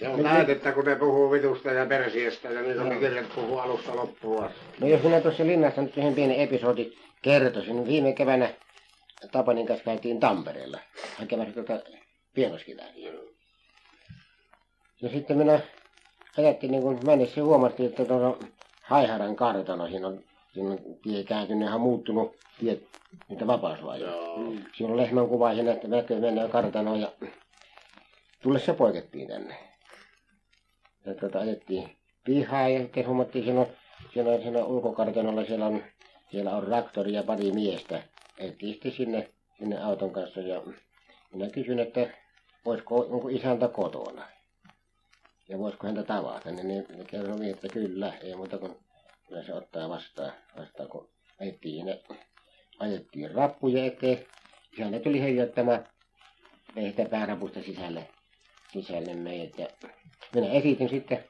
Se 0.04 0.10
on 0.10 0.24
näytettä, 0.24 0.72
kun 0.72 0.86
ne 0.86 0.96
puhuu 0.96 1.32
vitusta 1.32 1.72
ja 1.72 1.86
persiestä 1.86 2.50
ja 2.50 2.62
niitä 2.62 2.82
on 2.82 3.00
kirjat 3.00 3.36
puhuu 3.36 3.60
alusta 3.60 3.96
loppuun 3.96 4.44
asti. 4.44 4.60
No 4.80 4.88
jos 4.88 5.04
minä 5.04 5.22
tuossa 5.22 5.46
linnassa 5.46 5.82
nyt 5.82 5.98
yhden 5.98 6.14
pienen 6.14 6.36
episodi 6.36 6.92
kertoisin, 7.22 7.76
niin 7.76 7.88
viime 7.88 8.14
keväänä 8.14 8.50
Tapanin 9.32 9.68
kanssa 9.68 9.86
käytiin 9.86 10.20
Tampereella 10.20 10.80
hakemassa 11.20 11.54
tuota 11.54 11.80
pienoskitaria. 12.34 13.12
Ja 15.02 15.10
sitten 15.10 15.38
minä 15.38 15.60
ajattelin, 16.38 16.72
niin 16.72 16.84
kun 16.84 17.00
mennessä 17.06 17.44
huomasin, 17.44 17.86
että 17.86 18.06
tuolla 18.06 18.38
Haiharan 18.84 19.36
kartano, 19.36 19.88
siinä 19.88 20.08
on, 20.08 20.20
siinä 20.54 20.72
on 20.72 20.80
tie 21.04 21.24
kääntynyt 21.24 21.68
ihan 21.68 21.82
muuttunut 21.82 22.36
tiet, 22.60 22.84
niitä 23.30 23.48
vapausvajoja. 23.48 24.12
Joo. 24.12 24.54
Siinä 24.78 24.92
on 24.92 24.98
lehmän 24.98 25.28
kuva 25.28 25.54
siinä, 25.54 25.74
että 25.74 25.88
näkyy 25.88 26.20
mennään 26.20 26.50
kartanoon 26.50 27.02
ja 27.02 27.12
tullessa 28.42 28.74
poikettiin 28.74 29.28
tänne. 29.28 29.73
Ja 31.06 31.14
tuota 31.14 31.40
ajettiin 31.40 31.98
pihaan 32.24 32.74
ja 32.74 32.80
sitten 32.80 33.08
huomattiin 33.08 33.46
siinä 33.46 33.60
on, 33.60 33.68
siinä 34.14 34.64
ulkokartanolla 34.66 35.46
siellä 35.46 35.66
on, 35.66 35.84
siellä 36.32 36.56
on 36.56 36.66
traktori 36.66 37.14
ja 37.14 37.24
pari 37.24 37.52
miestä. 37.52 38.04
Ajettiin 38.40 38.74
sitten 38.74 38.92
sinne, 38.92 39.30
sinne 39.58 39.84
auton 39.84 40.12
kanssa 40.12 40.40
ja 40.40 40.62
minä 41.34 41.50
kysyin, 41.50 41.80
että 41.80 42.10
voisiko 42.66 43.00
onko 43.10 43.30
isäntä 43.30 43.68
kotona. 43.68 44.28
Ja 45.50 45.60
voisiko 45.60 45.88
häntä 45.88 46.04
tavata, 46.04 46.52
niin 46.52 46.86
kertoi 47.08 47.40
niin, 47.40 47.54
että 47.54 47.68
kyllä, 47.68 48.14
ei 48.22 48.36
muuta 48.36 48.58
kuin 48.58 48.76
kyllä 49.28 49.44
se 49.44 49.54
ottaa 49.54 49.90
vastaan, 49.90 50.34
vastaan 50.58 50.90
kun 50.90 51.10
ajettiin 51.42 51.86
ne, 51.86 52.02
ajettiin 52.80 53.32
rappuja 53.32 53.86
eteen. 53.86 54.26
Isäntä 54.74 55.00
tuli 55.00 55.22
heijottamaan 55.22 55.88
meistä 56.76 57.06
päärapusta 57.06 57.64
sisälle, 57.64 58.08
sisälle 58.74 59.14
meidät 59.14 59.58
ja 59.58 59.68
minä 60.36 60.48
esitin 60.48 60.90
sitten, 60.90 61.24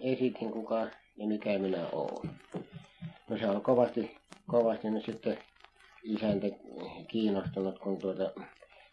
esitin 0.00 0.50
kuka 0.50 0.80
ja 1.16 1.26
mikä 1.26 1.58
minä 1.58 1.86
olen. 1.92 2.30
No 3.28 3.38
se 3.38 3.46
on 3.46 3.62
kovasti, 3.62 4.16
kovasti 4.46 4.90
nyt 4.90 5.04
sitten 5.04 5.38
isäntä 6.02 6.46
kiinnostunut, 7.08 7.78
kun 7.78 7.98
tuota, 7.98 8.30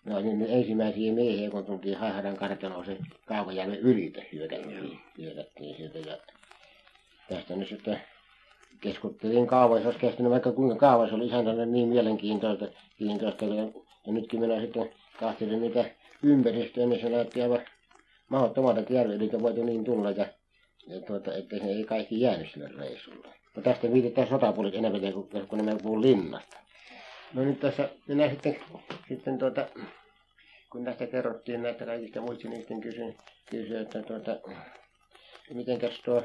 no 0.05 0.19
niin 0.19 0.45
ensimmäisiä 0.49 1.13
miehiä, 1.13 1.49
kun 1.49 1.65
tultiin 1.65 1.97
Haiharan 1.97 2.37
kartanoon 2.37 2.85
se 2.85 2.97
Kaukajärven 3.25 3.79
ylitä 3.79 4.21
hyökättiin, 4.33 4.99
hyökättiin 5.17 5.75
sieltä 5.77 5.99
ja 5.99 6.17
tästä 7.29 7.55
nyt 7.55 7.69
sitten 7.69 8.01
keskustelin 8.81 9.47
kaavoissa, 9.47 9.87
olisi 9.87 9.99
kestänyt 9.99 10.31
vaikka 10.31 10.51
kuinka 10.51 10.75
kauan, 10.75 11.09
se 11.09 11.15
oli 11.15 11.25
isäntälle 11.25 11.65
niin 11.65 11.87
mielenkiintoista 11.87 12.67
kiintoista, 12.97 13.45
ja, 13.45 13.63
ja 14.05 14.13
nytkin 14.13 14.39
minä 14.39 14.61
sitten 14.61 14.89
kahtelin 15.19 15.61
niitä 15.61 15.85
ympäristöä, 16.23 16.85
niin 16.85 17.01
se 17.01 17.09
näytti 17.09 17.41
aivan 17.41 17.61
mahdottomalta, 18.29 18.79
että 18.79 18.93
järveltä 18.93 19.41
voitu 19.41 19.63
niin 19.63 19.83
tulla 19.83 20.11
ja, 20.11 20.25
ja 20.87 21.01
tuota, 21.01 21.35
että 21.35 21.55
ne 21.55 21.71
ei 21.71 21.83
kaikki 21.83 22.21
jäänyt 22.21 22.51
sille 22.51 22.69
reissulle. 22.77 23.27
No 23.55 23.61
tästä 23.61 23.93
viitetään 23.93 24.27
sotapuolit 24.27 24.75
enemmän 24.75 25.13
kuin, 25.13 25.47
kun 25.47 25.65
ne 25.65 25.75
puhuu 25.83 26.01
linnasta. 26.01 26.57
No 27.33 27.43
nyt 27.43 27.59
tässä 27.59 27.89
minä 28.07 28.29
sitten, 28.29 28.57
sitten 29.07 29.37
tuota, 29.37 29.67
kun 30.71 30.85
tästä 30.85 31.07
kerrottiin 31.07 31.61
näitä 31.61 31.85
kaikista 31.85 32.21
muista, 32.21 32.47
niin 32.47 32.59
sitten 32.59 32.81
kysyin, 32.81 33.17
kysyin 33.49 33.81
että 33.81 34.03
tuota, 34.03 34.37
mitenkäs 35.53 36.01
tuo 36.05 36.23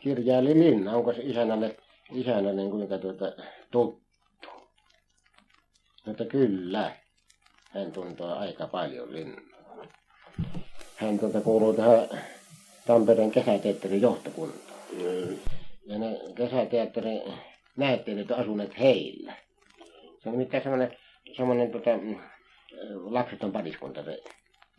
kirjaili 0.00 0.54
linna, 0.54 0.92
onko 0.92 1.12
se 1.12 1.22
isännälle, 1.22 1.76
isännälle 2.12 2.70
kuinka 2.70 2.98
tuota, 2.98 3.32
tuttu? 3.70 4.02
Mutta 6.06 6.24
kyllä, 6.24 6.96
hän 7.70 7.92
tuntee 7.92 8.26
aika 8.26 8.66
paljon 8.66 9.12
linnaa. 9.12 9.49
Hän 11.00 11.18
tuota 11.18 11.40
kuuluu 11.40 11.72
tähän 11.72 12.08
Tampereen 12.86 13.30
kesäteatterin 13.30 14.02
johtokuntaan. 14.02 14.80
Mm. 14.92 15.38
Ja 15.86 15.98
ne 15.98 16.20
kesäteatterin 16.34 17.22
näyttelijät 17.76 18.30
on 18.30 18.38
asuneet 18.38 18.78
heillä. 18.78 19.32
Se 20.22 20.28
on 20.28 20.32
nimittäin 20.32 20.62
semmoinen, 20.62 20.96
semmoinen 21.36 21.70
tota, 21.70 21.96
mm, 21.96 22.16
lapseton 23.04 23.52
pariskunta 23.52 24.04
se 24.04 24.22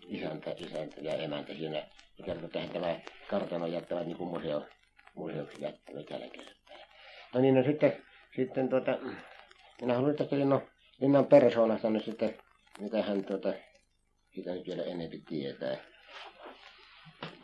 isäntä, 0.07 0.55
isäntä 0.57 1.01
ja 1.01 1.13
emäntä 1.13 1.53
siinä. 1.53 1.78
Ja 2.17 2.26
kertoo, 2.26 2.45
että 2.45 2.74
tämä 2.74 2.99
kartano 3.30 3.67
jättävät 3.67 4.07
niin 4.07 4.17
kuin 4.17 4.30
museo, 4.30 4.65
museoksi 5.15 5.61
jättävät 5.63 6.09
jälkeen. 6.09 6.47
No 7.34 7.41
niin, 7.41 7.55
no 7.55 7.63
sitten, 7.63 8.03
sitten 8.36 8.69
tuota, 8.69 8.97
minä 9.82 9.93
haluan 9.93 10.15
tästä 10.15 10.36
linnan, 10.36 10.61
linnan 10.99 11.26
persoonasta 11.26 11.89
nyt 11.89 12.05
sitten, 12.05 12.36
mitä 12.80 13.01
hän 13.01 13.26
tuota, 13.26 13.53
sitä 14.36 14.51
nyt 14.51 14.67
vielä 14.67 14.84
enemmän 14.84 15.22
tietää. 15.30 15.90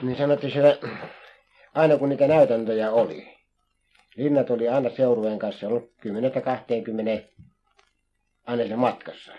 Niin 0.01 0.17
sanottiin 0.17 0.53
siellä, 0.53 0.77
aina 1.73 1.97
kun 1.97 2.09
niitä 2.09 2.27
näytäntöjä 2.27 2.91
oli, 2.91 3.37
linnat 4.15 4.49
oli 4.49 4.69
aina 4.69 4.89
seurueen 4.89 5.39
kanssa 5.39 5.67
ollut 5.67 5.91
10-20 6.05 7.37
aina 8.47 8.67
se 8.67 8.75
matkassa. 8.75 9.33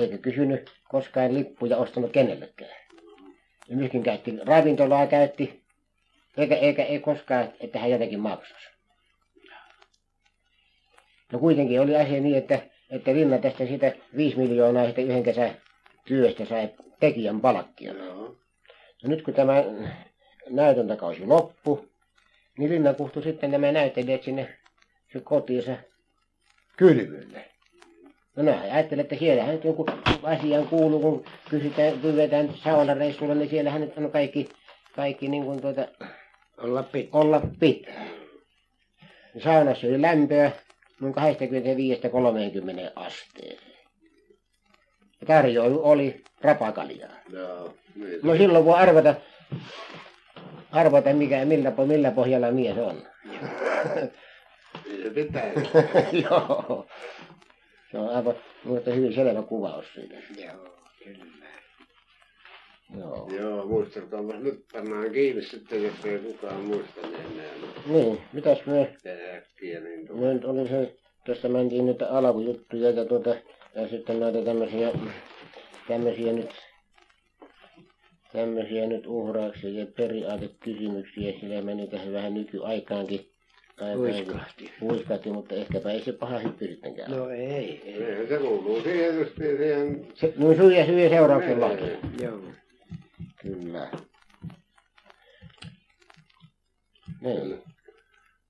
Eikä 0.00 0.18
kysynyt 0.18 0.70
koskaan 0.88 1.34
lippuja 1.34 1.76
ostanut 1.76 2.12
kenellekään. 2.12 2.76
Ja 3.68 3.76
myöskin 3.76 4.02
käytti 4.02 4.38
ravintolaa 4.44 5.06
käytti, 5.06 5.62
eikä, 6.36 6.56
eikä 6.56 6.84
ei 6.84 6.98
koskaan, 6.98 7.52
että 7.60 7.78
hän 7.78 7.90
jotenkin 7.90 8.20
maksaisi. 8.20 8.68
No 11.32 11.38
kuitenkin 11.38 11.80
oli 11.80 11.96
asia 11.96 12.20
niin, 12.20 12.36
että, 12.36 12.60
että 12.90 13.12
Linna 13.12 13.38
tästä 13.38 13.66
siitä 13.66 13.92
5 14.16 14.36
miljoonaa 14.36 14.84
sitten 14.86 15.04
yhden 15.04 15.22
kesän 15.22 15.56
työstä 16.04 16.44
sai 16.44 16.68
tekijän 17.00 17.40
palkkia. 17.40 17.92
Joo. 17.92 18.41
No 19.02 19.08
nyt 19.10 19.22
kun 19.22 19.34
tämä 19.34 19.64
näytöntäkausi 20.50 21.26
loppui, 21.26 21.88
niin 22.58 22.70
Linna 22.70 22.94
kutsui 22.94 23.22
sitten 23.22 23.50
nämä 23.50 23.72
näyttelijät 23.72 24.22
sinne 24.22 24.58
se 25.12 25.20
kotiinsa 25.20 25.76
kylvylle. 26.76 27.44
No 28.36 28.42
näin 28.42 28.72
ajattelin, 28.72 29.00
että 29.00 29.16
siellähän 29.16 29.54
nyt 29.54 29.64
joku 29.64 29.86
asiaan 30.22 30.66
kuuluu, 30.66 31.00
kun 31.00 31.24
kysytään, 31.50 32.00
pyydetään 32.00 32.54
saunanreissulla, 32.64 33.34
niin 33.34 33.50
siellähän 33.50 33.80
nyt 33.80 33.98
on 33.98 34.10
kaikki, 34.10 34.48
kaikki 34.96 35.28
niin 35.28 35.44
kuin 35.44 35.60
tuota, 35.60 35.88
Olla 36.58 36.82
pitää. 36.82 37.20
olla 37.20 37.42
pitää. 37.60 38.06
Saunassa 39.44 39.86
oli 39.86 40.02
lämpöä 40.02 40.50
noin 41.00 41.14
25-30 41.14 41.18
asteeseen. 42.96 43.71
Tarjoilu 45.26 45.80
oli 45.84 46.24
rapakaljaa. 46.40 47.10
Joo. 47.32 47.74
Niin. 47.94 48.20
No 48.22 48.36
silloin 48.36 48.64
voi 48.64 48.74
arvata, 48.78 49.14
arvata 50.72 51.12
mikä, 51.12 51.44
millä, 51.44 51.72
millä 51.86 52.10
pohjalla 52.10 52.50
mies 52.50 52.78
on. 52.78 53.02
Se 55.02 55.10
pitää. 55.14 55.52
Joo. 56.30 56.86
Se 57.90 57.98
on 57.98 58.08
aivan 58.08 58.34
minusta 58.64 58.90
hyvin 58.90 59.14
selvä 59.14 59.42
kuvaus 59.42 59.84
siitä. 59.94 60.14
Joo, 60.44 60.76
kyllä. 61.04 61.24
Joo. 62.98 63.28
Joo, 63.40 63.66
muistelkaapas 63.66 64.36
nyt 64.40 64.64
pannaan 64.72 65.10
kiinni 65.10 65.42
sitten, 65.42 65.82
jos 65.82 66.04
ei 66.04 66.18
kukaan 66.18 66.60
muista, 66.60 67.00
niin 67.00 67.14
enää 67.14 67.52
Niin, 67.86 68.20
mitäs 68.32 68.66
me, 68.66 68.80
äkkiä 69.36 69.80
niin 69.80 70.00
me 70.00 70.06
tulee. 70.06 70.34
nyt 70.34 70.44
oli 70.44 70.68
se, 70.68 70.94
tässä 71.26 71.48
mentiin 71.48 71.86
nyt 71.86 72.02
alkujuttuja 72.02 72.90
ja 72.90 73.04
tuota, 73.04 73.34
ja 73.74 73.88
sitten 73.88 74.20
näitä 74.20 74.44
tämmöisiä, 74.44 74.92
tämmöisiä 75.88 76.32
nyt, 76.32 76.50
tämmöisiä 78.32 78.86
nyt 78.86 79.06
uhrauksia 79.06 79.70
ja 79.70 79.86
periaatekysymyksiä, 79.96 81.32
sillä 81.40 81.62
meni 81.62 81.86
tähän 81.86 82.12
vähän 82.12 82.34
nykyaikaankin. 82.34 83.30
aikaankin. 83.80 84.22
Huiskahti. 84.24 84.72
Huiskahti, 84.80 85.30
mutta 85.30 85.54
ehkäpä 85.54 85.90
ei 85.90 86.00
se 86.00 86.12
paha 86.12 86.38
hyppy 86.38 86.66
sittenkään. 86.66 87.10
No 87.10 87.28
ei, 87.30 87.82
ei. 87.84 88.26
Se 88.28 88.38
kuuluu 88.38 88.82
siihen 88.82 89.18
justiin 89.18 89.56
siihen... 89.56 90.06
Se, 90.14 90.32
no 90.36 90.54
syviä 90.54 91.08
seurauksellakin. 91.08 91.86
Niin. 91.86 91.98
Joo. 92.22 92.40
Kyllä. 93.42 93.90
Niin. 97.20 97.62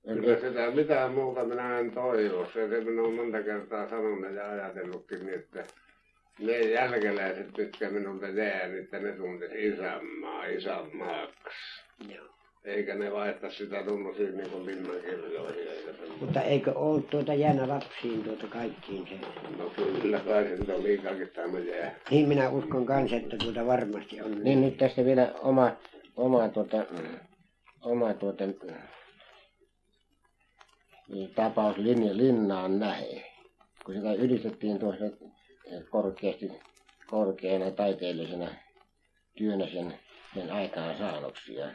Kyllä 0.07 0.39
sitä 0.39 0.71
mitään 0.71 1.13
muuta 1.13 1.43
minä 1.43 1.79
en 1.79 1.91
toivo. 1.91 2.45
Se, 2.45 2.69
se 2.69 2.83
minä 2.83 3.01
olen 3.01 3.13
monta 3.13 3.43
kertaa 3.43 3.89
sanonut 3.89 4.33
ja 4.35 4.49
ajatellutkin 4.49 5.25
niin, 5.25 5.39
että 5.39 5.63
ne 6.39 6.59
jälkeläiset, 6.59 7.57
mitkä 7.57 7.89
minulta 7.89 8.27
jää, 8.27 8.67
niin 8.67 8.83
että 8.83 8.99
ne 8.99 9.11
tuntisi 9.11 9.67
isänmaa 9.67 10.45
isänmaaksi. 10.45 11.83
Joo. 12.15 12.25
Eikä 12.65 12.95
ne 12.95 13.11
vaihta 13.11 13.51
sitä 13.51 13.83
tuommoisiin 13.83 14.37
niin 14.37 14.49
kuin 14.49 14.65
linnankirjoihin. 14.65 15.67
Mutta 16.19 16.41
eikö 16.41 16.71
ollut 16.73 17.09
tuota 17.09 17.33
jäänä 17.33 17.67
lapsiin 17.67 18.23
tuota 18.23 18.47
kaikkiin 18.47 19.07
se? 19.07 19.15
No 19.57 19.71
kyllä 20.01 20.19
kai 20.19 20.43
se 20.43 20.49
nyt 20.49 20.69
on 20.69 20.83
liikaakin 20.83 21.29
tämä 21.29 21.59
jää. 21.59 21.95
Niin 22.11 22.27
minä 22.27 22.49
uskon 22.49 22.85
kanssa, 22.85 23.15
että 23.15 23.37
tuota 23.37 23.65
varmasti 23.65 24.21
on. 24.21 24.43
Niin 24.43 24.61
nyt 24.61 24.77
tästä 24.77 25.05
vielä 25.05 25.33
oma, 25.41 25.71
oma 26.15 26.49
tuota, 26.49 26.85
oma 27.81 28.13
tuota, 28.13 28.43
tapaus 31.35 31.77
linja, 31.77 32.17
linnaan 32.17 32.79
nähe. 32.79 33.31
Kun 33.85 33.95
sitä 33.95 34.13
ylistettiin 34.13 34.79
tuossa 34.79 35.05
korkeasti, 35.89 36.51
korkeana 37.07 37.71
taiteellisena 37.71 38.47
työnä 39.37 39.67
sen, 39.67 39.99
sen 40.33 40.51
aikaan 40.51 40.97
saannoksia. 40.97 41.69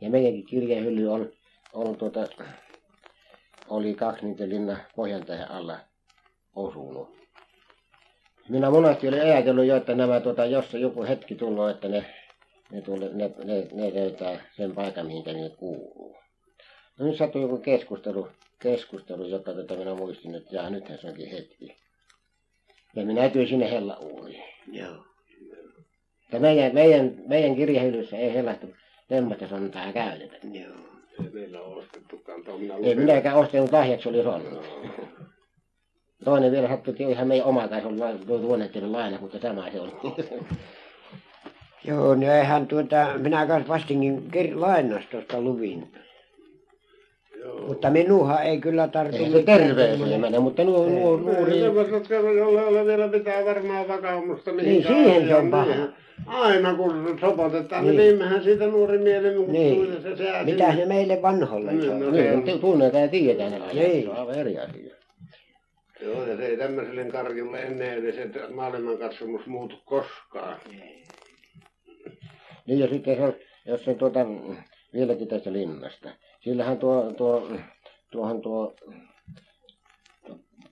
Ja 0.00 0.10
meidänkin 0.10 0.46
kirjahylly 0.46 1.12
on, 1.12 1.32
on 1.72 1.96
tuota, 1.96 2.26
oli 3.68 3.94
kaksi 3.94 4.26
niitä 4.26 4.48
linna 4.48 4.76
pohjantähän 4.96 5.50
alla 5.50 5.78
osunut. 6.56 7.22
Minä 8.48 8.70
monesti 8.70 9.08
olin 9.08 9.22
ajatellut 9.22 9.64
jo, 9.64 9.76
että 9.76 9.94
nämä, 9.94 10.20
tuota, 10.20 10.44
jos 10.44 10.74
joku 10.74 11.02
hetki 11.02 11.34
tulee, 11.34 11.70
että 11.70 11.88
ne, 11.88 12.04
ne, 12.70 12.80
tule, 12.80 13.10
ne, 13.12 13.30
ne, 13.44 13.68
ne 13.72 13.94
löytää 13.94 14.40
sen 14.56 14.74
paikan, 14.74 15.06
mihinkä 15.06 15.32
ne 15.32 15.50
kuuluu. 15.50 16.16
No 16.98 17.06
nyt 17.06 17.16
sattui 17.16 17.42
joku 17.42 17.58
keskustelu, 17.58 18.28
keskustelu 18.62 19.24
joka 19.24 19.52
tota 19.52 19.76
minä 19.76 19.94
muistin, 19.94 20.34
että 20.34 20.56
jaa, 20.56 20.70
nythän 20.70 20.98
se 20.98 21.08
onkin 21.08 21.30
hetki. 21.30 21.76
Ja 22.96 23.06
minä 23.06 23.28
tyin 23.28 23.48
sinne 23.48 23.70
hella 23.70 23.96
uuniin. 23.96 24.42
Joo. 24.72 25.04
että 26.24 26.38
meidän, 26.38 26.74
meidän, 26.74 27.14
meidän 27.26 27.56
kirjahyllyssä 27.56 28.16
ei 28.16 28.32
sellaista 28.32 28.66
semmoista 29.08 29.48
sontaa 29.48 29.92
käytetä. 29.92 30.36
Joo. 30.52 30.76
Ei 31.24 31.30
meillä 31.32 31.60
ole 31.60 31.76
ostettukaan 31.76 32.44
tuommoinen. 32.44 32.84
Ei 32.84 32.94
minäkään 32.94 33.36
ostanut 33.36 33.72
lahjaksi 33.72 34.08
oli 34.08 34.22
sonna. 34.22 34.60
Toinen 36.24 36.52
vielä 36.52 36.68
sattui 36.68 36.92
että 36.92 37.04
ihan 37.04 37.28
meidän 37.28 37.46
oma 37.46 37.68
kanssa 37.68 37.88
oli 37.88 38.40
tuonnettiin 38.40 38.92
laina, 38.92 39.20
mutta 39.20 39.38
tämä 39.38 39.70
se 39.70 39.80
oli. 39.80 39.92
Joo, 41.84 42.14
no 42.14 42.32
eihän 42.32 42.66
tuota, 42.66 43.06
minä 43.18 43.46
kanssa 43.46 43.72
vastinkin 43.72 44.30
kir- 44.36 44.60
lainastosta 44.60 45.40
luvin. 45.40 45.92
Mutta 47.66 47.90
minuhan 47.90 48.42
ei 48.42 48.60
kyllä 48.60 48.88
tartu 48.88 49.16
Ei 49.16 49.30
se 49.30 49.42
terveeseen 49.42 50.20
mene, 50.20 50.38
mutta 50.38 50.64
nuo, 50.64 50.88
nuo, 50.88 51.16
nuori... 51.16 51.60
Semmoiset, 51.60 52.10
joilla 52.10 52.60
ei 52.62 52.66
ole 52.68 52.86
vielä 52.86 53.06
mitään 53.08 53.44
varmaa 53.44 53.88
vakaumusta 53.88 54.52
Niin, 54.52 54.86
siihen 54.86 55.28
se 55.28 55.34
on 55.34 55.50
paha. 55.50 55.64
niin 55.74 55.88
Aina 56.26 56.74
kun 56.74 57.16
sopotetaan, 57.20 57.84
niin, 57.84 57.96
Niin. 57.96 58.08
viimeihän 58.10 58.42
siitä 58.42 58.66
nuori 58.66 58.98
mieli 58.98 59.34
muuttuu 59.34 59.52
Niin. 59.52 59.94
ja 59.94 60.00
se 60.00 60.16
sää 60.16 60.44
Mitä 60.44 60.74
ne 60.74 60.84
meille 60.86 61.22
vanholle 61.22 61.72
Niin, 61.72 62.00
no 62.00 62.12
se 62.14 62.32
on- 62.32 62.44
Niin, 62.44 62.60
tunnetaan 62.60 63.02
ja 63.02 63.08
tiedetään 63.08 63.50
ne 63.52 63.60
ajat. 63.60 63.74
Niin. 63.74 64.02
Se 64.04 64.08
on 64.10 64.16
aivan 64.16 64.34
eri 64.38 64.58
asia. 64.58 64.94
Joo, 66.02 66.26
ja 66.26 66.36
se 66.36 66.46
ei 66.46 66.56
tämmöiselle 66.56 67.04
karjulle 67.04 67.58
ennen 67.62 67.98
edes, 67.98 68.18
että 68.18 68.38
maailmankatsomus 68.54 69.46
muutu 69.46 69.76
koskaan. 69.84 70.56
Niin 72.66 72.78
ja 72.78 72.88
sitten 72.88 73.16
se 73.16 73.38
jos 73.66 73.84
se 73.84 73.94
tuota, 73.94 74.20
vieläkin 74.92 75.28
tästä 75.28 75.52
linnasta. 75.52 76.10
Sillähän 76.40 76.78
tuo, 76.78 77.12
tuo, 77.16 77.48
tuohon 78.10 78.42
tuo 78.42 78.74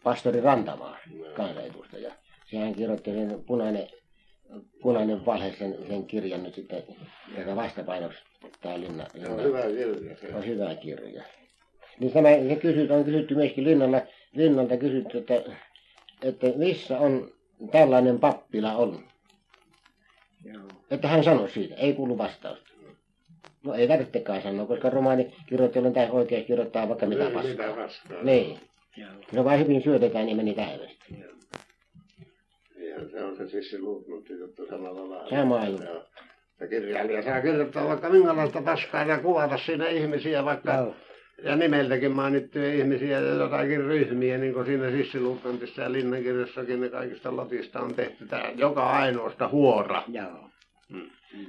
pastori 0.03 0.41
Rantamaa, 0.41 0.99
kansanedustaja. 1.37 2.13
Sehän 2.51 2.75
kirjoitti 2.75 3.13
sen 3.13 3.45
punainen, 3.47 3.89
punainen 4.83 5.27
valhe 5.27 5.53
sen, 5.59 5.77
sen 5.89 6.07
kirjan 6.07 6.43
nyt 6.43 6.55
sitten, 6.55 6.83
joka 7.39 7.57
vastapainoksi 7.57 8.25
tämä 8.61 8.81
linna, 8.81 9.05
Se 9.13 9.19
linna 9.19 9.35
on 9.35 9.43
hyvä 9.43 9.63
kirja 9.63 10.17
se. 10.17 10.35
on 10.35 10.47
hyvä 10.47 10.75
kirja. 10.75 11.23
Niin 12.01 12.13
tämä, 12.13 12.29
se 12.49 12.57
kysyt, 12.57 12.91
on 12.91 13.05
kysytty 13.05 13.35
myöskin 13.35 13.65
linnalla, 13.65 14.01
linnalta 14.33 14.77
kysytty, 14.77 15.19
että, 15.19 15.35
että 16.23 16.47
missä 16.57 16.99
on 16.99 17.33
tällainen 17.71 18.21
pappila 18.21 18.73
on. 18.77 19.05
Joo. 20.45 20.63
Että 20.91 21.09
hän 21.09 21.25
sanoi 21.25 21.51
siitä, 21.51 21.75
ei 21.75 21.93
kuulu 21.93 22.19
vastausta. 22.19 22.70
No 23.65 23.75
ei 23.75 23.89
tarvitsekaan 23.89 24.43
sanoa, 24.43 24.67
koska 24.67 24.91
romaani 24.91 25.35
kirjoittajan 25.47 25.93
tai 25.93 26.09
oikein 26.11 26.45
kirjoittaa 26.45 26.89
vaikka 26.89 27.07
mitä 27.07 27.25
Niin, 27.25 27.33
paskaa. 27.33 27.53
mitä 27.69 27.77
vastaan. 27.83 28.27
Niin. 28.27 28.59
Joo. 28.97 29.11
No 29.33 29.45
vaan 29.45 29.59
hyvin 29.59 29.83
syötetään, 29.83 30.27
niin 30.27 30.37
meni 30.37 30.55
täydestä. 30.55 31.05
Ihan 32.77 33.11
se 33.11 33.25
on 33.25 33.37
se 33.37 33.49
Sissi 33.49 33.79
Luutnantti 33.79 34.33
juttu 34.33 34.67
samalla 34.67 35.11
lailla. 35.11 35.31
Sama 35.31 35.67
juttu. 35.67 35.83
Ja 36.61 36.67
kirjailija 36.69 37.23
saa 37.23 37.41
kirjoittaa 37.43 37.89
vaikka 37.89 38.09
minkälaista 38.11 38.63
paskaa 38.63 39.05
ja 39.05 39.19
kuvata 39.19 39.59
siinä 39.59 39.89
ihmisiä 39.89 40.45
vaikka 40.45 40.73
Joo. 40.75 40.95
ja 41.45 41.57
nimeltäkin 41.57 42.13
mainittuja 42.13 42.75
ihmisiä 42.75 43.21
ja 43.21 43.35
jotakin 43.35 43.81
ryhmiä, 43.85 44.39
niin 44.39 44.55
kuin 44.55 44.67
siinä 44.67 44.91
Sissiluutnantissa 44.91 45.83
ja 45.83 45.93
Linnankirjassakin 45.93 46.81
ne 46.81 46.89
kaikista 46.89 47.37
lotista 47.37 47.81
on 47.81 47.95
tehty 47.95 48.27
tää 48.27 48.53
joka 48.57 48.91
ainoasta 48.91 49.49
huora. 49.49 50.03
Joo. 50.09 50.51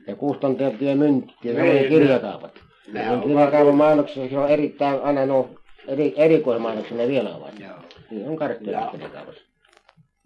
Ja 0.07 0.15
kustantajia 0.15 0.95
mynttiä, 0.95 1.53
Niin, 1.63 1.83
ja 1.83 1.89
kirjakaupat. 1.89 2.59
Nehän 2.91 3.09
Niin 3.11 3.21
on 3.23 3.27
kirjakaupan 3.27 3.75
mainoksessa 3.75 4.41
on 4.41 4.49
erittäin 4.49 5.01
aina 5.01 5.25
no 5.25 5.49
eri, 5.87 6.13
erikoismainoksia 6.17 6.97
ne 6.97 7.07
vielä 7.07 7.35
ovat. 7.35 7.59
Joo. 7.59 7.77
Niin 8.11 8.29
on 8.29 8.35
karttoja 8.35 8.79
Joo. 8.81 8.91
kirjakaupassa. 8.91 9.43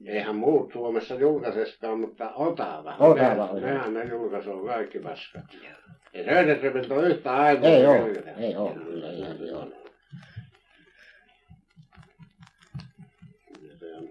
Eihän 0.06 0.36
muut 0.36 0.72
Suomessa 0.74 1.16
julkaiseskaan, 1.16 2.00
mutta 2.00 2.32
Otava. 2.36 2.96
Otava 3.00 3.36
ne, 3.36 3.42
on. 3.52 3.62
nehän 3.62 3.94
ne 3.94 4.04
julkaisee 4.04 4.54
kaikki 4.66 5.00
paskat. 5.00 5.44
Ei 6.14 6.24
Söderströmiltä 6.26 6.94
ole 6.94 7.08
yhtä 7.10 7.34
ainoa. 7.36 7.70
Ei 7.70 7.84
kirjaa. 8.14 8.38
ei 8.38 8.56
oo, 8.56 8.70
kyllä 8.74 9.12
ihan 9.12 9.38
se 9.38 9.56
on. 9.56 9.74
Ja 13.62 13.78
Se 13.80 13.96
on, 13.98 14.10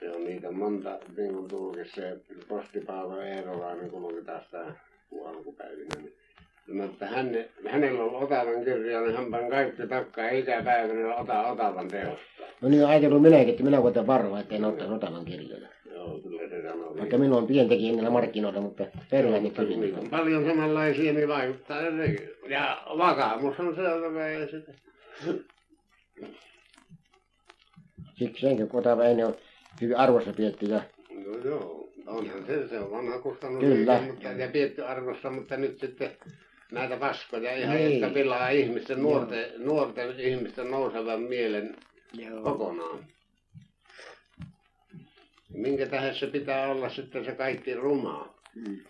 se 0.00 0.10
on 0.10 0.24
niitä 0.24 0.50
monta, 0.50 0.98
niin 1.16 1.34
kuin 1.34 1.48
tuokin 1.48 1.86
se 1.94 2.16
postipaava 2.48 3.24
Eerolainen 3.24 3.90
kulki 3.90 4.24
taas 4.24 4.44
tää 4.50 4.74
alkupäivinä. 5.26 5.88
Niin 6.02 6.12
sanoi, 6.68 6.86
että 6.86 7.06
hän, 7.06 7.30
hänellä 7.68 8.04
on 8.04 8.14
Otavan 8.14 8.64
kirja, 8.64 9.00
niin 9.00 9.16
hän 9.16 9.30
pani 9.30 9.50
kaikki 9.50 9.86
takkaa 9.86 10.28
ikäpäivänä 10.28 11.16
ota 11.16 11.46
Otavan 11.48 11.88
teosta. 11.88 12.24
No 12.60 12.68
niin 12.68 12.86
ajatellut 12.86 13.22
minäkin, 13.22 13.48
että 13.48 13.62
minä 13.62 13.82
voitan 13.82 14.06
varoa, 14.06 14.40
että 14.40 14.54
en 14.54 14.64
ottaisi 14.64 14.92
Otavan 14.94 15.24
kirjoja. 15.24 15.68
Joo, 15.92 16.18
kyllä 16.18 16.48
se 16.48 16.62
sanoi. 16.62 16.98
Vaikka 16.98 17.18
minulla 17.18 17.38
on 17.38 17.46
pientekin 17.46 17.96
niillä 17.96 18.10
markkinoilla, 18.10 18.60
mutta 18.60 18.84
perään 19.10 19.32
niin 19.32 19.42
Niitä 19.42 19.62
kysyn. 19.64 19.98
on 19.98 20.10
paljon 20.10 20.44
samanlaisia, 20.44 21.12
niin 21.12 21.28
vaikuttaa 21.28 21.82
jotenkin. 21.82 22.28
Ja 22.48 22.82
vakaumus 22.98 23.60
on 23.60 23.74
se, 23.76 23.82
joka 23.82 24.26
ei 24.26 24.48
sitä. 24.48 24.72
Siksi 28.14 28.40
senkin 28.40 28.68
kun 28.68 28.80
Otava 28.80 29.04
ennen 29.04 29.26
on 29.26 29.34
hyvin 29.80 29.96
arvossa 29.96 30.32
pietty 30.32 30.66
ja 30.66 30.80
No 31.26 31.38
joo, 31.44 31.88
onhan 32.06 32.46
se, 32.46 32.68
se 32.68 32.78
on 32.78 32.90
vanha 32.90 33.18
kustannus. 33.18 33.60
Kyllä. 33.64 34.00
Mutta, 34.02 34.28
ja 34.28 34.48
pietty 34.48 34.84
arvossa, 34.84 35.30
mutta 35.30 35.56
nyt 35.56 35.78
sitten 35.78 36.10
näitä 36.72 36.96
paskoja 36.96 37.56
ihan, 37.56 37.76
Niin. 37.76 38.00
jotka 38.00 38.14
pilaa 38.14 38.48
ihmisten, 38.48 39.02
nuorten, 39.02 39.52
nuorten 39.58 40.20
ihmisten 40.20 40.70
nousevan 40.70 41.22
mielen 41.22 41.76
Joo. 42.12 42.42
kokonaan. 42.42 43.04
Minkä 45.54 45.86
tähden 45.86 46.14
se 46.14 46.26
pitää 46.26 46.70
olla 46.70 46.88
sitten 46.88 47.24
se 47.24 47.32
kaikki 47.32 47.74
rumaa? 47.74 48.39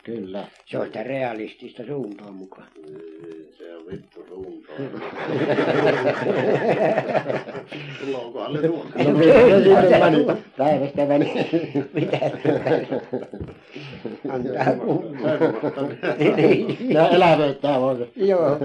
Kyllä. 0.05 0.47
Se 0.67 0.79
on 0.79 0.87
sitä 0.87 1.03
realistista 1.03 1.87
suuntaa 1.87 2.33
mukaan. 2.33 2.69
Niin, 2.87 3.49
Se 3.59 3.77
on 3.77 3.87
vittu 3.87 4.25
suuntaa. 4.29 4.77
No 8.11 9.19
se 9.19 9.65
sitten 9.65 10.01
meni, 10.01 10.27
päivästä 10.57 11.07
meni. 11.07 11.49
Mitä? 11.93 12.19
Antaa 14.29 14.73
puhua. 14.85 15.11
Niin. 16.37 16.91
Ja 16.95 17.09
elävöittää 17.09 17.81
vaan 17.81 17.97
se. 17.97 18.09
Joo. 18.17 18.59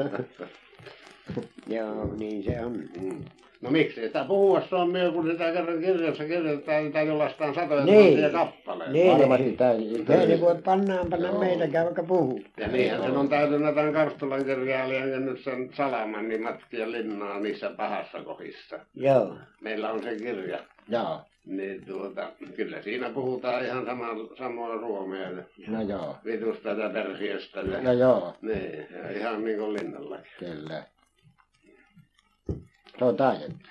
Joo, 1.68 2.14
niin 2.18 2.44
se 2.44 2.66
on. 2.66 2.84
Mm. 3.02 3.26
No 3.62 3.72
miksi 3.72 4.02
ei 4.02 4.08
sitä 4.08 4.26
puhua 4.28 4.62
suomea, 4.62 5.12
kun 5.12 5.32
sitä 5.32 5.52
kerran 5.52 5.80
kirjassa 5.80 6.26
kirjoitetaan, 6.26 6.84
niitä 6.84 7.02
jollaistaan 7.02 7.56
satoja 7.56 7.86
Niin. 7.86 7.96
tuhansia 8.18 8.30
kappaleita. 8.30 8.94
Niin. 8.94 9.18
Varmasti 9.20 9.52
tämä. 9.52 9.74
Me 10.20 10.26
ne 10.26 10.42
voi 10.42 10.56
pannaan 10.66 11.08
panna 11.10 11.28
Joo. 11.28 11.40
meitäkään 11.40 11.86
vaikka 11.86 12.04
puhuu. 12.04 12.42
Ja 12.58 12.68
niinhän 12.68 13.02
sen 13.02 13.18
on 13.18 13.30
täytynyt 13.30 13.76
tämän 13.76 13.94
Karstulan 13.94 14.46
kirjailijan 14.46 15.26
nyt 15.26 15.40
sen 15.44 15.70
Salaman, 15.74 16.30
niin 16.30 16.44
matkia 16.44 16.92
linnaa 16.92 17.40
niissä 17.40 17.70
pahassa 17.78 18.22
kohdissa. 18.24 18.80
Joo. 18.96 19.34
Meillä 19.62 19.92
on 19.92 20.04
se 20.04 20.16
kirja. 20.16 20.60
Joo. 20.90 21.22
Niin 21.46 21.86
tuota, 21.86 22.32
kyllä 22.56 22.82
siinä 22.82 23.10
puhutaan 23.10 23.66
ihan 23.66 23.86
sama, 23.86 24.08
samaa 24.38 24.80
suomea. 24.80 25.30
ja 25.30 25.44
No 25.68 25.82
joo. 25.82 26.16
Vitusta 26.26 26.70
ja 26.70 26.90
persiöstä. 26.90 27.60
Ja, 27.60 27.82
No 27.82 27.92
joo, 27.94 28.34
niin, 28.42 28.88
ja 29.04 29.12
ihan 29.20 29.44
niin 29.44 29.58
kuin 29.60 29.74
linnallakin. 29.74 30.26
kyllä. 30.40 30.84
Se 33.00 33.06
on 33.06 33.16
taidetta. 33.18 33.70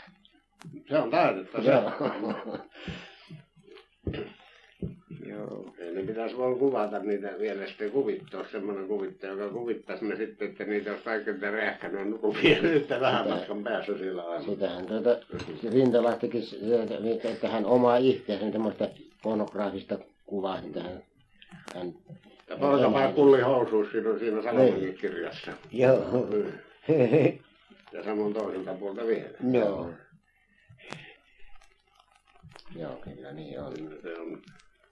Se 0.88 0.98
on 0.98 1.10
taidetta 1.10 1.62
se. 1.62 1.70
Joo. 1.70 1.90
Joo. 5.26 5.74
Ei 5.78 5.94
ne 5.94 6.02
pitäisi 6.02 6.38
vaan 6.38 6.58
kuvata 6.58 6.98
niitä 6.98 7.30
vielä 7.38 7.66
sitten 7.66 7.90
kuvittaa, 7.90 8.44
semmoinen 8.52 8.88
kuvittaja, 8.88 9.32
joka 9.32 9.48
kuvittaisi 9.52 10.04
ne 10.04 10.16
sitten, 10.16 10.48
että 10.50 10.64
niitä 10.64 10.90
olisi 10.90 11.04
kaikki 11.04 11.32
niitä 11.32 11.50
räjähkäneen 11.50 12.18
kuvia 12.18 12.58
yhtä 12.58 13.00
vähän 13.00 13.28
matkan 13.28 13.62
päässä 13.64 13.98
sillä 13.98 14.24
lailla. 14.26 14.46
Sitähän 14.46 14.86
tuota, 14.86 15.18
Rintalahtikin, 15.72 16.42
että- 17.24 17.48
hän 17.48 17.66
omaa 17.66 17.96
itseänsä 17.96 18.50
semmoista 18.52 18.88
pornograafista 19.22 19.98
kuvaa, 20.26 20.58
että 20.58 20.82
hän, 20.82 21.02
hän 21.74 21.94
Ja 22.48 22.56
polkapaa 22.56 23.12
kulli 23.12 23.40
housuus 23.40 23.92
siinä 23.92 24.10
on 24.10 24.18
siinä 24.18 24.42
Salamankin 24.42 24.94
kirjassa. 25.00 25.52
Joo. 25.72 26.28
Ja 27.94 28.04
samoin 28.04 28.34
toiselta 28.34 28.74
puolta 28.74 29.06
vielä. 29.06 29.38
No. 29.40 29.92
joo, 32.76 32.96
kyllä 32.96 33.32
niin 33.32 33.60
on. 33.60 33.76
Se 34.02 34.20
on, 34.20 34.42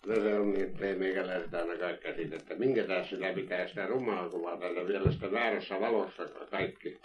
no 0.07 0.14
se 0.14 0.34
on 0.34 0.53
niin, 0.53 0.64
että 0.68 0.86
ei 0.86 0.94
meikäläiset 0.94 1.55
aina 1.55 1.76
kaikkea 1.76 2.14
siitä, 2.14 2.36
että 2.36 2.55
minkä 2.55 2.84
tässä 2.84 3.11
sitä 3.16 3.32
pitää 3.34 3.68
sitä 3.68 3.86
rumaa 3.86 4.28
kuvata 4.28 4.66
ja 4.66 4.86
vielä 4.86 5.12
sitä 5.12 5.32
väärässä 5.32 5.80
valossa 5.80 6.22
kaikki 6.50 7.00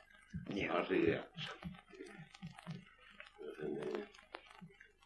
Joo. 0.55 0.75
asiat. 0.77 1.25
Niin, 3.61 4.07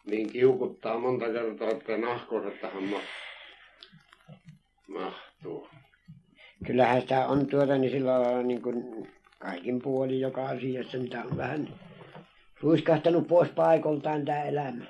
niin 0.05 0.31
kiukuttaa 0.31 0.99
monta 0.99 1.25
kertaa, 1.25 1.69
että 1.69 1.97
nahkoiset 1.97 2.61
tähän 2.61 2.83
ma- 2.83 3.01
mahtuu. 4.87 5.69
Kyllähän 6.67 7.01
sitä 7.01 7.27
on 7.27 7.47
tuota 7.47 7.77
niin 7.77 7.91
sillä 7.91 8.21
lailla 8.21 8.43
niin 8.43 8.61
kuin 8.61 9.07
kaikin 9.41 9.81
puolin 9.81 10.19
joka 10.19 10.45
asiassa, 10.45 10.97
mitä 10.97 11.23
on 11.23 11.37
vähän 11.37 11.67
ruiskahtanut 12.61 13.27
pois 13.27 13.49
paikoltaan 13.49 14.25
tämä 14.25 14.43
elämä. 14.43 14.85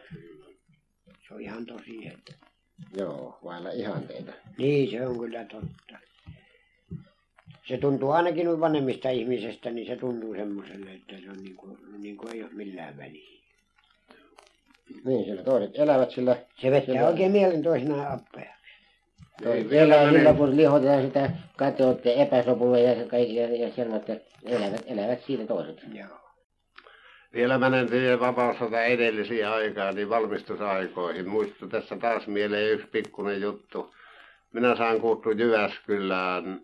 Se 1.28 1.34
on 1.34 1.42
ihan 1.42 1.66
tosi, 1.66 2.08
että 2.08 2.34
Joo, 2.98 3.40
vailla 3.44 3.70
ihanteita. 3.70 4.32
Niin, 4.58 4.92
se 4.92 5.08
on 5.08 5.20
kyllä 5.20 5.46
totta. 5.46 5.98
Se 7.68 7.78
tuntuu 7.78 8.12
ainakin 8.12 8.46
noin 8.46 8.60
vanhemmista 8.60 9.10
ihmisistä, 9.10 9.72
niin 9.72 9.88
se 9.88 9.96
tuntuu 9.96 10.34
semmoiselle, 10.34 10.92
että 10.92 11.16
se 11.24 11.30
on 11.30 11.44
niin 11.44 11.56
kuin, 11.56 11.78
niin 11.98 12.18
kuin 12.18 12.34
ei 12.36 12.44
ole 12.44 12.52
millään 12.54 12.98
väliä. 12.98 13.42
Niin, 15.06 15.26
siellä 15.26 15.44
toiset 15.44 15.72
elävät 15.74 16.12
sillä... 16.12 16.38
Se 16.62 16.72
vettää 16.72 16.96
sillä- 16.96 17.08
oikein 17.08 17.32
mielen 17.32 17.64
toisinaan 17.64 18.08
appea. 18.14 18.56
Vielä 19.70 19.98
menee- 19.98 20.12
sillä, 20.12 20.34
kun 20.34 20.58
lihotetaan 20.58 21.02
sitä 21.02 21.30
katsotte 21.58 22.22
epäsopua 22.22 22.78
ja 22.78 23.06
kaikki 23.06 23.36
ja, 23.36 23.72
semmoista, 23.76 24.14
elävät, 24.46 24.84
elävät 24.86 25.22
siinä 25.22 25.46
toiset. 25.46 25.82
Joo. 25.94 26.08
Vielä 27.34 27.58
menen 27.58 27.90
siihen 27.90 28.20
vapaussota 28.20 28.84
edellisiä 28.84 29.54
aikaa, 29.54 29.92
niin 29.92 30.10
valmistusaikoihin. 30.10 31.30
Muistu 31.30 31.68
tässä 31.68 31.98
taas 31.98 32.28
mieleen 32.28 32.72
yksi 32.72 32.88
pikkuinen 32.88 33.42
juttu. 33.42 33.94
Minä 34.54 34.76
saan 34.76 35.02
kuuttu 35.02 35.32
Jyväskylään, 35.32 36.62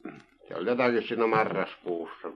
se 0.47 0.55
oli 0.55 0.69
jotakin 0.69 1.07
siinä 1.07 1.27
marraskuussa, 1.27 2.27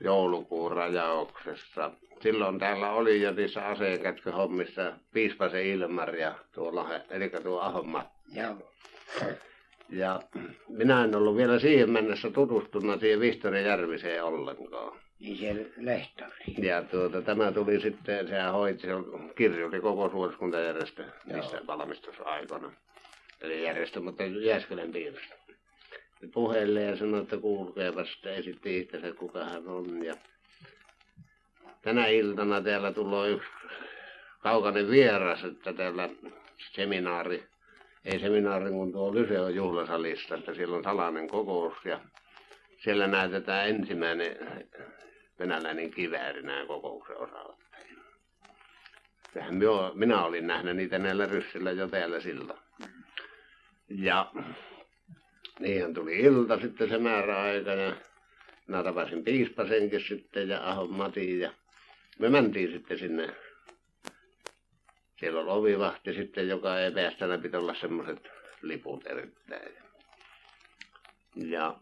joulukuun 0.00 0.72
rajauksessa. 0.72 1.90
Silloin 2.20 2.58
täällä 2.58 2.90
oli 2.90 3.22
jo 3.22 3.32
niissä 3.32 3.66
aseenkätköhommissa 3.66 4.92
Piispasen 5.12 5.66
Ilmar 5.66 6.14
ja 6.16 6.34
tuolla, 6.52 6.88
eli 7.10 7.30
tuo 7.42 7.60
Ahon 7.60 7.88
Matti. 7.88 8.38
Joo. 8.40 8.56
Ja 9.88 10.20
minä 10.68 11.04
en 11.04 11.16
ollut 11.16 11.36
vielä 11.36 11.58
siihen 11.58 11.90
mennessä 11.90 12.30
tutustunut 12.30 13.00
siihen 13.00 13.20
Vihtori 13.20 13.64
Järviseen 13.64 14.24
ollenkaan. 14.24 15.00
Niin 15.20 15.38
se 15.38 15.72
lehtori. 15.76 16.44
Ja 16.58 16.82
tuota, 16.82 17.22
tämä 17.22 17.52
tuli 17.52 17.80
sitten, 17.80 18.28
sehän 18.28 18.52
hoiti, 18.52 18.80
se 18.80 18.88
kirjoitti 19.36 19.80
koko 19.80 20.10
suoriskuntajärjestö 20.10 21.02
Joo. 21.02 21.12
niissä 21.26 21.60
valmistusaikoina. 21.66 22.72
Eli 23.40 23.64
järjestö, 23.64 24.00
mutta 24.00 24.22
Jääskylän 24.24 24.92
piirissä. 24.92 25.34
Se 26.20 26.26
Puheille 26.34 26.82
ja 26.82 26.96
sanoi, 26.96 27.22
että 27.22 27.36
kuulkeepa 27.38 28.04
sitten 28.04 28.34
esitti 28.34 28.78
itsensä, 28.78 29.12
kuka 29.12 29.44
hän 29.44 29.68
on. 29.68 30.04
Ja 30.04 30.14
tänä 31.82 32.06
iltana 32.06 32.60
täällä 32.60 32.92
tulee 32.92 33.30
yksi 33.30 33.48
kaukainen 34.42 34.90
vieras, 34.90 35.44
että 35.44 35.72
täällä 35.72 36.08
seminaari, 36.72 37.44
ei 38.04 38.20
seminaari 38.20 38.70
kun 38.70 38.92
tuo 38.92 39.14
Lyseon 39.14 39.54
juhlasalissa, 39.54 40.34
että 40.34 40.54
siellä 40.54 40.76
on 40.76 40.84
salainen 40.84 41.28
kokous 41.28 41.74
ja 41.84 42.00
siellä 42.82 43.06
näytetään 43.06 43.68
ensimmäinen 43.68 44.36
venäläinen 45.38 45.90
kivääri 45.90 46.42
näin 46.42 46.66
kokouksen 46.66 47.16
osaottajina. 47.16 48.02
Sehän 49.34 49.54
minä, 49.54 49.70
minä 49.94 50.24
olin 50.24 50.46
nähnyt 50.46 50.76
niitä 50.76 50.98
näillä 50.98 51.26
ryssillä 51.26 51.70
jo 51.70 51.88
täällä 51.88 52.20
silloin. 52.20 52.58
Ja 53.88 54.32
niinhän 55.58 55.94
tuli 55.94 56.20
ilta 56.20 56.60
sitten 56.60 56.88
se 56.88 56.98
määräaika 56.98 57.70
ja 57.70 57.92
minä 58.66 58.82
tapasin 58.82 59.24
Piispasenkin 59.24 60.00
sitten 60.00 60.48
ja 60.48 60.70
Ahon 60.70 60.92
Matin 60.92 61.40
ja 61.40 61.52
me 62.18 62.28
mentiin 62.28 62.72
sitten 62.72 62.98
sinne. 62.98 63.28
Siellä 65.20 65.40
oli 65.40 65.50
ovivahti 65.50 66.14
sitten, 66.14 66.48
joka 66.48 66.78
ei 66.78 66.92
päästänyt 66.92 67.42
piti 67.42 67.56
olla 67.56 67.74
semmoiset 67.74 68.28
liput 68.62 69.06
erittäin. 69.06 69.72
Ja 71.34 71.76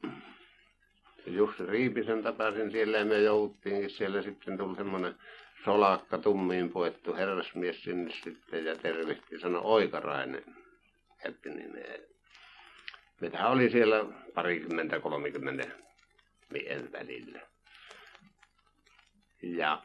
Jussi 1.27 1.67
Riipisen 1.67 2.23
tapasin 2.23 2.71
siellä 2.71 2.99
ja 2.99 3.05
me 3.05 3.21
jouduttiinkin 3.21 3.91
siellä 3.91 4.23
sitten 4.23 4.59
tuli 4.59 4.77
semmoinen 4.77 5.15
solakka 5.65 6.19
tummiin 6.19 6.71
puettu 6.71 7.15
herrasmies 7.15 7.83
sinne 7.83 8.13
sitten 8.25 8.65
ja 8.65 8.77
tervehti 8.77 9.39
sanoi 9.39 9.61
Oikarainen 9.65 10.45
käytti 11.23 11.51
nimeä. 11.51 11.99
Meitä 13.21 13.49
oli 13.49 13.71
siellä 13.71 14.05
parikymmentä, 14.35 15.01
kolmekymmentä 15.01 15.67
miehen 16.51 16.93
välillä. 16.93 17.41
Ja 19.43 19.83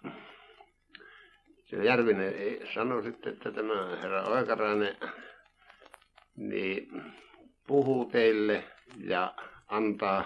se 1.66 1.84
Järvinen 1.84 2.34
sanoi 2.74 3.04
sitten, 3.04 3.34
että 3.34 3.52
tämä 3.52 3.98
herra 4.02 4.24
Oikarainen 4.24 4.98
niin 6.36 7.04
puhuu 7.68 8.06
teille 8.06 8.64
ja 8.98 9.34
antaa 9.68 10.26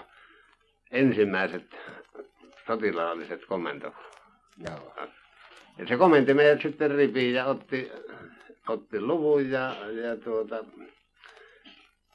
ensimmäiset 0.90 1.76
sotilaalliset 2.66 3.44
komentot. 3.44 3.94
Joo. 4.68 4.94
Ja 5.78 5.86
se 5.86 5.96
komenti 5.96 6.34
meidät 6.34 6.62
sitten 6.62 6.90
ripiin 6.90 7.34
ja 7.34 7.46
otti, 7.46 7.92
otti 8.68 9.00
luvun 9.00 9.50
ja, 9.50 9.76
ja 9.90 10.16
tuota, 10.16 10.64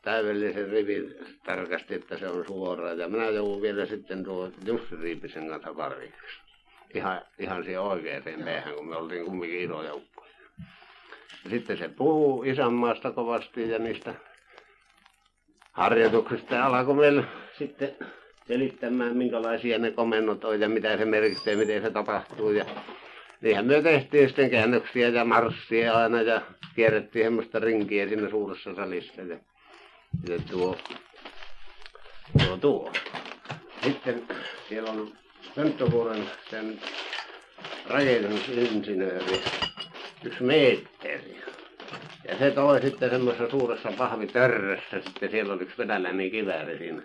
täydellisen 0.01 0.69
rivin 0.69 1.15
tarkasti, 1.45 1.95
että 1.95 2.17
se 2.17 2.27
on 2.29 2.45
suora. 2.47 2.93
Ja 2.93 3.07
minä 3.07 3.25
joudun 3.25 3.61
vielä 3.61 3.85
sitten 3.85 4.23
tuo 4.23 4.51
Jussi 4.65 4.95
Riipisen 4.95 5.47
kanssa 5.47 5.75
variksi. 5.75 6.42
Ihan, 6.93 7.21
ihan 7.39 7.63
siihen 7.63 7.81
oikeaan 7.81 8.23
päähän, 8.45 8.75
kun 8.75 8.89
me 8.89 8.95
oltiin 8.95 9.25
kumminkin 9.25 9.59
iso 9.59 9.83
joukko. 9.83 10.25
Ja 11.43 11.49
sitten 11.49 11.77
se 11.77 11.87
puhuu 11.87 12.43
isänmaasta 12.43 13.11
kovasti 13.11 13.69
ja 13.69 13.79
niistä 13.79 14.13
harjoituksista 15.71 16.55
ja 16.55 16.65
alkoi 16.65 16.95
meille 16.95 17.23
sitten 17.57 17.95
selittämään, 18.47 19.17
minkälaisia 19.17 19.77
ne 19.77 19.91
komennot 19.91 20.43
on 20.43 20.59
ja 20.59 20.69
mitä 20.69 20.97
se 20.97 21.05
merkitsee, 21.05 21.55
miten 21.55 21.81
se 21.81 21.89
tapahtuu. 21.89 22.51
Ja 22.51 22.65
niinhän 23.41 23.65
me 23.65 23.81
tehtiin 23.81 24.27
sitten 24.27 24.49
käännöksiä 24.49 25.07
ja 25.07 25.25
marssia 25.25 25.93
aina 25.93 26.21
ja 26.21 26.41
kierrettiin 26.75 27.25
semmoista 27.25 27.59
rinkiä 27.59 28.07
siinä 28.07 28.29
suuressa 28.29 28.75
salissa. 28.75 29.21
Ja, 29.21 29.37
ja 30.29 30.39
tuo, 30.51 30.77
tuo, 32.45 32.57
tuo. 32.57 32.91
Sitten 33.83 34.23
siellä 34.69 34.91
on 34.91 35.11
Pönttövuoren 35.55 36.23
sen 36.49 36.79
rakennusinsinööri, 37.89 39.41
yksi 40.23 40.43
meetteri. 40.43 41.43
Ja 42.27 42.37
se 42.37 42.51
toi 42.51 42.81
sitten 42.81 43.09
semmoisessa 43.09 43.49
suuressa 43.49 43.91
pahvitörrössä, 43.97 45.01
sitten 45.05 45.31
siellä 45.31 45.53
oli 45.53 45.61
yksi 45.63 45.77
venäläinen 45.77 46.31
kivääri 46.31 46.77
siinä. 46.77 47.01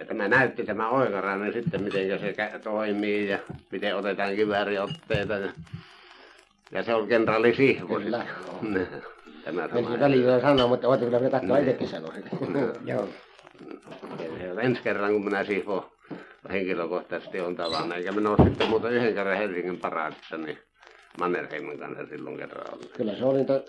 Ja 0.00 0.04
tämä 0.06 0.28
näytti 0.28 0.64
tämä 0.64 0.88
oikarainen 0.88 1.52
sitten, 1.52 1.82
miten 1.82 2.20
se 2.20 2.34
toimii 2.64 3.28
ja 3.28 3.38
miten 3.72 3.96
otetaan 3.96 4.36
kivääriotteita. 4.36 5.34
Ja, 5.34 5.52
ja 6.72 6.82
se 6.82 6.94
on 6.94 7.08
kenraali 7.08 7.54
Sihvo 7.54 8.00
Kyllä, 8.00 8.26
sitten. 8.60 8.88
Tämä 9.44 9.68
sama. 9.68 10.00
välillä 10.00 10.40
sanoa, 10.40 10.66
mutta 10.66 10.88
voitte 10.88 11.06
kyllä 11.06 11.30
katsoa 11.30 11.56
Niin. 11.56 11.68
itsekin 11.68 11.88
sanoa. 11.88 12.12
Joo. 12.84 13.08
Ja 14.20 14.38
se 14.38 14.52
on 14.52 14.60
ensi 14.60 14.82
kerran, 14.82 15.12
kun 15.12 15.24
minä 15.24 15.44
Sihvo 15.44 15.95
henkilökohtaisesti 16.50 17.40
on 17.40 17.56
tavannut. 17.56 17.96
Eikä 17.96 18.12
minä 18.12 18.30
ole 18.30 18.48
sitten 18.48 18.68
muuta 18.68 18.90
yhden 18.90 19.14
kerran 19.14 19.38
Helsingin 19.38 19.78
paraatissa, 19.78 20.36
niin 20.36 20.58
Mannerheimin 21.18 21.78
kanssa 21.78 22.06
silloin 22.06 22.36
kerran 22.36 22.74
ollut. 22.74 22.92
Kyllä 22.92 23.14
se 23.14 23.24
oli 23.24 23.38
niitä, 23.38 23.64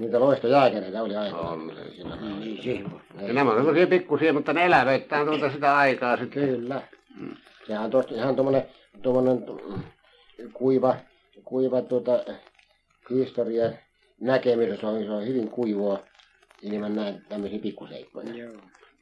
niitä 0.00 0.20
loistojääkäreitä 0.20 1.02
oli 1.02 1.16
aina. 1.16 1.38
On. 1.38 1.72
Niin. 2.40 2.90
Ja 3.20 3.32
nämä 3.32 3.50
on 3.50 3.56
semmoisia 3.56 3.86
pikkusia, 3.86 4.32
mutta 4.32 4.52
ne 4.52 4.64
elävöittää 4.64 5.24
tuota 5.24 5.50
sitä 5.50 5.76
aikaa 5.76 6.16
sitten. 6.16 6.48
Kyllä. 6.48 6.82
Sehän 7.66 7.84
on 7.84 7.90
tuosta 7.90 8.14
ihan 8.14 8.36
tuommoinen, 8.36 8.66
tuommoinen 9.02 9.44
kuiva, 10.52 10.96
kuiva 11.44 11.82
tuota, 11.82 12.24
historia 13.10 13.72
näkemys, 14.20 14.80
se 14.80 14.86
on, 14.86 15.04
se 15.04 15.10
on 15.10 15.26
hyvin 15.26 15.50
kuivaa 15.50 15.98
ilman 16.62 16.96
näin 16.96 17.24
tämmöisiä 17.28 17.58
pikkuseikkoja. 17.58 18.34
Joo. 18.34 18.52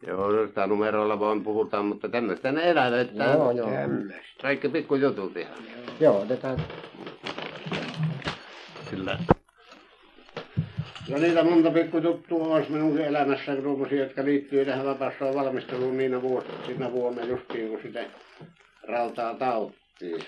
Joo, 0.07 0.47
sitä 0.47 0.67
numeroilla 0.67 1.21
vaan 1.21 1.43
puhutaan, 1.43 1.85
mutta 1.85 2.09
tämmöistä 2.09 2.53
ne 2.53 2.71
elävöittää. 2.71 3.35
Joo, 3.35 3.51
joo. 3.51 3.71
Tämmöistä. 3.71 4.43
Kaikki 4.43 4.69
pikkujutut 4.69 5.37
ihan. 5.37 5.55
Joo, 6.01 6.21
otetaan. 6.21 6.63
Sillä. 8.91 9.19
Ja 11.09 11.19
niitä 11.19 11.45
monta 11.45 11.71
pikkujuttua 11.71 12.47
olisi 12.47 12.73
minunkin 12.73 13.05
elämässä 13.05 13.57
tuommoisia, 13.57 14.03
jotka 14.03 14.25
liittyy 14.25 14.65
tähän 14.65 14.87
vapaassaan 14.87 15.35
valmisteluun 15.35 15.97
niinä 15.97 16.23
vuosina, 16.23 16.67
siinä 16.67 16.93
vuonna 16.93 17.25
justiin, 17.25 17.69
kun 17.69 17.79
sitä 17.83 18.05
rautaa 18.83 19.35
tauttiin. 19.35 20.25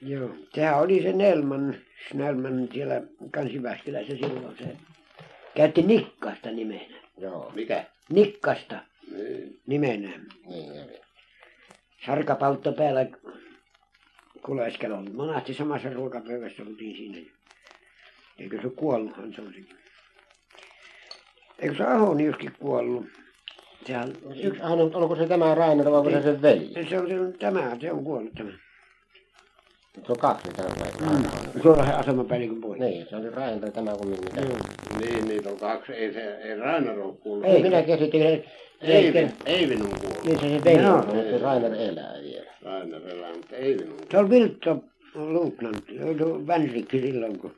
Joo. 0.00 0.30
Sehän 0.54 0.78
oli 0.78 1.02
se 1.02 1.12
Nelman, 1.12 1.74
Snellman 2.08 2.68
siellä 2.72 3.02
Kansiväskylässä 3.30 4.12
silloin 4.16 4.56
se. 4.58 4.76
Käytti 5.58 5.82
Nikkasta 5.82 6.50
nimenä. 6.50 6.96
Joo, 7.16 7.52
Mikä? 7.54 7.84
Nikkasta 8.08 8.78
Niin. 9.12 9.60
nimenä. 9.66 10.10
niin 10.46 10.72
eli. 10.72 11.00
Sarkapaltto 12.06 12.72
päällä 12.72 13.06
kuleskelun. 14.42 15.14
Monasti 15.14 15.54
samassa 15.54 15.90
ruokapöydässä 15.92 16.62
oltiin 16.62 16.96
siinä. 16.96 17.30
Eikö 18.38 18.62
se 18.62 18.68
kuolluthan 18.76 19.32
se 19.32 19.42
sekin. 19.46 19.68
Eikö 21.58 21.74
se 21.76 21.84
Ahon 21.84 22.20
Juskin 22.20 22.52
kuollut? 22.58 23.06
Sehän, 23.86 24.08
Yksi, 24.44 24.62
hän 24.62 24.72
on, 24.80 24.94
onko 24.94 25.16
se 25.16 25.26
tämä 25.26 25.54
Rainer 25.54 25.86
vai 25.90 25.98
onko 25.98 26.10
se 26.10 26.22
sen 26.22 26.42
veli? 26.42 26.70
se 26.88 26.98
on, 27.00 27.08
se 27.08 27.20
on 27.20 27.32
tämä, 27.32 27.76
se 27.80 27.92
on 27.92 28.04
kuollut 28.04 28.32
tämä. 28.34 28.50
Se 30.06 30.12
on 30.12 30.18
kaksi 30.18 30.48
tällä 30.56 30.70
Mm. 31.00 31.62
Se 31.62 31.68
asemapäällikön 31.92 32.60
pois. 32.60 32.80
Niin, 32.80 33.06
se 33.10 33.16
oli 33.16 33.30
Rainer 33.30 33.70
tämä 33.70 33.90
kun 33.96 34.08
mitä. 34.08 34.40
Joo. 34.40 34.56
Niin, 35.00 35.28
niitä 35.28 35.48
on 35.50 35.56
kaksi. 35.56 35.92
Ei 35.92 36.12
se, 36.12 36.36
ei 36.36 36.56
Rainer 36.56 37.00
ole 37.00 37.14
kuullut. 37.14 37.46
Ei 37.46 37.62
minä 37.62 37.82
käsitin, 37.82 38.22
ei, 38.22 38.44
Eivin, 38.80 39.32
Eivin 39.46 39.82
on 39.82 39.88
kuullut. 39.88 40.24
niin 40.24 40.40
se 40.40 40.48
se 40.48 40.64
veli 40.64 40.82
Joo. 40.82 40.94
on, 40.94 41.16
mutta 41.16 41.38
Rainer 41.42 41.72
elää 41.72 42.14
vielä. 42.22 42.50
Rainer 42.62 43.08
elää, 43.08 43.32
mutta 43.36 43.56
Eivin 43.56 43.82
on 43.82 43.88
kuullut. 43.88 44.10
Se 44.10 44.18
on 44.18 44.30
Viltto 44.30 44.84
luutnantti, 45.14 45.98
vänrikki 46.46 47.00
silloin 47.00 47.38
kun. 47.38 47.54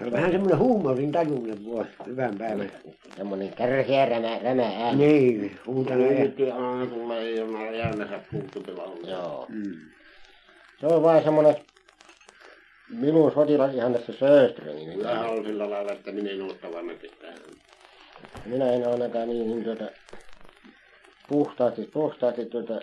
Se 0.00 0.06
on 0.06 0.12
vähän 0.12 0.30
semmoinen 0.30 0.58
huumorin 0.58 1.12
tajuinen 1.12 1.64
vuosi, 1.64 1.90
hyvän 2.06 2.38
päivän. 2.38 2.72
Semmoinen 3.16 3.52
kärkeä 3.52 4.06
rämä, 4.06 4.38
rämä 4.38 4.62
ääni. 4.62 5.06
Niin, 5.06 5.58
huutana 5.66 6.04
ja... 6.04 6.24
Nyt 6.24 6.36
aamulla 6.52 7.16
ei 7.16 7.40
ole 7.40 7.76
jäänänsä 7.76 8.20
puhuttu 8.32 8.60
tilalla. 8.60 9.08
Joo. 9.08 9.46
Mm. 9.48 9.74
Se 10.80 10.86
on 10.86 11.02
vaan 11.02 11.22
semmoinen 11.24 11.56
minun 12.88 13.32
sotilas 13.32 13.74
ihan 13.74 13.92
tässä 13.92 14.12
Söströmin. 14.12 15.02
Vähän 15.02 15.30
on 15.30 15.44
sillä 15.44 15.70
lailla, 15.70 15.92
että 15.92 16.12
minä 16.12 16.30
en 16.30 16.42
ottavana 16.42 16.92
tähän. 17.20 17.38
Minä 18.46 18.72
en 18.72 18.86
ole 18.86 18.92
ainakaan 18.92 19.28
niin, 19.28 19.50
niin 19.50 19.64
tuota, 19.64 19.84
puhtaasti, 21.28 21.82
puhtaasti 21.82 22.46
tuota, 22.46 22.80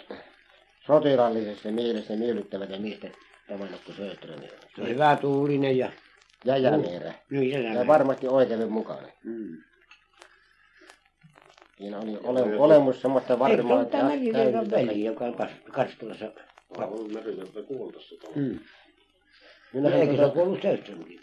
sotilaallisessa 0.88 1.72
mielessä 1.72 2.15
miellyttävää 2.15 2.80
miestä 2.80 3.07
tavannut 3.47 3.82
kuin 3.86 3.95
Söströmin. 3.95 4.49
Se 4.76 4.82
on 4.82 4.89
hyvä 4.89 5.18
tuulinen 5.22 5.78
ja... 5.78 5.91
Ja 6.48 6.58
jämerä. 6.58 7.14
Niin, 7.30 7.62
se 7.62 7.80
Ja 7.80 7.88
varmasti 7.88 8.28
oikein 8.28 8.72
mukainen. 8.72 9.14
Mm. 9.24 9.58
Siinä 11.78 12.00
oli 12.00 12.18
ole, 12.24 12.58
olemus 12.60 13.02
semmoista 13.02 13.34
Eikö 13.34 13.39
varmaa, 13.39 13.78
ole 13.78 13.86
tämä 13.86 14.10
Merivirran 14.10 14.72
veli, 14.72 15.04
joka 15.04 15.26
on 15.26 15.36
Kars- 15.36 15.72
Karstulassa? 15.72 16.32
On 16.70 17.14
meriseltä 17.14 17.62
kuolta 17.64 18.00
sitä. 18.00 18.28
Mm. 18.36 18.60
Minä 19.74 19.89
Eikö 19.89 20.06
se 20.06 20.10
ole 20.12 20.18
tuota, 20.18 20.34
kuollut 20.34 20.62
Söströmkin? 20.62 21.22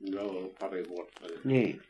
Joo, 0.00 0.50
pari 0.60 0.88
vuotta. 0.88 1.20
Niin. 1.44 1.82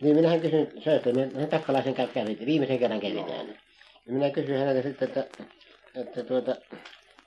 niin 0.00 0.16
minähän 0.16 0.40
kysyin 0.40 0.72
Söströmin, 0.84 1.30
sen 1.30 1.48
takkalaisen 1.48 1.94
käy 1.94 2.06
kävin, 2.06 2.46
viimeisen 2.46 2.78
kerran 2.78 3.00
kävitään. 3.00 3.48
Ja 4.06 4.12
minä 4.12 4.30
kysyin 4.30 4.58
häneltä 4.58 4.82
sitten, 4.82 5.08
että, 5.08 5.26
että 5.94 6.24
tuota, 6.24 6.56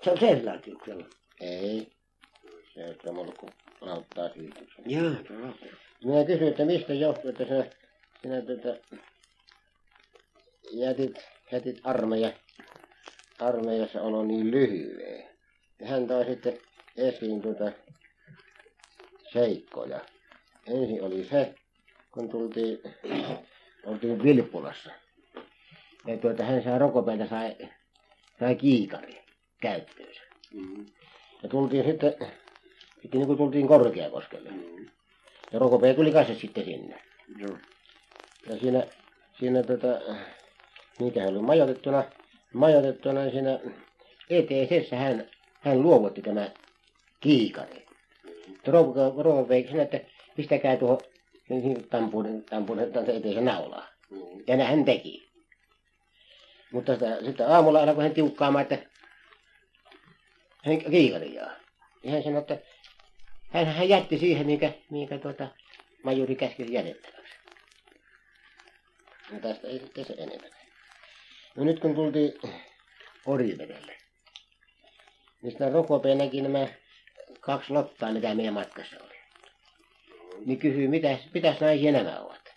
Se 0.04 0.12
on 0.12 0.20
Serlaatiuksella. 0.20 1.06
ei, 1.42 1.88
Söström 2.74 3.16
on 3.18 3.22
ollut 3.22 3.38
kun 3.38 3.50
lauttaa 3.82 4.30
se 5.28 5.34
on. 5.34 5.56
Minä 6.04 6.26
kysyin, 6.26 6.50
että 6.50 6.66
mistä 6.66 6.94
johtuu, 6.94 7.30
että 7.30 7.46
sinä, 7.46 7.66
sinä 8.22 8.42
tuota, 8.42 9.00
jätit, 10.72 11.16
jätit 11.52 11.82
armeija, 11.84 12.32
armeijassa 13.40 14.02
olo 14.02 14.24
niin 14.24 14.52
lyhyen. 14.52 15.30
Ja 15.80 15.88
hän 15.88 16.08
toi 16.08 16.26
sitten 16.26 16.58
esiin 16.98 17.42
tuota 17.42 17.72
seikkoja. 19.34 20.00
Ensin 20.68 21.04
oli 21.04 21.24
se, 21.24 21.56
kun 22.12 22.30
tultiin, 22.30 22.80
oltiin 23.86 24.24
Vilppulassa. 24.24 24.92
Ja 26.08 26.18
tuota, 26.18 26.44
hän 26.44 26.64
sai 26.64 26.80
rokopeita, 26.80 27.28
sai, 27.28 27.56
sai 28.40 28.56
kiikari 28.56 29.24
käyttöönsä. 29.62 30.22
Mm. 30.54 30.86
Ja 31.44 31.50
tultiin 31.50 31.86
sitten, 31.86 32.14
sitten 33.08 33.20
niin 33.20 33.28
kuin 33.28 33.38
tultiin 33.38 33.68
Korkeakoskelle. 33.68 34.50
Mm. 34.50 34.86
Ja 35.52 35.60
Rokopee 35.60 35.94
tuli 35.94 36.12
kanssa 36.12 36.36
sitten 36.36 36.66
sinne. 36.66 37.02
Joo. 37.38 37.58
Ja 38.50 38.58
siinä, 38.60 38.84
siinä 39.40 39.64
tota, 39.64 39.88
niitä 41.00 41.24
oli 41.24 41.42
majoitettuna, 41.42 42.04
majoitettuna 42.54 43.30
siinä 43.30 43.60
eteisessä 44.30 44.96
hän, 44.96 45.30
hän 45.62 45.82
luovutti 45.82 46.22
tämä 46.22 46.50
kiikari. 47.20 47.86
Rokopee 49.18 49.68
sanoi, 49.68 49.82
että 49.82 50.00
pistäkää 50.36 50.78
tuohon 50.78 51.00
niin 51.50 51.90
tampuun, 51.90 52.44
tampuun 52.50 52.80
eteisen 52.80 53.46
naulaa. 53.46 53.88
Mm. 54.10 54.20
Ja 54.48 54.58
näin 54.58 54.70
hän 54.70 54.86
teki. 54.86 55.28
Mutta 56.72 56.94
sitä, 56.94 57.18
sitten 57.26 57.48
aamulla 57.48 57.82
alkoi 57.82 58.04
hän 58.04 58.14
tiukkaamaan, 58.14 58.62
että 58.62 58.78
hän 60.64 60.78
kiikariaa. 60.92 61.52
Ja 62.04 62.12
hän 62.12 62.24
sanoi, 62.24 62.40
että 62.40 62.58
hän, 63.66 63.76
hän 63.76 63.90
jätti 63.90 64.18
siihen, 64.18 64.46
minkä, 64.46 64.74
minkä 64.92 65.18
tuota, 65.18 65.48
majuri 66.04 66.36
käski 66.36 66.74
jätettäväksi. 66.74 67.34
No 69.32 69.40
tästä 69.40 69.68
ei 69.68 69.80
sitten 69.80 70.06
se 70.06 70.14
enemmän. 70.18 70.52
No 71.56 71.64
nyt 71.64 71.80
kun 71.80 71.96
tultiin 71.96 72.34
Orivedelle, 73.26 73.98
niin 75.42 75.52
sitä 75.52 75.70
Rokopee 75.70 76.16
näki 76.16 76.42
nämä 76.42 76.68
kaksi 77.40 77.74
lottaa, 77.74 78.12
mitä 78.12 78.36
meidän 78.36 78.54
matkassa 78.54 78.96
oli. 79.04 79.16
Niin 80.46 80.60
kysyi, 80.60 80.88
mitä, 80.88 81.18
mitäs 81.34 81.60
naisia 81.60 81.92
nämä 81.92 82.20
ovat. 82.20 82.54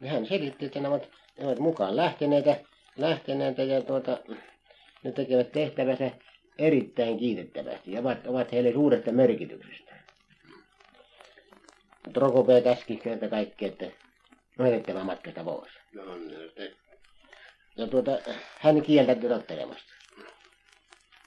Ja 0.00 0.10
hän 0.10 0.26
selitti, 0.26 0.66
että 0.66 0.80
nämä 0.80 0.94
ovat, 0.94 1.10
ne 1.38 1.46
ovat 1.46 1.58
mukaan 1.58 1.96
lähteneitä, 1.96 2.56
lähteneitä 2.96 3.62
ja 3.62 3.82
tuota, 3.82 4.18
ne 5.02 5.12
tekevät 5.12 5.52
tehtävänsä 5.52 6.10
erittäin 6.58 7.18
kiitettävästi 7.18 7.92
ja 7.92 8.00
ovat, 8.00 8.26
ovat 8.26 8.52
heille 8.52 8.72
suuresta 8.72 9.12
merkityksestä. 9.12 9.94
Mutta 12.04 12.20
Rokopee 12.20 12.62
käski 12.62 12.96
kerta 12.96 13.28
kaikki, 13.28 13.64
että 13.64 13.86
edettävä 14.68 15.04
matkasta 15.04 15.44
pois. 15.44 15.72
Joo, 15.92 16.16
niin 16.16 16.50
te. 16.54 16.72
Ja 17.76 17.86
tuota, 17.86 18.18
hän 18.58 18.82
kieltäytyi 18.82 19.28
tottelemasta. 19.28 19.92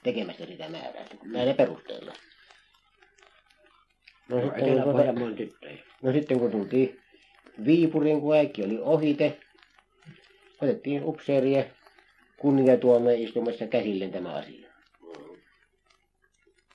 Tekemästä 0.02 0.46
sitä 0.46 0.68
määrää, 0.68 1.06
näillä 1.24 1.54
perusteilla. 1.54 2.12
No 4.28 4.40
sitten, 4.40 4.82
kun 4.82 4.82
tuota, 4.82 5.12
no 6.02 6.12
sitten 6.12 6.38
kun 6.38 6.50
tultiin 6.50 7.00
Viipuriin, 7.64 8.20
kun 8.20 8.36
äikki 8.36 8.64
oli 8.64 8.78
ohite, 8.80 9.38
otettiin 10.62 11.04
upseeria 11.04 11.64
kunniatuomioistuimessa 12.36 13.66
käsille 13.66 14.08
tämä 14.08 14.34
asia. 14.34 14.65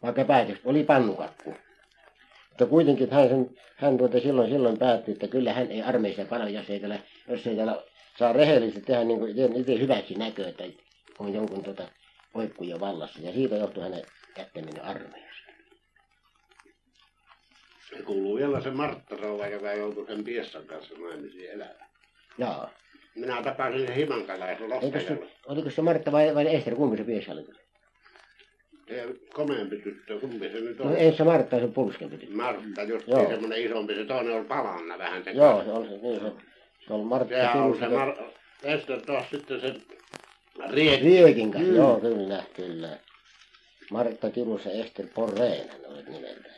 Vaikka 0.04 0.26
päätös 0.26 0.58
oli 0.66 0.84
pannukakku. 0.84 1.56
Mutta 2.49 2.66
kuitenkin 2.66 3.12
hän, 3.12 3.30
sen, 3.30 3.49
hän 3.76 3.97
tuota 3.97 4.20
silloin, 4.20 4.49
silloin 4.49 4.78
päätti, 4.78 5.12
että 5.12 5.28
kyllä 5.28 5.54
hän 5.54 5.72
ei 5.72 5.82
armeijassa 5.82 6.26
pala, 6.26 6.49
jos 6.49 6.70
ei 6.70 6.80
täällä, 6.80 6.99
jos 7.28 7.47
ei 7.47 7.56
täällä 7.56 7.84
saa 8.18 8.34
rehellisesti 8.34 8.82
tehdä 8.82 9.04
niin 9.04 9.20
kuin 9.20 9.38
itse- 9.56 9.80
hyväksi 9.80 10.14
näköä, 10.14 10.47
että 10.47 10.64
on 11.20 11.34
jonkun 11.34 11.64
tuota 11.64 11.84
oikkuja 12.34 12.80
vallassa. 12.80 13.20
Ja 13.22 13.34
siitä 13.34 13.56
johtui 13.56 13.84
hänen 13.84 14.02
jättäminen 14.38 14.84
armeijasta. 14.84 15.52
Se 17.89 18.04
kuuluu 18.04 18.36
vielä 18.36 18.62
se 18.62 18.72
Martta 18.72 19.16
Rouva, 19.16 19.47
joka 19.47 19.74
joutui 19.74 20.06
sen 20.08 20.24
Piessan 20.24 20.66
kanssa 20.66 20.93
naimisiin 20.97 21.52
elämään. 21.52 21.89
Jaa. 22.38 22.70
Minä 23.16 23.41
tapasin 23.43 23.88
sen 23.88 23.95
himankalaisen 23.95 24.70
lohtajalla. 24.70 25.26
oliko 25.47 25.70
se 25.70 25.82
Martta 25.82 26.12
vai, 26.12 26.36
vai 26.36 26.56
Ester, 26.56 26.76
kumpi 26.76 26.97
se 26.97 27.04
piesä 27.04 27.32
oli? 27.32 27.61
Se 28.92 29.06
komeampi 29.34 29.78
tyttö, 29.78 30.20
kumpi 30.20 30.50
se 30.50 30.60
nyt 30.60 30.80
No 30.80 30.86
on? 30.86 30.96
ei 30.98 31.14
se 31.18 31.24
Martta, 31.24 31.60
se 31.60 31.68
pulskempi 31.68 32.18
tyttö. 32.18 32.36
Martta, 32.36 32.84
just 32.84 33.08
Joo. 33.08 33.30
semmoinen 33.30 33.62
isompi, 33.66 33.96
se 33.96 34.06
toinen 34.06 34.34
oli 34.34 34.46
palanna 34.46 34.98
vähän 34.98 35.24
sen 35.24 35.36
Joo, 35.36 35.64
se 35.64 35.72
on 35.72 35.86
se, 35.86 35.98
niin 35.98 36.20
se, 36.20 36.32
se 36.88 36.94
on 36.94 37.06
Martta 37.06 37.36
Sehän 37.36 37.62
on 37.64 37.80
se 37.80 37.86
Mar- 37.86 38.24
Ester 38.64 39.02
taas 39.02 39.30
sitten 39.32 39.62
se 39.62 39.74
Riek. 40.72 41.02
Riekin 41.04 41.52
kanssa, 41.52 41.70
Mm. 41.72 41.76
joo, 41.78 42.00
kyllä, 42.00 42.44
kyllä. 42.56 42.98
Martta 43.92 44.30
Kirus 44.30 44.66
ja 44.66 44.72
Ester 44.72 45.06
Porreen 45.16 45.70
hän 45.70 45.82
olet 45.86 46.08
nimeltään. 46.10 46.56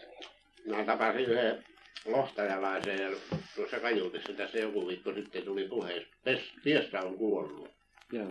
Mä 0.66 0.84
tapasin 0.86 1.22
yhden 1.22 1.64
lohtajalaisen 2.06 3.00
ja 3.02 3.10
tuossa 3.56 3.80
kajuutissa 3.80 4.34
tässä 4.34 4.58
joku 4.58 4.88
viikko 4.88 5.14
sitten 5.14 5.44
tuli 5.44 5.68
puheessa. 5.68 6.08
Pes- 6.30 6.62
Piessa 6.64 7.00
on 7.00 7.18
kuollut. 7.18 7.70
Joo. 8.12 8.28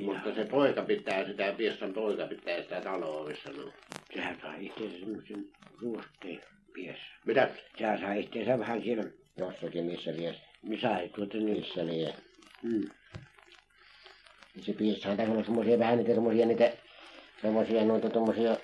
Mutta 0.00 0.34
se 0.34 0.44
poika 0.44 0.82
pitää 0.82 1.26
sitä, 1.26 1.54
Piessan 1.56 1.92
poika 1.92 2.26
pitää 2.26 2.62
sitä 2.62 2.80
taloa, 2.80 3.28
missä 3.28 3.50
no. 3.50 3.72
Sehän 4.14 4.38
sai 4.42 4.66
itseensä 4.66 4.98
semmoisen 4.98 5.48
ruosteen 5.82 6.40
piessä. 6.72 7.02
Mitä? 7.26 7.48
Sehän 7.78 8.00
sai 8.00 8.20
itseensä 8.20 8.58
vähän 8.58 8.82
siellä, 8.82 9.04
Jossakin 9.36 9.84
missä 9.84 10.10
lie, 10.16 10.34
niin 10.62 10.80
sai 10.80 11.08
tuota 11.08 11.36
niin. 11.36 11.58
missä 11.58 11.86
lie. 11.86 12.14
Mm. 12.62 12.88
Se 14.60 14.72
piessähän 14.72 15.16
tässä 15.16 15.32
on 15.32 15.44
semmoisia 15.44 15.78
vähän 15.78 15.98
niitä 15.98 16.14
semmoisia 16.14 16.46
niitä, 16.46 16.72
semmoisia 17.42 17.84
noita 17.84 18.10
tommosia, 18.10 18.56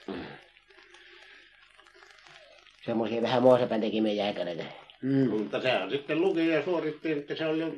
semmoisia 2.84 3.22
vähän 3.22 3.42
muosapäin 3.42 3.80
tekemiä 3.80 4.12
jääkäreitä. 4.12 4.64
Mm. 5.02 5.30
Mutta 5.30 5.60
sehän 5.60 5.90
sitten 5.90 6.20
luki 6.20 6.48
ja 6.48 6.64
suoritti, 6.64 7.12
että 7.12 7.34
se 7.34 7.46
oli 7.46 7.60
jo 7.60 7.72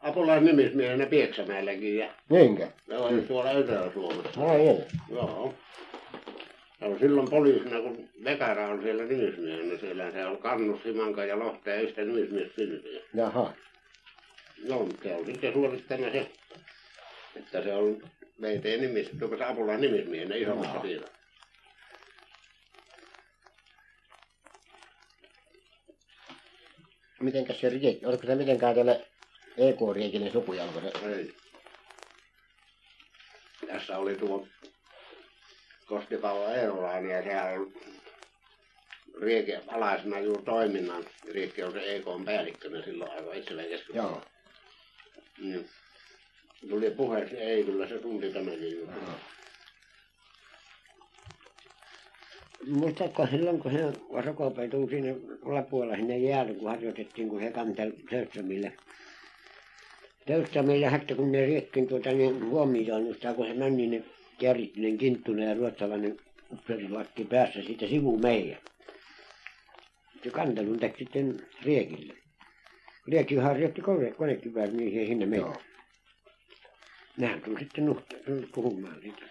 apulaisnimismiehenä 0.00 1.06
Pieksämäelläkin 1.06 1.96
ja 1.98 2.10
Niinkö? 2.30 2.68
se 2.88 2.96
oli 2.96 3.22
tuolla 3.22 3.50
Etelä-Suomessa. 3.50 4.40
No 4.40 4.54
ei. 4.54 4.78
Joo. 5.10 5.54
Se 6.78 6.84
on 6.84 6.98
silloin 6.98 7.30
poliisina, 7.30 7.80
kun 7.80 8.08
Vekara 8.24 8.68
on 8.68 8.82
siellä 8.82 9.04
nimismiehenä, 9.04 9.78
siellä 9.78 10.10
se 10.10 10.26
on 10.26 10.38
Kannus, 10.38 10.82
Simanka 10.82 11.24
ja 11.24 11.38
Lohta 11.38 11.70
ja 11.70 11.80
yhtä 11.80 12.02
nimismies 12.02 12.54
Silviä. 12.56 13.00
Jaha. 13.14 13.52
Joo, 14.64 14.78
mutta 14.84 15.02
se 15.02 15.14
on 15.14 15.26
sitten 15.26 15.52
suorittanut 15.52 16.12
se, 16.12 16.26
että 17.36 17.62
se 17.62 17.74
on 17.74 18.02
Meidän 18.38 18.80
nimis, 18.80 19.10
tuoko 19.18 19.36
se 19.36 19.44
Apulan 19.44 19.80
nimismiehenä 19.80 20.34
isommassa 20.36 20.74
Joo. 20.74 20.82
siinä. 20.82 21.06
Mitenkäs 27.20 27.60
se 27.60 27.68
riekki, 27.68 28.06
oliko 28.06 28.26
se 28.26 28.34
mitenkään 28.34 28.74
tälle 28.74 29.06
EK-riekille 29.58 30.30
sukuja, 30.30 30.64
onko 30.64 30.80
se? 30.80 30.92
Ei. 31.08 31.34
Tässä 33.66 33.98
oli 33.98 34.14
tuo 34.16 34.46
Koskipallo 35.86 36.48
Eerolainen 36.48 37.10
ja 37.10 37.22
sehän 37.22 37.60
on 37.60 37.72
Rieke 39.22 39.60
alaisena 39.68 40.20
juuri 40.20 40.42
toiminnan. 40.42 41.04
Rieke 41.32 41.64
on 41.64 41.72
se 41.72 41.96
EKn 41.96 42.24
päällikkönä 42.24 42.82
silloin 42.82 43.10
aivan 43.10 43.36
itselleen 43.36 43.68
keskustelu. 43.68 44.06
Joo. 44.06 44.22
Niin. 45.40 45.68
Tuli 46.68 46.90
puheeksi, 46.90 47.36
ei 47.36 47.64
kyllä 47.64 47.88
se 47.88 47.98
tunti 47.98 48.32
tämäkin 48.32 48.78
juttu. 48.78 49.00
Muistatko 52.66 53.26
silloin, 53.26 53.60
kun 53.60 53.72
se 53.72 53.92
Rokopei 54.24 54.68
tuli 54.68 54.90
sinne 54.90 55.16
alapuolella 55.46 55.96
sinne 55.96 56.18
jäälle, 56.18 56.54
kun 56.54 56.70
harjoitettiin, 56.70 57.28
kun 57.28 57.40
he 57.40 57.50
kanteli 57.50 57.92
Töyssämille. 58.10 58.72
Töyssämille 60.28 60.86
hättä, 60.86 61.14
kun 61.14 61.32
ne 61.32 61.46
riekkin 61.46 61.88
tuota 61.88 62.12
niin 62.12 62.50
huomioon, 62.50 63.14
sitä 63.14 63.34
kun 63.34 63.46
se 63.46 63.54
meni, 63.54 63.86
niin 63.86 64.04
Järjitinen, 64.40 64.98
Kinttunen 64.98 65.48
ja 65.48 65.54
ruotsalainen 65.54 66.16
upseeri 66.52 66.88
latti 66.88 67.24
päässä 67.24 67.62
siitä 67.62 67.86
sivu 67.86 68.18
meidän. 68.18 68.58
Se 70.24 70.30
kantelun 70.30 70.78
teki 70.78 70.98
sitten 70.98 71.40
riekille. 71.62 72.14
Riekki 73.06 73.36
harjoitti 73.36 73.80
kone, 73.80 74.10
konekiväärin 74.10 74.76
niin 74.76 75.06
sinne. 75.06 75.36
Joo. 75.36 75.56
Nehän 77.16 77.40
tuli 77.40 77.58
sitten 77.58 77.96
tuli 78.26 78.48
puhumaan 78.54 79.00
siitä. 79.00 79.22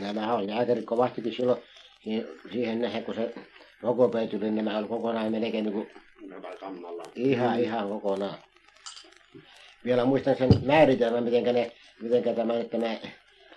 Nämä 0.00 0.34
oli 0.34 0.46
lääkärit 0.46 0.84
kovastikin 0.84 1.34
silloin 1.34 1.62
siihen, 2.04 2.26
siihen 2.52 2.80
nähden, 2.80 3.04
kun 3.04 3.14
se 3.14 3.34
rokopei 3.82 4.28
tuli, 4.28 4.44
niin 4.44 4.54
nämä 4.54 4.78
oli 4.78 4.88
kokonaan 4.88 5.32
melkein 5.32 5.64
niin 5.64 5.72
kuin 5.72 5.88
ihan, 7.14 7.60
ihan 7.60 7.88
kokonaan. 7.88 8.38
Vielä 9.86 10.04
muistan 10.04 10.36
sen 10.36 10.50
määritelmän, 10.64 11.24
miten 11.24 11.54
ne, 11.54 11.72
miten 12.00 12.34
tämä, 12.34 12.54
tämä 12.70 12.96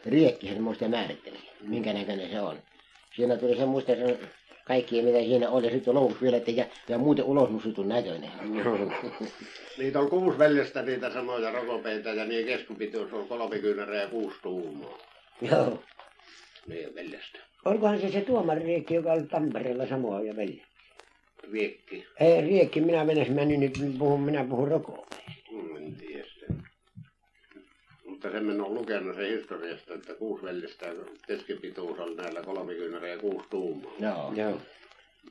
riekki 0.05 0.47
sen 0.47 0.61
muista 0.61 0.87
määritteli, 0.87 1.37
minkä 1.61 1.93
näköinen 1.93 2.29
se 2.29 2.41
on. 2.41 2.57
Siinä 3.15 3.37
tuli 3.37 3.57
se 3.57 3.65
muista 3.65 3.95
sen 3.95 4.19
kaikki, 4.65 5.01
mitä 5.01 5.19
siinä 5.19 5.49
oli, 5.49 5.65
ja 5.65 5.71
sitten 5.71 5.95
lopuksi 5.95 6.21
vielä, 6.21 6.37
että 6.37 6.51
ja, 6.51 6.65
ja 6.89 6.97
muuten 6.97 7.25
ulosnussitun 7.25 7.89
näköinen. 7.89 8.31
Niitä 9.77 9.99
on 9.99 10.09
kuusi 10.09 10.37
veljestä 10.37 10.81
niitä 10.81 11.13
samoja 11.13 11.51
rokopeita 11.51 12.09
ja 12.09 12.25
niin 12.25 12.45
keskipituus 12.45 13.13
on 13.13 13.27
kolme 13.27 13.59
kyynärää 13.59 14.01
ja 14.01 14.07
kuusi 14.07 14.37
tuumaa. 14.41 14.97
Joo. 15.41 15.83
Meidän 16.67 16.95
veljestä. 16.95 17.39
Olikohan 17.65 18.01
se 18.01 18.09
se 18.09 18.21
tuomari 18.21 18.63
Riekki, 18.63 18.93
joka 18.93 19.13
oli 19.13 19.23
Tampereella 19.23 19.87
samoa 19.87 20.21
ja 20.21 20.35
veli? 20.35 20.61
Viekki. 21.51 22.05
Ei 22.19 22.41
Riekki, 22.41 22.81
minä 22.81 23.05
menen, 23.05 23.33
mä 23.33 23.45
nyt 23.45 23.73
puhun, 23.99 24.21
minä 24.21 24.45
puhun 24.49 24.67
Rokopeista. 24.67 25.28
Mm, 25.51 25.75
En 25.75 25.95
tiedä 25.95 26.23
sitä. 26.33 26.53
Mutta 28.05 28.31
sen 28.31 28.45
minä 28.45 28.63
olen 28.63 28.73
lukenut 28.73 29.15
sen 29.15 29.27
historiasta, 29.27 29.93
että 29.93 30.13
kuusi 30.13 30.43
veljestä 30.43 30.85
keskipituus 31.27 31.99
on 31.99 32.15
näillä 32.15 32.41
kolme 32.41 32.73
kyynärää 32.73 33.09
ja 33.09 33.17
kuusi 33.17 33.49
tuumaa. 33.49 33.91
Joo. 33.99 34.33
Joo. 34.35 34.61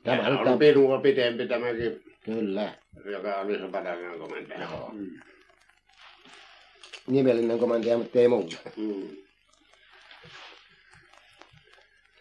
Tämä 0.03 0.27
on 0.27 0.47
on, 0.47 0.59
minua 0.59 1.01
pitempi 1.01 1.47
tämäkin, 1.47 2.03
kyllä. 2.25 2.73
joka 3.05 3.35
oli 3.35 3.59
se 3.59 3.67
Padangan 3.71 4.19
komentaja. 4.19 4.59
Joo. 4.59 4.89
Mm. 4.93 5.19
Nimellinen 7.07 7.59
komentaja, 7.59 7.97
mutta 7.97 8.19
ei 8.19 8.27
muuta. 8.27 8.57
Mm. 8.77 9.07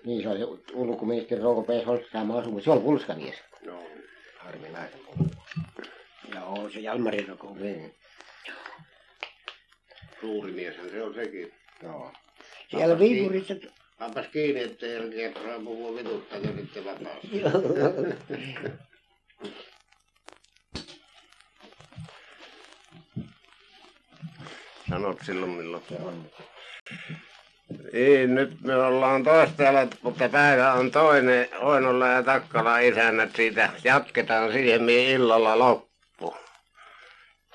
Niin 0.04 0.22
se 0.22 0.28
oli 0.28 0.60
ulkoministeri 0.72 1.42
Rokopeis 1.42 1.86
oli 1.86 2.06
sama 2.12 2.38
asu, 2.38 2.50
mutta 2.50 2.64
se 2.64 2.70
oli 2.70 2.80
pulskamies. 2.80 3.42
Joo. 3.62 3.82
Harvinaisen. 4.38 5.00
Joo, 6.34 6.70
se 6.70 6.80
Jalmari 6.80 7.26
Rokope. 7.26 7.60
Niin. 7.60 7.94
Suuri 10.20 10.52
mieshän 10.52 10.90
se 10.90 11.02
on 11.02 11.14
sekin. 11.14 11.52
Joo. 11.82 12.12
Siellä 12.70 12.98
Viipurissa... 12.98 13.54
Panpas 13.98 14.26
kiinni, 14.26 14.62
ettei 14.62 14.94
jälkeen 14.94 15.34
saa 15.34 15.60
puhua 15.64 15.96
vitutta 15.96 16.36
ja 16.36 16.52
sitten 16.56 16.84
vapaasti. 16.84 17.42
Sanot 24.90 25.18
silloin 25.22 25.50
milloin. 25.50 25.82
Se 25.88 25.94
on. 25.94 26.30
Ei, 27.92 28.26
nyt 28.26 28.60
me 28.60 28.76
ollaan 28.76 29.24
toisteella, 29.24 29.86
mutta 30.02 30.28
päivä 30.28 30.72
on 30.72 30.90
toinen. 30.90 31.48
Oinolla 31.60 32.08
ja 32.08 32.22
Takkala 32.22 32.78
isännät 32.78 33.36
siitä. 33.36 33.70
Jatketaan 33.84 34.52
siihen, 34.52 34.82
mihin 34.82 35.08
illalla 35.08 35.58
loppu. 35.58 35.87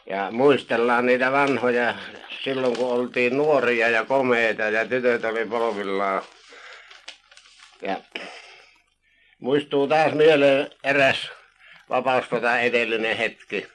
Ja 0.05 0.31
muistellaan 0.31 1.05
niitä 1.05 1.31
vanhoja 1.31 1.95
silloin, 2.43 2.77
kun 2.77 2.91
oltiin 2.91 3.37
nuoria 3.37 3.89
ja 3.89 4.05
komeita 4.05 4.63
ja 4.63 4.85
tytöt 4.85 5.25
oli 5.25 5.45
polvillaan. 5.45 6.21
Ja 7.81 7.97
muistuu 9.39 9.87
taas 9.87 10.13
mieleen 10.13 10.69
eräs 10.83 11.31
vapaussota 11.89 12.59
edellinen 12.59 13.17
hetki. 13.17 13.67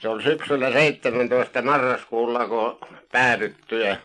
Se 0.00 0.08
on 0.08 0.22
syksyllä 0.22 0.72
17. 0.72 1.62
marraskuulla, 1.62 2.48
kun 2.48 2.78
päädyttyä 3.12 3.96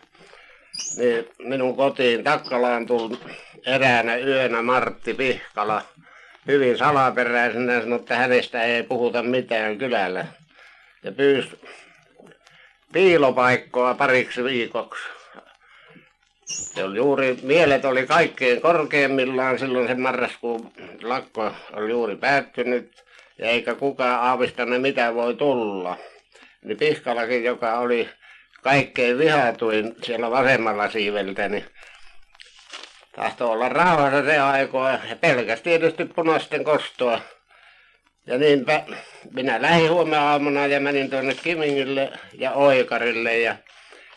niin 0.96 1.28
minun 1.38 1.76
kotiin 1.76 2.24
Takkalaan 2.24 2.86
tuli 2.86 3.18
eräänä 3.66 4.16
yönä 4.16 4.62
Martti 4.62 5.14
Pihkala. 5.14 5.82
Hyvin 6.46 6.78
salaperäisenä 6.78 7.80
sanoi, 7.80 7.98
että 7.98 8.16
hänestä 8.16 8.62
ei 8.62 8.82
puhuta 8.82 9.22
mitään 9.22 9.78
kylällä. 9.78 10.26
Ja 11.04 11.12
pyysi 11.12 11.60
piilopaikkoa 12.92 13.94
pariksi 13.94 14.44
viikoksi. 14.44 15.02
Se 16.44 16.84
oli 16.84 16.96
juuri, 16.96 17.38
mielet 17.42 17.84
oli 17.84 18.06
kaikkein 18.06 18.60
korkeimmillaan 18.60 19.58
silloin 19.58 19.88
se 19.88 19.94
marraskuun 19.94 20.72
lakko 21.02 21.52
oli 21.72 21.90
juuri 21.90 22.16
päättynyt. 22.16 23.04
Ja 23.38 23.46
eikä 23.46 23.74
kukaan 23.74 24.20
aavistanut 24.20 24.82
mitä 24.82 25.14
voi 25.14 25.34
tulla. 25.34 25.96
Niin 26.64 26.78
Pihkalakin, 26.78 27.44
joka 27.44 27.78
oli 27.78 28.08
kaikkein 28.62 29.18
vihatuin 29.18 29.96
siellä 30.02 30.30
vasemmalla 30.30 30.90
siiveltä, 30.90 31.48
niin 31.48 31.64
tahtoi 33.16 33.48
olla 33.48 33.68
rauhassa 33.68 34.24
se 34.24 34.38
aikoa 34.38 34.90
ja 34.90 35.16
pelkäsi 35.20 35.62
tietysti 35.62 36.04
punaisten 36.04 36.64
kostoa. 36.64 37.20
Ja 38.26 38.38
niinpä 38.38 38.82
minä 39.30 39.62
lähdin 39.62 39.90
huomenna 39.90 40.30
aamuna 40.30 40.66
ja 40.66 40.80
menin 40.80 41.10
tuonne 41.10 41.34
Kimingille 41.34 42.12
ja 42.32 42.52
Oikarille 42.52 43.38
ja 43.38 43.56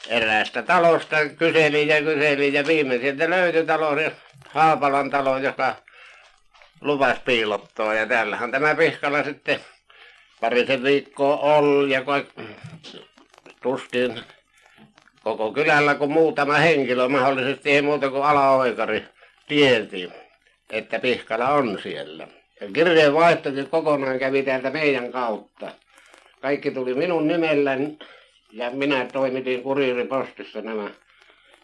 eräästä 0.08 0.62
talosta 0.62 1.30
kyselin 1.30 1.88
ja 1.88 2.02
kyselin 2.02 2.54
ja 2.54 2.68
viimein 2.68 3.02
sieltä 3.02 3.30
löytyi 3.30 3.66
talo, 3.66 3.96
se 3.96 4.12
Haapalan 4.48 5.10
talo, 5.10 5.38
joka 5.38 5.76
lupasi 6.82 7.22
piilottaa 7.26 7.94
ja 7.94 8.08
täällähän 8.08 8.52
tämä 8.52 8.76
Pihkala 8.76 9.24
sitten 9.24 9.60
parisen 10.42 10.84
viikkoa 10.84 11.38
oli 11.38 11.94
ja 11.94 12.02
tuskin 13.62 14.22
koko 15.24 15.52
kylällä 15.52 15.96
kuin 15.96 16.12
muutama 16.12 16.54
henkilö, 16.54 17.08
mahdollisesti 17.08 17.72
ei 17.72 17.82
muuta 17.82 18.10
kuin 18.10 18.24
alaoikari, 18.24 19.06
tiesi, 19.48 20.12
että 20.70 21.00
Pihkala 21.00 21.50
on 21.50 21.80
siellä. 21.84 22.28
Ja 22.62 22.68
kirjeenvaihtokin 22.74 23.70
kokonaan 23.70 24.20
kävi 24.20 24.44
täältä 24.44 24.70
meidän 24.70 25.12
kautta. 25.12 25.72
Kaikki 26.42 26.72
tuli 26.72 26.94
minun 26.94 27.28
nimelläni 27.28 27.98
ja 28.52 28.70
minä 28.72 29.08
toimitin 29.14 29.64
kuriiripostissa 29.64 30.62
nämä 30.62 30.90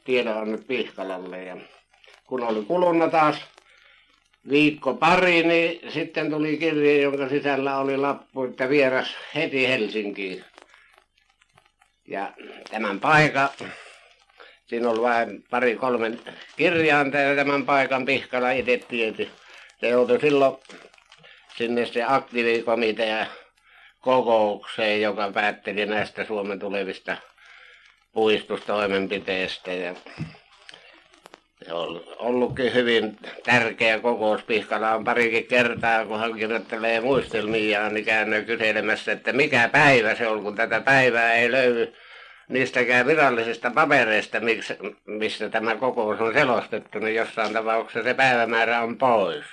tiedonannot 0.03 0.68
Pihkalalle. 0.68 1.43
Ja 1.43 1.57
kun 2.27 2.43
oli 2.43 2.65
kulunut 2.65 3.11
taas 3.11 3.35
viikko 4.49 4.93
pari, 4.93 5.43
niin 5.43 5.91
sitten 5.91 6.30
tuli 6.30 6.57
kirje, 6.57 7.01
jonka 7.01 7.30
sisällä 7.30 7.77
oli 7.77 7.97
lappu, 7.97 8.43
että 8.43 8.69
vieras 8.69 9.15
heti 9.35 9.68
Helsinkiin. 9.68 10.45
Ja 12.07 12.34
tämän 12.72 12.99
paikan, 12.99 13.49
siinä 14.65 14.89
oli 14.89 15.01
vain 15.01 15.43
pari 15.49 15.76
kolme 15.76 16.11
kirjainta 16.57 17.18
ja 17.18 17.35
tämän 17.35 17.65
paikan 17.65 18.05
Pihkala 18.05 18.51
itse 18.51 18.77
tieti. 18.77 19.30
Se 19.81 19.89
joutui 19.89 20.19
silloin 20.19 20.57
sinne 21.57 21.85
se 21.85 22.03
aktiivikomitea 22.07 23.25
kokoukseen, 23.99 25.01
joka 25.01 25.31
päätteli 25.31 25.85
näistä 25.85 26.25
Suomen 26.25 26.59
tulevista 26.59 27.17
puistustoimenpiteistä. 28.11 29.73
Ja 29.73 29.95
se 31.65 31.73
on 31.73 32.03
ollutkin 32.17 32.73
hyvin 32.73 33.17
tärkeä 33.43 33.99
kokous. 33.99 34.43
Pihkala 34.43 34.91
on 34.91 35.03
parikin 35.03 35.47
kertaa, 35.47 36.05
kun 36.05 36.19
hän 36.19 36.33
kirjoittelee 36.33 37.01
muistelmiaan, 37.01 37.93
niin 37.93 38.05
käynyt 38.05 38.45
kyselemässä, 38.45 39.11
että 39.11 39.33
mikä 39.33 39.69
päivä 39.69 40.15
se 40.15 40.27
on, 40.27 40.43
kun 40.43 40.55
tätä 40.55 40.81
päivää 40.81 41.33
ei 41.33 41.51
löydy 41.51 41.93
niistäkään 42.47 43.07
virallisista 43.07 43.71
papereista, 43.71 44.39
miksi, 44.39 44.77
mistä 45.05 45.49
tämä 45.49 45.75
kokous 45.75 46.19
on 46.19 46.33
selostettu, 46.33 46.99
niin 46.99 47.15
jossain 47.15 47.53
tapauksessa 47.53 48.03
se 48.03 48.13
päivämäärä 48.13 48.81
on 48.81 48.97
pois. 48.97 49.45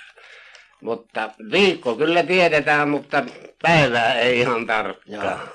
Mutta 0.81 1.31
viikko 1.51 1.95
kyllä 1.95 2.23
tiedetään, 2.23 2.89
mutta 2.89 3.23
päivää 3.61 4.13
ei 4.13 4.39
ihan 4.39 4.67
tarkkaan. 4.67 5.49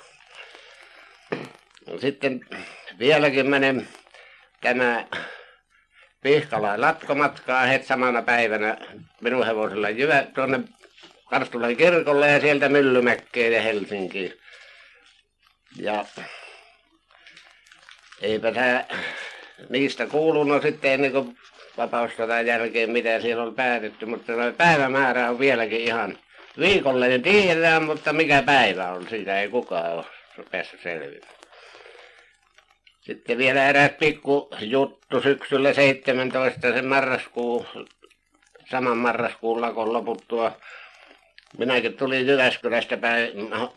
Sitten 2.01 2.40
vieläkin 2.98 3.51
menen 3.51 3.88
tämä 4.60 5.05
Pihkala 6.22 6.80
latkomatkaa 6.80 7.66
heti 7.66 7.86
samana 7.86 8.22
päivänä 8.22 8.76
minun 9.20 9.46
hevosella 9.46 9.90
Jyvä 9.90 10.26
tuonne 10.34 10.60
Karstulan 11.30 11.76
kirkolle 11.76 12.30
ja 12.30 12.40
sieltä 12.40 12.68
Myllymäkkeen 12.68 13.52
ja 13.52 13.62
Helsinkiin. 13.62 14.32
Ja 15.76 16.05
eipä 18.22 18.52
tämä 18.52 18.84
niistä 19.68 20.06
kuulunut 20.06 20.62
sitten 20.62 20.92
ennen 20.92 21.12
kuin 21.12 21.38
vapaussodan 21.76 22.46
jälkeen, 22.46 22.90
mitä 22.90 23.20
siellä 23.20 23.42
on 23.42 23.55
päätetty, 23.55 24.06
mutta 24.06 24.32
päivämäärä 24.56 25.30
on 25.30 25.38
vieläkin 25.38 25.80
ihan 25.80 26.18
viikolle 26.59 27.09
niin 27.09 27.22
tiedetään, 27.22 27.84
mutta 27.84 28.12
mikä 28.12 28.42
päivä 28.42 28.88
on, 28.88 29.09
siitä 29.09 29.40
ei 29.40 29.48
kukaan 29.48 29.92
ole 29.92 30.05
päässyt 30.51 30.80
selville. 30.82 31.26
Sitten 33.01 33.38
vielä 33.38 33.68
eräs 33.68 33.90
pikku 33.98 34.48
juttu 34.60 35.20
syksyllä 35.20 35.72
17, 35.72 36.72
sen 36.72 36.86
marraskuu, 36.86 37.66
saman 38.70 38.96
marraskuun 38.96 39.60
lakon 39.60 39.92
loputtua. 39.92 40.56
Minäkin 41.59 41.96
tulin 41.96 42.26
Jyväskylästä 42.26 42.96
päin 42.96 43.51
no, 43.51 43.72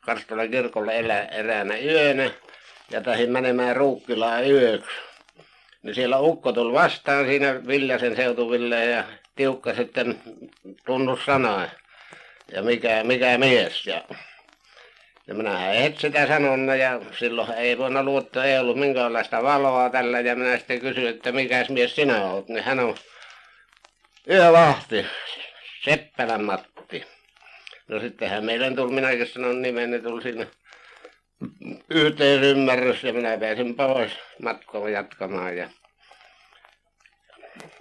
Karstolan 0.00 0.50
kirkolle 0.50 0.98
elä, 0.98 1.24
eräänä 1.24 1.78
yönä 1.78 2.30
ja 2.90 3.00
tahin 3.00 3.32
menemään 3.32 3.76
Ruukkilaan 3.76 4.50
yöksi. 4.50 5.07
Niin 5.82 5.94
siellä 5.94 6.18
ukko 6.18 6.52
tuli 6.52 6.72
vastaan 6.72 7.26
siinä 7.26 7.66
Viljasen 7.66 8.16
seutuville 8.16 8.84
ja 8.84 9.04
tiukka 9.36 9.74
sitten 9.74 10.20
tunnus 10.86 11.24
sanaa. 11.24 11.68
Ja 12.52 12.62
mikä, 12.62 13.04
mikä 13.04 13.38
mies. 13.38 13.86
Ja 13.86 14.02
ja 15.28 15.34
minähän 15.34 15.74
et 15.74 15.98
sitä 15.98 16.26
sanonut 16.26 16.76
ja 16.76 17.00
silloin 17.18 17.52
ei 17.52 17.78
voinut 17.78 18.04
luottaa, 18.04 18.44
ei 18.44 18.58
ollut 18.58 18.78
minkäänlaista 18.78 19.42
valoa 19.42 19.90
tällä 19.90 20.20
ja 20.20 20.36
minä 20.36 20.58
sitten 20.58 20.80
kysyin, 20.80 21.08
että 21.08 21.32
mikäs 21.32 21.68
mies 21.68 21.94
sinä 21.94 22.24
olet, 22.24 22.48
niin 22.48 22.64
hän 22.64 22.80
on 22.80 22.94
yövahti, 24.30 25.06
Seppälän 25.84 26.44
Matti. 26.44 27.04
No 27.88 28.00
sittenhän 28.00 28.44
meidän 28.44 28.76
tuli, 28.76 28.92
minäkin 28.92 29.26
sanon 29.26 29.62
nimen, 29.62 29.90
niin 29.90 30.02
tuli 30.02 30.22
sinne 30.22 30.46
yhteisymmärrys 31.90 33.04
ja 33.04 33.12
minä 33.12 33.38
pääsin 33.38 33.74
pois 33.74 34.12
matkoa 34.42 34.90
jatkamaan 34.90 35.56
ja 35.56 35.68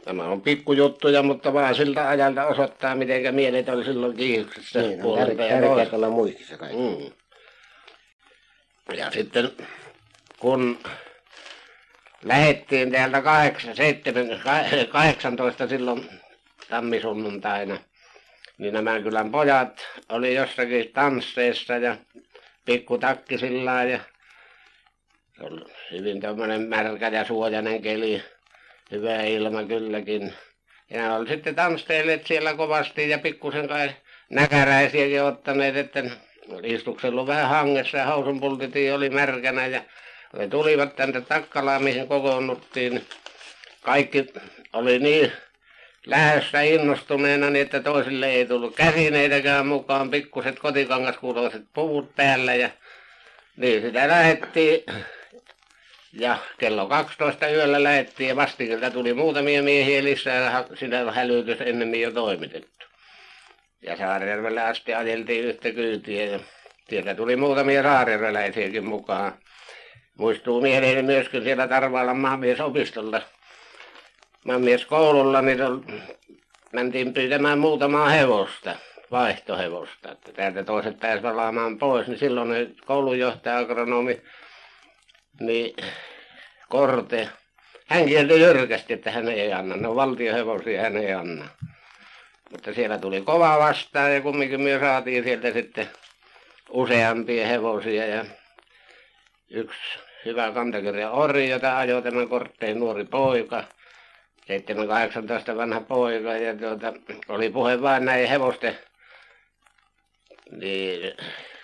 Tämä 0.05 0.23
on 0.23 0.41
pikkujuttuja, 0.41 1.23
mutta 1.23 1.53
vaan 1.53 1.75
siltä 1.75 2.09
ajalta 2.09 2.45
osoittaa, 2.45 2.95
miten 2.95 3.35
mielet 3.35 3.69
oli 3.69 3.83
silloin 3.83 4.17
kiihuksessa. 4.17 4.79
Niin, 4.79 5.03
on 5.03 5.17
tärkeää 5.17 5.87
olla 5.91 6.09
muistissa 6.09 6.57
kaikki. 6.57 6.77
Mm. 6.77 7.11
Ja 8.97 9.11
sitten 9.11 9.51
kun 10.39 10.79
lähettiin 12.23 12.91
täältä 12.91 13.21
8, 13.21 13.75
7, 13.75 14.25
18 14.91 15.67
silloin 15.67 16.09
tammisunnuntaina, 16.69 17.77
niin 18.57 18.73
nämä 18.73 18.99
kylän 18.99 19.31
pojat 19.31 19.87
oli 20.09 20.35
jossakin 20.35 20.93
tansseissa 20.93 21.73
ja 21.73 21.97
pikkutakki 22.67 23.33
ja 23.33 23.39
se 23.39 23.47
oli 25.43 25.61
hyvin 25.91 26.21
tämmöinen 26.21 26.61
märkä 26.61 27.07
ja 27.07 27.25
suojainen 27.25 27.81
keli, 27.81 28.23
hyvä 28.91 29.23
ilma 29.23 29.63
kylläkin. 29.63 30.33
Ja 30.89 31.01
ne 31.01 31.13
oli 31.13 31.27
sitten 31.27 31.55
tansseilleet 31.55 32.27
siellä 32.27 32.53
kovasti 32.53 33.09
ja 33.09 33.19
pikkusen 33.19 33.67
kai 33.67 33.95
näkäräisiäkin 34.29 35.23
ottaneet, 35.23 35.75
että 35.75 36.03
istuksellut 36.63 37.27
vähän 37.27 37.49
hangessa 37.49 37.97
ja 37.97 38.05
hausunpultitin 38.05 38.93
oli 38.93 39.09
märkänä 39.09 39.67
ja 39.67 39.81
ne 40.37 40.47
tulivat 40.47 40.95
tänne 40.95 41.21
Takkalaan, 41.21 41.83
mihin 41.83 42.07
kokoonnuttiin. 42.07 43.05
Kaikki 43.81 44.25
oli 44.73 44.99
niin 44.99 45.31
lähdössä 46.07 46.61
innostuneena, 46.61 47.49
niin 47.49 47.65
että 47.65 47.79
toisille 47.79 48.27
ei 48.27 48.45
tullut 48.45 48.75
käsineitäkään 48.75 49.67
mukaan, 49.67 50.09
pikkuset 50.09 50.59
kotikangaskuuloiset 50.59 51.63
puvut 51.73 52.15
päällä 52.15 52.55
ja 52.55 52.69
niin 53.57 53.81
sitä 53.81 54.07
lähettiin. 54.07 54.83
Ja 56.13 56.37
kello 56.57 56.87
12 56.87 57.49
yöllä 57.49 57.83
lähettiin 57.83 58.29
ja 58.29 58.35
vastikilta 58.35 58.91
tuli 58.91 59.13
muutamia 59.13 59.63
miehiä 59.63 60.03
lisää 60.03 60.35
ja 60.35 60.65
sitä 60.75 61.11
hälytys 61.11 61.61
ennemmin 61.61 62.01
jo 62.01 62.11
toimitettu. 62.11 62.85
Ja 63.81 63.97
Saarijärvelle 63.97 64.61
asti 64.61 64.93
ajeltiin 64.93 65.45
yhtä 65.45 65.71
kyytiä 65.71 66.25
ja 66.25 66.39
sieltä 66.89 67.15
tuli 67.15 67.35
muutamia 67.35 67.83
saarijärveläisiäkin 67.83 68.85
mukaan. 68.85 69.33
Muistuu 70.17 70.61
mieleeni 70.61 71.01
myöskin 71.01 71.43
siellä 71.43 71.67
Tarvaalan 71.67 72.17
maamiesopistolla, 72.17 73.21
maamieskoululla, 74.45 75.41
niin 75.41 75.59
mentiin 76.73 77.13
pyytämään 77.13 77.59
muutamaa 77.59 78.09
hevosta, 78.09 78.75
vaihtohevosta. 79.11 80.11
Että 80.11 80.31
täältä 80.33 80.63
toiset 80.63 80.99
pääsivät 80.99 81.23
valaamaan 81.23 81.77
pois, 81.77 82.07
niin 82.07 82.19
silloin 82.19 82.75
koulunjohtaja 82.85 83.57
agronomi, 83.57 84.21
niin 85.39 85.75
Korte, 86.69 87.29
hän 87.87 88.05
kielti 88.05 88.39
jyrkästi, 88.39 88.93
että 88.93 89.11
hän 89.11 89.27
ei 89.27 89.53
anna. 89.53 89.75
Ne 89.75 89.87
on 89.87 89.95
valtiohevosia, 89.95 90.81
hän 90.81 90.97
ei 90.97 91.13
anna. 91.13 91.47
Mutta 92.51 92.73
siellä 92.73 92.97
tuli 92.97 93.21
kova 93.21 93.59
vastaan 93.59 94.13
ja 94.13 94.21
kumminkin 94.21 94.61
me 94.61 94.79
saatiin 94.79 95.23
sieltä 95.23 95.51
sitten 95.51 95.89
useampia 96.69 97.47
hevosia 97.47 98.05
ja 98.05 98.25
yksi 99.49 99.99
hyvä 100.25 100.51
kantakirja 100.51 101.11
ori, 101.11 101.49
jota 101.49 101.77
ajoi 101.77 102.01
tämä 102.01 102.25
kortteen 102.25 102.79
nuori 102.79 103.05
poika. 103.05 103.63
7-18 105.53 105.57
vanha 105.57 105.81
poika 105.81 106.33
ja 106.33 106.55
tuota, 106.55 106.93
oli 107.29 107.49
puhe 107.49 107.81
vain 107.81 108.05
näin 108.05 108.29
hevosten 108.29 108.77
niin 110.51 111.13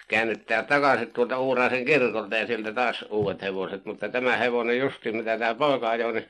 käännyttää 0.07 0.63
takaisin 0.63 1.13
tuolta 1.13 1.39
Uuraisen 1.39 1.85
kirkolta 1.85 2.35
ja 2.35 2.47
sieltä 2.47 2.73
taas 2.73 3.05
uudet 3.09 3.41
hevoset. 3.41 3.85
Mutta 3.85 4.09
tämä 4.09 4.37
hevonen 4.37 4.79
justi, 4.79 5.11
mitä 5.11 5.37
tämä 5.37 5.55
poika 5.55 5.89
ajoi, 5.89 6.13
niin 6.13 6.29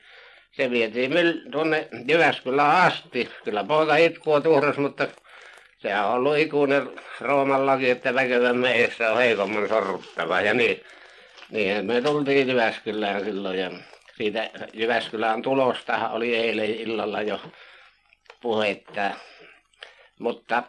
se 0.52 0.70
vietiin 0.70 1.12
tuonne 1.50 1.88
Jyväskylään 2.08 2.86
asti. 2.86 3.30
Kyllä 3.44 3.64
poika 3.64 3.96
itkua 3.96 4.40
tuhras, 4.40 4.76
mutta 4.76 5.08
sehän 5.78 6.06
on 6.06 6.14
ollut 6.14 6.38
ikuinen 6.38 6.90
Rooman 7.20 7.66
laki, 7.66 7.90
että 7.90 8.14
väkevän 8.14 8.56
meissä 8.56 9.12
on 9.12 9.18
heikomman 9.18 9.68
sorruttava. 9.68 10.40
Ja 10.40 10.54
niin, 10.54 10.84
niin 11.50 11.86
me 11.86 12.00
tultiin 12.00 12.48
Jyväskylään 12.48 13.24
silloin 13.24 13.58
ja 13.58 13.70
siitä 14.16 14.50
Jyväskylään 14.72 15.42
tulosta 15.42 16.08
oli 16.08 16.36
eilen 16.36 16.70
illalla 16.74 17.22
jo 17.22 17.40
puhetta. 18.40 19.10
Mutta 20.18 20.62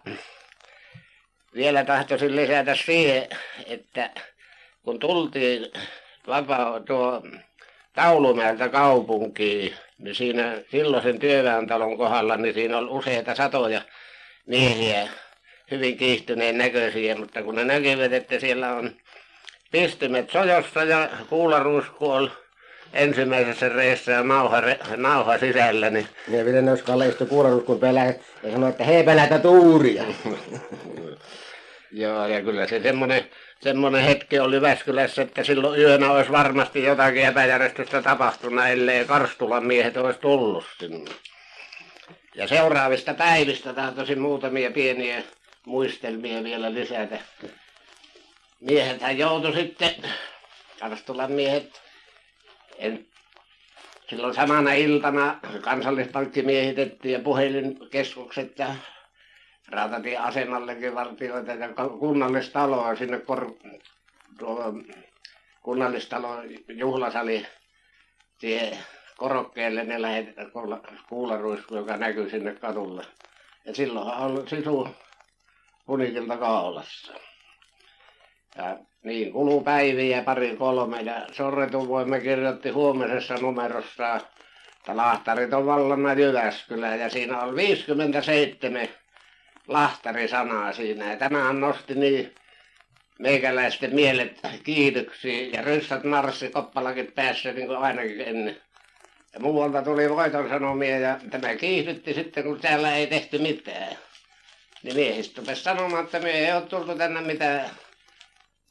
vielä 1.55 1.83
tahtoisin 1.83 2.35
lisätä 2.35 2.75
siihen, 2.75 3.27
että 3.65 4.09
kun 4.83 4.99
tultiin 4.99 5.71
vapaa 6.27 6.79
tuo 6.79 7.21
Taulumäeltä 7.93 8.69
kaupunkiin, 8.69 9.75
niin 9.97 10.15
siinä 10.15 10.61
silloisen 10.71 11.19
työväentalon 11.19 11.97
kohdalla, 11.97 12.37
niin 12.37 12.53
siinä 12.53 12.77
oli 12.77 12.87
useita 12.89 13.35
satoja 13.35 13.81
miehiä, 14.45 15.07
hyvin 15.71 15.97
kiihtyneen 15.97 16.57
näköisiä, 16.57 17.15
mutta 17.15 17.43
kun 17.43 17.55
ne 17.55 17.63
näkivät, 17.63 18.13
että 18.13 18.39
siellä 18.39 18.73
on 18.73 18.91
pistimet 19.71 20.29
sojossa 20.29 20.83
ja 20.83 21.09
kuularuusku 21.29 22.11
oli 22.11 22.31
ensimmäisessä 22.95 23.69
reessä 23.69 24.11
ja 24.11 24.23
nauha, 24.23 24.61
nauha 24.97 25.37
sisällä, 25.37 25.89
niin... 25.89 26.07
Ja 26.27 26.45
vielä 26.45 26.61
ne 26.61 26.71
olisi 26.71 26.83
kalleistu 26.83 27.25
kuularuuskun 27.25 27.79
pelää 27.79 28.13
ja 28.43 28.51
sanoi, 28.51 28.69
että 28.69 28.83
hei 28.83 29.03
pelätä 29.03 29.39
tuuria. 29.39 30.03
Joo, 31.91 32.27
ja 32.27 32.41
kyllä 32.41 32.67
se 32.67 32.81
semmoinen 32.81 33.25
semmoinen 33.65 34.01
hetki 34.01 34.39
oli 34.39 34.61
Väskylässä, 34.61 35.21
että 35.21 35.43
silloin 35.43 35.81
yönä 35.81 36.11
olisi 36.11 36.31
varmasti 36.31 36.83
jotakin 36.83 37.25
epäjärjestystä 37.25 38.01
tapahtunut, 38.01 38.65
ellei 38.65 39.05
Karstulan 39.05 39.65
miehet 39.65 39.97
olisi 39.97 40.19
tullut 40.19 40.65
sinne. 40.79 41.11
Ja 42.35 42.47
seuraavista 42.47 43.13
päivistä 43.13 43.73
tahtoisin 43.73 44.19
muutamia 44.19 44.71
pieniä 44.71 45.23
muistelmia 45.65 46.43
vielä 46.43 46.73
lisätä. 46.73 47.19
Miehethän 48.59 49.17
joutui 49.17 49.53
sitten, 49.53 49.95
Karstulan 50.79 51.31
miehet, 51.31 51.81
silloin 54.09 54.33
samana 54.33 54.73
iltana 54.73 55.39
kansallispankki 55.61 56.41
miehitettiin 56.41 57.13
ja 57.13 57.19
puhelinkeskukset 57.19 58.59
ja 58.59 58.75
rautatieasemallekin 59.67 60.95
vartioita 60.95 61.51
ja 61.51 61.69
kunnallistaloa 61.99 62.95
sinne 62.95 63.21
tuolla 64.39 64.73
kunnallistalon 65.61 66.43
juhlasali 66.69 67.45
siihen 68.37 68.77
korokkeelle 69.17 69.83
ne 69.83 70.01
lähetetään 70.01 70.51
kuularuisku, 71.09 71.75
joka 71.75 71.97
näkyy 71.97 72.29
sinne 72.29 72.55
katulle. 72.55 73.05
Ja 73.65 73.75
silloin 73.75 74.07
on 74.07 74.47
sisu 74.47 74.87
punikilta 75.85 76.37
kaulassa. 76.37 77.13
Ja 78.55 78.77
niin 79.05 79.33
kuluu 79.33 79.61
päiviä 79.61 80.21
pari 80.21 80.55
kolme 80.55 81.01
ja 81.01 81.27
Sorretun 81.31 81.87
kirjoitti 82.23 82.69
huomisessa 82.69 83.35
numerossa, 83.35 84.15
että 84.15 84.97
lahtarit 84.97 85.53
on 85.53 85.65
vallannut 85.65 86.17
Jyväskylään 86.17 86.99
ja 86.99 87.09
siinä 87.09 87.41
on 87.41 87.55
57 87.55 88.87
lahtarisanaa 89.67 90.73
siinä. 90.73 91.11
Ja 91.11 91.17
tämähän 91.17 91.59
nosti 91.59 91.95
niin 91.95 92.35
meikäläisten 93.19 93.95
mielet 93.95 94.39
kiihdyksiin 94.63 95.53
ja 95.53 95.61
ryssät 95.61 96.03
marssi 96.03 96.49
koppalakin 96.49 97.11
päässä 97.11 97.51
niin 97.51 97.67
kuin 97.67 97.77
ainakin 97.77 98.21
ennen. 98.21 98.57
Ja 99.33 99.39
muualta 99.39 99.81
tuli 99.81 100.09
voiton 100.09 100.49
sanomia 100.49 100.99
ja 100.99 101.19
tämä 101.31 101.55
kiihdytti 101.55 102.13
sitten 102.13 102.43
kun 102.43 102.59
täällä 102.59 102.95
ei 102.95 103.07
tehty 103.07 103.37
mitään. 103.37 103.97
Niin 104.83 104.95
miehistä 104.95 105.55
sanomaan, 105.55 106.05
että 106.05 106.19
me 106.19 106.31
ei 106.31 106.53
ole 106.53 106.61
tultu 106.61 106.95
tänne 106.95 107.21
mitään 107.21 107.69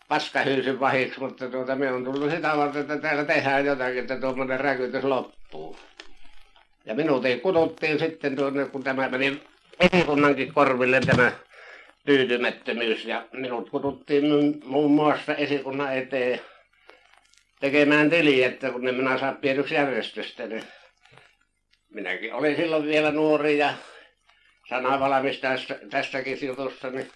paskahyysyn 0.09 0.81
vahiksi, 0.81 1.21
mutta 1.21 1.49
tuota 1.49 1.77
me 1.77 1.93
on 1.93 2.05
tullut 2.05 2.31
sitä 2.31 2.57
varten, 2.57 2.83
että 2.83 2.99
täällä 2.99 3.25
tehdään 3.25 3.67
jotakin, 3.67 3.99
että 3.99 4.21
tuommoinen 4.21 4.61
räkytys 4.61 5.05
loppuu. 5.05 5.77
Ja 6.85 6.95
minut 6.95 7.25
ei 7.25 7.41
kututtiin 7.41 7.99
sitten 7.99 8.37
tuonne, 8.37 8.65
kun 8.65 8.83
tämä 8.83 9.09
meni 9.09 9.43
esikunnankin 9.81 10.55
korville 10.55 11.01
tämä 11.01 11.33
tyytymättömyys. 12.07 13.05
Ja 13.05 13.27
minut 13.33 13.71
kututtiin 13.71 14.25
muun 14.65 14.91
muassa 14.91 15.35
esikunnan 15.35 15.97
eteen 15.97 16.41
tekemään 17.61 18.11
tiliä, 18.11 18.47
että 18.49 18.71
kun 18.71 18.89
en 18.89 18.95
minä 18.95 19.19
saa 19.19 19.33
pieneksi 19.33 19.75
järjestystä, 19.75 20.47
niin 20.47 20.63
minäkin 21.91 22.35
olin 22.35 22.57
silloin 22.57 22.85
vielä 22.85 23.11
nuori 23.11 23.59
ja 23.59 23.75
sana 24.69 25.01
valmistaessa 25.01 25.75
tästäkin 25.91 26.47
jutussa, 26.47 26.91
niin 26.91 27.11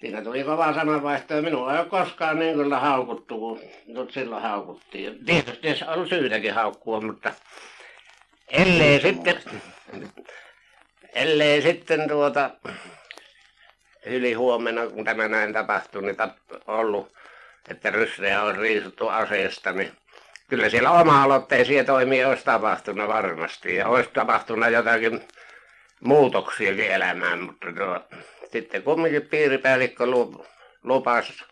siinä 0.00 0.22
tuli 0.22 0.44
kova 0.44 0.74
sananvaihto 0.74 1.34
ja 1.34 1.42
minua 1.42 1.72
ei 1.72 1.78
ole 1.78 1.88
koskaan 1.88 2.38
niin 2.38 2.54
kyllä 2.54 2.78
haukuttu 2.78 3.38
kuin 3.38 3.60
nyt 3.86 4.10
silloin 4.10 4.42
haukuttiin. 4.42 5.24
Tietysti 5.24 5.84
on 5.86 6.08
syytäkin 6.08 6.54
haukkua, 6.54 7.00
mutta 7.00 7.32
ellei 8.48 9.00
sitten, 9.00 9.42
ellei 11.14 11.62
sitten 11.62 12.08
tuota 12.08 12.50
yli 14.06 14.32
huomenna, 14.32 14.86
kun 14.86 15.04
tämä 15.04 15.28
näin 15.28 15.52
tapahtui, 15.52 16.02
niin 16.02 16.16
tap- 16.16 16.62
ollut, 16.66 17.12
että 17.68 17.90
ryssejä 17.90 18.42
on 18.42 18.56
riisuttu 18.58 19.08
aseesta, 19.08 19.72
niin 19.72 19.92
kyllä 20.48 20.68
siellä 20.68 20.90
oma-aloitteisia 20.90 21.84
toimia 21.84 22.28
olisi 22.28 22.44
tapahtunut 22.44 23.08
varmasti 23.08 23.74
ja 23.74 23.88
olisi 23.88 24.10
tapahtunut 24.12 24.72
jotakin 24.72 25.20
muutoksiakin 26.00 26.90
elämään, 26.90 27.40
mutta 27.40 27.66
tuo, 27.76 28.00
sitten 28.52 28.82
kumminkin 28.82 29.22
piiripäällikkö 29.22 30.04
lupasi, 30.82 31.44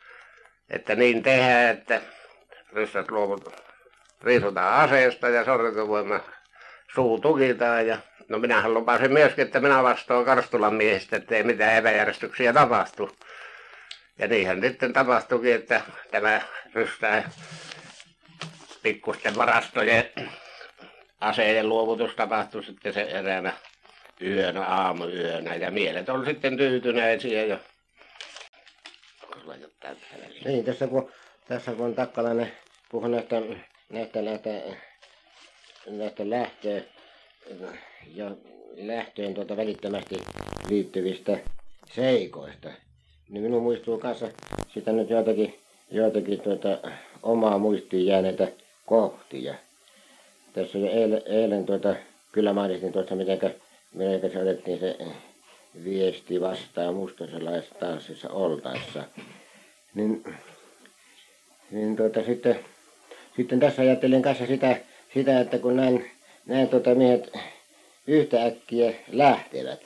että 0.70 0.94
niin 0.94 1.22
tehdään, 1.22 1.76
että 1.76 2.00
ryssät 2.72 3.10
luovut, 3.10 3.54
riisutaan 4.22 4.74
aseesta 4.74 5.28
ja 5.28 5.44
sortovoima 5.44 6.20
suu 6.94 7.20
tukitaan 7.20 7.86
ja 7.86 7.98
no 8.28 8.38
minähän 8.38 8.74
lupasin 8.74 9.12
myöskin, 9.12 9.46
että 9.46 9.60
minä 9.60 9.82
vastaan 9.82 10.24
Karstulan 10.24 10.74
miehistä, 10.74 11.16
että 11.16 11.34
ei 11.34 11.42
mitään 11.42 11.76
epäjärjestyksiä 11.76 12.52
tapahtu. 12.52 13.10
Ja 14.18 14.28
niinhän 14.28 14.60
sitten 14.60 14.92
tapahtuikin, 14.92 15.54
että 15.54 15.80
tämä 16.10 16.40
rystää 16.74 17.30
pikkusten 18.82 19.36
varastojen 19.36 20.10
aseiden 21.20 21.68
luovutus 21.68 22.14
tapahtui 22.14 22.64
sitten 22.64 22.92
se 22.92 23.02
eräänä 23.02 23.52
yönä, 24.22 24.64
aamuyönä. 24.64 25.54
Ja 25.54 25.70
mielet 25.70 26.08
on 26.08 26.24
sitten 26.24 26.56
tyytyneisiä 26.56 27.44
ja 27.44 27.58
niin, 30.44 30.64
tässä 30.64 30.86
kun, 30.86 31.10
tässä 31.48 31.72
kun 31.72 31.94
Takkalainen 31.94 32.52
puhui 32.90 33.10
näistä, 33.10 33.42
näistä, 33.90 34.22
näistä, 34.22 34.50
näistä 35.86 36.30
lähtöä, 36.30 36.80
ja 38.14 38.30
lähtöön 38.76 39.34
tuota 39.34 39.56
välittömästi 39.56 40.16
liittyvistä 40.68 41.38
seikoista, 41.92 42.68
niin 43.28 43.42
minun 43.42 43.62
muistuu 43.62 43.98
kanssa 43.98 44.28
sitä 44.74 44.92
nyt 44.92 45.10
joitakin, 45.10 45.58
joitakin 45.90 46.40
tuota, 46.40 46.78
omaa 47.22 47.58
muistiin 47.58 48.06
jääneitä 48.06 48.48
kohtia. 48.86 49.54
Tässä 50.52 50.78
jo 50.78 50.90
eilen, 50.90 51.22
eilen 51.26 51.66
tuota, 51.66 51.96
kyllä 52.32 52.52
mainitsin 52.52 52.92
tuossa, 52.92 53.14
miten 53.14 53.38
miten 53.96 54.30
se 54.30 54.38
otettiin 54.38 54.80
se 54.80 54.96
viesti 55.84 56.40
vastaan 56.40 56.94
mustasalaisessa 56.94 57.74
tanssissa 57.74 58.30
oltaessa. 58.30 59.04
Niin, 59.94 60.24
niin 61.70 61.96
tuota, 61.96 62.24
sitten, 62.24 62.58
sitten 63.36 63.60
tässä 63.60 63.82
ajattelin 63.82 64.22
kanssa 64.22 64.46
sitä, 64.46 64.76
sitä 65.14 65.40
että 65.40 65.58
kun 65.58 65.76
näin, 65.76 66.10
näin 66.46 66.68
tuota 66.68 66.94
miehet 66.94 67.32
yhtäkkiä 68.06 68.92
lähtevät. 69.12 69.80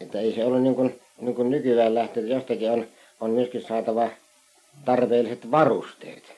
Että 0.00 0.20
ei 0.20 0.32
se 0.32 0.44
ollut 0.44 0.62
niin 0.62 0.74
kuin, 0.74 1.00
niin 1.20 1.34
kuin 1.34 1.50
nykyään 1.50 1.94
lähtenyt, 1.94 2.30
jostakin 2.30 2.70
on, 2.70 2.86
on 3.20 3.30
myöskin 3.30 3.62
saatava 3.62 4.10
tarpeelliset 4.84 5.50
varusteet. 5.50 6.32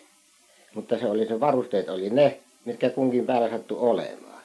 Mutta 0.75 0.99
se 0.99 1.07
oli 1.07 1.27
se 1.27 1.41
varusteet 1.41 1.89
oli 1.89 2.11
ne, 2.11 2.41
mitkä 2.65 2.91
kunkin 2.91 3.27
päällä 3.27 3.51
sattui 3.51 3.79
olemaan. 3.79 4.43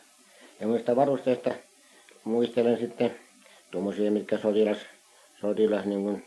Ja 0.60 0.68
muista 0.68 0.95
varusteista 0.95 1.52
muistelen 2.24 2.80
sitten 2.80 3.16
tuommoisia, 3.72 4.12
mitkä 4.12 4.38
sotilas, 4.38 4.78
sotilas 5.41 5.86
niin 5.86 6.04
kuin 6.04 6.26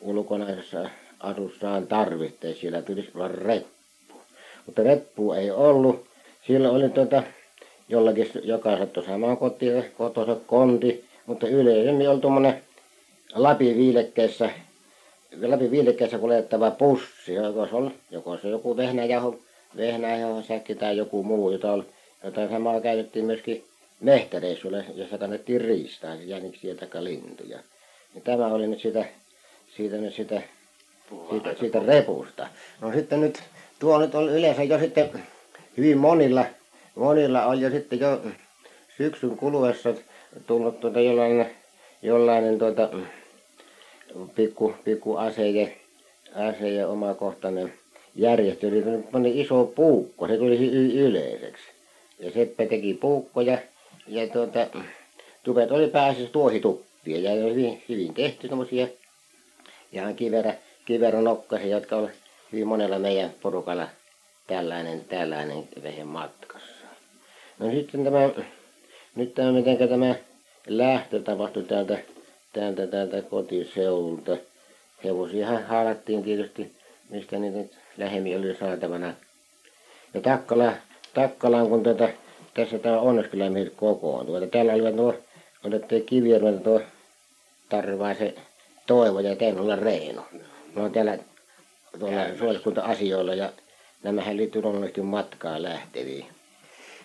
ulkonaisessa 0.00 0.90
asussaan 1.20 1.86
tarvitsee. 1.86 2.54
Siellä 2.54 2.82
tulisi 2.82 3.10
olla 3.14 3.28
reppu. 3.28 4.14
Mutta 4.66 4.82
reppu 4.82 5.32
ei 5.32 5.50
ollut. 5.50 6.06
Siellä 6.46 6.70
oli 6.70 6.88
tuota, 6.88 7.22
jollakin, 7.88 8.30
joka 8.42 8.78
sattui 8.78 9.04
samaan 9.04 9.36
kotiin, 9.36 9.84
kotoisa 9.98 10.36
konti, 10.46 11.04
mutta 11.26 11.48
yleisemmin 11.48 12.08
oli 12.08 12.20
tuommoinen 12.20 12.62
lapiviilekkeessä, 13.34 14.50
lapiviilekkeessä 15.42 16.18
kuljettava 16.18 16.70
pussi, 16.70 17.34
joko 17.34 17.66
se, 17.66 17.76
oli, 17.76 17.90
joko 18.10 18.38
se 18.38 18.48
joku 18.48 18.76
vehnäjaho, 18.76 19.36
vehnäjahosäkki 19.76 20.74
tai 20.74 20.96
joku 20.96 21.22
muu, 21.22 21.50
jota, 21.50 21.78
jota 22.24 22.48
samaa 22.48 22.80
käytettiin 22.80 23.24
myöskin 23.24 23.64
mehtäreissuille, 24.02 24.84
jossa 24.94 25.18
kannettiin 25.18 25.60
riistaa, 25.60 26.14
jäniksiä 26.14 26.74
tai 26.74 27.04
lintuja. 27.04 27.58
Ja 28.14 28.20
tämä 28.20 28.46
oli 28.46 28.66
nyt 28.66 28.80
sitä, 28.80 29.04
siitä, 29.76 29.96
nyt 29.96 30.14
sitä, 30.14 30.42
siitä, 31.30 31.54
siitä 31.60 31.80
repusta. 31.80 32.48
No 32.80 32.92
sitten 32.92 33.20
nyt, 33.20 33.42
tuo 33.78 33.98
nyt 33.98 34.14
on 34.14 34.28
yleensä 34.28 34.62
jo 34.62 34.78
sitten 34.78 35.10
hyvin 35.76 35.98
monilla, 35.98 36.44
monilla 36.94 37.46
on 37.46 37.60
jo 37.60 37.70
sitten 37.70 38.00
jo 38.00 38.22
syksyn 38.96 39.36
kuluessa 39.36 39.94
tullut 40.46 40.80
tuota 40.80 41.00
jollainen, 41.00 41.50
jollainen 42.02 42.58
tuota, 42.58 42.88
pikku, 44.34 44.74
pikku 44.84 45.16
aseje, 45.16 45.76
aseje 46.34 46.86
omakohtainen 46.86 47.72
järjestö. 48.14 48.68
Eli 48.68 49.40
iso 49.40 49.64
puukko, 49.64 50.28
se 50.28 50.36
tuli 50.36 50.72
yleiseksi. 50.94 51.64
Ja 52.18 52.30
Seppä 52.30 52.66
teki 52.66 52.94
puukkoja 52.94 53.58
ja 54.06 54.26
tuota, 54.28 54.66
tupet 55.42 55.70
oli 55.70 55.88
pääasiassa 55.88 56.32
tuohituppia 56.32 57.18
ja 57.18 57.34
ne 57.34 57.44
oli 57.44 57.50
hyvin, 57.54 57.82
hyvin 57.88 58.14
tehty 58.14 58.48
semmoisia 58.48 58.86
ihan 59.92 60.14
kiverä, 60.16 60.54
kiveronokkaisia, 60.84 61.68
jotka 61.68 61.96
oli 61.96 62.08
hyvin 62.52 62.66
monella 62.66 62.98
meidän 62.98 63.30
porukalla 63.42 63.88
tällainen, 64.46 65.04
tällainen 65.04 65.68
vehen 65.82 66.06
matkassa. 66.06 66.86
No 67.58 67.70
sitten 67.70 68.04
tämä, 68.04 68.30
nyt 69.16 69.34
tämä, 69.34 69.52
miten 69.52 69.88
tämä 69.88 70.14
lähtö 70.66 71.22
tapahtui 71.22 71.62
täältä, 71.62 71.98
täältä, 72.52 72.86
täältä 72.86 73.22
kotiseulta. 73.22 74.36
Hevosia 75.04 75.46
haalattiin 75.46 76.22
tietysti, 76.22 76.72
mistä 77.10 77.38
niitä 77.38 77.74
lähemmin 77.98 78.36
oli 78.38 78.54
saatavana. 78.56 79.14
Ja 80.14 80.20
Takkala, 80.20 80.72
Takkalaan, 81.14 81.68
kun 81.68 81.82
tätä 81.82 82.08
tässä 82.54 82.78
tämä 82.78 83.00
Onneskylämiehet 83.00 83.72
kokoontuu. 83.76 84.36
Että 84.36 84.50
täällä 84.50 84.72
olivat 84.72 84.94
nuo, 84.94 85.14
otettiin 85.64 86.06
Kivijärveltä 86.06 86.60
tuo 86.64 86.80
Tarvaisen 87.68 88.34
Toivo 88.86 89.20
ja 89.20 89.36
Teinolla 89.36 89.76
Reino. 89.76 90.26
Ne 90.74 90.82
on 90.82 90.92
täällä 90.92 91.18
tuolla 91.98 92.36
suojeluskunta-asioilla 92.38 93.34
ja 93.34 93.52
nämähän 94.02 94.36
liittyy 94.36 94.62
luonnollisesti 94.62 95.02
matkaan 95.02 95.62
lähteviin. 95.62 96.26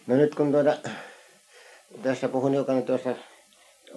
No 0.07 0.15
nyt 0.15 0.35
kun 0.35 0.51
tuota, 0.51 0.77
tässä 2.03 2.29
puhun 2.29 2.53
jokainen 2.53 2.83
tuossa 2.85 3.15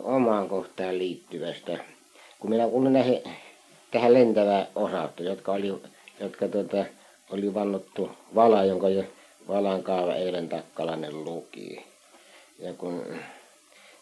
omaan 0.02 0.48
kohtaan 0.48 0.98
liittyvästä. 0.98 1.78
Kun 2.38 2.50
minä 2.50 2.68
kuulin 2.68 2.92
näihin, 2.92 3.22
tähän 3.90 4.14
lentävää 4.14 4.66
osausta, 4.74 5.22
jotka, 5.22 5.52
oli, 5.52 5.82
jotka 6.20 6.48
tuota, 6.48 6.84
oli 7.30 7.54
vannottu 7.54 8.10
vala, 8.34 8.64
jonka 9.50 9.58
jo 9.58 9.62
valan 9.62 9.82
kaava 9.82 10.14
eilen 10.14 10.48
Takkalainen 10.48 11.24
luki. 11.24 11.84
Ja 12.58 12.72
kun 12.74 13.04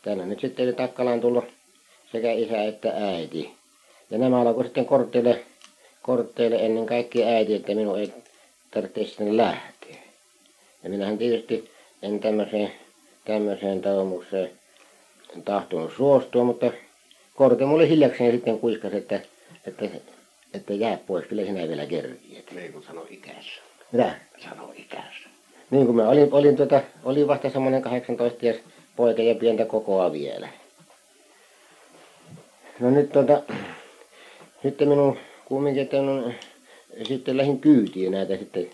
tänne 0.03 0.27
nyt 0.27 0.41
sitten 0.41 0.67
oli 0.67 0.73
Takkalaan 0.73 1.21
tullut 1.21 1.45
sekä 2.13 2.33
isä 2.33 2.65
että 2.65 2.91
äiti. 2.91 3.51
Ja 4.11 4.19
nämä 4.19 4.41
alkoi 4.41 4.65
sitten 4.65 4.87
kortteille, 4.87 5.45
kortteille 6.03 6.57
ennen 6.57 6.87
kaikkea 6.87 7.29
äiti, 7.29 7.55
että 7.55 7.75
minun 7.75 7.99
ei 7.99 8.13
tarvitse 8.71 9.05
sinne 9.05 9.37
lähteä. 9.37 9.97
Ja 10.83 10.91
minähän 10.91 11.19
tietysti 11.19 11.71
en 12.03 12.21
tämmöiseen, 12.21 12.73
tämmöiseen 13.25 13.81
taumukseen 13.81 14.51
tahtonut 15.45 15.93
suostua, 15.97 16.45
mutta 16.45 16.73
korte 17.35 17.65
mulle 17.65 17.89
hiljakseen 17.89 18.33
sitten 18.33 18.59
kuiskas, 18.59 18.93
että, 18.93 19.21
että, 19.67 19.85
että 20.55 20.75
jää 20.75 20.99
pois, 21.07 21.27
kyllä 21.27 21.45
sinä 21.45 21.69
vielä 21.69 21.87
kerkiät. 21.87 22.53
Niin 22.53 22.73
kuin 22.73 22.85
sanoi 22.85 23.07
ikässä. 23.11 23.61
Mitä? 23.93 24.15
Sano 24.39 24.73
ikässä. 24.77 25.28
Niin 25.71 25.87
kuin 25.87 25.97
mä 25.97 26.09
olin, 26.09 26.29
olin, 26.33 26.57
tuota, 26.57 26.81
olin 27.05 27.29
vasta 27.29 27.51
semmoinen 27.51 27.83
18 27.83 28.47
poika 28.97 29.23
ja 29.23 29.35
pientä 29.35 29.65
kokoa 29.65 30.13
vielä. 30.13 30.49
No 32.81 32.91
nyt 32.91 33.13
tuota, 33.13 33.43
sitten 34.63 34.89
minun 34.89 35.19
kumminkin, 35.45 35.83
että 35.83 35.97
minun, 35.97 36.33
sitten 37.03 37.37
lähdin 37.37 37.61
kyytiin 37.61 38.13
näitä 38.13 38.37
sitten, 38.37 38.67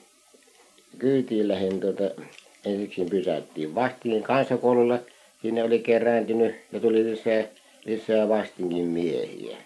kyytiin 0.99 1.49
lähdin 1.49 1.81
tuota, 1.81 2.05
ensiksi 2.65 3.05
pysäyttiin 3.05 3.75
Vastingin 3.75 4.23
kansakoululla, 4.23 4.99
sinne 5.43 5.65
oli 5.65 5.79
kerääntynyt 5.79 6.55
ja 6.73 6.81
tuli 6.81 7.05
lisää, 7.05 7.45
lisää 7.85 8.29
Vastingin 8.29 8.87
miehiä. 8.87 9.57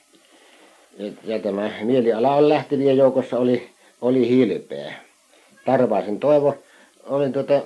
Ja, 0.99 1.13
ja 1.25 1.39
tämä 1.39 1.71
mieliala 1.83 2.35
on 2.35 2.49
lähtevien 2.49 2.97
joukossa 2.97 3.39
oli, 3.39 3.69
oli 4.01 4.29
hilpeä. 4.29 4.95
Tarvaisen 5.65 6.21
toivo, 6.21 6.55
olin 7.09 7.32
tuota, 7.32 7.62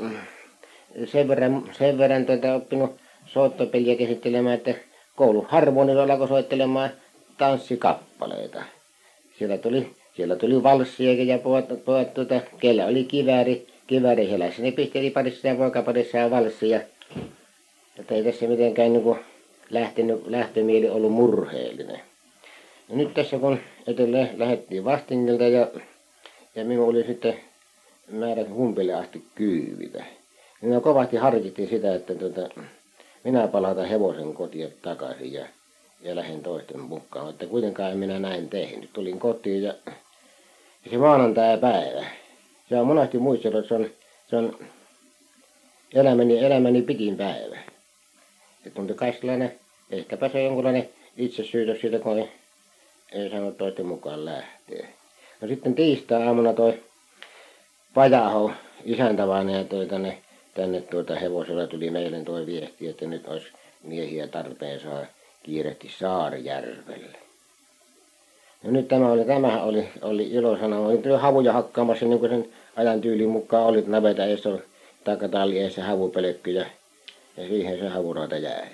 sen 1.05 1.28
verran, 1.28 1.62
sen 1.73 1.98
verran 1.98 2.27
tuota, 2.27 2.55
oppinut 2.55 2.97
soittopeliä 3.27 3.97
käsittelemään, 3.97 4.55
että 4.55 4.74
koulu 5.16 5.47
harmonilla 5.48 6.02
alkoi 6.02 6.28
soittelemaan 6.28 6.90
tanssikappaleita. 7.39 8.62
Siellä 9.39 9.59
tuli, 9.59 9.90
siellä 10.16 10.36
tuli 10.36 10.62
valssiakin 10.62 11.28
ja 11.28 11.39
pojat, 11.39 11.85
pojat 11.85 12.14
tuota, 12.14 12.40
kellä 12.59 12.86
oli 12.86 13.05
kivääri, 13.05 13.66
kivääri 13.86 14.31
helässä. 14.31 14.62
Ne 14.62 14.73
pisteli 14.73 15.10
parissa 15.10 15.48
ja 15.48 15.55
poikaparissa 15.55 16.19
ja 16.19 16.31
valssia. 16.31 16.81
Että 17.98 18.14
ei 18.14 18.24
tässä 18.24 18.47
mitenkään 18.47 18.93
niin 18.93 19.02
kuin 19.02 19.19
lähtenyt, 19.70 20.27
lähtömieli 20.27 20.89
ollut 20.89 21.12
murheellinen. 21.12 22.01
Ja 22.89 22.97
nyt 22.97 23.14
tässä 23.14 23.39
kun 23.39 23.59
etelä 23.86 24.28
lähdettiin 24.36 24.85
Vastingilta 24.85 25.44
ja, 25.44 25.69
ja 26.55 26.64
minun 26.64 26.89
oli 26.89 27.05
sitten 27.05 27.36
määrät 28.13 28.51
humpille 28.51 28.95
asti 28.95 29.25
kyyvitä. 29.35 30.05
Minä 30.61 30.81
kovasti 30.81 31.17
harkittiin 31.17 31.69
sitä, 31.69 31.95
että 31.95 32.15
tuota, 32.15 32.49
minä 33.25 33.49
palata 33.49 33.87
hevosen 33.87 34.35
kotiin 34.35 34.75
takaisin 34.83 35.33
ja, 35.33 35.47
ja 36.03 36.17
lähden 36.17 36.41
toisten 36.41 36.81
mukaan. 36.81 37.31
Että 37.31 37.47
kuitenkaan 37.47 37.93
en 37.93 37.99
minä 37.99 38.19
näin 38.19 38.49
tehnyt. 38.49 38.93
Tulin 38.93 39.19
kotiin 39.19 39.63
ja, 39.63 39.75
ja 40.85 40.91
se 40.91 40.99
maanantai 40.99 41.59
päivä. 41.59 42.05
Se 42.69 42.81
on 42.81 42.87
monesti 42.87 43.19
muistellut, 43.19 43.59
että 43.59 43.69
se 43.69 43.75
on, 43.75 43.91
se 44.31 44.37
on 44.37 44.59
elämäni, 45.95 46.39
elämäni 46.39 46.83
pitin 46.83 47.17
päivä. 47.17 47.59
Että 48.67 48.81
on 48.81 48.95
kai 48.95 49.13
sellainen, 49.13 49.59
ehkäpä 49.91 50.29
se 50.29 50.43
jonkunlainen 50.43 50.89
syytös 51.51 51.81
siitä, 51.81 51.99
kun 51.99 52.19
ei, 52.19 52.29
ei 53.13 53.31
saanut 53.31 53.59
toisten 53.59 53.87
mukaan 53.87 54.25
lähteä. 54.25 54.89
No 55.41 55.49
sitten 55.49 55.75
tiistai-aamuna 55.75 56.53
toi 56.53 56.83
Pajaho 57.94 58.52
isäntävainen 58.85 59.69
toi 59.69 59.86
tänne 59.86 60.19
tänne 60.55 60.81
tuota 60.81 61.14
hevosella 61.14 61.66
tuli 61.66 61.90
meille 61.90 62.20
tuo 62.24 62.47
viesti, 62.47 62.89
että 62.89 63.06
nyt 63.06 63.28
olisi 63.28 63.47
miehiä 63.82 64.27
tarpeen 64.27 64.81
saa 64.81 65.05
kiirehti 65.43 65.90
Saarijärvelle. 65.98 67.19
No 68.62 68.70
nyt 68.70 68.89
tämä 68.89 69.12
oli, 69.12 69.24
tämä 69.24 69.62
oli, 69.62 69.89
oli 70.02 70.31
ilosana. 70.31 70.78
Oli 70.78 71.01
jo 71.05 71.19
havuja 71.19 71.52
hakkaamassa 71.52 72.06
niin 72.06 72.19
kuin 72.19 72.31
sen 72.31 72.48
ajan 72.77 73.01
tyylin 73.01 73.28
mukaan 73.28 73.66
oli, 73.66 73.85
naveta 73.86 74.24
eessä 74.24 74.48
oli 74.48 74.62
takatalli 75.05 75.59
eessä 75.59 75.85
havupelkky 75.85 76.51
ja, 76.51 76.66
ja 77.36 77.48
siihen 77.48 77.78
se 77.78 77.89
havuraata 77.89 78.36
jäi. 78.36 78.66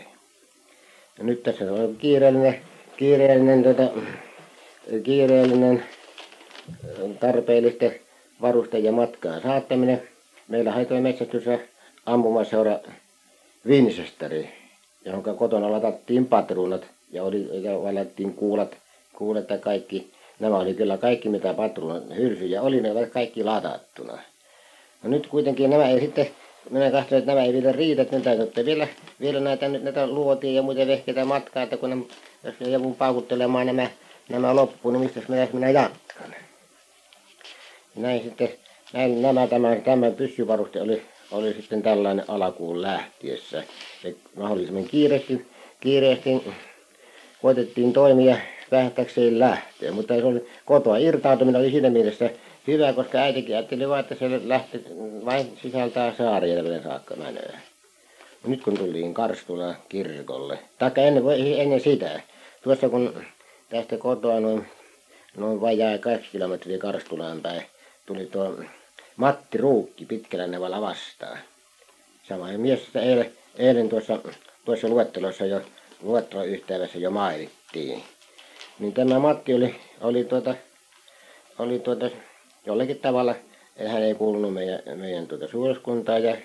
Ja 1.18 1.24
nyt 1.24 1.42
tässä 1.42 1.72
on 1.72 1.96
kiireellinen, 1.96 2.60
kiireellinen, 2.96 3.62
tuota, 3.62 3.82
kiireellinen 5.02 5.84
tarpeellisten 7.20 8.00
varustajien 8.42 8.94
matkaan 8.94 9.42
saattaminen 9.42 10.02
meillä 10.48 10.72
haitoi 10.72 11.00
metsästys- 11.00 11.46
ja 11.46 11.58
ampumaseura 12.06 12.78
Winchesteri, 13.66 14.48
johon 15.04 15.22
kotona 15.22 15.72
latattiin 15.72 16.26
patruunat 16.26 16.86
ja, 17.12 17.24
oli, 17.24 17.62
ja 17.62 17.82
valettiin 17.82 18.34
kuulat, 18.34 18.76
kuulet 19.12 19.50
ja 19.50 19.58
kaikki. 19.58 20.10
Nämä 20.40 20.56
oli 20.56 20.74
kyllä 20.74 20.98
kaikki 20.98 21.28
mitä 21.28 21.54
patruunat 21.54 22.16
hylsyjä 22.16 22.62
oli, 22.62 22.80
ne 22.80 22.90
olivat 22.90 23.10
kaikki 23.10 23.44
latattuna. 23.44 24.18
No 25.02 25.10
nyt 25.10 25.26
kuitenkin 25.26 25.70
nämä 25.70 25.88
ei 25.88 26.00
sitten, 26.00 26.26
minä 26.70 26.90
katsoin, 26.90 27.18
että 27.18 27.32
nämä 27.32 27.44
ei 27.44 27.52
vielä 27.52 27.72
riitä, 27.72 28.02
että 28.02 28.20
täytyy 28.20 28.64
vielä, 28.64 28.88
vielä 29.20 29.40
näitä, 29.40 29.68
näitä 29.68 30.06
luotiin 30.06 30.54
ja 30.54 30.62
muita 30.62 30.86
vehkeitä 30.86 31.24
matkaa, 31.24 31.62
että 31.62 31.76
kun 31.76 31.90
ne, 31.90 31.96
jos 32.44 32.54
joku 32.60 32.94
paukuttelemaan 32.94 33.66
nämä, 33.66 33.86
nämä 34.28 34.56
loppuun, 34.56 34.94
niin 34.94 35.02
mistä 35.02 35.20
minä, 35.28 35.48
minä 35.52 35.70
jatkan. 35.70 36.34
Näin 37.98 38.22
sitten 38.22 38.48
näin, 38.92 39.22
nämä, 39.22 39.46
tämä, 39.46 39.76
tämä 39.76 40.10
pyssyvaruste 40.10 40.82
oli, 40.82 41.02
oli 41.30 41.52
sitten 41.52 41.82
tällainen 41.82 42.24
alakuun 42.28 42.82
lähtiessä. 42.82 43.62
Ja 44.04 44.12
mahdollisimman 44.36 44.84
kiireesti, 44.84 45.46
kiireesti 45.80 46.42
koitettiin 47.42 47.92
toimia 47.92 48.36
vähtäkseen 48.70 49.38
lähteä, 49.38 49.92
mutta 49.92 50.14
se 50.14 50.24
oli 50.24 50.46
kotoa 50.64 50.98
irtautuminen 50.98 51.60
oli 51.60 51.70
siinä 51.70 51.90
mielessä 51.90 52.30
hyvä, 52.66 52.92
koska 52.92 53.18
äitikin 53.18 53.56
ajatteli 53.56 53.88
vain, 53.88 54.00
että 54.00 54.14
se 54.14 54.48
lähti 54.48 54.84
vain 55.24 55.58
sisältää 55.62 56.14
Saarijärven 56.14 56.82
saakka 56.82 57.16
menee. 57.16 57.54
Nyt 58.46 58.62
kun 58.62 58.78
tultiin 58.78 59.14
Karstula 59.14 59.74
kirkolle, 59.88 60.58
taikka 60.78 61.00
ennen, 61.00 61.24
ennen 61.58 61.80
sitä, 61.80 62.20
tuossa 62.62 62.88
kun 62.88 63.24
tästä 63.68 63.96
kotoa 63.96 64.40
noin, 64.40 64.66
noin 65.36 65.60
vajaa 65.60 65.98
kaksi 65.98 66.30
kilometriä 66.32 66.78
Karstulaan 66.78 67.40
päin, 67.40 67.62
tuli 68.08 68.26
tuo 68.26 68.54
Matti 69.16 69.58
Ruukki 69.58 70.04
pitkällä 70.04 70.46
nevalla 70.46 70.80
vastaan. 70.80 71.38
Sama 72.28 72.46
mies, 72.46 72.80
että 72.80 73.00
eilen, 73.00 73.32
eilen 73.56 73.88
tuossa, 73.88 74.18
tuossa 74.64 74.88
luettelossa 74.88 75.46
jo, 75.46 75.60
luetteloyhteydessä 76.02 76.98
jo 76.98 77.10
mainittiin. 77.10 78.02
Niin 78.78 78.92
tämä 78.92 79.18
Matti 79.18 79.54
oli, 79.54 79.74
oli, 80.00 80.24
tuota, 80.24 80.54
oli 81.58 81.78
tuota, 81.78 82.10
jollakin 82.66 82.98
tavalla, 82.98 83.34
hän 83.88 84.02
ei 84.02 84.14
kuulunut 84.14 84.54
meidän, 84.54 84.82
meidän 84.94 85.26
tuota 85.26 85.48
suoskuntaa 85.48 86.18
ja 86.18 86.36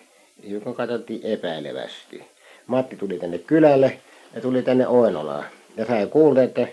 hiukan 0.47 0.73
katsottiin 0.73 1.23
epäilevästi. 1.23 2.23
Matti 2.67 2.95
tuli 2.95 3.19
tänne 3.19 3.37
kylälle 3.37 3.99
ja 4.35 4.41
tuli 4.41 4.61
tänne 4.61 4.87
Oenolaan. 4.87 5.45
Ja 5.77 5.85
sai 5.85 6.07
kuulla, 6.07 6.43
että, 6.43 6.67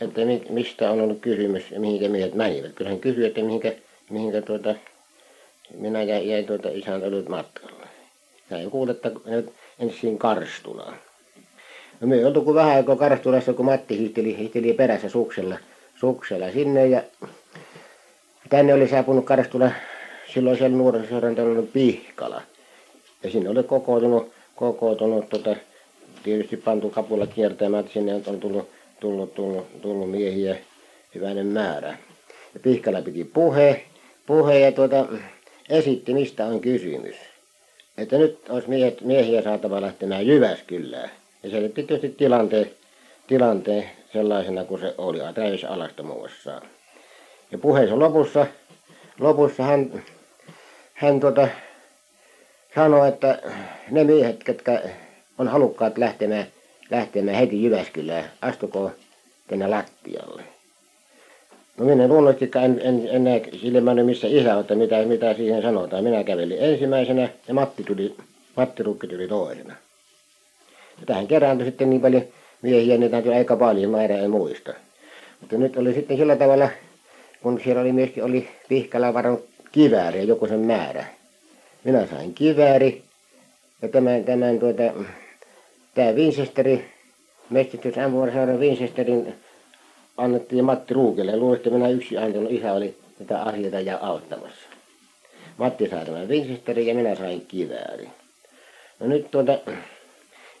että 0.00 0.20
mistä 0.48 0.90
on 0.90 1.00
ollut 1.00 1.20
kysymys 1.20 1.70
ja 1.70 1.80
mihinkä 1.80 2.08
miehet 2.08 2.34
menivät. 2.34 2.72
Kyllä 2.74 2.90
hän 2.90 3.00
kysyi, 3.00 3.26
että 3.26 3.40
mihinkä, 3.40 3.72
mihinkä 4.12 4.42
tuota, 4.42 4.74
minä 5.74 6.02
jäin, 6.02 6.28
jäin 6.28 6.46
tuota 6.46 6.68
isäntä 6.72 7.10
nyt 7.10 7.28
matkalla. 7.28 7.86
Kuulla, 8.70 8.92
että 8.92 9.10
ensin 9.78 10.18
Karstulaan. 10.18 10.94
No 12.00 12.06
me 12.06 12.26
oltu 12.26 12.42
kuin 12.42 12.54
vähän 12.54 12.76
aikaa 12.76 12.96
Karstulassa, 12.96 13.52
kun 13.52 13.64
Matti 13.64 13.98
hiihteli, 13.98 14.36
hiihteli 14.38 14.72
perässä 14.72 15.08
suksella, 15.08 15.58
suksella 15.96 16.52
sinne 16.52 16.86
ja 16.86 17.02
tänne 18.48 18.74
oli 18.74 18.88
saapunut 18.88 19.24
Karstula 19.24 19.70
silloin 20.34 20.58
siellä 20.58 20.76
nuorisoseuran 20.76 21.40
ollut 21.40 21.72
Pihkala. 21.72 22.42
Ja 23.22 23.30
sinne 23.30 23.50
oli 23.50 23.62
kokoutunut, 23.62 24.32
kokoutunut 24.56 25.28
tota, 25.28 25.56
tietysti 26.22 26.56
pantu 26.56 26.90
kapulla 26.90 27.26
kiertämään, 27.26 27.80
että 27.80 27.92
sinne 27.92 28.14
on 28.14 28.40
tullut, 28.40 28.68
tullut, 29.00 29.34
tullut, 29.34 29.82
tullut 29.82 30.10
miehiä 30.10 30.56
hyvänen 31.14 31.46
määrä. 31.46 31.98
Ja 32.54 32.60
Pihkala 32.60 33.02
piti 33.02 33.24
puhe, 33.24 33.84
puhe 34.26 34.58
ja 34.58 34.72
tuota, 34.72 35.06
esitti, 35.68 36.14
mistä 36.14 36.46
on 36.46 36.60
kysymys. 36.60 37.16
Että 37.98 38.18
nyt 38.18 38.48
olisi 38.48 38.68
miehet, 38.68 39.00
miehiä 39.00 39.42
saatava 39.42 39.80
lähtemään 39.80 40.26
Jyväskylään. 40.26 41.10
Ja 41.42 41.50
selitti 41.50 41.82
tietysti 41.82 42.16
tilanteen, 42.18 42.70
tilanteen 43.26 43.90
sellaisena 44.12 44.64
kuin 44.64 44.80
se 44.80 44.94
oli, 44.98 45.18
täysalasta 45.34 46.02
muodossaan. 46.02 46.62
Ja 47.52 47.58
puheessa 47.58 47.98
lopussa, 47.98 48.46
lopussa 49.20 49.62
hän, 49.62 50.04
hän 50.94 51.20
tuota, 51.20 51.48
sanoi, 52.74 53.08
että 53.08 53.42
ne 53.90 54.04
miehet, 54.04 54.40
jotka 54.48 54.72
on 55.38 55.48
halukkaat 55.48 55.98
lähtemään, 55.98 56.46
lähtemään 56.90 57.36
heti 57.36 57.62
Jyväskylään, 57.62 58.30
astukoon 58.42 58.92
tänne 59.48 59.68
lattialle. 59.68 60.51
No 61.78 61.84
minä 61.84 62.08
luonnollisesti 62.08 62.58
en, 62.58 62.80
en, 62.84 63.08
en 63.10 63.24
näe 63.24 63.42
silmäni 63.60 64.02
missä 64.02 64.26
isä, 64.30 64.58
että 64.60 64.74
mitä, 64.74 65.04
mitä 65.04 65.34
siihen 65.34 65.62
sanotaan. 65.62 66.04
Minä 66.04 66.24
kävelin 66.24 66.58
ensimmäisenä 66.60 67.28
ja 67.48 67.54
Matti 67.54 67.84
tuli, 67.84 68.16
Matti 68.56 68.82
Rukki 68.82 69.06
tuli 69.06 69.28
toisena. 69.28 69.74
Ja 71.00 71.06
tähän 71.06 71.26
kerääntyi 71.26 71.66
sitten 71.66 71.90
niin 71.90 72.02
paljon 72.02 72.22
miehiä, 72.62 72.98
niitä 72.98 73.16
on 73.16 73.34
aika 73.36 73.56
paljon, 73.56 73.90
määrä 73.90 74.18
en 74.18 74.30
muista. 74.30 74.72
Mutta 75.40 75.56
nyt 75.56 75.76
oli 75.76 75.94
sitten 75.94 76.16
sillä 76.16 76.36
tavalla, 76.36 76.68
kun 77.42 77.60
siellä 77.64 77.82
oli 77.82 77.92
myöskin 77.92 78.24
oli 78.24 78.48
Pihkala 78.68 79.14
varannut 79.14 79.48
joku 80.26 80.46
sen 80.46 80.60
määrä. 80.60 81.04
Minä 81.84 82.06
sain 82.06 82.34
kivääri 82.34 83.02
ja 83.82 83.88
tämän, 83.88 84.24
tämän 84.24 84.58
tuota, 84.58 84.82
tämä 85.94 86.12
Winchesteri, 86.12 86.84
mestitys 87.50 87.96
M-vuoroseuden 87.96 88.60
Winchesterin 88.60 89.34
annettiin 90.22 90.64
Matti 90.64 90.94
Ruukille. 90.94 91.36
Luulen, 91.36 91.56
että 91.56 91.70
minä 91.70 91.88
yksi 91.88 92.18
antanut 92.18 92.52
isä 92.52 92.72
oli 92.72 92.96
tätä 93.18 93.42
asiaa 93.42 93.80
ja 93.80 93.98
auttamassa. 94.02 94.68
Matti 95.56 95.88
sai 95.88 96.04
tämän 96.04 96.28
Winchesterin 96.28 96.86
ja 96.86 96.94
minä 96.94 97.14
sain 97.14 97.46
kivääri. 97.46 98.08
No 99.00 99.06
nyt 99.06 99.30
tuota, 99.30 99.58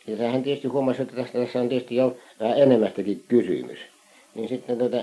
ja 0.06 0.16
sehän 0.16 0.42
tietysti 0.42 0.68
huomasi, 0.68 1.02
että 1.02 1.16
tästä 1.16 1.38
tässä 1.38 1.60
on 1.60 1.68
tietysti 1.68 1.96
jo 1.96 2.16
vähän 2.40 2.58
enemmästäkin 2.58 3.24
kysymys. 3.28 3.78
Niin 4.34 4.48
sitten 4.48 4.78
tuota, 4.78 4.96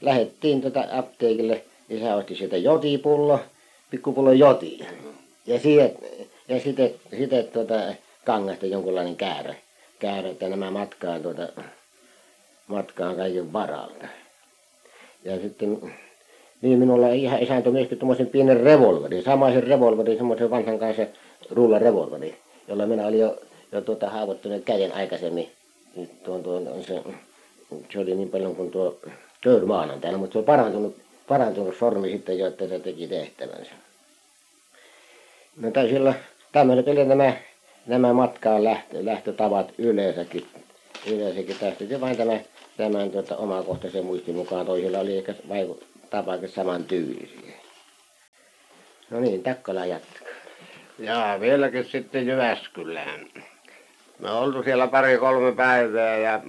lähettiin 0.00 0.60
tuota 0.60 0.84
apteekille, 0.92 1.64
isä 1.90 2.16
osti 2.16 2.36
sieltä 2.36 2.56
jotipullo, 2.56 3.40
pikkupullo 3.90 4.32
joti. 4.32 4.86
Ja 5.46 5.60
sitten, 5.60 5.92
ja 6.48 6.60
sitten, 6.60 6.94
sitten 7.18 7.48
tuota, 7.48 7.74
kangasta 8.24 8.66
jonkunlainen 8.66 9.16
käärä. 9.16 9.54
Käärä, 9.98 10.28
että 10.28 10.48
nämä 10.48 10.70
matkaan 10.70 11.22
tuota, 11.22 11.48
matkaan 12.66 13.16
kaiken 13.16 13.52
varalta. 13.52 14.06
Ja 15.24 15.40
sitten 15.40 15.92
niin 16.62 16.78
minulla 16.78 17.08
ihan 17.08 17.42
isäntä 17.42 17.70
myöskin 17.70 17.98
tuommoisen 17.98 18.26
pienen 18.26 18.60
revolverin, 18.60 19.22
samaisen 19.22 19.62
revolverin, 19.62 20.16
semmoisen 20.16 20.50
vanhan 20.50 20.78
kanssa 20.78 21.06
rulla 21.50 21.78
revolveri, 21.78 22.38
jolla 22.68 22.86
minä 22.86 23.06
olin 23.06 23.18
jo, 23.18 23.38
jo 23.72 23.80
tuota 23.80 24.10
haavoittunut 24.10 24.64
käden 24.64 24.92
aikaisemmin. 24.92 25.52
Tuon, 26.24 26.42
tuon, 26.42 26.84
se, 26.86 27.02
se 27.92 27.98
oli 27.98 28.14
niin 28.14 28.28
paljon 28.28 28.56
kuin 28.56 28.70
tuo 28.70 29.00
täällä, 30.00 30.18
mutta 30.18 30.32
se 30.32 30.38
on 30.38 30.44
parantunut, 30.44 30.96
parantunut 31.28 31.76
sormi 31.76 32.10
sitten 32.10 32.38
jo, 32.38 32.46
että 32.46 32.68
se 32.68 32.78
teki 32.78 33.08
tehtävänsä. 33.08 33.70
No 35.56 35.70
sillä 35.88 36.14
tämmöiset 36.52 36.88
oli 36.88 37.04
nämä, 37.04 37.32
nämä 37.86 38.12
matkaan 38.12 38.64
lähtö, 38.64 39.04
lähtötavat 39.04 39.72
yleensäkin, 39.78 40.46
yleensäkin 41.06 41.56
tästä. 41.60 42.00
vain 42.00 42.16
tämä 42.16 42.40
tämän 42.76 43.10
tuota, 43.10 43.36
omakohtaisen 43.36 44.04
muistin 44.04 44.34
mukaan 44.34 44.66
toisilla 44.66 44.98
oli 44.98 45.18
ehkä 45.18 45.34
vaiku, 45.48 45.80
saman 46.46 46.84
tyylisiä. 46.84 47.56
No 49.10 49.20
niin, 49.20 49.42
Takkala 49.42 49.86
jatkaa. 49.86 50.28
Jaa, 50.98 51.40
vieläkin 51.40 51.84
sitten 51.84 52.26
Jyväskylään. 52.26 53.26
Me 54.18 54.30
oltu 54.30 54.62
siellä 54.62 54.86
pari-kolme 54.86 55.52
päivää 55.52 56.16
ja 56.18 56.40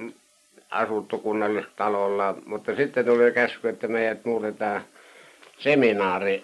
asuttu 0.69 1.17
kunnallistalolla, 1.17 2.35
mutta 2.45 2.75
sitten 2.75 3.05
tuli 3.05 3.31
käsky, 3.31 3.69
että 3.69 3.87
meidät 3.87 4.25
muutetaan 4.25 4.81
seminaari, 5.59 6.43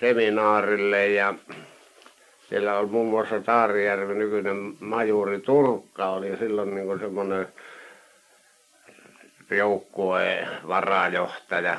seminaarille 0.00 1.06
ja 1.06 1.34
siellä 2.48 2.78
oli 2.78 2.86
muun 2.86 3.10
muassa 3.10 3.40
Taarijärven 3.40 4.18
nykyinen 4.18 4.74
majuri 4.80 5.40
Turkka 5.40 6.10
oli 6.10 6.36
silloin 6.36 6.74
niin 6.74 6.98
semmoinen 6.98 7.46
joukkueen 9.52 10.48
varajohtaja. 10.68 11.76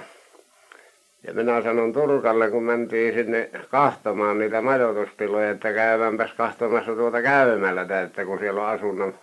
Ja 1.28 1.34
minä 1.34 1.62
sanon 1.62 1.94
Turkalle, 1.94 2.52
kun 2.52 2.64
mentiin 2.64 3.14
sinne 3.14 3.50
kahtomaan 3.70 4.40
niitä 4.40 4.62
majoitustiloja, 4.62 5.50
että 5.50 5.74
käymäänpäs 5.74 6.34
kahtomassa 6.34 6.95
tuota 6.95 7.22
käymällä, 7.22 8.02
että 8.04 8.26
kun 8.26 8.40
siellä 8.40 8.62
on 8.62 8.68
asunut 8.68 9.16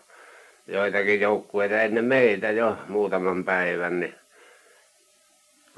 joitakin 0.67 1.21
joukkueita 1.21 1.81
ennen 1.81 2.05
meitä 2.05 2.51
jo 2.51 2.77
muutaman 2.89 3.45
päivän, 3.45 4.01
niin 4.01 4.15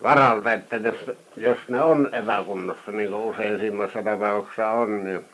varalta, 0.02 0.52
että 0.52 0.76
jos, 0.76 1.10
jos 1.36 1.58
ne 1.68 1.82
on 1.82 2.10
epäkunnossa, 2.12 2.92
niin 2.92 3.10
kuin 3.10 3.22
usein 3.22 3.60
semmoisessa 3.60 4.02
tapauksessa 4.02 4.70
on, 4.70 5.04
niin 5.04 5.24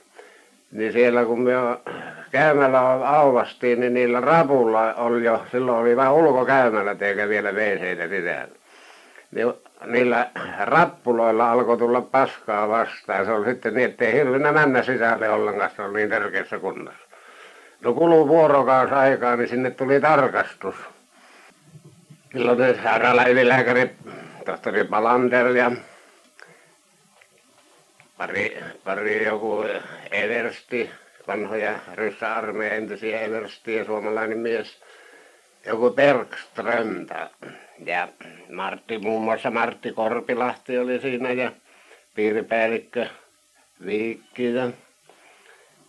niin 0.73 0.93
siellä 0.93 1.25
kun 1.25 1.41
me 1.41 1.53
käymällä 2.31 2.81
auvastiin, 3.09 3.81
niin 3.81 3.95
niillä 3.95 4.21
rapulla 4.21 4.95
oli 4.95 5.25
jo, 5.25 5.43
silloin 5.51 5.79
oli 5.79 5.97
vain 5.97 6.11
ulkokäymällä 6.11 6.97
eikä 7.01 7.29
vielä 7.29 7.53
wc 7.53 8.09
sisällä. 8.09 8.55
Niin 9.31 9.53
niillä 9.87 10.31
rappuloilla 10.65 11.53
alkoi 11.53 11.79
tulla 11.79 12.01
paskaa 12.01 12.69
vastaan. 12.69 13.25
Se 13.25 13.33
oli 13.33 13.45
sitten 13.45 13.75
niin, 13.75 13.91
ettei 13.91 14.13
hirvinä 14.13 14.53
mennä 14.53 14.83
sisälle 14.83 15.31
ollenkaan, 15.31 15.71
se 15.77 15.83
oli 15.83 15.99
niin 15.99 16.11
tärkeässä 16.11 16.59
kunnossa. 16.59 17.09
No 17.85 17.93
kuluu 17.93 18.29
vuorokaus 18.29 18.93
aikaa, 18.93 19.37
niin 19.37 19.49
sinne 19.49 19.71
tuli 19.71 20.01
tarkastus. 20.01 20.75
Silloin 22.33 22.59
sairaala-ylilääkäri 22.83 23.91
tohtori 24.45 24.85
Palander 24.85 25.47
ja 25.47 25.71
pari, 28.19 28.59
pari 28.85 29.25
joku 29.25 29.65
Eversti, 30.11 30.91
vanhoja 31.27 31.79
ryssäarmeijan 31.95 32.77
entisiä 32.77 33.21
ja 33.67 33.85
suomalainen 33.85 34.39
mies, 34.39 34.81
joku 35.67 35.91
Bergström 35.91 37.07
ja 37.85 38.09
Martti, 38.53 38.99
muun 38.99 39.25
muassa 39.25 39.51
Martti 39.51 39.93
Korpilahti 39.93 40.79
oli 40.79 41.01
siinä 41.01 41.33
ja 41.33 41.53
piiripäällikkö 42.15 43.07
Viikki 43.87 44.55
ja 44.55 44.71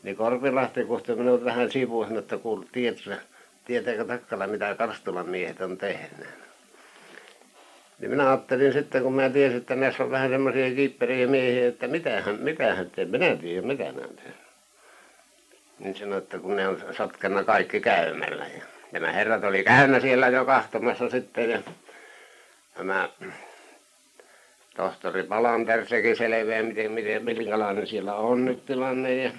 niin 0.04 0.16
Korpilahti 0.16 0.84
kuhtui 0.84 1.16
minut 1.16 1.46
vähän 1.46 1.72
sivuun, 1.72 2.18
että 2.18 2.38
kuul, 2.38 2.64
tiedätkö, 2.72 3.18
tietääkö 3.66 4.06
Takkala 4.06 4.48
mitä 4.48 4.76
Karstulan 4.76 5.30
miehet 5.30 5.62
on 5.62 5.78
tehnyt. 5.78 6.49
Niin 8.00 8.12
minä 8.12 8.28
ajattelin 8.28 8.74
sitten, 8.74 9.04
kun 9.04 9.14
mä 9.14 9.30
tiesin, 9.30 9.58
että 9.58 9.76
näissä 9.76 10.04
on 10.04 10.12
vähän 10.12 10.30
semmoisia 10.30 10.76
kiipperiä 10.76 11.28
miehiä, 11.28 11.68
että 11.68 11.88
mitähän, 11.88 12.40
mitähän 12.40 12.92
te, 12.92 13.06
minä 13.06 13.36
tiedän, 13.36 13.68
mitä 13.68 13.84
ne 13.84 14.02
on 14.02 14.16
tehnyt. 14.16 14.36
Niin 15.80 15.96
sanoi, 15.96 16.18
että 16.18 16.40
kun 16.40 16.56
ne 16.56 16.68
on 16.68 16.82
sotkena 16.92 17.44
kaikki 17.44 17.80
käymällä. 17.80 18.46
Ja 18.48 18.62
nämä 18.92 19.12
herrat 19.12 19.44
oli 19.44 19.64
käynyt 19.64 20.02
siellä 20.02 20.28
jo 20.28 20.46
kahtomassa 20.46 21.10
sitten 21.10 21.50
ja 21.50 21.60
tämä 22.74 23.10
tohtori 24.76 25.24
Palanter 25.24 25.88
sekin 25.88 26.16
selviää, 26.16 26.64
miten, 26.64 26.92
miten, 26.92 27.26
minkälainen 27.26 27.88
siellä 27.88 28.16
on 28.16 28.46
nyt 28.46 28.66
tilanne 28.66 29.16
ja 29.16 29.32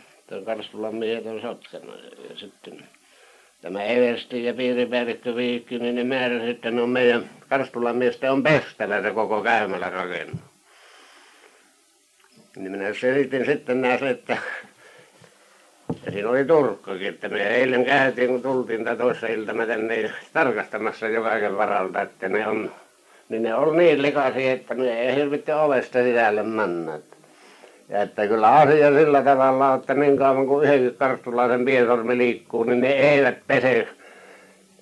Karstulan 0.44 0.94
miehet 0.94 1.26
on 1.26 1.40
sotkena. 1.40 1.92
Ja 2.30 2.36
sitten 2.36 2.84
tämä 3.62 3.82
Eversti 3.82 4.44
ja 4.44 4.54
piiripäällikkö 4.54 5.36
Viikki, 5.36 5.78
niin 5.78 5.94
ne 5.94 6.04
määräsi, 6.04 6.50
että 6.50 6.70
ne 6.70 6.82
on 6.82 6.88
meidän 6.88 7.30
Karstulan 7.50 7.96
miestä 7.96 8.32
on 8.32 8.42
pestävä 8.42 9.02
se 9.02 9.10
koko 9.10 9.42
käymällä 9.42 9.90
rakennus. 9.90 10.40
Niin 12.56 12.72
minä 12.72 12.94
selitin 12.94 13.46
sitten 13.46 13.80
näin, 13.80 14.06
että 14.06 14.36
ja 16.06 16.12
siinä 16.12 16.28
oli 16.28 16.44
Turkkokin, 16.44 17.08
että 17.08 17.28
me 17.28 17.42
eilen 17.42 17.84
käytiin, 17.84 18.28
kun 18.28 18.42
tultiin 18.42 18.84
tai 18.84 18.96
toissa 18.96 19.26
iltana 19.26 19.66
tänne 19.66 20.10
tarkastamassa 20.32 21.08
jo 21.08 21.22
kaiken 21.22 21.56
varalta, 21.56 22.02
että 22.02 22.28
ne 22.28 22.46
on, 22.46 22.70
niin 23.28 23.42
ne 23.42 23.54
on 23.54 23.76
niin 23.76 24.02
likaisia, 24.02 24.52
että 24.52 24.74
ne 24.74 25.00
ei 25.00 25.16
hirvitti 25.16 25.52
ovesta 25.52 26.02
sisälle 26.02 26.42
mennä. 26.42 26.98
Ja 27.88 28.02
että 28.02 28.26
kyllä 28.26 28.48
asia 28.48 28.92
sillä 28.92 29.22
tavalla, 29.22 29.74
että 29.74 29.94
niin 29.94 30.18
kauan 30.18 30.46
kuin 30.46 30.68
yhden 30.68 30.94
karstulaisen 30.94 31.64
piensormi 31.64 32.18
liikkuu, 32.18 32.64
niin 32.64 32.80
ne 32.80 32.92
eivät 32.92 33.46
pese 33.46 33.88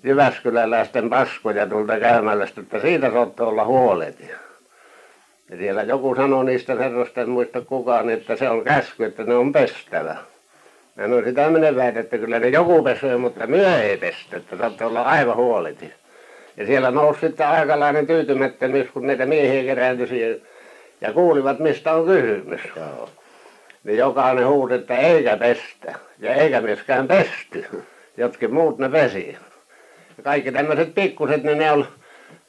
Jyväskyläläisten 0.02 1.10
paskoja 1.10 1.66
tuolta 1.66 2.00
käymälästä, 2.00 2.60
että 2.60 2.80
siitä 2.80 3.10
saatte 3.10 3.42
olla 3.42 3.64
huolet. 3.64 4.20
Ja 5.50 5.56
siellä 5.56 5.82
joku 5.82 6.14
sanoi 6.14 6.44
niistä 6.44 6.74
herroista, 6.74 7.20
en 7.20 7.28
muista 7.28 7.60
kukaan, 7.60 8.10
että 8.10 8.36
se 8.36 8.50
on 8.50 8.64
käsky, 8.64 9.04
että 9.04 9.24
ne 9.24 9.34
on 9.34 9.52
pestävä. 9.52 10.16
Ja 10.96 11.08
no 11.08 11.22
sitä 11.24 11.50
minä 11.50 11.76
väitän, 11.76 12.02
että 12.02 12.18
kyllä 12.18 12.38
ne 12.38 12.48
joku 12.48 12.82
pesee, 12.82 13.16
mutta 13.16 13.46
myö 13.46 13.82
ei 13.82 13.96
pestä, 13.96 14.36
että 14.36 14.56
saatte 14.56 14.84
olla 14.84 15.02
aivan 15.02 15.36
huoleti. 15.36 15.92
Ja 16.56 16.66
siellä 16.66 16.90
nousi 16.90 17.20
sitten 17.20 17.48
aikalainen 17.48 18.06
tyytymättömyys, 18.06 18.90
kun 18.90 19.06
näitä 19.06 19.26
miehiä 19.26 19.62
kerääntyi 19.62 20.42
ja 21.00 21.12
kuulivat, 21.12 21.58
mistä 21.58 21.92
on 21.92 22.06
kysymys. 22.06 22.60
Joo. 22.76 23.08
Niin 23.84 23.98
jokainen 23.98 24.46
huusi, 24.46 24.74
että 24.74 24.96
eikä 24.96 25.36
pestä. 25.36 25.94
Ja 26.18 26.34
eikä 26.34 26.60
myöskään 26.60 27.08
pesty. 27.08 27.66
Jotkin 28.16 28.54
muut 28.54 28.78
ne 28.78 28.88
pesi. 28.88 29.36
Kaikki 30.22 30.52
tämmöiset 30.52 30.94
pikkuset, 30.94 31.42
niin 31.42 31.58
ne 31.58 31.72
on 31.72 31.86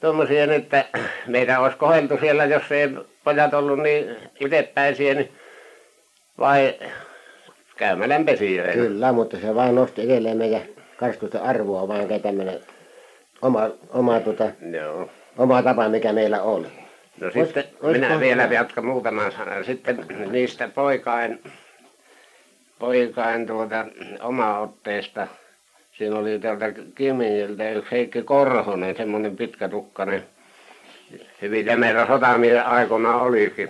tuommoisia, 0.00 0.54
että 0.54 0.84
meitä 1.26 1.60
olisi 1.60 1.76
koheltu 1.78 2.18
siellä, 2.20 2.44
jos 2.44 2.72
ei 2.72 2.88
pojat 3.24 3.54
ollut 3.54 3.78
niin 3.78 4.16
itsepäisiä, 4.40 5.14
niin 5.14 5.32
vai 6.38 6.74
käymälän 7.76 8.24
pesijöitä. 8.24 8.72
Kyllä, 8.72 9.12
mutta 9.12 9.36
se 9.40 9.54
vaan 9.54 9.74
nosti 9.74 10.02
edelleen 10.02 10.36
meidän 10.36 10.62
karstusten 10.96 11.42
arvoa, 11.42 11.88
vaan 11.88 12.20
tämmöinen 12.22 12.60
oma, 13.42 13.70
oma 13.88 14.20
tota, 14.20 14.44
Joo. 14.72 15.10
oma 15.38 15.62
tapa, 15.62 15.88
mikä 15.88 16.12
meillä 16.12 16.42
oli. 16.42 16.66
No 17.20 17.26
Olis- 17.28 17.44
sitten 17.44 17.64
olisiko- 17.82 18.06
minä 18.06 18.20
vielä 18.20 18.42
jatkan 18.42 18.84
muutaman 18.86 19.32
sanan. 19.32 19.64
Sitten 19.64 20.06
niistä 20.30 20.68
poikain, 20.68 21.42
poikain 22.78 23.46
tuota 23.46 23.86
omaotteista. 24.20 25.26
Siinä 26.00 26.16
oli 26.16 26.38
täältä 26.38 26.72
Kimingiltä 26.94 27.70
yksi 27.70 27.90
Heikki 27.90 28.22
Korhonen, 28.22 28.96
semmoinen 28.96 29.36
pitkätukkainen. 29.36 30.24
Hyvin 31.42 31.66
jämerä 31.66 32.06
sotamiehen 32.06 32.66
aikoina 32.66 33.16
olikin. 33.16 33.68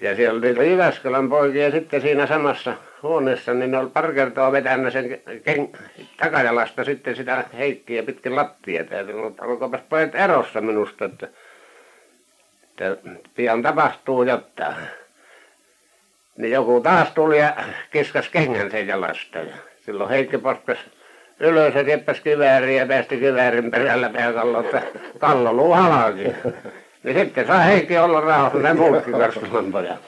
Ja 0.00 0.16
siellä 0.16 0.38
oli 0.38 0.46
niitä 0.46 0.62
Jyväskylän 0.62 1.28
poikia 1.28 1.70
sitten 1.70 2.00
siinä 2.00 2.26
samassa 2.26 2.74
huoneessa, 3.02 3.54
niin 3.54 3.70
ne 3.70 3.78
oli 3.78 3.90
pari 3.90 4.14
kertaa 4.14 4.52
vetänyt 4.52 4.92
sen 4.92 5.20
ken, 5.44 5.68
takajalasta 6.16 6.84
sitten 6.84 7.16
sitä 7.16 7.44
Heikkiä 7.58 8.02
pitkin 8.02 8.36
lattiaa. 8.36 8.84
Mutta 9.22 9.44
olkoonpas 9.44 9.80
pojat 9.88 10.14
erossa 10.14 10.60
minusta, 10.60 11.04
että 11.04 11.28
että 12.62 12.96
pian 13.34 13.62
tapahtuu 13.62 14.22
jotain. 14.22 14.76
Niin 16.36 16.52
joku 16.52 16.80
taas 16.80 17.10
tuli 17.10 17.38
ja 17.38 17.56
kiskas 17.90 18.28
kengän 18.28 18.70
sen 18.70 18.86
jalasta. 18.86 19.38
Ja 19.38 19.54
silloin 19.84 20.10
Heikki 20.10 20.38
poskas 20.38 20.78
ylös 21.40 21.74
ja 21.74 21.84
tieppasi 21.84 22.22
kivääriä 22.22 22.82
ja 22.82 22.86
päästi 22.86 23.18
kiväärin 23.18 23.70
perällä 23.70 24.10
pääkallo, 24.10 24.60
että 24.60 24.82
kallo 25.18 25.52
luu 25.52 25.72
halki. 25.72 26.22
Niin 27.02 27.18
sitten 27.18 27.46
saa 27.46 27.58
Heikki 27.58 27.98
olla 27.98 28.20
rauhassa, 28.20 28.58
ne 28.58 28.74
muutkin 28.74 29.12
Karstulan 29.12 29.72
pojat. 29.72 30.00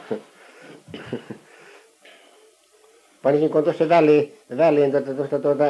Panisinko 3.22 3.62
tuossa 3.62 3.88
väliin, 3.88 4.38
väliin 4.56 4.90
tuota, 4.90 5.14
tuosta 5.14 5.38
tuota, 5.38 5.64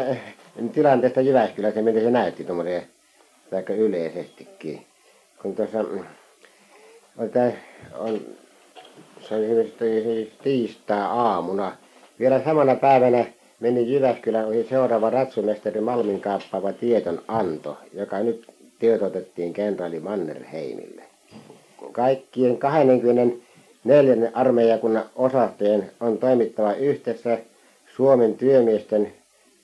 tilanteesta 0.73 1.21
Jyväskylässä, 1.21 1.83
miten 1.83 2.03
se 2.03 2.11
näytti 2.11 2.45
tuommoinen, 2.45 2.83
vaikka 3.53 3.73
yleisestikin. 3.73 4.87
Kun 5.43 5.57
tuossa 5.57 5.83
mm, 5.83 6.05
on, 7.19 7.31
tää, 7.31 7.53
on 7.95 8.21
se 9.21 9.35
oli 9.35 9.45
esimerkiksi 9.45 10.03
siis 10.03 10.33
tiistai-aamuna. 10.43 11.73
Vielä 12.19 12.41
samana 12.45 12.75
päivänä 12.75 13.25
meni 13.61 13.93
Jyväskylän 13.93 14.47
ohi 14.47 14.67
seuraava 14.69 15.11
ratsumestari 15.11 15.81
Malmin 15.81 16.21
kaappaava 16.21 16.73
tieton 16.73 17.23
anto, 17.29 17.79
joka 17.93 18.19
nyt 18.19 18.47
tiedotettiin 18.79 19.53
kenraali 19.53 20.01
Mannerheimille. 20.01 21.03
Kaikkien 21.93 22.59
24 22.59 24.31
armeijakunnan 24.35 25.05
osastojen 25.17 25.91
on 26.01 26.19
toimittava 26.19 26.73
yhdessä 26.73 27.39
Suomen 27.97 28.35
työmiesten 28.35 29.13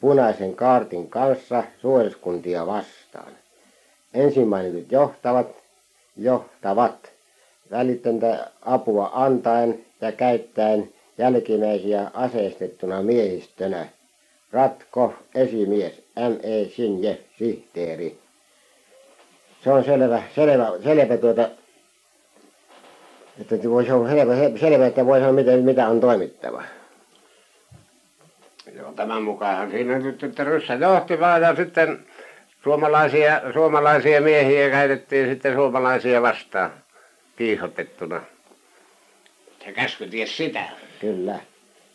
punaisen 0.00 0.54
kaartin 0.56 1.10
kanssa 1.10 1.64
suoriskuntia 1.80 2.66
vastaan. 2.66 3.32
Ensimmäiset 4.14 4.92
johtavat, 4.92 5.46
johtavat 6.16 7.12
välitöntä 7.70 8.50
apua 8.62 9.10
antaen 9.14 9.84
ja 10.00 10.12
käyttäen 10.12 10.93
jälkimmäisiä 11.18 12.10
aseistettuna 12.14 13.02
miehistönä. 13.02 13.86
Ratko, 14.52 15.14
esimies, 15.34 16.02
M.E. 16.16 16.64
Sinje, 16.68 17.18
sihteeri. 17.38 18.18
Se 19.64 19.70
on 19.72 19.84
selvä, 19.84 20.22
selvä, 20.34 20.72
selvä 20.84 21.16
tuota, 21.16 21.48
että 23.40 23.70
voisi 23.70 23.92
olla 23.92 24.08
selvä, 24.08 24.58
selvä, 24.60 24.86
että 24.86 25.06
voisi 25.06 25.24
olla 25.24 25.34
miten, 25.34 25.64
mitä 25.64 25.88
on 25.88 26.00
toimittava. 26.00 26.62
Joo, 28.76 28.92
tämän 28.92 29.22
mukaan 29.22 29.70
siinä 29.70 29.98
nyt, 29.98 30.22
että 30.22 30.44
ryssä 30.44 30.74
johti 30.74 31.20
vaan 31.20 31.42
ja 31.42 31.56
sitten 31.56 32.06
suomalaisia, 32.64 33.40
suomalaisia 33.52 34.20
miehiä 34.20 34.70
käytettiin 34.70 35.28
sitten 35.28 35.54
suomalaisia 35.54 36.22
vastaan 36.22 36.70
kiihotettuna. 37.36 38.20
Se 39.64 39.72
käsky 39.72 40.06
ties 40.06 40.36
sitä. 40.36 40.64
Kyllä. 41.04 41.38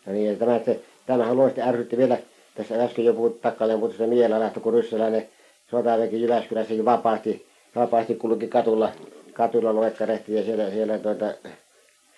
No 0.06 0.12
niin, 0.12 0.26
ja 0.26 0.36
tämä, 0.36 0.56
että, 0.56 0.74
tämähän 1.06 1.36
luonnollisesti 1.36 1.68
ärsytti 1.68 1.96
vielä, 1.96 2.18
tässä 2.54 2.84
äsken 2.84 3.04
jo 3.04 3.14
puhut 3.14 3.40
takkaleen 3.40 3.78
puhuttu 3.78 3.96
sitä 3.96 4.06
mielenlähtö, 4.06 4.60
kun 4.60 4.72
ryssäläinen 4.72 5.28
sotaväki 5.70 6.22
Jyväskylässäkin 6.22 6.84
vapaasti, 6.84 7.46
vapaasti 7.76 8.14
kulki 8.14 8.48
katulla, 8.48 8.92
katulla 9.32 9.74
loikkarehti 9.74 10.34
ja 10.34 10.44
siellä, 10.44 10.70
siellä, 10.70 10.98
tuota, 10.98 11.34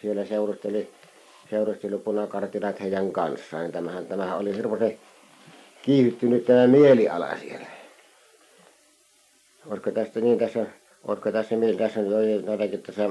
siellä 0.03 0.25
seurusteli, 0.25 0.89
seurusteli 1.51 1.99
punakartilat 1.99 2.81
heidän 2.81 3.13
kanssaan. 3.13 3.63
Niin 3.63 3.73
Tämähän, 3.73 4.07
tämähän 4.07 4.39
oli 4.39 4.57
hirveän 4.57 4.93
kiihdyttynyt 5.83 6.45
tämä 6.45 6.67
mieliala 6.67 7.37
siellä. 7.37 7.67
Olisiko 9.67 9.91
tästä 9.91 10.21
niin 10.21 10.39
tässä, 10.39 10.67
olisiko 11.05 11.33
tässä, 11.33 11.55
tässä 11.79 12.01
nyt 12.01 12.13
oli 12.13 12.33
jotakin 12.47 12.83
tässä, 12.83 13.11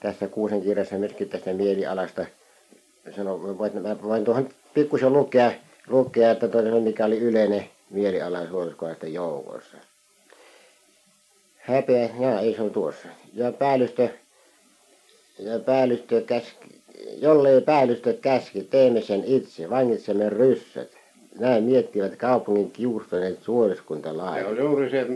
tässä 0.00 0.28
kuusen 0.28 0.62
kirjassa 0.62 0.98
myöskin 0.98 1.28
tästä 1.28 1.52
mielialasta. 1.52 2.26
Sano, 3.16 3.58
voin, 3.58 3.82
mä 3.82 4.02
voin 4.02 4.24
tuohon 4.24 4.48
pikkusen 4.74 5.12
lukea, 5.12 5.52
lukea 5.88 6.30
että 6.30 6.48
tuota, 6.48 6.68
mikä 6.68 7.04
oli 7.04 7.18
yleinen 7.18 7.64
mieliala 7.90 8.46
suoriskohdasten 8.46 9.14
joukossa. 9.14 9.76
Häpeä, 11.58 12.08
jaa, 12.20 12.40
ei 12.40 12.54
se 12.54 12.62
ole 12.62 12.70
tuossa. 12.70 13.08
Ja 13.34 13.52
päällystö, 13.52 14.08
ja 15.38 15.58
päällystö 15.58 16.20
käski, 16.20 16.82
jollei 17.16 17.60
päällystö 17.60 18.12
käski, 18.12 18.62
teemme 18.62 19.00
sen 19.00 19.24
itse, 19.24 19.70
vangitsemme 19.70 20.28
ryssät. 20.28 20.88
Näin 21.38 21.64
miettivät 21.64 22.16
kaupungin 22.16 22.70
kiustoneet 22.70 23.38
Se 23.38 23.44
suoriskuntalaiset. 23.44 24.46
on 24.46 24.56
juuri 24.56 24.90
se, 24.90 25.06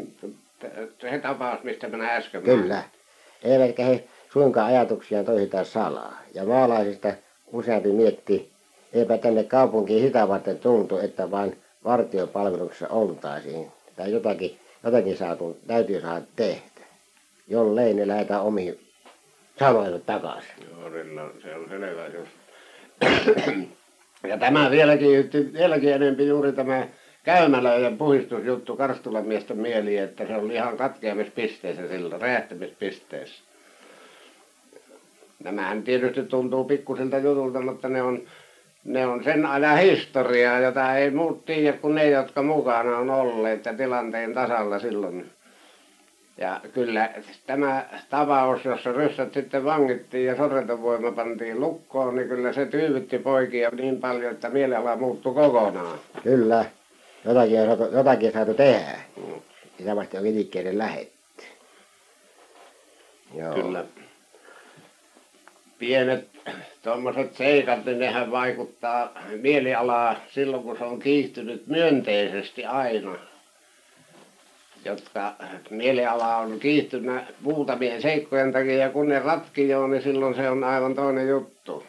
se 1.01 1.19
tapaus, 1.19 1.63
mistä 1.63 1.89
minä 1.89 2.17
äsken 2.17 2.43
Kyllä. 2.43 2.83
Eivätkä 3.43 3.85
he 3.85 4.05
suinkaan 4.33 4.67
ajatuksiaan 4.67 5.25
toisita 5.25 5.65
salaa. 5.65 6.23
Ja 6.35 6.45
maalaisista 6.45 7.13
useampi 7.53 7.93
mietti, 7.93 8.51
eipä 8.93 9.19
tänne 9.19 9.45
kaupunkiin 9.45 10.07
sitä 10.07 10.29
varten 10.29 10.59
tultu, 10.59 10.99
että 10.99 11.31
vain 11.31 11.59
vartiopalveluksessa 11.85 12.89
oltaisiin. 12.89 13.73
Tai 13.97 14.13
jotakin, 14.13 14.59
jotakin 14.85 15.17
saatu, 15.17 15.59
täytyy 15.67 16.01
saada 16.01 16.25
tehdä. 16.37 16.85
Jollei 17.49 17.95
ne 17.95 18.09
lähdetään 18.09 18.43
omiin 18.43 18.81
samoille 19.59 19.99
takaisin. 19.99 20.51
Joo, 20.71 20.91
se 21.43 21.55
on 21.57 21.69
selvä 21.69 22.07
just. 22.07 22.31
ja 24.31 24.39
tämä 24.39 24.71
vieläkin, 24.71 25.31
vieläkin 25.53 25.93
enempi 25.93 26.27
juuri 26.27 26.53
tämä 26.53 26.89
käymälöiden 27.25 27.99
puhistusjuttu 27.99 28.77
Karstulan 28.77 29.27
miesten 29.27 29.59
mieliin, 29.59 30.03
että 30.03 30.27
se 30.27 30.37
oli 30.37 30.55
ihan 30.55 30.77
katkeamispisteessä 30.77 31.89
silloin, 31.89 32.23
räjähtämispisteessä. 32.23 33.43
Nämähän 35.45 35.83
tietysti 35.83 36.23
tuntuu 36.23 36.65
pikkusilta 36.65 37.19
jutulta, 37.19 37.61
mutta 37.61 37.89
ne 37.89 38.03
on, 38.03 38.23
ne 38.85 39.07
on 39.07 39.25
sen 39.25 39.47
ajan 39.47 39.79
historiaa, 39.79 40.59
jota 40.59 40.97
ei 40.97 41.11
muut 41.11 41.45
tiedä 41.45 41.77
kuin 41.77 41.95
ne, 41.95 42.11
jotka 42.11 42.43
mukana 42.43 42.99
on 42.99 43.11
olleet 43.11 43.67
ja 43.67 43.75
tilanteen 43.75 44.35
tasalla 44.35 44.79
silloin. 44.79 45.31
Ja 46.39 46.61
kyllä 46.75 47.11
tämä 47.47 47.85
tapaus, 48.11 48.65
jossa 48.65 48.93
ryssät 48.93 49.33
sitten 49.33 49.65
vangittiin 49.65 50.27
ja 50.27 50.37
sorretovoima 50.37 51.13
pantiin 51.13 51.61
lukkoon, 51.61 52.17
niin 52.17 52.29
kyllä 52.29 52.53
se 52.53 52.67
tyydytti 52.67 53.19
poikia 53.19 53.71
niin 53.71 54.01
paljon, 54.01 54.33
että 54.33 54.51
mieliala 54.51 54.97
muuttui 54.97 55.35
kokonaan. 55.35 55.99
Kyllä. 56.23 56.65
Jotakin 57.25 57.61
on 57.61 57.67
saatu, 57.67 57.97
jotakin 57.97 58.33
saatu 58.33 58.55
tehdä. 58.55 58.99
Samasti 59.85 60.17
on 60.17 60.25
liikkeelle 60.25 60.79
lähetty. 60.79 61.45
Joo. 63.35 63.85
Pienet 65.79 66.29
tuommoiset 66.83 67.35
seikat, 67.35 67.85
niin 67.85 67.99
nehän 67.99 68.31
vaikuttaa 68.31 69.13
mielialaa 69.41 70.17
silloin, 70.31 70.63
kun 70.63 70.79
se 70.79 70.85
on 70.85 70.99
kiihtynyt 70.99 71.67
myönteisesti 71.67 72.65
aina. 72.65 73.17
Jotka 74.85 75.35
mieliala 75.71 76.37
on 76.37 76.61
kiihtynyt 76.61 77.23
muutamien 77.41 78.03
seikkojen 78.03 78.53
takia 78.53 78.75
ja 78.75 78.91
kun 78.91 79.09
ne 79.09 79.19
ratkii 79.19 79.69
niin 79.91 80.03
silloin 80.03 80.35
se 80.35 80.51
on 80.51 80.65
aivan 80.65 80.95
toinen 80.95 81.29
juttu. 81.29 81.85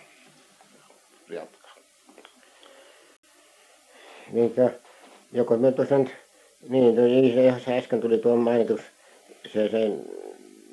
Jatka. 1.30 1.70
Niinkö, 4.32 4.70
joko 5.34 5.58
me 5.58 5.72
tuossa 5.72 5.98
nyt, 5.98 6.16
niin, 6.70 6.96
tuo- 6.96 7.06
niin 7.06 7.60
se, 7.60 7.78
äsken 7.78 8.02
tuli 8.02 8.18
tuo 8.18 8.36
mainitus, 8.36 8.82
se, 9.54 9.70
se 9.70 9.92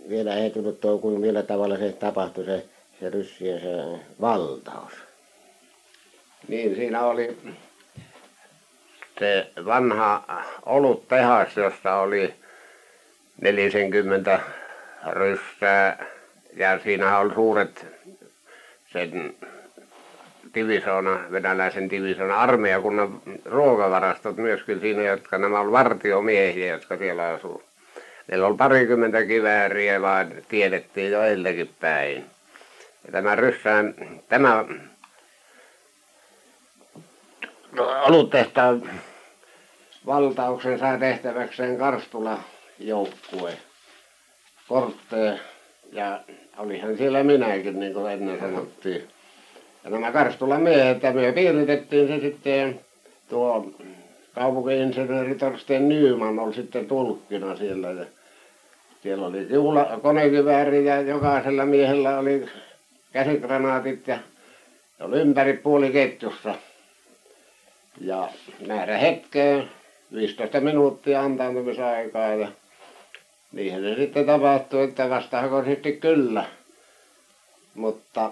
vielä 0.09 0.35
ei 0.35 0.51
tullut 0.51 0.81
tuo, 0.81 0.99
kuin 0.99 1.21
millä 1.21 1.43
tavalla 1.43 1.77
se 1.77 1.93
tapahtui, 1.93 2.45
se, 2.45 2.65
se 3.03 3.11
ryssien 3.11 3.61
se 3.61 4.01
valtaus. 4.21 4.93
Niin, 6.49 6.77
siinä 6.77 7.01
oli 7.01 7.37
se 9.19 9.51
vanha 9.65 10.45
oluttehas, 10.67 11.57
jossa 11.57 11.95
oli 11.95 12.35
40 13.41 14.41
ryssää 15.13 16.07
ja 16.57 16.79
siinä 16.79 17.19
oli 17.19 17.35
suuret 17.35 17.87
sen 18.93 19.35
divisoona, 20.55 21.21
venäläisen 21.33 21.91
divisoona 21.91 22.41
armeijakunnan 22.41 23.23
ruokavarastot 23.45 24.37
myöskin 24.37 24.81
siinä, 24.81 25.03
jotka 25.03 25.39
nämä 25.39 25.61
oli 25.61 25.73
vartiomiehiä, 25.73 26.73
jotka 26.73 26.97
siellä 26.97 27.29
asuu. 27.29 27.63
Meillä 28.29 28.47
oli 28.47 28.57
parikymmentä 28.57 29.25
kivääriä 29.25 30.03
vaan 30.03 30.33
tiedettiin 30.49 31.13
jo 31.13 31.21
päin. 31.81 32.32
Ja 33.07 33.13
tämä 33.13 33.35
Ryssään, 33.35 33.95
tämä 34.29 34.65
no, 37.73 38.05
oluttehtaan 38.05 38.91
valtauksen 40.07 40.79
sai 40.79 40.99
tehtäväkseen 40.99 41.79
Karstula 41.79 42.39
joukkue. 42.79 43.53
Kortteen 44.69 45.41
ja 45.93 46.21
olihan 46.59 46.97
siellä 46.97 47.23
minäkin, 47.23 47.81
niin 47.81 47.95
kuin 47.95 48.13
ennen 48.13 48.41
sanottiin. 48.41 49.09
Ja 49.85 49.91
nämä 49.91 50.13
Karstulan 50.13 50.63
miehet, 50.63 51.03
ja 51.03 51.13
me 51.13 51.33
piiritettiin 51.33 52.09
se 52.09 52.21
sitten 52.21 52.81
tuo 53.29 53.71
kaupunkiinsinööri 54.35 55.35
Torsten 55.35 55.89
Nyman 55.89 56.39
oli 56.39 56.55
sitten 56.55 56.87
tulkkina 56.87 57.57
siellä. 57.57 57.91
Ja 57.91 58.05
siellä 59.03 59.27
oli 59.27 59.47
juhla, 59.51 59.99
konekivääri 60.03 60.85
ja 60.85 61.01
jokaisella 61.01 61.65
miehellä 61.65 62.19
oli 62.19 62.49
käsikranaatit 63.13 64.07
ja 64.09 64.19
oli 65.01 65.21
ympäri 65.21 65.53
puoli 65.53 65.91
ketjussa. 65.91 66.55
Ja 68.01 68.29
määrä 68.67 68.99
hetkeen, 68.99 69.71
15 70.15 70.61
minuuttia 70.61 71.23
antautumisaikaa 71.23 72.35
ja 72.35 72.49
niinhän 73.53 73.83
se 73.83 73.95
sitten 73.95 74.27
tapahtui, 74.27 74.85
että 74.85 75.11
vastahakoisesti 75.11 75.93
kyllä. 75.93 76.45
Mutta 77.75 78.31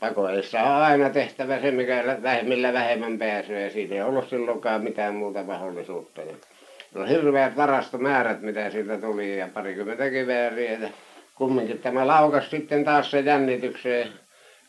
pakoissa 0.00 0.62
on 0.62 0.82
aina 0.82 1.10
tehtävä 1.10 1.60
se, 1.60 1.70
mikä 1.70 2.04
millä 2.42 2.72
vähemmän 2.72 3.18
pääsee. 3.18 3.70
Siinä 3.70 3.94
ei 3.94 4.02
ollut 4.02 4.28
silloinkaan 4.28 4.82
mitään 4.82 5.14
muuta 5.14 5.42
mahdollisuutta. 5.42 6.20
Ja 6.22 6.34
no 6.94 7.06
hirveät 7.06 7.56
varastomäärät, 7.56 8.42
mitä 8.42 8.70
siitä 8.70 8.98
tuli 8.98 9.38
ja 9.38 9.48
parikymmentä 9.54 10.10
kivääriä. 10.10 10.72
Ja 10.72 10.88
kumminkin 11.40 11.78
tämä 11.78 12.06
laukas 12.06 12.50
sitten 12.50 12.84
taas 12.84 13.10
se 13.10 13.20
jännitykseen. 13.20 14.08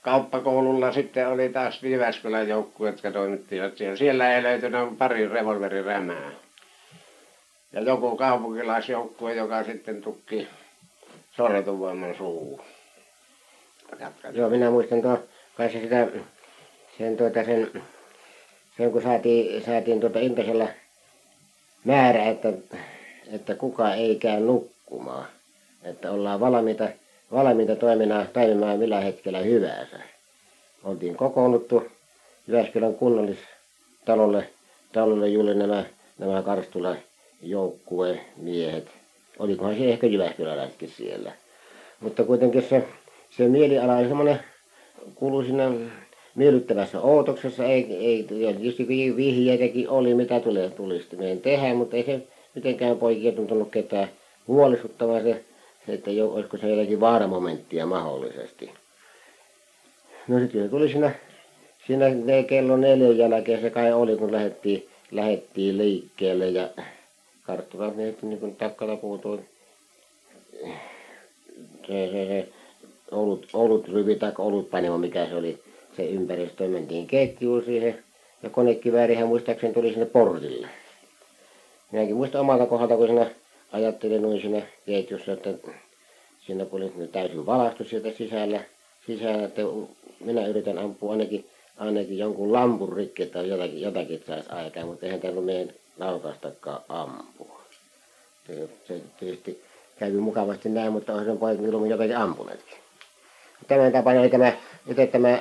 Kauppakoululla 0.02 0.92
sitten 0.92 1.28
oli 1.28 1.50
taas 1.50 1.84
Jyväskylän 1.84 2.48
joukkue, 2.48 2.90
jotka 2.90 3.12
toimittivat 3.12 3.78
siellä. 3.78 3.96
Siellä 3.96 4.36
ei 4.36 4.44
löytynyt 4.44 4.98
pari 4.98 5.28
revolverirämää. 5.28 6.32
Ja 7.74 7.82
joku 7.82 8.18
kaupunkilaisjoukkue, 8.18 9.36
joka 9.36 9.64
sitten 9.64 10.02
tukki 10.02 10.48
sorretuvoiman 11.32 12.16
suuhun. 12.18 12.62
Joo, 14.34 14.50
minä 14.50 14.70
muistan 14.70 15.02
tuo 15.02 15.20
kanssa 15.58 15.80
sitä, 15.80 16.08
sen, 16.98 17.18
tuota, 17.18 17.44
sen, 17.44 17.72
sen 18.78 18.92
kun 18.92 19.02
saatiin, 19.02 19.66
saatiin 19.66 20.00
tuota 20.00 20.20
iltasella 20.20 20.68
määrä, 21.84 22.26
että, 22.26 22.54
että 23.32 23.56
kuka 23.56 23.94
ei 23.94 24.16
käy 24.16 24.40
nukkumaan. 24.40 25.26
Että 25.84 26.12
ollaan 26.12 26.40
valmiita, 26.40 26.90
valmiita 27.32 27.76
toimimaan, 27.76 28.28
toimimaan 28.34 28.80
millä 28.80 29.00
hetkellä 29.00 29.40
hyvänsä. 29.40 30.00
Oltiin 30.84 31.16
kokoonnuttu 31.16 31.84
Jyväskylän 32.48 32.96
kunnallistalolle 32.96 34.50
talolle 34.94 35.28
juuri 35.28 35.56
nämä, 35.56 35.86
nämä 36.18 36.42
Karstula 36.42 36.96
joukkueen 37.42 38.22
miehet. 38.38 38.88
Olikohan 39.40 39.76
se 39.78 39.90
ehkä 39.90 40.08
Jyväskyläläisetkin 40.08 40.90
siellä. 40.90 41.32
Mutta 42.00 42.24
kuitenkin 42.24 42.64
se 42.64 42.88
se 43.38 43.48
mieliala 43.48 43.98
oli 43.98 44.08
semmoinen, 44.08 44.40
kuului 45.16 45.46
siinä 45.46 45.72
miellyttävässä 46.36 47.02
ootoksessa, 47.02 47.66
ei, 47.66 47.96
ei, 47.96 48.24
tietysti 48.24 48.88
vihjeitäkin 49.16 49.90
oli, 49.90 50.14
mitä 50.14 50.40
tulee, 50.40 50.70
tulisi 50.70 51.16
meidän 51.16 51.38
tehdä, 51.38 51.74
mutta 51.74 51.96
ei 51.98 52.04
se 52.04 52.22
mitenkään 52.56 52.98
poikia 52.98 53.32
tuntunut 53.32 53.72
ketään 53.72 54.08
huolestuttamaan 54.48 55.24
se, 55.24 55.44
että 55.88 56.12
jo, 56.12 56.34
olisiko 56.34 56.58
se 56.58 56.70
jotakin 56.70 57.00
vaaramomenttia 57.00 57.86
mahdollisesti. 57.86 58.72
No 60.28 60.40
sitten 60.40 60.64
se 60.64 60.70
tuli 60.70 60.90
siinä, 60.90 61.12
siinä 61.88 62.06
kello 62.48 62.78
neljän 62.78 63.18
jälkeen 63.18 63.62
se 63.62 63.70
kai 63.70 63.94
oli, 63.94 64.16
kun 64.16 64.32
lähdettiin, 64.32 64.90
lähdettiin 65.12 65.78
liikkeelle 65.78 66.50
ja 66.50 66.70
karttuvat 67.44 67.96
niin, 67.96 68.18
niin 68.22 68.40
kuin 68.40 68.56
takkala 68.56 68.96
puutui 68.96 69.40
se, 71.88 72.10
se, 72.12 72.26
se 72.28 72.48
olut, 73.12 73.48
olut 73.54 73.88
ryvi 73.88 74.16
tai 74.16 74.32
olutpanimo, 74.38 74.98
mikä 74.98 75.26
se 75.26 75.36
oli 75.36 75.60
se 75.96 76.06
ympäristö. 76.06 76.68
Mentiin 76.68 77.08
ketjuun 77.08 77.64
siihen 77.66 78.04
ja 78.44 78.50
konekiväärihän 78.50 79.28
muistaakseni 79.28 79.74
tuli 79.74 79.90
sinne 79.90 80.06
portille. 80.06 80.68
Minäkin 81.92 82.16
muistan 82.16 82.42
omalta 82.42 82.66
kohdalta, 82.66 82.98
kun 82.98 83.08
siinä 83.08 83.32
ajattelin 83.72 84.22
noin 84.22 84.42
siinä 84.42 84.62
ketjussa, 84.86 85.32
että 85.32 85.50
siinä 86.46 86.66
oli 86.72 87.08
täysin 87.12 87.46
valastu 87.46 87.84
sieltä 87.84 88.12
sisällä, 88.18 88.64
sisällä, 89.08 89.44
että 89.44 89.62
minä 90.20 90.48
yritän 90.48 90.78
ampua 90.78 91.12
ainakin, 91.12 91.50
ainakin 91.78 92.18
jonkun 92.18 92.54
lampun 92.54 92.94
rikki, 92.94 93.24
että 93.24 93.42
jotakin, 93.42 93.82
jotakin 93.82 94.24
saisi 94.28 94.50
aikaa, 94.50 94.86
mutta 94.86 95.06
eihän 95.06 95.22
täällä 95.22 95.42
meidän 95.42 95.76
laukaistakaan 96.00 96.82
ampua. 96.90 97.62
Se, 98.48 98.70
se 98.88 99.02
tietysti 99.20 99.62
kävi 100.00 100.18
mukavasti 100.18 100.70
näin, 100.70 100.94
mutta 100.94 101.14
olisi 101.14 101.26
sen 101.26 101.38
poikin 101.38 101.90
jotakin 101.90 102.18
ampuneetkin 102.18 102.82
tämän 103.68 103.92
tapana 103.92 104.20
oli 104.20 104.30
tämä, 104.30 104.54
itse 104.88 105.08
tämä, 105.08 105.40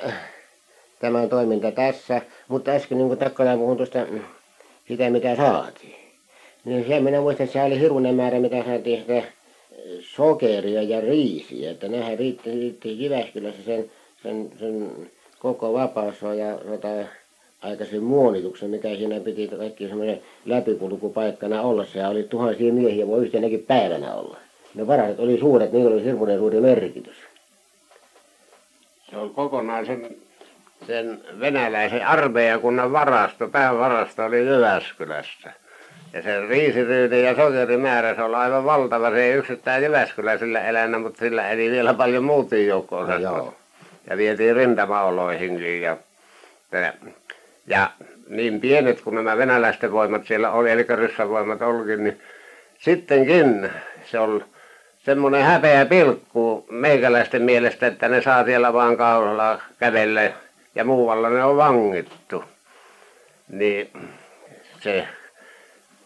tämä 1.01 1.27
toiminta 1.27 1.73
tässä. 1.73 2.23
Mutta 2.48 2.70
äsken 2.70 2.98
niin 2.98 3.09
kuin 3.09 3.19
Takkalaan 3.19 3.59
puhun 3.59 3.77
tuosta 3.77 3.98
sitä, 4.89 5.11
mitä 5.11 5.36
saatiin. 5.36 5.99
Niin 6.65 6.89
se 6.89 7.01
minä 7.01 7.20
muistan, 7.20 7.45
että 7.45 7.53
se 7.59 7.62
oli 7.62 7.81
hirmuinen 7.81 8.15
määrä, 8.15 8.41
mitä 8.41 8.65
saatiin 8.65 9.01
sitä 9.01 9.23
sokeria 10.01 10.82
ja 10.82 11.01
riisiä. 11.01 11.70
Että 11.70 11.89
nehän 11.89 12.19
riitti, 12.19 12.51
riitti 12.51 13.05
Jyväskylässä 13.05 13.62
sen, 13.62 13.91
sen, 14.23 14.51
sen 14.59 14.91
koko 15.39 15.73
vapaus 15.73 16.23
ja 16.23 16.59
tota, 16.70 16.89
aikaisen 17.62 18.03
muonituksen, 18.03 18.70
mikä 18.70 18.89
siinä 18.89 19.20
piti 19.20 19.49
kaikki 19.49 19.89
semmoinen 19.89 20.20
läpikulkupaikkana 20.45 21.62
olla. 21.62 21.85
Se 21.85 22.07
oli 22.07 22.23
tuhansia 22.23 22.73
miehiä, 22.73 23.07
voi 23.07 23.24
yhtenäkin 23.24 23.65
päivänä 23.69 24.15
olla. 24.15 24.37
Ne 24.74 24.87
varat 24.87 25.20
oli 25.20 25.39
suuret, 25.39 25.73
niillä 25.73 25.91
oli 25.91 26.05
hirmuinen 26.05 26.39
suuri 26.39 26.61
merkitys 26.61 27.16
se 29.11 29.16
on 29.16 29.35
kokonaisen 29.35 30.16
sen 30.87 31.20
venäläisen 31.41 32.07
armeijakunnan 32.07 32.93
varasto, 32.93 33.49
päävarasto 33.49 34.24
oli 34.24 34.47
Jyväskylässä. 34.47 35.53
Ja 36.12 36.23
se 36.23 36.41
riisiryyni 36.41 37.23
ja 37.23 37.35
sokerimäärä, 37.35 38.15
se 38.15 38.23
on 38.23 38.35
aivan 38.35 38.65
valtava. 38.65 39.11
Se 39.11 39.23
ei 39.23 39.32
yksittäin 39.32 39.85
Jyväskyläisillä 39.85 40.61
elänyt, 40.61 41.03
mutta 41.03 41.19
sillä 41.19 41.49
eli 41.49 41.70
vielä 41.70 41.95
paljon 41.95 42.24
muutin 42.24 42.66
joukkoon. 42.66 43.23
No, 43.23 43.55
ja 44.11 44.16
vietiin 44.16 44.57
rintamaoloihinkin. 44.57 45.82
Ja, 45.82 45.97
ja 47.66 47.91
niin 48.28 48.61
pienet 48.61 49.01
kuin 49.01 49.15
nämä 49.15 49.37
venäläisten 49.37 49.93
voimat 49.93 50.27
siellä 50.27 50.51
oli, 50.51 50.70
eli 50.70 50.87
ryssävoimat 50.89 51.62
olikin, 51.62 52.05
niin 52.05 52.20
sittenkin 52.78 53.70
se 54.05 54.19
oli 54.19 54.45
semmoinen 55.05 55.43
häpeä 55.43 55.87
pilkku 55.87 56.66
meikäläisten 56.70 57.43
mielestä, 57.43 57.87
että 57.87 58.09
ne 58.09 58.23
saa 58.23 58.45
siellä 58.45 58.73
vaan 58.73 58.97
kaulalla 58.97 59.61
kävellä 59.78 60.32
ja 60.74 60.85
muualla 60.85 61.31
ne 61.31 61.45
on 61.45 61.57
vangittu. 61.57 62.45
Niin 63.49 63.91
se 64.81 65.09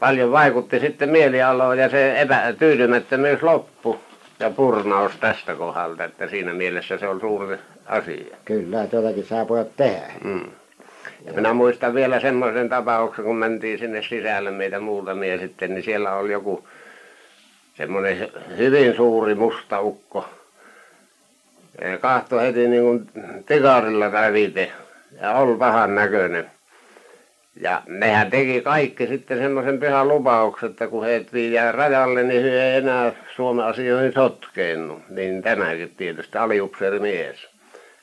paljon 0.05 0.33
vaikutti 0.33 0.81
sitten 0.81 1.11
mielialoon 1.11 1.79
ja 1.79 1.89
se 1.89 2.21
epätyydymättömyys 2.21 3.43
loppu 3.43 4.01
ja 4.41 4.51
purnaus 4.51 5.13
tästä 5.21 5.55
kohdalta, 5.55 6.05
että 6.05 6.29
siinä 6.29 6.55
mielessä 6.55 6.99
se 6.99 7.09
on 7.09 7.21
suuri 7.21 7.57
asia. 7.87 8.37
Kyllä, 8.45 8.87
tuotakin 8.87 9.25
saa 9.25 9.45
pojat 9.45 9.77
tehdä. 9.77 10.13
Mm. 10.25 10.51
Ja 11.25 11.33
minä 11.33 11.53
muistan 11.53 11.95
vielä 11.95 12.21
semmoisen 12.21 12.69
tapauksen, 12.69 13.25
kun 13.25 13.37
mentiin 13.37 13.79
sinne 13.79 14.03
sisälle 14.03 14.51
meitä 14.51 14.81
muutamia 14.81 15.39
sitten, 15.39 15.75
niin 15.75 15.85
siellä 15.85 16.15
oli 16.15 16.33
joku 16.33 16.69
semmoinen 17.75 18.29
hyvin 18.57 18.97
suuri 18.97 19.35
musta 19.35 19.81
ukko. 19.81 20.29
Ja 21.81 21.99
kahtoi 21.99 22.43
heti 22.43 22.69
niin 22.69 22.83
kuin 22.83 23.11
tikarilla 23.47 24.13
lävite 24.13 24.73
ja 25.21 25.33
oli 25.33 25.59
pahan 25.59 25.95
näköinen. 25.95 26.54
Ja 27.61 27.83
nehän 27.87 28.31
teki 28.31 28.61
kaikki 28.61 29.07
sitten 29.07 29.39
semmoisen 29.39 29.81
pyhän 29.81 30.09
lupauksen, 30.09 30.71
että 30.71 30.87
kun 30.87 31.05
he 31.05 31.25
jää 31.53 31.73
rajalle, 31.73 32.23
niin 32.23 32.43
he 32.43 32.63
ei 32.63 32.77
enää 32.77 33.13
Suomen 33.37 33.65
asioihin 33.65 34.13
sotkeennu. 34.13 35.01
Niin 35.09 35.43
tämäkin 35.43 35.95
tietysti 35.97 36.39
mies. 37.01 37.49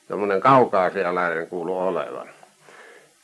Semmoinen 0.08 0.42
kaukaasialainen 0.42 1.48
kuulu 1.48 1.78
olevan. 1.78 2.28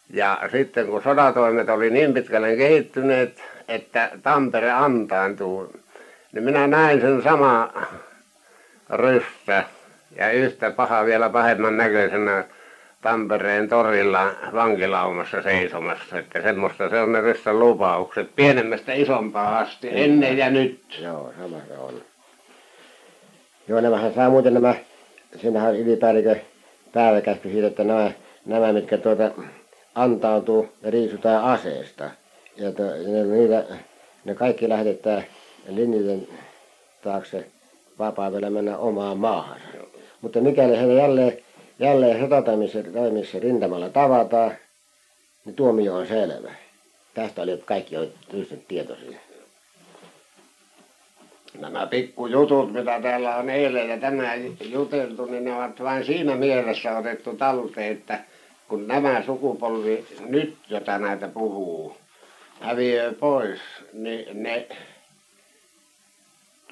Ja 0.10 0.40
sitten 0.52 0.88
kun 0.88 1.04
sodatoimet 1.04 1.70
oli 1.70 1.90
niin 1.90 2.14
pitkälle 2.14 2.56
kehittyneet, 2.56 3.44
että 3.68 4.12
Tampere 4.24 4.72
antaantui 4.72 5.70
niin 6.32 6.44
minä 6.44 6.68
näin 6.68 7.02
sen 7.02 7.24
sama 7.24 7.74
ryssä 8.90 9.64
ja 10.16 10.32
yhtä 10.32 10.72
paha 10.72 11.06
vielä 11.06 11.30
pahemman 11.30 11.78
näköisenä 11.78 12.44
Tampereen 13.08 13.70
torilla 13.70 14.32
vankilaumassa 14.54 15.42
seisomassa, 15.42 16.20
että 16.20 16.42
semmoista 16.42 16.90
se 16.90 17.02
on 17.02 17.12
ne 17.12 17.54
lupaukset 17.54 18.36
pienemmästä 18.36 18.94
isompaa 18.94 19.60
asti, 19.60 19.90
ennen 19.92 20.38
ja 20.38 20.50
nyt. 20.50 21.00
Joo, 21.02 21.34
sama 21.40 21.58
se 21.68 21.78
on. 21.78 22.02
Joo, 23.68 23.82
nämähän 23.82 24.14
saa 24.14 24.30
muuten 24.30 24.54
nämä, 24.54 24.76
siinähän 25.42 25.70
on 25.70 25.78
ylipäällikö 25.78 26.36
päiväkäsky 26.94 27.50
siitä, 27.50 27.68
että 27.68 27.84
nämä, 27.84 28.12
nämä 28.46 28.74
mitkä 28.74 28.98
tuota 28.98 29.32
antautuu 29.96 30.70
ja 30.82 30.92
riisutaan 30.92 31.44
aseesta. 31.44 32.10
Ja, 32.58 32.72
to, 32.72 32.84
ja 32.84 33.10
ne, 33.10 33.24
niitä, 33.24 33.64
ne 34.26 34.36
kaikki 34.36 34.70
lähetetään 34.70 35.24
linjojen 35.70 36.28
taakse 37.02 37.48
vapaudella 38.00 38.50
mennä 38.50 38.78
omaan 38.78 39.18
maahansa. 39.18 39.68
Mutta 40.22 40.42
mikäli 40.42 40.78
he 40.78 40.94
jälleen, 40.94 41.47
jälleen 41.80 42.20
sotatoimissa 42.20 43.40
rintamalla 43.40 43.90
tavataan, 43.90 44.52
niin 45.46 45.56
tuomio 45.56 45.96
on 45.96 46.08
selvä. 46.08 46.52
Tästä 47.14 47.42
oli 47.42 47.62
kaikki 47.66 47.96
jo 47.96 48.08
tietoisia 48.68 49.20
nämä 51.60 51.88
pikkujutut, 51.88 52.74
mitä 52.74 53.02
täällä 53.02 53.36
on 53.36 53.50
eilen 53.50 53.90
ja 53.90 53.98
tänään 53.98 54.40
juteltu, 54.62 55.26
niin 55.26 55.46
ne 55.46 55.56
ovat 55.56 55.84
vain 55.84 56.06
siinä 56.06 56.36
mielessä 56.36 56.98
otettu 56.98 57.36
talteen, 57.36 57.92
että 57.92 58.20
kun 58.68 58.88
nämä 58.88 59.24
sukupolvi 59.26 60.06
nyt, 60.26 60.56
jota 60.70 60.98
näitä 60.98 61.28
puhuu, 61.28 61.98
häviää 62.60 63.14
pois, 63.14 63.60
niin 63.94 64.44
ne 64.44 64.68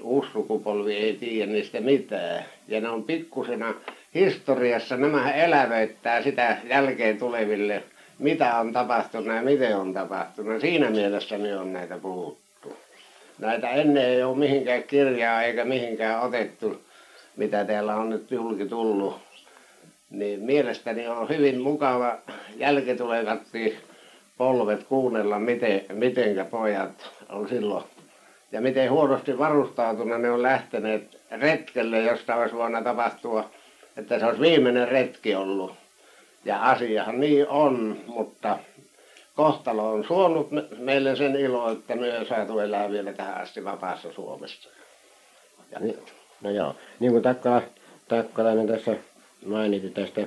uusi 0.02 0.32
sukupolvi 0.32 0.96
ei 0.96 1.14
tiedä 1.14 1.52
niistä 1.52 1.80
mitään. 1.80 2.46
Ja 2.68 2.82
ne 2.82 2.90
on 2.90 3.04
pikkusena 3.04 3.74
historiassa, 4.16 4.98
nämä 4.98 5.32
elävöittää 5.32 6.22
sitä 6.22 6.58
jälkeen 6.70 7.18
tuleville, 7.18 7.84
mitä 8.20 8.56
on 8.56 8.74
tapahtunut 8.74 9.36
ja 9.36 9.42
miten 9.42 9.78
on 9.78 9.94
tapahtunut. 9.94 10.62
Siinä 10.62 10.90
mielessä 10.90 11.38
ne 11.38 11.58
on 11.58 11.74
näitä 11.74 11.98
puhuttu 11.98 12.46
näitä 13.40 13.70
ennen 13.70 14.04
ei 14.04 14.24
ole 14.24 14.38
mihinkään 14.38 14.84
kirjaa 14.84 15.44
eikä 15.44 15.66
mihinkään 15.66 16.22
otettu, 16.22 16.82
mitä 17.36 17.66
täällä 17.66 17.96
on 17.96 18.10
nyt 18.10 18.32
julki 18.32 18.66
tullut. 18.66 19.20
Niin 20.10 20.42
mielestäni 20.42 21.08
on 21.08 21.30
hyvin 21.30 21.62
mukava 21.62 22.18
jälkitulevatti 22.56 23.78
polvet 24.38 24.84
kuunnella, 24.84 25.40
miten, 25.40 25.82
mitenkä 25.94 26.46
pojat 26.46 27.10
on 27.30 27.50
silloin 27.50 27.84
ja 28.52 28.62
miten 28.62 28.92
huonosti 28.92 29.38
varustautunut 29.38 30.22
ne 30.22 30.32
on 30.32 30.42
lähteneet 30.42 31.22
retkelle, 31.32 32.02
josta 32.02 32.36
olisi 32.36 32.56
voinut 32.56 32.84
tapahtua, 32.84 33.50
että 33.98 34.20
se 34.20 34.26
olisi 34.26 34.42
viimeinen 34.42 34.88
retki 34.88 35.36
ollut. 35.36 35.74
Ja 36.46 36.62
asiahan 36.62 37.20
niin 37.20 37.48
on, 37.48 37.98
mutta 38.08 38.60
kohtalo 39.36 39.92
on 39.92 40.04
suonut 40.08 40.50
meille 40.78 41.16
sen 41.16 41.36
ilo, 41.36 41.72
että 41.72 41.96
me 41.96 42.20
on 42.20 42.26
saatu 42.26 42.60
elää 42.60 42.92
vielä 42.92 43.14
tähän 43.14 43.42
asti 43.42 43.64
vapaassa 43.64 44.14
Suomessa. 44.14 44.70
Ja. 45.72 45.80
Niin, 45.80 45.98
no 46.42 46.50
joo, 46.50 46.76
niin 47.00 47.12
kuin 47.12 47.24
Takkala, 47.24 47.62
Takkalainen 48.08 48.68
tässä 48.68 48.96
mainitsi 49.46 49.90
tästä, 49.90 50.22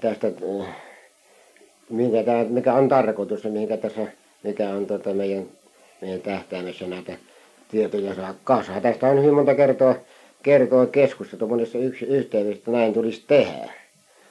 tästä 0.00 0.26
äh, 0.60 0.76
mikä, 1.90 2.22
tämä, 2.22 2.44
mikä 2.44 2.74
on 2.74 2.88
tarkoitus 2.88 3.44
ja 3.44 3.50
mikä, 3.50 3.76
tässä, 3.76 4.06
mikä 4.42 4.68
on 4.68 4.86
tota 4.86 5.14
meidän, 5.14 5.46
meidän 6.00 6.20
tähtäimessä 6.20 6.86
näitä 6.86 7.16
tietoja 7.70 8.14
saa 8.14 8.34
kasvaa. 8.44 8.80
Tästä 8.80 9.06
on 9.06 9.18
hyvin 9.18 9.34
monta 9.34 9.54
kertoa, 10.42 10.86
keskusteltu 10.86 11.48
monessa 11.48 11.78
yksi 11.78 12.04
yhteydessä, 12.04 12.58
että 12.58 12.70
näin 12.70 12.92
tulisi 12.92 13.24
tehdä. 13.26 13.72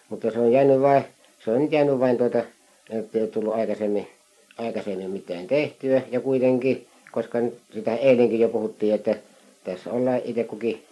Mutta 0.09 0.31
se 0.31 0.39
on 0.39 0.51
jäänyt 0.51 0.81
vain, 0.81 1.03
se 1.45 1.51
on 1.51 1.61
nyt 1.61 1.71
jäänyt 1.71 1.99
vain 1.99 2.17
tuota, 2.17 2.43
että 2.89 3.19
ei 3.19 3.27
tullut 3.27 3.53
aikaisemmin, 3.53 4.07
aikaisemmin 4.57 5.09
mitään 5.09 5.47
tehtyä. 5.47 6.01
Ja 6.11 6.19
kuitenkin, 6.19 6.87
koska 7.11 7.39
sitä 7.73 7.95
eilenkin 7.95 8.39
jo 8.39 8.49
puhuttiin, 8.49 8.95
että 8.95 9.15
tässä 9.63 9.91
ollaan 9.91 10.21
itse 10.25 10.43
kukin 10.43 10.83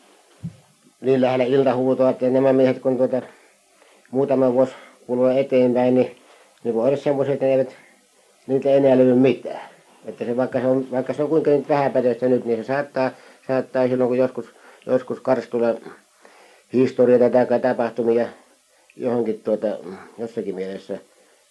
niin 1.01 1.21
lähellä 1.21 1.45
iltahuutoa, 1.45 2.09
että 2.09 2.29
nämä 2.29 2.53
miehet 2.53 2.79
kun 2.79 2.97
tuota 2.97 3.21
muutama 4.11 4.53
vuosi 4.53 4.71
kuluu 5.07 5.27
eteenpäin, 5.27 5.95
niin, 5.95 6.15
niin 6.63 6.75
voi 6.75 6.87
olla 6.87 6.97
semmoisia, 6.97 7.33
että 7.33 7.45
ne 7.45 7.51
eivät, 7.51 7.75
niitä 8.47 8.69
enää 8.69 8.97
löydy 8.97 9.15
mitään. 9.15 9.69
Että 10.05 10.25
se, 10.25 10.37
vaikka, 10.37 10.59
se 10.59 10.67
on, 10.67 10.91
vaikka 10.91 11.13
se 11.13 11.23
on 11.23 11.29
kuinka 11.29 11.51
nyt 11.51 11.69
vähäpätöistä 11.69 12.29
nyt, 12.29 12.45
niin 12.45 12.57
se 12.57 12.67
saattaa, 12.67 13.11
saattaa 13.47 13.87
silloin 13.87 14.07
kun 14.07 14.17
joskus, 14.17 14.45
joskus 14.87 15.19
karstulla 15.19 15.75
historiaa 16.73 17.29
tai 17.29 17.59
tapahtumia 17.61 18.27
johonkin 18.95 19.41
tuota, 19.43 19.67
jossakin 20.17 20.55
mielessä 20.55 20.97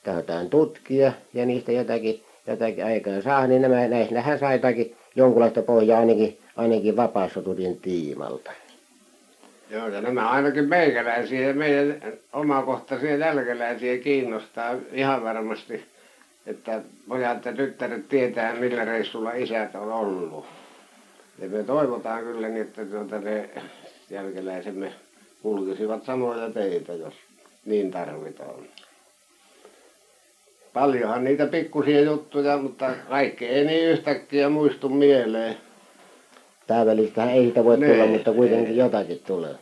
tahdotaan 0.04 0.48
tutkia 0.48 1.12
ja 1.34 1.46
niistä 1.46 1.72
jotakin, 1.72 2.22
jotakin 2.46 2.84
aikaa 2.84 3.22
saa, 3.22 3.46
niin 3.46 3.62
nämä, 3.62 3.88
näistähän 3.88 4.38
saa 4.38 4.52
jotakin 4.52 4.96
jonkunlaista 5.16 5.62
pohjaa 5.62 6.00
ainakin, 6.00 6.38
ainakin 6.56 6.96
vapaasoturien 6.96 7.76
tiimalta. 7.76 8.50
Joo, 9.70 9.88
ja 9.88 10.00
nämä 10.00 10.30
ainakin 10.30 10.68
meikäläisiä 10.68 11.48
ja 11.48 11.54
meidän 11.54 12.02
omakohtaisia 12.32 13.16
jälkeläisiä 13.16 13.98
kiinnostaa 13.98 14.74
ihan 14.92 15.24
varmasti, 15.24 15.84
että 16.46 16.80
pojat 17.08 17.44
ja 17.44 17.52
tyttäret 17.52 18.08
tietää, 18.08 18.54
millä 18.54 18.84
reissulla 18.84 19.32
isät 19.32 19.74
on 19.74 19.92
ollut. 19.92 20.46
Ja 21.38 21.48
me 21.48 21.62
toivotaan 21.62 22.24
kyllä 22.24 22.48
niin, 22.48 22.62
että 22.62 22.84
tuota 22.84 23.18
ne 23.18 23.50
jälkeläisemme 24.10 24.92
kulkisivat 25.42 26.04
samoja 26.04 26.50
teitä, 26.50 26.92
jos 26.92 27.14
niin 27.64 27.90
tarvitaan 27.90 28.54
paljonhan 30.76 31.24
niitä 31.24 31.46
pikkusia 31.46 32.00
juttuja, 32.00 32.58
mutta 32.58 32.90
kaikki 33.08 33.46
ei 33.46 33.64
niin 33.64 33.90
yhtäkkiä 33.90 34.48
muistu 34.48 34.88
mieleen. 34.88 35.56
Täydellistähän 36.66 37.34
ei 37.34 37.46
sitä 37.46 37.64
voi 37.64 37.76
tulla, 37.76 38.06
mutta 38.06 38.32
kuitenkin 38.32 38.72
ei. 38.72 38.76
jotakin 38.76 39.20
tulee. 39.26 39.54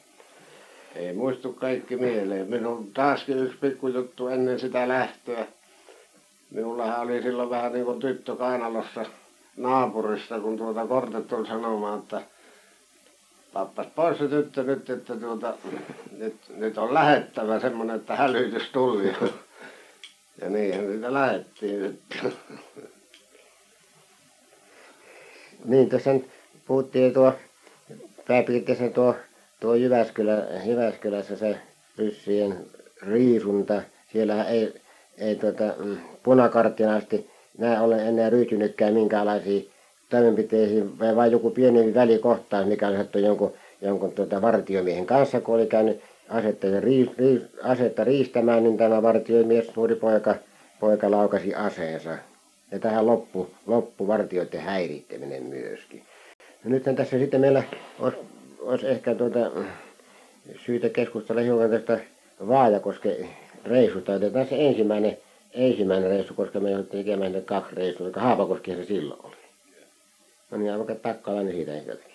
Ei 0.96 1.12
muistu 1.12 1.52
kaikki 1.52 1.96
mieleen. 1.96 2.51
Minun 2.51 2.90
taaskin 2.94 3.38
yksi 3.38 3.59
pikkujuttu 3.60 4.28
ennen 4.28 4.60
sitä 4.60 4.88
lähtöä. 4.88 5.46
Minullahan 6.51 7.01
oli 7.01 7.22
silloin 7.22 7.51
vähän 7.51 7.72
niin 7.72 7.84
kuin 7.84 8.01
tyttö 8.01 8.36
kainalossa 8.36 9.05
naapurissa, 9.56 10.40
kun 10.40 10.56
tuota 10.56 10.86
kortet 10.86 11.28
tuli 11.28 11.47
sanomaan, 11.47 11.98
että 11.98 12.22
pappas 13.52 13.86
pois 13.94 14.18
se 14.18 14.28
tyttö 14.28 14.62
nyt, 14.62 14.90
että 14.90 15.16
tuota, 15.16 15.55
nyt, 16.18 16.36
nyt 16.56 16.78
on 16.78 16.94
lähettävä 16.94 17.60
semmoinen, 17.60 17.97
että 17.97 18.16
hälytys 18.16 18.70
tuli. 18.72 19.12
Ja 20.40 20.51
niinhän 20.51 20.93
sitä 20.93 21.12
lähdettiin 21.12 21.82
sitten. 21.82 22.32
niin, 25.64 25.90
tuossa 25.90 26.10
puhuttiin 26.66 27.14
tuo 27.14 27.32
pääpiirteisen 28.26 28.93
tuo, 28.93 29.16
tuo 29.60 29.74
Jyväskylä, 29.74 30.47
Jyväskylässä 30.66 31.36
se 31.36 31.59
ryssien 31.98 32.66
riisunta. 33.02 33.82
Siellähän 34.12 34.47
ei, 34.47 34.82
ei 35.18 35.36
tuota, 35.36 35.64
mm, 35.78 35.98
punakarttiin 36.22 36.89
asti 36.89 37.31
näin 37.59 37.81
olen 37.81 38.06
enää 38.06 38.31
ryhtynytkään 38.31 38.94
minkäänlaisiin 38.94 39.70
toimenpiteisiin, 40.10 40.98
vai 40.98 41.16
vain 41.16 41.32
joku 41.32 41.51
pieni 41.51 41.94
välikohtaus, 41.94 42.66
mikä 42.66 42.89
on 42.89 42.97
sattu 42.97 43.18
jonkun, 43.18 43.52
jonkun 43.82 44.12
tuota, 44.12 44.43
vartiomiehen 44.43 45.06
kanssa, 45.06 45.40
kun 45.40 45.55
oli 45.55 45.66
käynyt 45.66 46.01
asetta, 46.28 46.66
ja 46.66 46.81
asetta 47.62 48.05
riistämään, 48.05 48.64
niin 48.64 48.76
tämä 48.76 49.02
vartioimies, 49.02 49.76
nuori 49.76 49.94
poika, 49.94 50.35
poika 50.81 51.10
laukasi 51.10 51.55
aseensa. 51.55 52.18
Ja 52.72 52.78
tähän 52.78 53.06
loppu, 53.06 53.51
loppu 53.66 54.06
vartioiden 54.06 54.60
häirittäminen 54.60 55.43
myöskin. 55.43 56.02
No 56.64 56.70
nythän 56.70 56.97
tässä 56.97 57.18
sitten 57.18 57.40
meillä 57.40 57.62
olisi, 57.98 58.18
olisi 58.60 58.86
ehkä 58.89 59.14
tuota, 59.14 59.51
syytä 60.66 60.89
keskustella 60.89 61.43
hiukan 61.43 61.70
tästä 61.70 62.01
Vaajakoske 62.48 63.16
reissusta. 63.64 64.12
Otetaan 64.12 64.47
se 64.47 64.56
ensimmäinen, 64.68 65.18
ensimmäinen 65.55 66.10
reissu, 66.10 66.35
koska 66.35 66.60
me 66.60 66.70
jouduttiin 66.70 67.05
tekemään 67.05 67.43
kaksi 67.44 67.74
reissua, 67.74 68.06
joka 68.06 68.20
Haapakoski 68.20 68.74
se 68.74 68.85
silloin 68.85 69.20
oli. 69.24 69.36
No 70.51 70.59
niin, 70.59 70.76
vaikka 70.76 70.94
takkalainen 70.94 71.55
siitä 71.55 71.74
ehkä 71.74 71.90
jotenkin 71.90 72.14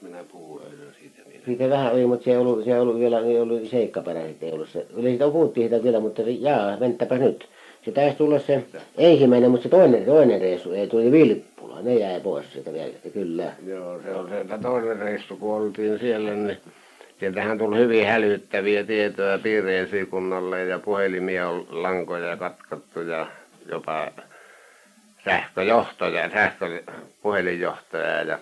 minä 0.00 0.24
puhun 0.32 0.60
öillä 0.62 0.92
siitä 1.00 1.22
vielä. 1.28 1.44
Siitä 1.44 1.68
vähän 1.68 1.92
oli, 1.92 2.06
mutta 2.06 2.24
se 2.24 2.30
ei 2.30 2.36
ollut, 2.36 2.64
se 2.64 2.70
ei 2.70 2.80
ollut 2.80 2.98
vielä 2.98 3.20
ei 3.20 3.40
ollut 3.40 3.68
seikkaperäisesti. 3.68 4.46
Ei 4.46 4.52
ollut 4.52 4.68
se. 4.68 4.86
Eli 4.96 5.08
siitä 5.08 5.28
puhuttiin 5.28 5.70
sitä 5.70 5.82
vielä, 5.82 6.00
mutta 6.00 6.22
jaa, 6.26 6.76
mentäpä 6.76 7.18
nyt. 7.18 7.48
Se 7.84 7.92
taisi 7.92 8.16
tulla 8.16 8.38
se 8.38 8.64
ensimmäinen, 8.98 9.50
mutta 9.50 9.62
se 9.62 9.68
toinen, 9.68 10.04
toinen 10.04 10.40
reissu 10.40 10.72
ei 10.72 10.86
tuli 10.86 11.12
Vilppula. 11.12 11.82
Ne 11.82 11.94
jäi 11.94 12.20
pois 12.20 12.52
sieltä 12.52 12.72
vielä, 12.72 12.92
kyllä. 13.12 13.52
Joo, 13.66 14.02
se 14.02 14.14
on 14.14 14.28
se 14.28 14.58
toinen 14.62 14.98
reissu, 14.98 15.36
kun 15.36 15.54
oltiin 15.54 15.98
siellä, 15.98 16.34
niin 16.34 16.58
sieltähän 17.20 17.58
tuli 17.58 17.78
hyvin 17.78 18.06
hälyttäviä 18.06 18.84
tietoja 18.84 19.38
piireesikunnalle 19.38 20.64
ja 20.64 20.78
puhelimia 20.78 21.48
on 21.48 21.66
lankoja 21.70 22.36
katkottu 22.36 23.00
ja 23.00 23.26
jopa 23.66 24.08
sähköjohtoja, 25.24 26.30
sähköpuhelinjohtoja 26.30 28.22
ja 28.22 28.38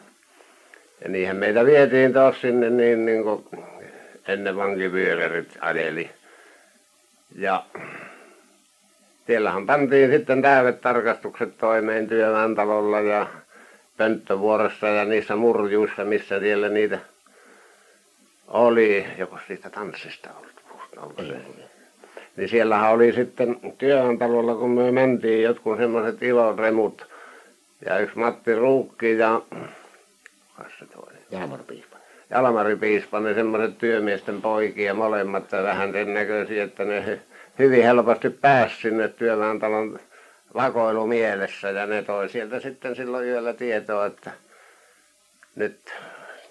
ja 1.02 1.08
niinhän 1.08 1.36
meitä 1.36 1.64
vietiin 1.64 2.12
taas 2.12 2.40
sinne 2.40 2.70
niin, 2.70 3.06
niin 3.06 3.22
kuin 3.22 3.44
ennen 4.28 4.56
vankivyölerit 4.56 5.58
ajeli. 5.60 6.10
Ja 7.36 7.64
siellähän 9.26 9.66
pantiin 9.66 10.10
sitten 10.10 10.42
täydetarkastukset 10.42 11.58
toimeen 11.58 12.08
työväentalolla 12.08 13.00
ja 13.00 13.26
Pönttövuorossa 13.96 14.88
ja 14.88 15.04
niissä 15.04 15.36
murjuissa, 15.36 16.04
missä 16.04 16.40
siellä 16.40 16.68
niitä 16.68 16.98
oli, 18.48 19.06
joko 19.18 19.38
siitä 19.46 19.70
tanssista 19.70 20.30
ollut, 20.38 20.62
onko 20.96 21.22
se? 21.22 21.36
Niin 22.36 22.48
siellähän 22.48 22.90
oli 22.90 23.12
sitten 23.12 23.56
työväentalolla, 23.78 24.54
kun 24.54 24.70
me 24.70 24.92
mentiin, 24.92 25.42
jotkut 25.42 25.78
semmoiset 25.78 26.22
iloremut 26.22 27.08
ja 27.86 27.98
yksi 27.98 28.18
Matti 28.18 28.54
Ruukki 28.54 29.18
ja 29.18 29.42
kas 30.56 30.72
se 30.78 30.86
toinen? 30.86 31.22
Jalmari 31.30 31.62
Piispa. 31.62 31.96
Jalmari 32.30 32.76
Piispa, 32.76 33.20
ne 33.20 33.34
semmoiset 33.34 33.78
työmiesten 33.78 34.42
poikia 34.42 34.94
molemmat 34.94 35.52
ja 35.52 35.62
vähän 35.62 35.92
sen 35.92 36.14
näköisiä, 36.14 36.64
että 36.64 36.84
ne 36.84 37.20
hyvin 37.58 37.82
helposti 37.82 38.30
pääsi 38.30 38.76
sinne 38.80 39.08
työväentalon 39.08 39.98
vakoilu 40.54 41.06
mielessä 41.06 41.70
ja 41.70 41.86
ne 41.86 42.02
toi 42.02 42.28
sieltä 42.28 42.60
sitten 42.60 42.96
silloin 42.96 43.26
yöllä 43.26 43.52
tietoa, 43.52 44.06
että 44.06 44.30
nyt 45.54 45.94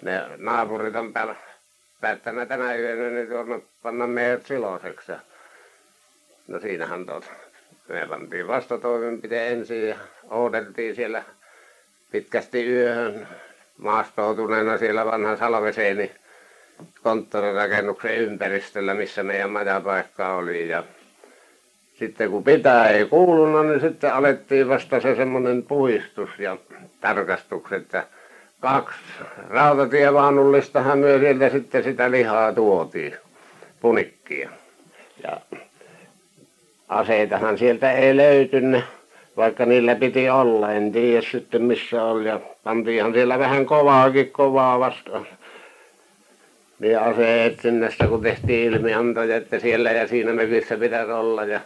ne 0.02 0.22
naapurit 0.36 0.96
on 0.96 1.12
päällä 1.12 1.34
päättänyt 2.00 2.48
tänä 2.48 2.74
yönä 2.74 3.10
niin 3.10 3.28
tuonne 3.28 3.60
panna 3.82 4.06
meidät 4.06 4.46
siloseksi. 4.46 5.12
Ja 5.12 5.18
no 6.48 6.60
siinähän 6.60 7.06
tuota, 7.06 7.26
me 7.88 8.06
pantiin 8.08 8.46
vastatoimenpiteen 8.46 9.52
ensin 9.52 9.88
ja 9.88 9.96
odoteltiin 10.30 10.94
siellä 10.94 11.22
pitkästi 12.12 12.66
yöhön 12.66 13.28
maastoutuneena 13.78 14.78
siellä 14.78 15.06
vanhan 15.06 15.38
Salveseeni 15.38 16.12
konttorirakennuksen 17.02 18.16
ympäristöllä, 18.16 18.94
missä 18.94 19.22
meidän 19.22 19.50
majapaikka 19.50 20.34
oli. 20.34 20.68
Ja 20.68 20.84
sitten 21.98 22.30
kun 22.30 22.44
pitää 22.44 22.88
ei 22.88 23.04
kuulunut, 23.06 23.66
niin 23.66 23.80
sitten 23.80 24.14
alettiin 24.14 24.68
vasta 24.68 25.00
se 25.00 25.14
semmoinen 25.14 25.62
puistus 25.62 26.30
ja 26.38 26.56
tarkastukset. 27.00 27.92
Ja 27.92 28.02
kaksi 28.60 28.98
rautatievaunulistahan 29.48 30.98
myös 30.98 31.20
sieltä 31.20 31.48
sitten 31.48 31.84
sitä 31.84 32.10
lihaa 32.10 32.52
tuotiin, 32.52 33.16
punikkia. 33.80 34.50
Ja 35.22 35.40
aseitahan 36.88 37.58
sieltä 37.58 37.92
ei 37.92 38.16
löytynyt, 38.16 38.84
vaikka 39.36 39.66
niillä 39.66 39.94
piti 39.94 40.30
olla, 40.30 40.72
en 40.72 40.92
tiedä 40.92 41.22
sitten 41.30 41.62
missä 41.62 42.04
oli. 42.04 42.28
Ja 42.28 42.40
pantiinhan 42.64 43.12
siellä 43.12 43.38
vähän 43.38 43.66
kovaakin 43.66 44.30
kovaa 44.30 44.80
vastaan. 44.80 45.26
Niin 46.78 46.98
aseetsinnästä 46.98 48.06
kun 48.06 48.22
tehtiin 48.22 48.72
ilmiantoja, 48.72 49.36
että 49.36 49.58
siellä 49.58 49.90
ja 49.90 50.08
siinä 50.08 50.32
mökissä 50.32 50.76
pitäisi 50.76 51.12
olla. 51.12 51.44
Ja 51.44 51.60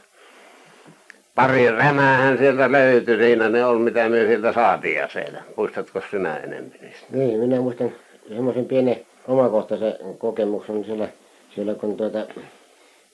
pari 1.35 1.71
rämäähän 1.71 2.39
sieltä 2.39 2.73
löytyi, 2.73 3.17
siinä 3.17 3.49
ne 3.49 3.65
oli 3.65 3.79
mitä 3.79 4.09
me 4.09 4.27
sieltä 4.27 4.53
saatiin 4.53 5.05
aseita. 5.05 5.39
Muistatko 5.57 6.01
sinä 6.11 6.37
enemmän 6.37 6.79
niistä? 6.81 7.07
Niin, 7.11 7.41
minä 7.41 7.61
muistan 7.61 7.93
semmoisen 8.29 8.65
pienen 8.65 9.07
omakohtaisen 9.29 9.95
kokemuksen 10.19 10.85
siellä, 10.85 11.09
siellä 11.55 11.75
kun 11.75 11.97
tuota 11.97 12.27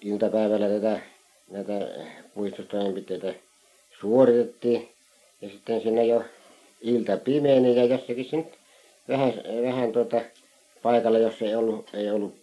iltapäivällä 0.01 0.69
tätä, 0.69 1.01
näitä 1.51 1.73
puistostoimenpiteitä 2.35 3.35
suoritettiin. 4.01 4.89
Ja 5.43 5.49
sitten 5.49 5.81
siinä 5.81 6.03
jo 6.03 6.25
ilta 6.81 7.17
pimeeni 7.17 7.77
ja 7.77 7.85
jossakin 7.85 8.25
sen 8.25 8.47
vähän, 9.09 9.33
vähän 9.63 9.93
tuota 9.93 10.21
paikalla, 10.83 11.19
jos 11.19 11.43
ei 11.43 11.55
ollut, 11.55 11.91
ei 11.95 12.11
ollut 12.11 12.35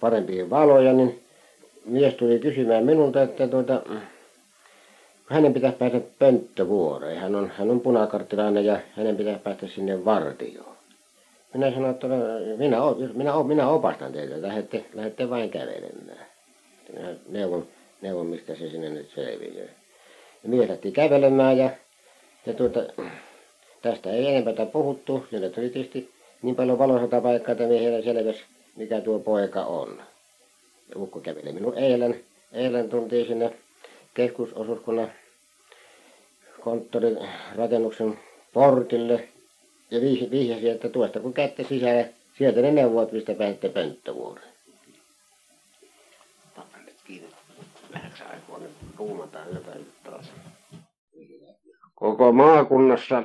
parempia 0.00 0.50
valoja, 0.50 0.92
niin 0.92 1.20
mies 1.84 2.14
tuli 2.14 2.38
kysymään 2.38 2.84
minulta, 2.84 3.22
että 3.22 3.48
tuota, 3.48 3.82
hänen 5.26 5.54
pitäisi 5.54 5.76
päästä 5.76 6.00
pönttövuoreen. 6.18 7.18
Hän 7.18 7.34
on, 7.34 7.52
hän 7.56 7.70
on 7.70 7.80
punakarttilainen 7.80 8.64
ja 8.64 8.80
hänen 8.96 9.16
pitäisi 9.16 9.40
päästä 9.40 9.66
sinne 9.66 10.04
vartioon. 10.04 10.76
Minä 11.54 11.70
sanoin, 11.70 11.94
että 11.94 12.06
minä, 12.56 12.78
minä, 13.14 13.42
minä 13.42 13.68
opastan 13.68 14.12
teitä, 14.12 14.42
lähdette, 14.42 14.84
lähdette 14.94 15.30
vain 15.30 15.50
kävelemään. 15.50 16.26
Minä 16.92 17.14
neuvon, 17.28 17.66
neuvon, 18.02 18.26
mistä 18.26 18.54
se 18.54 18.70
sinne 18.70 18.88
nyt 18.88 19.10
selviää. 19.14 19.68
Ja 20.42 20.48
mies 20.48 20.68
lähti 20.68 20.92
kävelemään 20.92 21.58
ja, 21.58 21.70
ja 22.46 22.54
tuota, 22.54 22.80
tästä 23.82 24.10
ei 24.10 24.26
enempää 24.26 24.66
puhuttu. 24.66 25.26
Siellä 25.30 25.48
tuli 25.48 25.68
tietysti 25.68 26.10
niin 26.42 26.56
paljon 26.56 26.78
valoisata 26.78 27.20
paikkaa, 27.20 27.52
että 27.52 27.66
miehellä 27.66 28.02
selvisi, 28.02 28.44
mikä 28.76 29.00
tuo 29.00 29.18
poika 29.18 29.64
on. 29.64 30.02
Ukko 30.96 31.20
käveli 31.20 31.52
minun 31.52 31.78
eilen, 31.78 32.20
eilen 32.52 32.88
tuntiin 32.88 33.26
sinne 33.26 33.52
keskusosuuskunnan 34.16 35.12
konttorin 36.60 37.18
rakennuksen 37.56 38.18
portille 38.52 39.28
ja 39.90 40.00
vihjasi, 40.30 40.68
että 40.68 40.88
tuosta 40.88 41.20
kun 41.20 41.34
kätte 41.34 41.64
sisälle, 41.64 42.14
sieltä 42.38 42.60
ne 42.60 42.70
neuvot, 42.70 43.12
mistä 43.12 43.34
pääsette 43.34 43.68
pönttövuoreen. 43.68 44.48
Panna 46.56 46.78
nyt 46.84 46.94
kiinni. 47.04 47.28
Vähäksi 47.94 48.22
aikaa 48.22 48.58
nyt 48.58 48.70
tuumataan 48.96 49.46
taas. 50.04 50.32
Koko 51.94 52.32
maakunnassa 52.32 53.22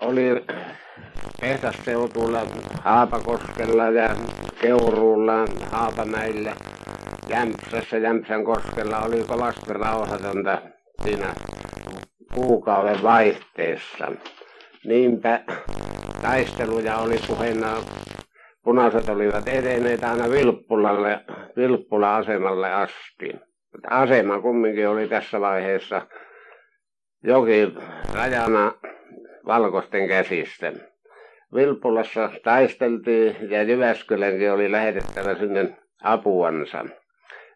oli 0.00 0.22
tehdasseutuilla 1.40 2.40
Haapakoskella 2.80 3.84
ja 3.84 4.16
Keuruulla, 4.60 5.46
Haapamäillä, 5.70 6.56
Jämpsässä, 7.28 7.98
Jämsän 7.98 8.44
koskella 8.44 8.98
oli 8.98 9.24
kovasti 9.28 9.72
rauhatonta 9.72 10.62
siinä 11.04 11.34
kuukauden 12.34 13.02
vaihteessa. 13.02 14.12
Niinpä 14.84 15.40
taisteluja 16.22 16.96
oli 16.96 17.16
puheena, 17.26 17.76
punaiset 18.64 19.08
olivat 19.08 19.48
edenneet 19.48 20.04
aina 20.04 20.30
Vilppulalle, 20.30 21.20
Vilppula-asemalle 21.56 22.72
asti. 22.72 23.32
Asema 23.90 24.40
kumminkin 24.40 24.88
oli 24.88 25.08
tässä 25.08 25.40
vaiheessa 25.40 26.06
joki 27.22 27.74
rajana 28.14 28.72
valkoisten 29.46 30.08
käsistä. 30.08 30.72
Vilppulassa 31.54 32.30
taisteltiin 32.44 33.36
ja 33.50 33.62
Jyväskylänkin 33.62 34.52
oli 34.52 34.72
lähetettävä 34.72 35.34
sinne 35.34 35.76
apuansa. 36.02 36.84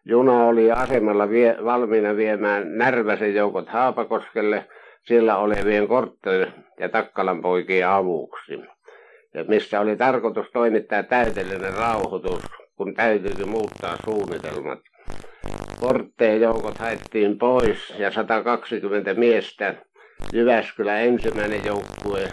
Juna 0.05 0.45
oli 0.45 0.71
asemalla 0.71 1.29
vie, 1.29 1.57
valmiina 1.65 2.15
viemään 2.15 2.77
Närväsen 2.77 3.35
joukot 3.35 3.69
Haapakoskelle 3.69 4.65
siellä 5.03 5.37
olevien 5.37 5.87
Kortteli 5.87 6.47
ja 6.79 6.89
Takkalan 6.89 7.41
poikien 7.41 7.87
avuksi. 7.87 8.59
Ja 9.33 9.43
missä 9.43 9.79
oli 9.79 9.95
tarkoitus 9.95 10.51
toimittaa 10.53 11.03
täydellinen 11.03 11.73
rauhoitus, 11.73 12.41
kun 12.75 12.93
täytyy 12.93 13.45
muuttaa 13.45 13.97
suunnitelmat. 14.05 14.79
Kortteen 15.79 16.41
joukot 16.41 16.77
haettiin 16.77 17.37
pois 17.37 17.93
ja 17.97 18.11
120 18.11 19.13
miestä 19.13 19.75
Jyväskylä 20.33 20.99
ensimmäinen 20.99 21.65
joukkue 21.65 22.27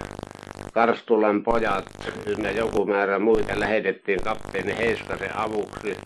Karstulan 0.74 1.42
pojat 1.42 1.84
ynnä 2.26 2.50
joku 2.50 2.86
määrä 2.86 3.18
muita 3.18 3.60
lähetettiin 3.60 4.20
kapteeni 4.24 4.78
Heiskasen 4.78 5.36
avuksi, 5.36 5.96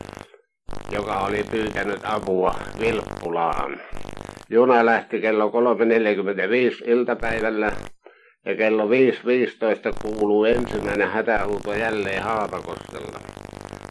joka 0.92 1.18
oli 1.18 1.44
pyytänyt 1.50 2.00
apua 2.04 2.54
Vilppulaan. 2.80 3.80
Juna 4.50 4.86
lähti 4.86 5.20
kello 5.20 5.50
3.45 6.84 6.90
iltapäivällä 6.90 7.72
ja 8.44 8.56
kello 8.56 8.84
5.15 8.84 8.90
kuuluu 10.02 10.44
ensimmäinen 10.44 11.08
hätähuuto 11.10 11.74
jälleen 11.74 12.22
Haapakoskella. 12.22 13.20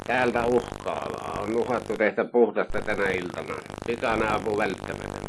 Täältä 0.07 0.43
uhkaavaa 0.45 1.39
on 1.41 1.55
uhattu 1.55 1.97
tehdä 1.97 2.25
puhdasta 2.25 2.81
tänä 2.81 3.09
iltana. 3.09 3.55
Pikainen 3.87 4.31
apu 4.31 4.57
välttämätön. 4.57 5.19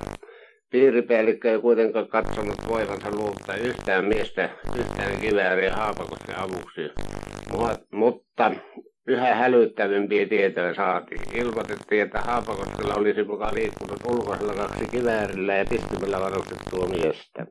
Piiripäällikkö 0.71 1.51
ei 1.51 1.61
kuitenkaan 1.61 2.09
katsonut 2.09 2.69
voivansa 2.69 3.11
luovuttaa 3.11 3.57
yhtään 3.57 4.05
miestä, 4.05 4.51
yhtään 4.79 5.21
kivääriä 5.21 5.77
Haapakosken 5.77 6.39
avuksi, 6.39 6.91
mutta 7.93 8.51
yhä 9.07 9.35
hälyttävimpiä 9.35 10.27
tietoja 10.27 10.75
saatiin. 10.75 11.21
Ilmoitettiin, 11.35 12.03
että 12.03 12.21
Haapakoskella 12.21 12.95
olisi 12.95 13.25
mukaan 13.25 13.55
liikkunut 13.55 14.01
ulkoisella 14.11 14.55
kaksi 14.55 14.85
kiväärillä 14.91 15.55
ja 15.55 15.65
pistimellä 15.71 16.21
varustettua 16.21 16.89
miestä. 16.89 17.47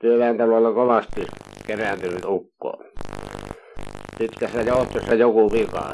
Työväentalolla 0.00 0.72
kovasti 0.72 1.20
kerääntynyt 1.66 2.24
ukko. 2.24 2.84
Pitkässä 4.18 4.62
johtossa 4.62 5.14
joku 5.14 5.52
vika. 5.52 5.92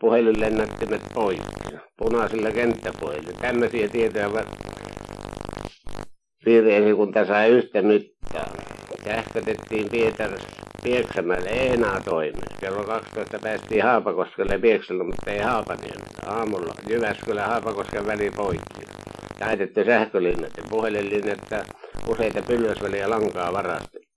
Puhelinlennättimet 0.00 1.02
poikki. 1.14 1.76
Punaisilla 1.98 2.50
kenttäpuhelin. 2.50 3.36
Tämmöisiä 3.40 3.88
tietoja 3.88 4.30
piiriesikunta 6.44 7.24
sai 7.24 7.50
yhtä 7.50 7.82
mittaa. 7.82 8.52
Sähkötettiin 9.04 9.86
Pietarissa 9.90 10.63
Pieksämäelle, 10.84 11.50
ei 11.50 11.68
enää 11.68 12.00
toimi. 12.04 12.38
Kello 12.60 12.84
12 12.84 13.38
päästiin 13.42 13.82
Haapakoskelle 13.84 14.58
Pieksällä, 14.58 15.04
mutta 15.04 15.30
ei 15.30 15.38
Haapaniemellä. 15.38 16.04
Aamulla 16.26 16.74
Jyväskylä 16.88 17.46
Haapakosken 17.46 18.06
väli 18.06 18.30
poikki. 18.36 18.84
taitettu 19.38 19.84
sähkölinnat 19.84 20.50
ja 20.56 20.62
puhelinlinnat 20.70 21.38
ja 21.50 21.64
useita 22.08 22.40
pylväsväliä 22.48 23.10
lankaa 23.10 23.52
varasti. 23.52 24.08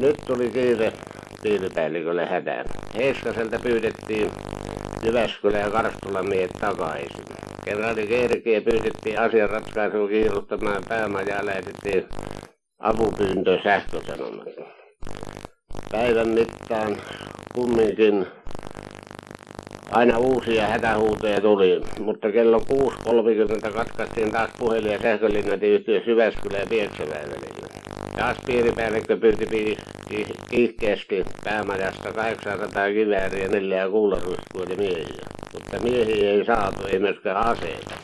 Nyt 0.00 0.16
tuli 0.26 0.50
kiire 0.50 0.92
piiripäällikölle 1.42 2.26
hätään. 2.26 2.64
Heiskaselta 2.96 3.58
pyydettiin 3.62 4.30
Jyväskylä 5.06 5.58
ja 5.58 5.70
Karstulan 5.70 6.28
miehet 6.28 6.50
takaisin. 6.60 7.24
Kenraali 7.64 8.06
Keirikiä 8.06 8.60
pyydettiin 8.60 9.20
asian 9.20 9.50
ratkaisuun 9.50 10.08
kiiruttamaan 10.08 10.82
päämajaa 10.88 11.46
lähetettiin 11.46 12.06
avupyyntö 12.78 13.58
sähkösanomat. 13.62 14.75
Päivän 15.92 16.28
mittaan 16.28 16.96
kumminkin 17.54 18.26
aina 19.90 20.18
uusia 20.18 20.66
hätähuutoja 20.66 21.40
tuli, 21.40 21.80
mutta 22.00 22.32
kello 22.32 22.58
6.30 22.58 23.72
katkaistiin 23.72 24.32
taas 24.32 24.50
puhelin 24.58 24.92
ja 24.92 24.98
sähkölinnat 25.02 25.62
yhteys 25.62 26.06
Jyväskylä 26.06 26.58
ja 26.58 26.66
Pieksävää 26.70 27.22
välillä. 27.22 27.66
Taas 28.16 28.36
piiripäällikkö 28.46 29.16
pyyti 29.16 29.76
kiihkeästi 30.50 31.24
päämajasta 31.44 32.12
800 32.12 32.88
kivääriä 32.88 33.42
ja 33.42 33.48
neljää 33.48 33.88
kuularuiskuja 33.88 34.76
miehiä, 34.78 35.26
mutta 35.52 35.80
miehiä 35.82 36.30
ei 36.30 36.44
saatu, 36.44 36.86
ei 36.92 36.98
myöskään 36.98 37.36
aseita. 37.36 37.94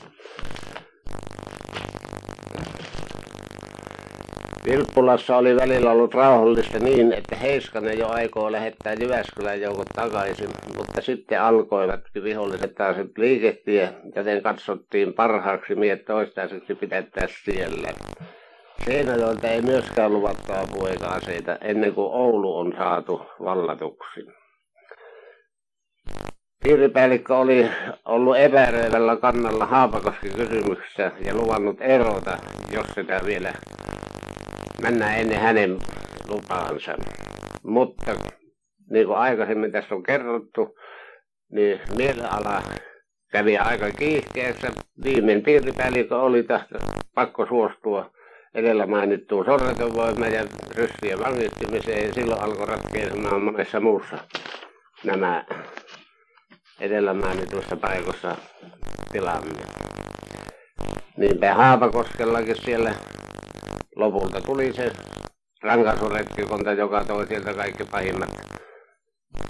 Vilppulassa 4.67 5.37
oli 5.37 5.57
välillä 5.57 5.91
ollut 5.91 6.15
rauhallista 6.15 6.79
niin, 6.79 7.13
että 7.13 7.37
Heiskanen 7.37 7.99
jo 7.99 8.09
aikoo 8.09 8.53
lähettää 8.53 8.93
Jyväskylän 8.93 9.61
joukot 9.61 9.87
takaisin, 9.95 10.49
mutta 10.77 11.01
sitten 11.01 11.43
alkoivat 11.43 12.01
viholliset 12.23 12.75
taas 12.75 12.97
liikehtiä, 13.17 13.93
joten 14.17 14.43
katsottiin 14.43 15.13
parhaaksi 15.13 15.75
miehet 15.75 16.05
toistaiseksi 16.05 16.75
pidettää 16.75 17.27
siellä. 17.45 17.89
Seinäjoelta 18.85 19.49
ei 19.49 19.63
myöskään 19.63 20.13
luvattu 20.13 20.53
apua 20.53 20.89
eikä 20.89 21.07
aseita 21.07 21.57
ennen 21.61 21.95
kuin 21.95 22.13
Oulu 22.13 22.59
on 22.59 22.75
saatu 22.79 23.27
vallatuksi. 23.45 24.27
Piiripäällikkö 26.65 27.37
oli 27.37 27.69
ollut 28.05 28.37
epäröivällä 28.37 29.17
kannalla 29.17 29.67
Haapakoski 29.67 30.29
kysymyksessä 30.29 31.13
ja 31.27 31.35
luvannut 31.35 31.77
erota, 31.81 32.39
jos 32.73 32.87
sitä 32.95 33.21
vielä 33.27 33.53
mennään 34.83 35.19
ennen 35.19 35.41
hänen 35.41 35.79
lupaansa. 36.29 36.95
Mutta 37.63 38.15
niin 38.91 39.07
kuin 39.07 39.19
aikaisemmin 39.19 39.73
tässä 39.73 39.95
on 39.95 40.03
kerrottu, 40.03 40.79
niin 41.53 41.81
mieliala 41.97 42.63
kävi 43.33 43.59
aika 43.59 43.91
kiihkeässä. 43.91 44.69
Viimein 45.05 45.43
piiripäällikö 45.43 46.17
oli 46.17 46.43
tahto, 46.43 46.79
pakko 47.15 47.47
suostua 47.47 48.11
edellä 48.55 48.87
mainittuun 48.87 49.45
sorretonvoimaan 49.45 50.33
ja 50.33 50.45
ryssien 50.75 51.19
vangittimiseen. 51.19 52.15
Silloin 52.15 52.43
alkoi 52.43 52.67
ratkeisemaan 52.67 53.43
monessa 53.43 53.81
muussa 53.81 54.19
nämä 55.05 55.45
edellä 56.81 57.15
mainituissa 57.15 57.77
paikoissa 57.77 58.37
tilanne. 59.13 59.63
Niinpä 61.17 61.55
Haapakoskellakin 61.55 62.57
siellä 62.65 62.95
lopulta 63.97 64.41
tuli 64.41 64.73
se 64.73 64.93
rankaisuretkikonta, 65.63 66.73
joka 66.73 67.05
toi 67.05 67.27
sieltä 67.27 67.55
kaikki 67.55 67.85
pahimmat 67.85 68.31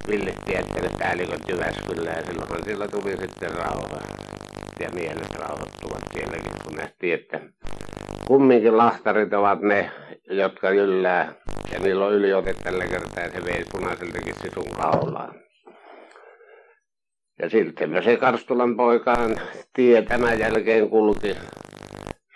villitiettele 0.08 0.88
päälliköt 0.98 1.40
Jyväskylään 1.48 2.16
ja 2.16 2.22
silloinhan 2.22 2.64
siellä 2.64 2.88
tuli 2.88 3.16
sitten 3.16 3.50
rauha. 3.54 4.00
Ja 4.80 4.88
mielet 4.94 5.34
rauhoittuvat 5.34 6.02
sielläkin, 6.12 6.52
kun 6.64 6.76
nähtiin, 6.76 7.14
että 7.14 7.40
kumminkin 8.26 8.76
lahtarit 8.78 9.32
ovat 9.32 9.60
ne, 9.60 9.90
jotka 10.30 10.70
yllää. 10.70 11.34
Ja 11.72 11.78
niillä 11.78 12.06
on 12.06 12.12
yliote 12.12 12.54
tällä 12.62 12.84
kertaa 12.84 13.24
ja 13.24 13.30
se 13.30 13.44
vei 13.44 13.64
punaiseltakin 13.72 14.34
sisun 14.42 14.72
kaulaan. 14.80 15.34
Ja 17.38 17.50
sitten 17.50 18.02
se 18.04 18.16
Karstulan 18.16 18.76
poikaan 18.76 19.40
tie 19.72 20.02
tämän 20.02 20.38
jälkeen 20.38 20.90
kulki. 20.90 21.36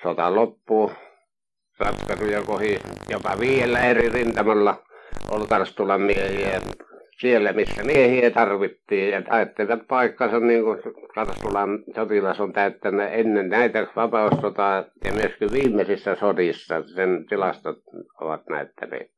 Sota 0.03 0.35
loppuu 0.35 0.93
ratkaisuja 1.79 2.43
kohi 2.43 2.79
jopa 3.11 3.31
viidellä 3.41 3.81
eri 3.81 4.09
rintamalla 4.09 4.83
oli 5.31 5.47
Karstulan 5.47 6.01
miehiä 6.01 6.61
siellä, 7.19 7.53
missä 7.53 7.83
miehiä 7.83 8.31
tarvittiin 8.31 9.11
ja 9.11 9.23
täyttivät 9.23 9.81
paikkansa 9.89 10.41
niin 10.41 10.65
kuin 10.65 10.79
Karstulan 11.15 11.79
sotilas 11.95 12.41
on 12.41 12.53
täyttänyt 12.53 13.09
ennen 13.13 13.49
näitä 13.49 13.87
vapaussotaa 13.97 14.85
ja 15.05 15.13
myöskin 15.13 15.53
viimeisissä 15.53 16.15
sodissa 16.15 16.83
sen 16.95 17.27
tilastot 17.29 17.79
ovat 18.21 18.43
näyttäneet. 18.49 19.11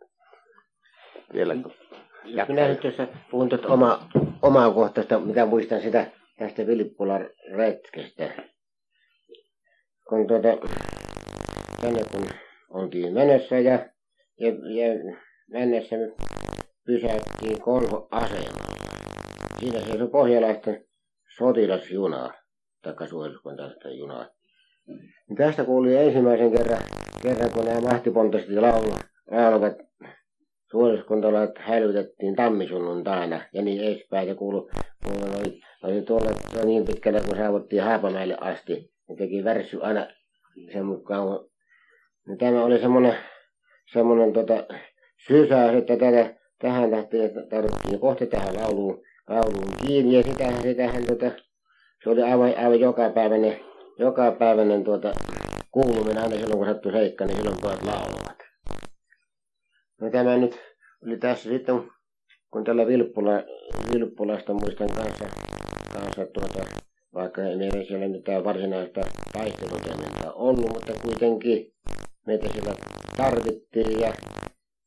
Vielä 1.35 1.55
Jos 2.24 2.48
minä 2.48 2.68
nyt 2.68 2.80
tuossa 2.80 3.06
puhun 3.30 3.48
tuota 3.48 3.68
oma, 3.68 4.09
omaa 4.43 4.70
kohtaista, 4.70 5.20
mitä 5.20 5.47
muistan 5.47 5.80
sitä 5.80 6.06
tästä 6.39 6.66
Vilippulan 6.66 7.30
retkestä. 7.56 8.30
Kun 10.09 10.26
tuota, 10.26 10.48
tänne 11.80 12.01
kun 12.12 12.48
oltiin 12.79 13.15
menossa 13.15 13.59
ja, 13.59 13.89
ja, 14.41 14.49
ja 14.49 15.15
mennessä 15.51 15.97
pysähtiin 16.87 17.61
Kolho 17.61 18.09
asemalla. 18.11 18.69
Siinä 19.61 19.81
seisoi 19.81 20.09
pohjalaisten 20.09 20.85
sotilasjuna, 21.37 22.35
taikka 22.83 23.07
suojeluskuntaista 23.07 23.91
junaa. 23.91 24.27
Tästä 25.37 25.65
kuuli 25.65 25.97
ensimmäisen 25.97 26.53
kerran, 26.53 26.83
kerran 27.23 27.51
kun 27.55 27.65
nämä 27.65 27.81
mahtipontoisesti 27.81 28.61
laulu, 28.61 28.95
laulavat 29.31 29.75
suojeluskuntalaiset 30.71 31.59
hälytettiin 31.59 32.37
tammisunnuntaina 32.37 33.41
ja 33.53 33.63
niin 33.63 33.85
edespäin. 33.85 34.29
Ja 34.29 34.35
kuulu, 34.35 34.71
kuulu 35.05 35.41
oli, 35.41 35.61
oli 35.83 36.03
tuolla 36.03 36.31
niin 36.65 36.85
pitkälle 36.85 37.21
kun 37.21 37.37
saavuttiin 37.37 37.83
Haapamäelle 37.83 38.37
asti. 38.41 38.91
Ne 39.09 39.17
teki 39.17 39.45
värssy 39.45 39.79
aina 39.83 40.07
sen 40.73 40.87
mukaan, 40.87 41.27
niin 42.29 42.39
tämä 42.39 42.65
oli 42.65 42.79
semmoinen, 42.79 43.17
semmoinen 43.93 44.33
tota, 44.33 44.67
sysäys, 45.27 45.75
että 45.75 45.97
tätä, 45.97 46.35
tähän 46.59 46.91
lähtee, 46.91 47.33
tarvittiin 47.51 48.01
kohta 48.01 48.27
tähän 48.27 48.55
lauluun, 48.57 49.03
lauluun 49.29 49.87
kiinni. 49.87 50.17
Ja 50.17 50.23
sitähän, 50.23 50.63
sitähän 50.63 51.07
tota, 51.07 51.31
se 52.05 52.11
oli 52.11 52.23
aivan, 52.23 52.55
aivan 52.57 52.81
jokapäiväinen, 52.81 53.61
jokapäiväinen 53.99 54.85
tuota, 54.85 55.13
kuuluminen 55.71 56.23
aina 56.23 56.37
silloin, 56.37 56.59
kun 56.59 56.67
sattui 56.67 56.93
seikka, 56.93 57.25
niin 57.25 57.37
silloin 57.37 57.61
pojat 57.63 57.83
laulavat. 57.83 58.39
No 60.01 60.11
tämä 60.11 60.37
nyt 60.37 60.61
oli 61.07 61.17
tässä 61.17 61.51
sitten, 61.51 61.91
kun 62.51 62.65
tällä 62.65 62.87
Vilppula, 62.87 63.33
Vilppulasta 63.93 64.53
muistan 64.53 64.89
kanssa, 64.89 65.25
kanssa 65.93 66.27
tuota, 66.27 66.65
vaikka 67.15 67.43
ei 67.43 67.57
meillä 67.57 67.85
siellä 67.85 68.09
mitään 68.09 68.45
varsinaista 68.45 69.01
taistelutoimintaa 69.33 70.33
ollut, 70.33 70.69
mutta 70.73 70.93
kuitenkin 71.03 71.73
meitä 72.29 72.49
siellä 72.53 72.75
tarvittiin 73.17 74.01
ja, 74.01 74.13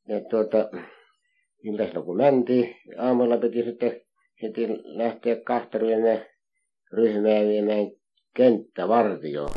ja 0.08 0.22
tuota, 0.30 0.70
iltasella 1.64 2.06
kun 2.06 2.18
mentiin, 2.18 2.76
aamulla 2.98 3.38
piti 3.38 3.64
sitten, 3.64 4.02
sitten 4.42 4.82
lähteä 4.84 5.36
kahta 5.36 5.78
ryhmää 6.94 7.42
viemään 7.48 7.92
kenttävartioon 8.36 9.52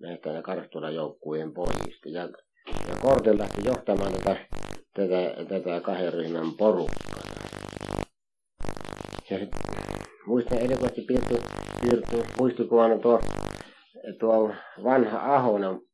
näistä 0.00 0.42
Karstulan 0.42 0.94
joukkueen 0.94 1.52
pojista. 1.54 2.08
Ja, 2.08 2.22
ja 2.88 2.94
Kortel 3.02 3.38
lähti 3.38 3.60
johtamaan 3.64 4.12
tätä, 4.12 4.36
tätä, 4.94 5.44
tätä 5.48 5.80
kahden 5.80 6.12
ryhmän 6.12 6.52
porukkaa. 6.58 7.22
Ja 9.30 9.38
sit, 9.38 9.50
muistan 10.26 10.58
erikoisesti 10.58 11.00
piirty, 11.00 11.36
piirty 11.82 12.32
muistikuvana 12.38 12.98
tuo, 12.98 13.20
tuo 14.20 14.52
vanha 14.84 15.34
Ahonen 15.34 15.85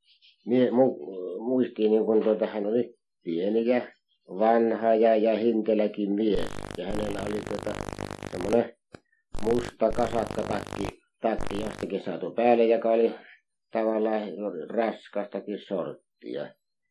mie, 0.47 0.71
mu, 0.71 0.97
muistiin 1.39 1.91
niin 1.91 2.05
kun 2.05 2.23
tuota, 2.23 2.47
hän 2.47 2.67
oli 2.67 2.95
pieni 3.23 3.67
ja 3.67 3.83
vanha 4.29 4.95
ja, 4.95 5.17
ja 5.17 5.37
hinteläkin 5.37 6.13
mies. 6.13 6.47
Ja 6.79 6.87
hänellä 6.87 7.21
oli 7.21 7.41
tuota, 7.49 7.79
semmoinen 8.31 8.77
musta 9.45 9.91
kasakkatakki 9.91 11.03
takki 11.21 11.63
jostakin 11.65 12.05
saatu 12.05 12.31
päälle, 12.31 12.65
joka 12.65 12.91
oli 12.91 13.15
tavallaan 13.73 14.29
raskastakin 14.69 15.59
sorttia. 15.59 16.43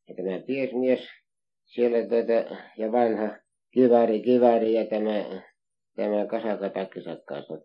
Ja 0.07 0.15
tämä 0.15 0.39
piesmies 0.47 0.99
siellä 1.65 1.97
tuota, 1.97 2.57
ja 2.77 2.91
vanha 2.91 3.37
kiväri, 3.71 4.21
kiväri 4.21 4.73
ja 4.73 4.85
tämä, 4.85 5.41
tämä 5.95 6.25
kasakatakkinsa 6.25 7.17
kanssa. 7.25 7.57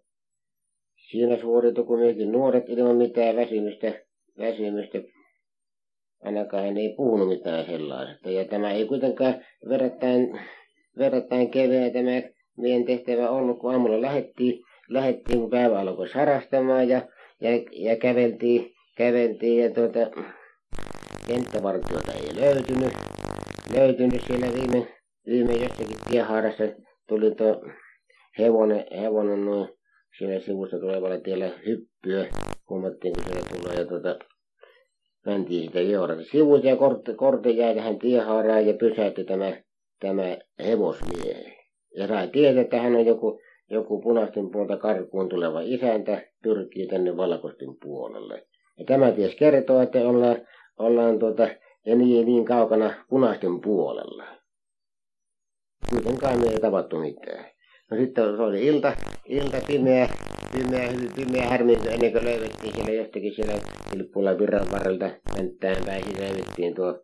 Siinä 1.11 1.41
suoritu 1.41 1.85
kumminkin 1.85 2.33
nuoret 2.33 2.69
ilman 2.69 2.97
mitään 2.97 3.37
väsymystä, 3.37 3.93
väsymystä 4.39 4.99
ainakaan 6.25 6.77
ei 6.77 6.95
puhunut 6.97 7.29
mitään 7.29 7.67
sellaisesta. 7.67 8.31
Ja 8.31 8.45
tämä 8.45 8.71
ei 8.71 8.87
kuitenkaan 8.87 9.35
verrattain, 9.69 10.41
verrattain 10.99 11.51
keveä 11.51 11.91
tämä 11.91 12.23
meidän 12.59 12.85
tehtävä 12.85 13.31
ollut, 13.31 13.59
kun 13.59 13.73
aamulla 13.73 14.03
lähettiin, 14.03 14.65
lähettiin 14.89 15.41
kun 15.41 15.51
päivä 15.51 15.81
alkoi 15.81 16.09
sarastamaan 16.09 16.89
ja, 16.89 17.03
ja, 17.41 17.51
ja 17.73 17.97
käveltiin, 17.97 18.73
käventiin 18.97 19.65
ja 19.65 19.71
tuota, 19.71 19.99
kenttävartiota 21.27 22.13
ei 22.13 22.41
löytynyt. 22.41 22.93
Löytynyt 23.77 24.21
siellä 24.27 24.47
viime, 24.47 24.89
viime 25.27 25.53
jossakin 25.53 25.97
tiehaarassa 26.11 26.65
tuli 27.09 27.35
tuo 27.35 27.63
hevonen, 28.39 28.85
hevonen 29.01 29.45
noin 29.45 29.69
siellä 30.19 30.41
sivusta 30.41 30.79
tulevalla 30.79 31.21
tiellä 31.21 31.51
hyppyä. 31.67 32.27
Huomattiin, 32.71 33.15
kun 33.15 33.25
siellä 33.25 33.49
tulee 33.57 33.75
ja 33.75 33.87
tuota, 33.87 34.19
mentiin 35.27 35.63
sitä 35.63 35.81
joorata 35.81 36.23
sivuun 36.23 36.65
ja 36.65 36.77
kortti, 36.77 37.15
kortti 37.15 37.57
jäi 37.57 37.75
tähän 37.75 37.99
tiehaaraan 37.99 38.67
ja 38.67 38.75
pysäytti 38.75 39.25
tämä, 39.25 39.53
tämä 40.01 40.37
hevosmiehe. 40.67 41.57
Ja 41.97 42.09
sai 42.09 42.29
tietää, 42.29 42.63
että 42.63 42.81
hän 42.81 42.95
on 42.95 43.07
joku, 43.07 43.41
joku 43.71 44.01
punaisten 44.01 44.51
puolta 44.51 44.77
karkuun 44.77 45.29
tuleva 45.29 45.61
isäntä, 45.61 46.23
pyrkii 46.43 46.87
tänne 46.87 47.17
valkoisten 47.17 47.77
puolelle. 47.83 48.47
Ja 48.79 48.85
tämä 48.85 49.13
ties 49.13 49.35
kertoo, 49.35 49.83
että 49.83 49.99
ollaan, 49.99 50.37
ollaan 50.79 51.19
tuota, 51.19 51.49
ja 51.87 51.97
niin, 51.97 52.27
niin 52.27 52.45
kaukana 52.45 52.95
punaisten 53.09 53.61
puolella. 53.61 54.25
Kuitenkaan 55.91 56.49
ei 56.49 56.61
tavattu 56.61 56.99
mitään. 56.99 57.45
No 57.91 57.97
sitten 57.97 58.37
se 58.37 58.43
oli 58.43 58.67
ilta, 58.67 58.93
ilta 59.25 59.57
pimeä, 59.67 60.09
pimeä, 60.57 60.89
pimeä 61.17 61.49
härmi, 61.49 61.77
ennen 61.91 62.13
kuin 62.13 62.25
löydettiin 62.25 62.75
siellä 62.75 62.93
jostakin 62.93 63.35
siellä 63.35 63.55
Ilppulan 63.97 64.39
virran 64.39 64.67
varrelta 64.73 65.11
mänttään 65.37 65.85
päin, 65.87 66.05
löydettiin 66.19 66.75
tuo 66.75 67.03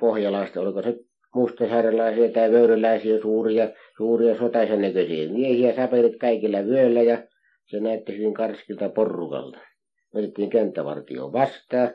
Pohjalaista, 0.00 0.60
oliko 0.60 0.82
se 0.82 0.96
mustasaarelaisia 1.34 2.32
tai 2.32 2.52
vöyryläisiä 2.52 3.20
suuria, 3.22 3.68
suuria 3.96 4.38
sotaisen 4.38 4.80
näköisiä 4.80 5.32
miehiä, 5.32 5.76
saperit 5.76 6.16
kaikilla 6.20 6.58
vyöllä 6.58 7.02
ja 7.02 7.22
se 7.66 7.80
näytti 7.80 8.16
hyvin 8.18 8.34
karskilta 8.34 8.88
porrukalta. 8.88 9.58
Me 10.14 10.20
otettiin 10.20 10.50
kenttävartio 10.50 11.32
vastaan, 11.32 11.90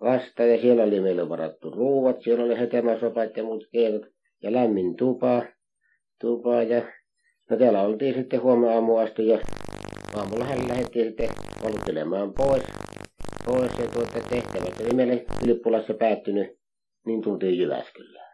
vastaan 0.00 0.50
ja 0.50 0.60
siellä 0.60 0.82
oli 0.82 1.00
meille 1.00 1.28
varattu 1.28 1.70
ruuat, 1.70 2.22
siellä 2.22 2.44
oli 2.44 2.58
hetemäsopat 2.58 3.36
ja 3.36 3.44
muut 3.44 3.68
keitot 3.72 4.02
ja 4.42 4.52
lämmin 4.52 4.96
tupa, 4.96 5.42
tupa 6.20 6.62
ja 6.62 6.82
no 7.50 7.56
täällä 7.56 7.82
oltiin 7.82 8.14
sitten 8.14 8.42
huomenna 8.42 8.74
aamu 8.74 8.96
asti 8.96 9.28
ja 9.28 9.38
aamulla 10.16 10.44
hän 10.44 10.68
lähdettiin 10.68 11.06
sitten 11.06 11.28
valutelemaan 11.64 12.32
pois, 12.32 12.62
pois 13.46 13.70
ja 13.78 13.88
tuota 13.88 14.20
tehtävät 14.30 14.80
oli 14.80 14.94
meille 14.94 15.24
Ylippulassa 15.44 15.94
päättynyt, 15.94 16.58
niin 17.06 17.22
tultiin 17.22 17.58
Jyväskylään. 17.58 18.25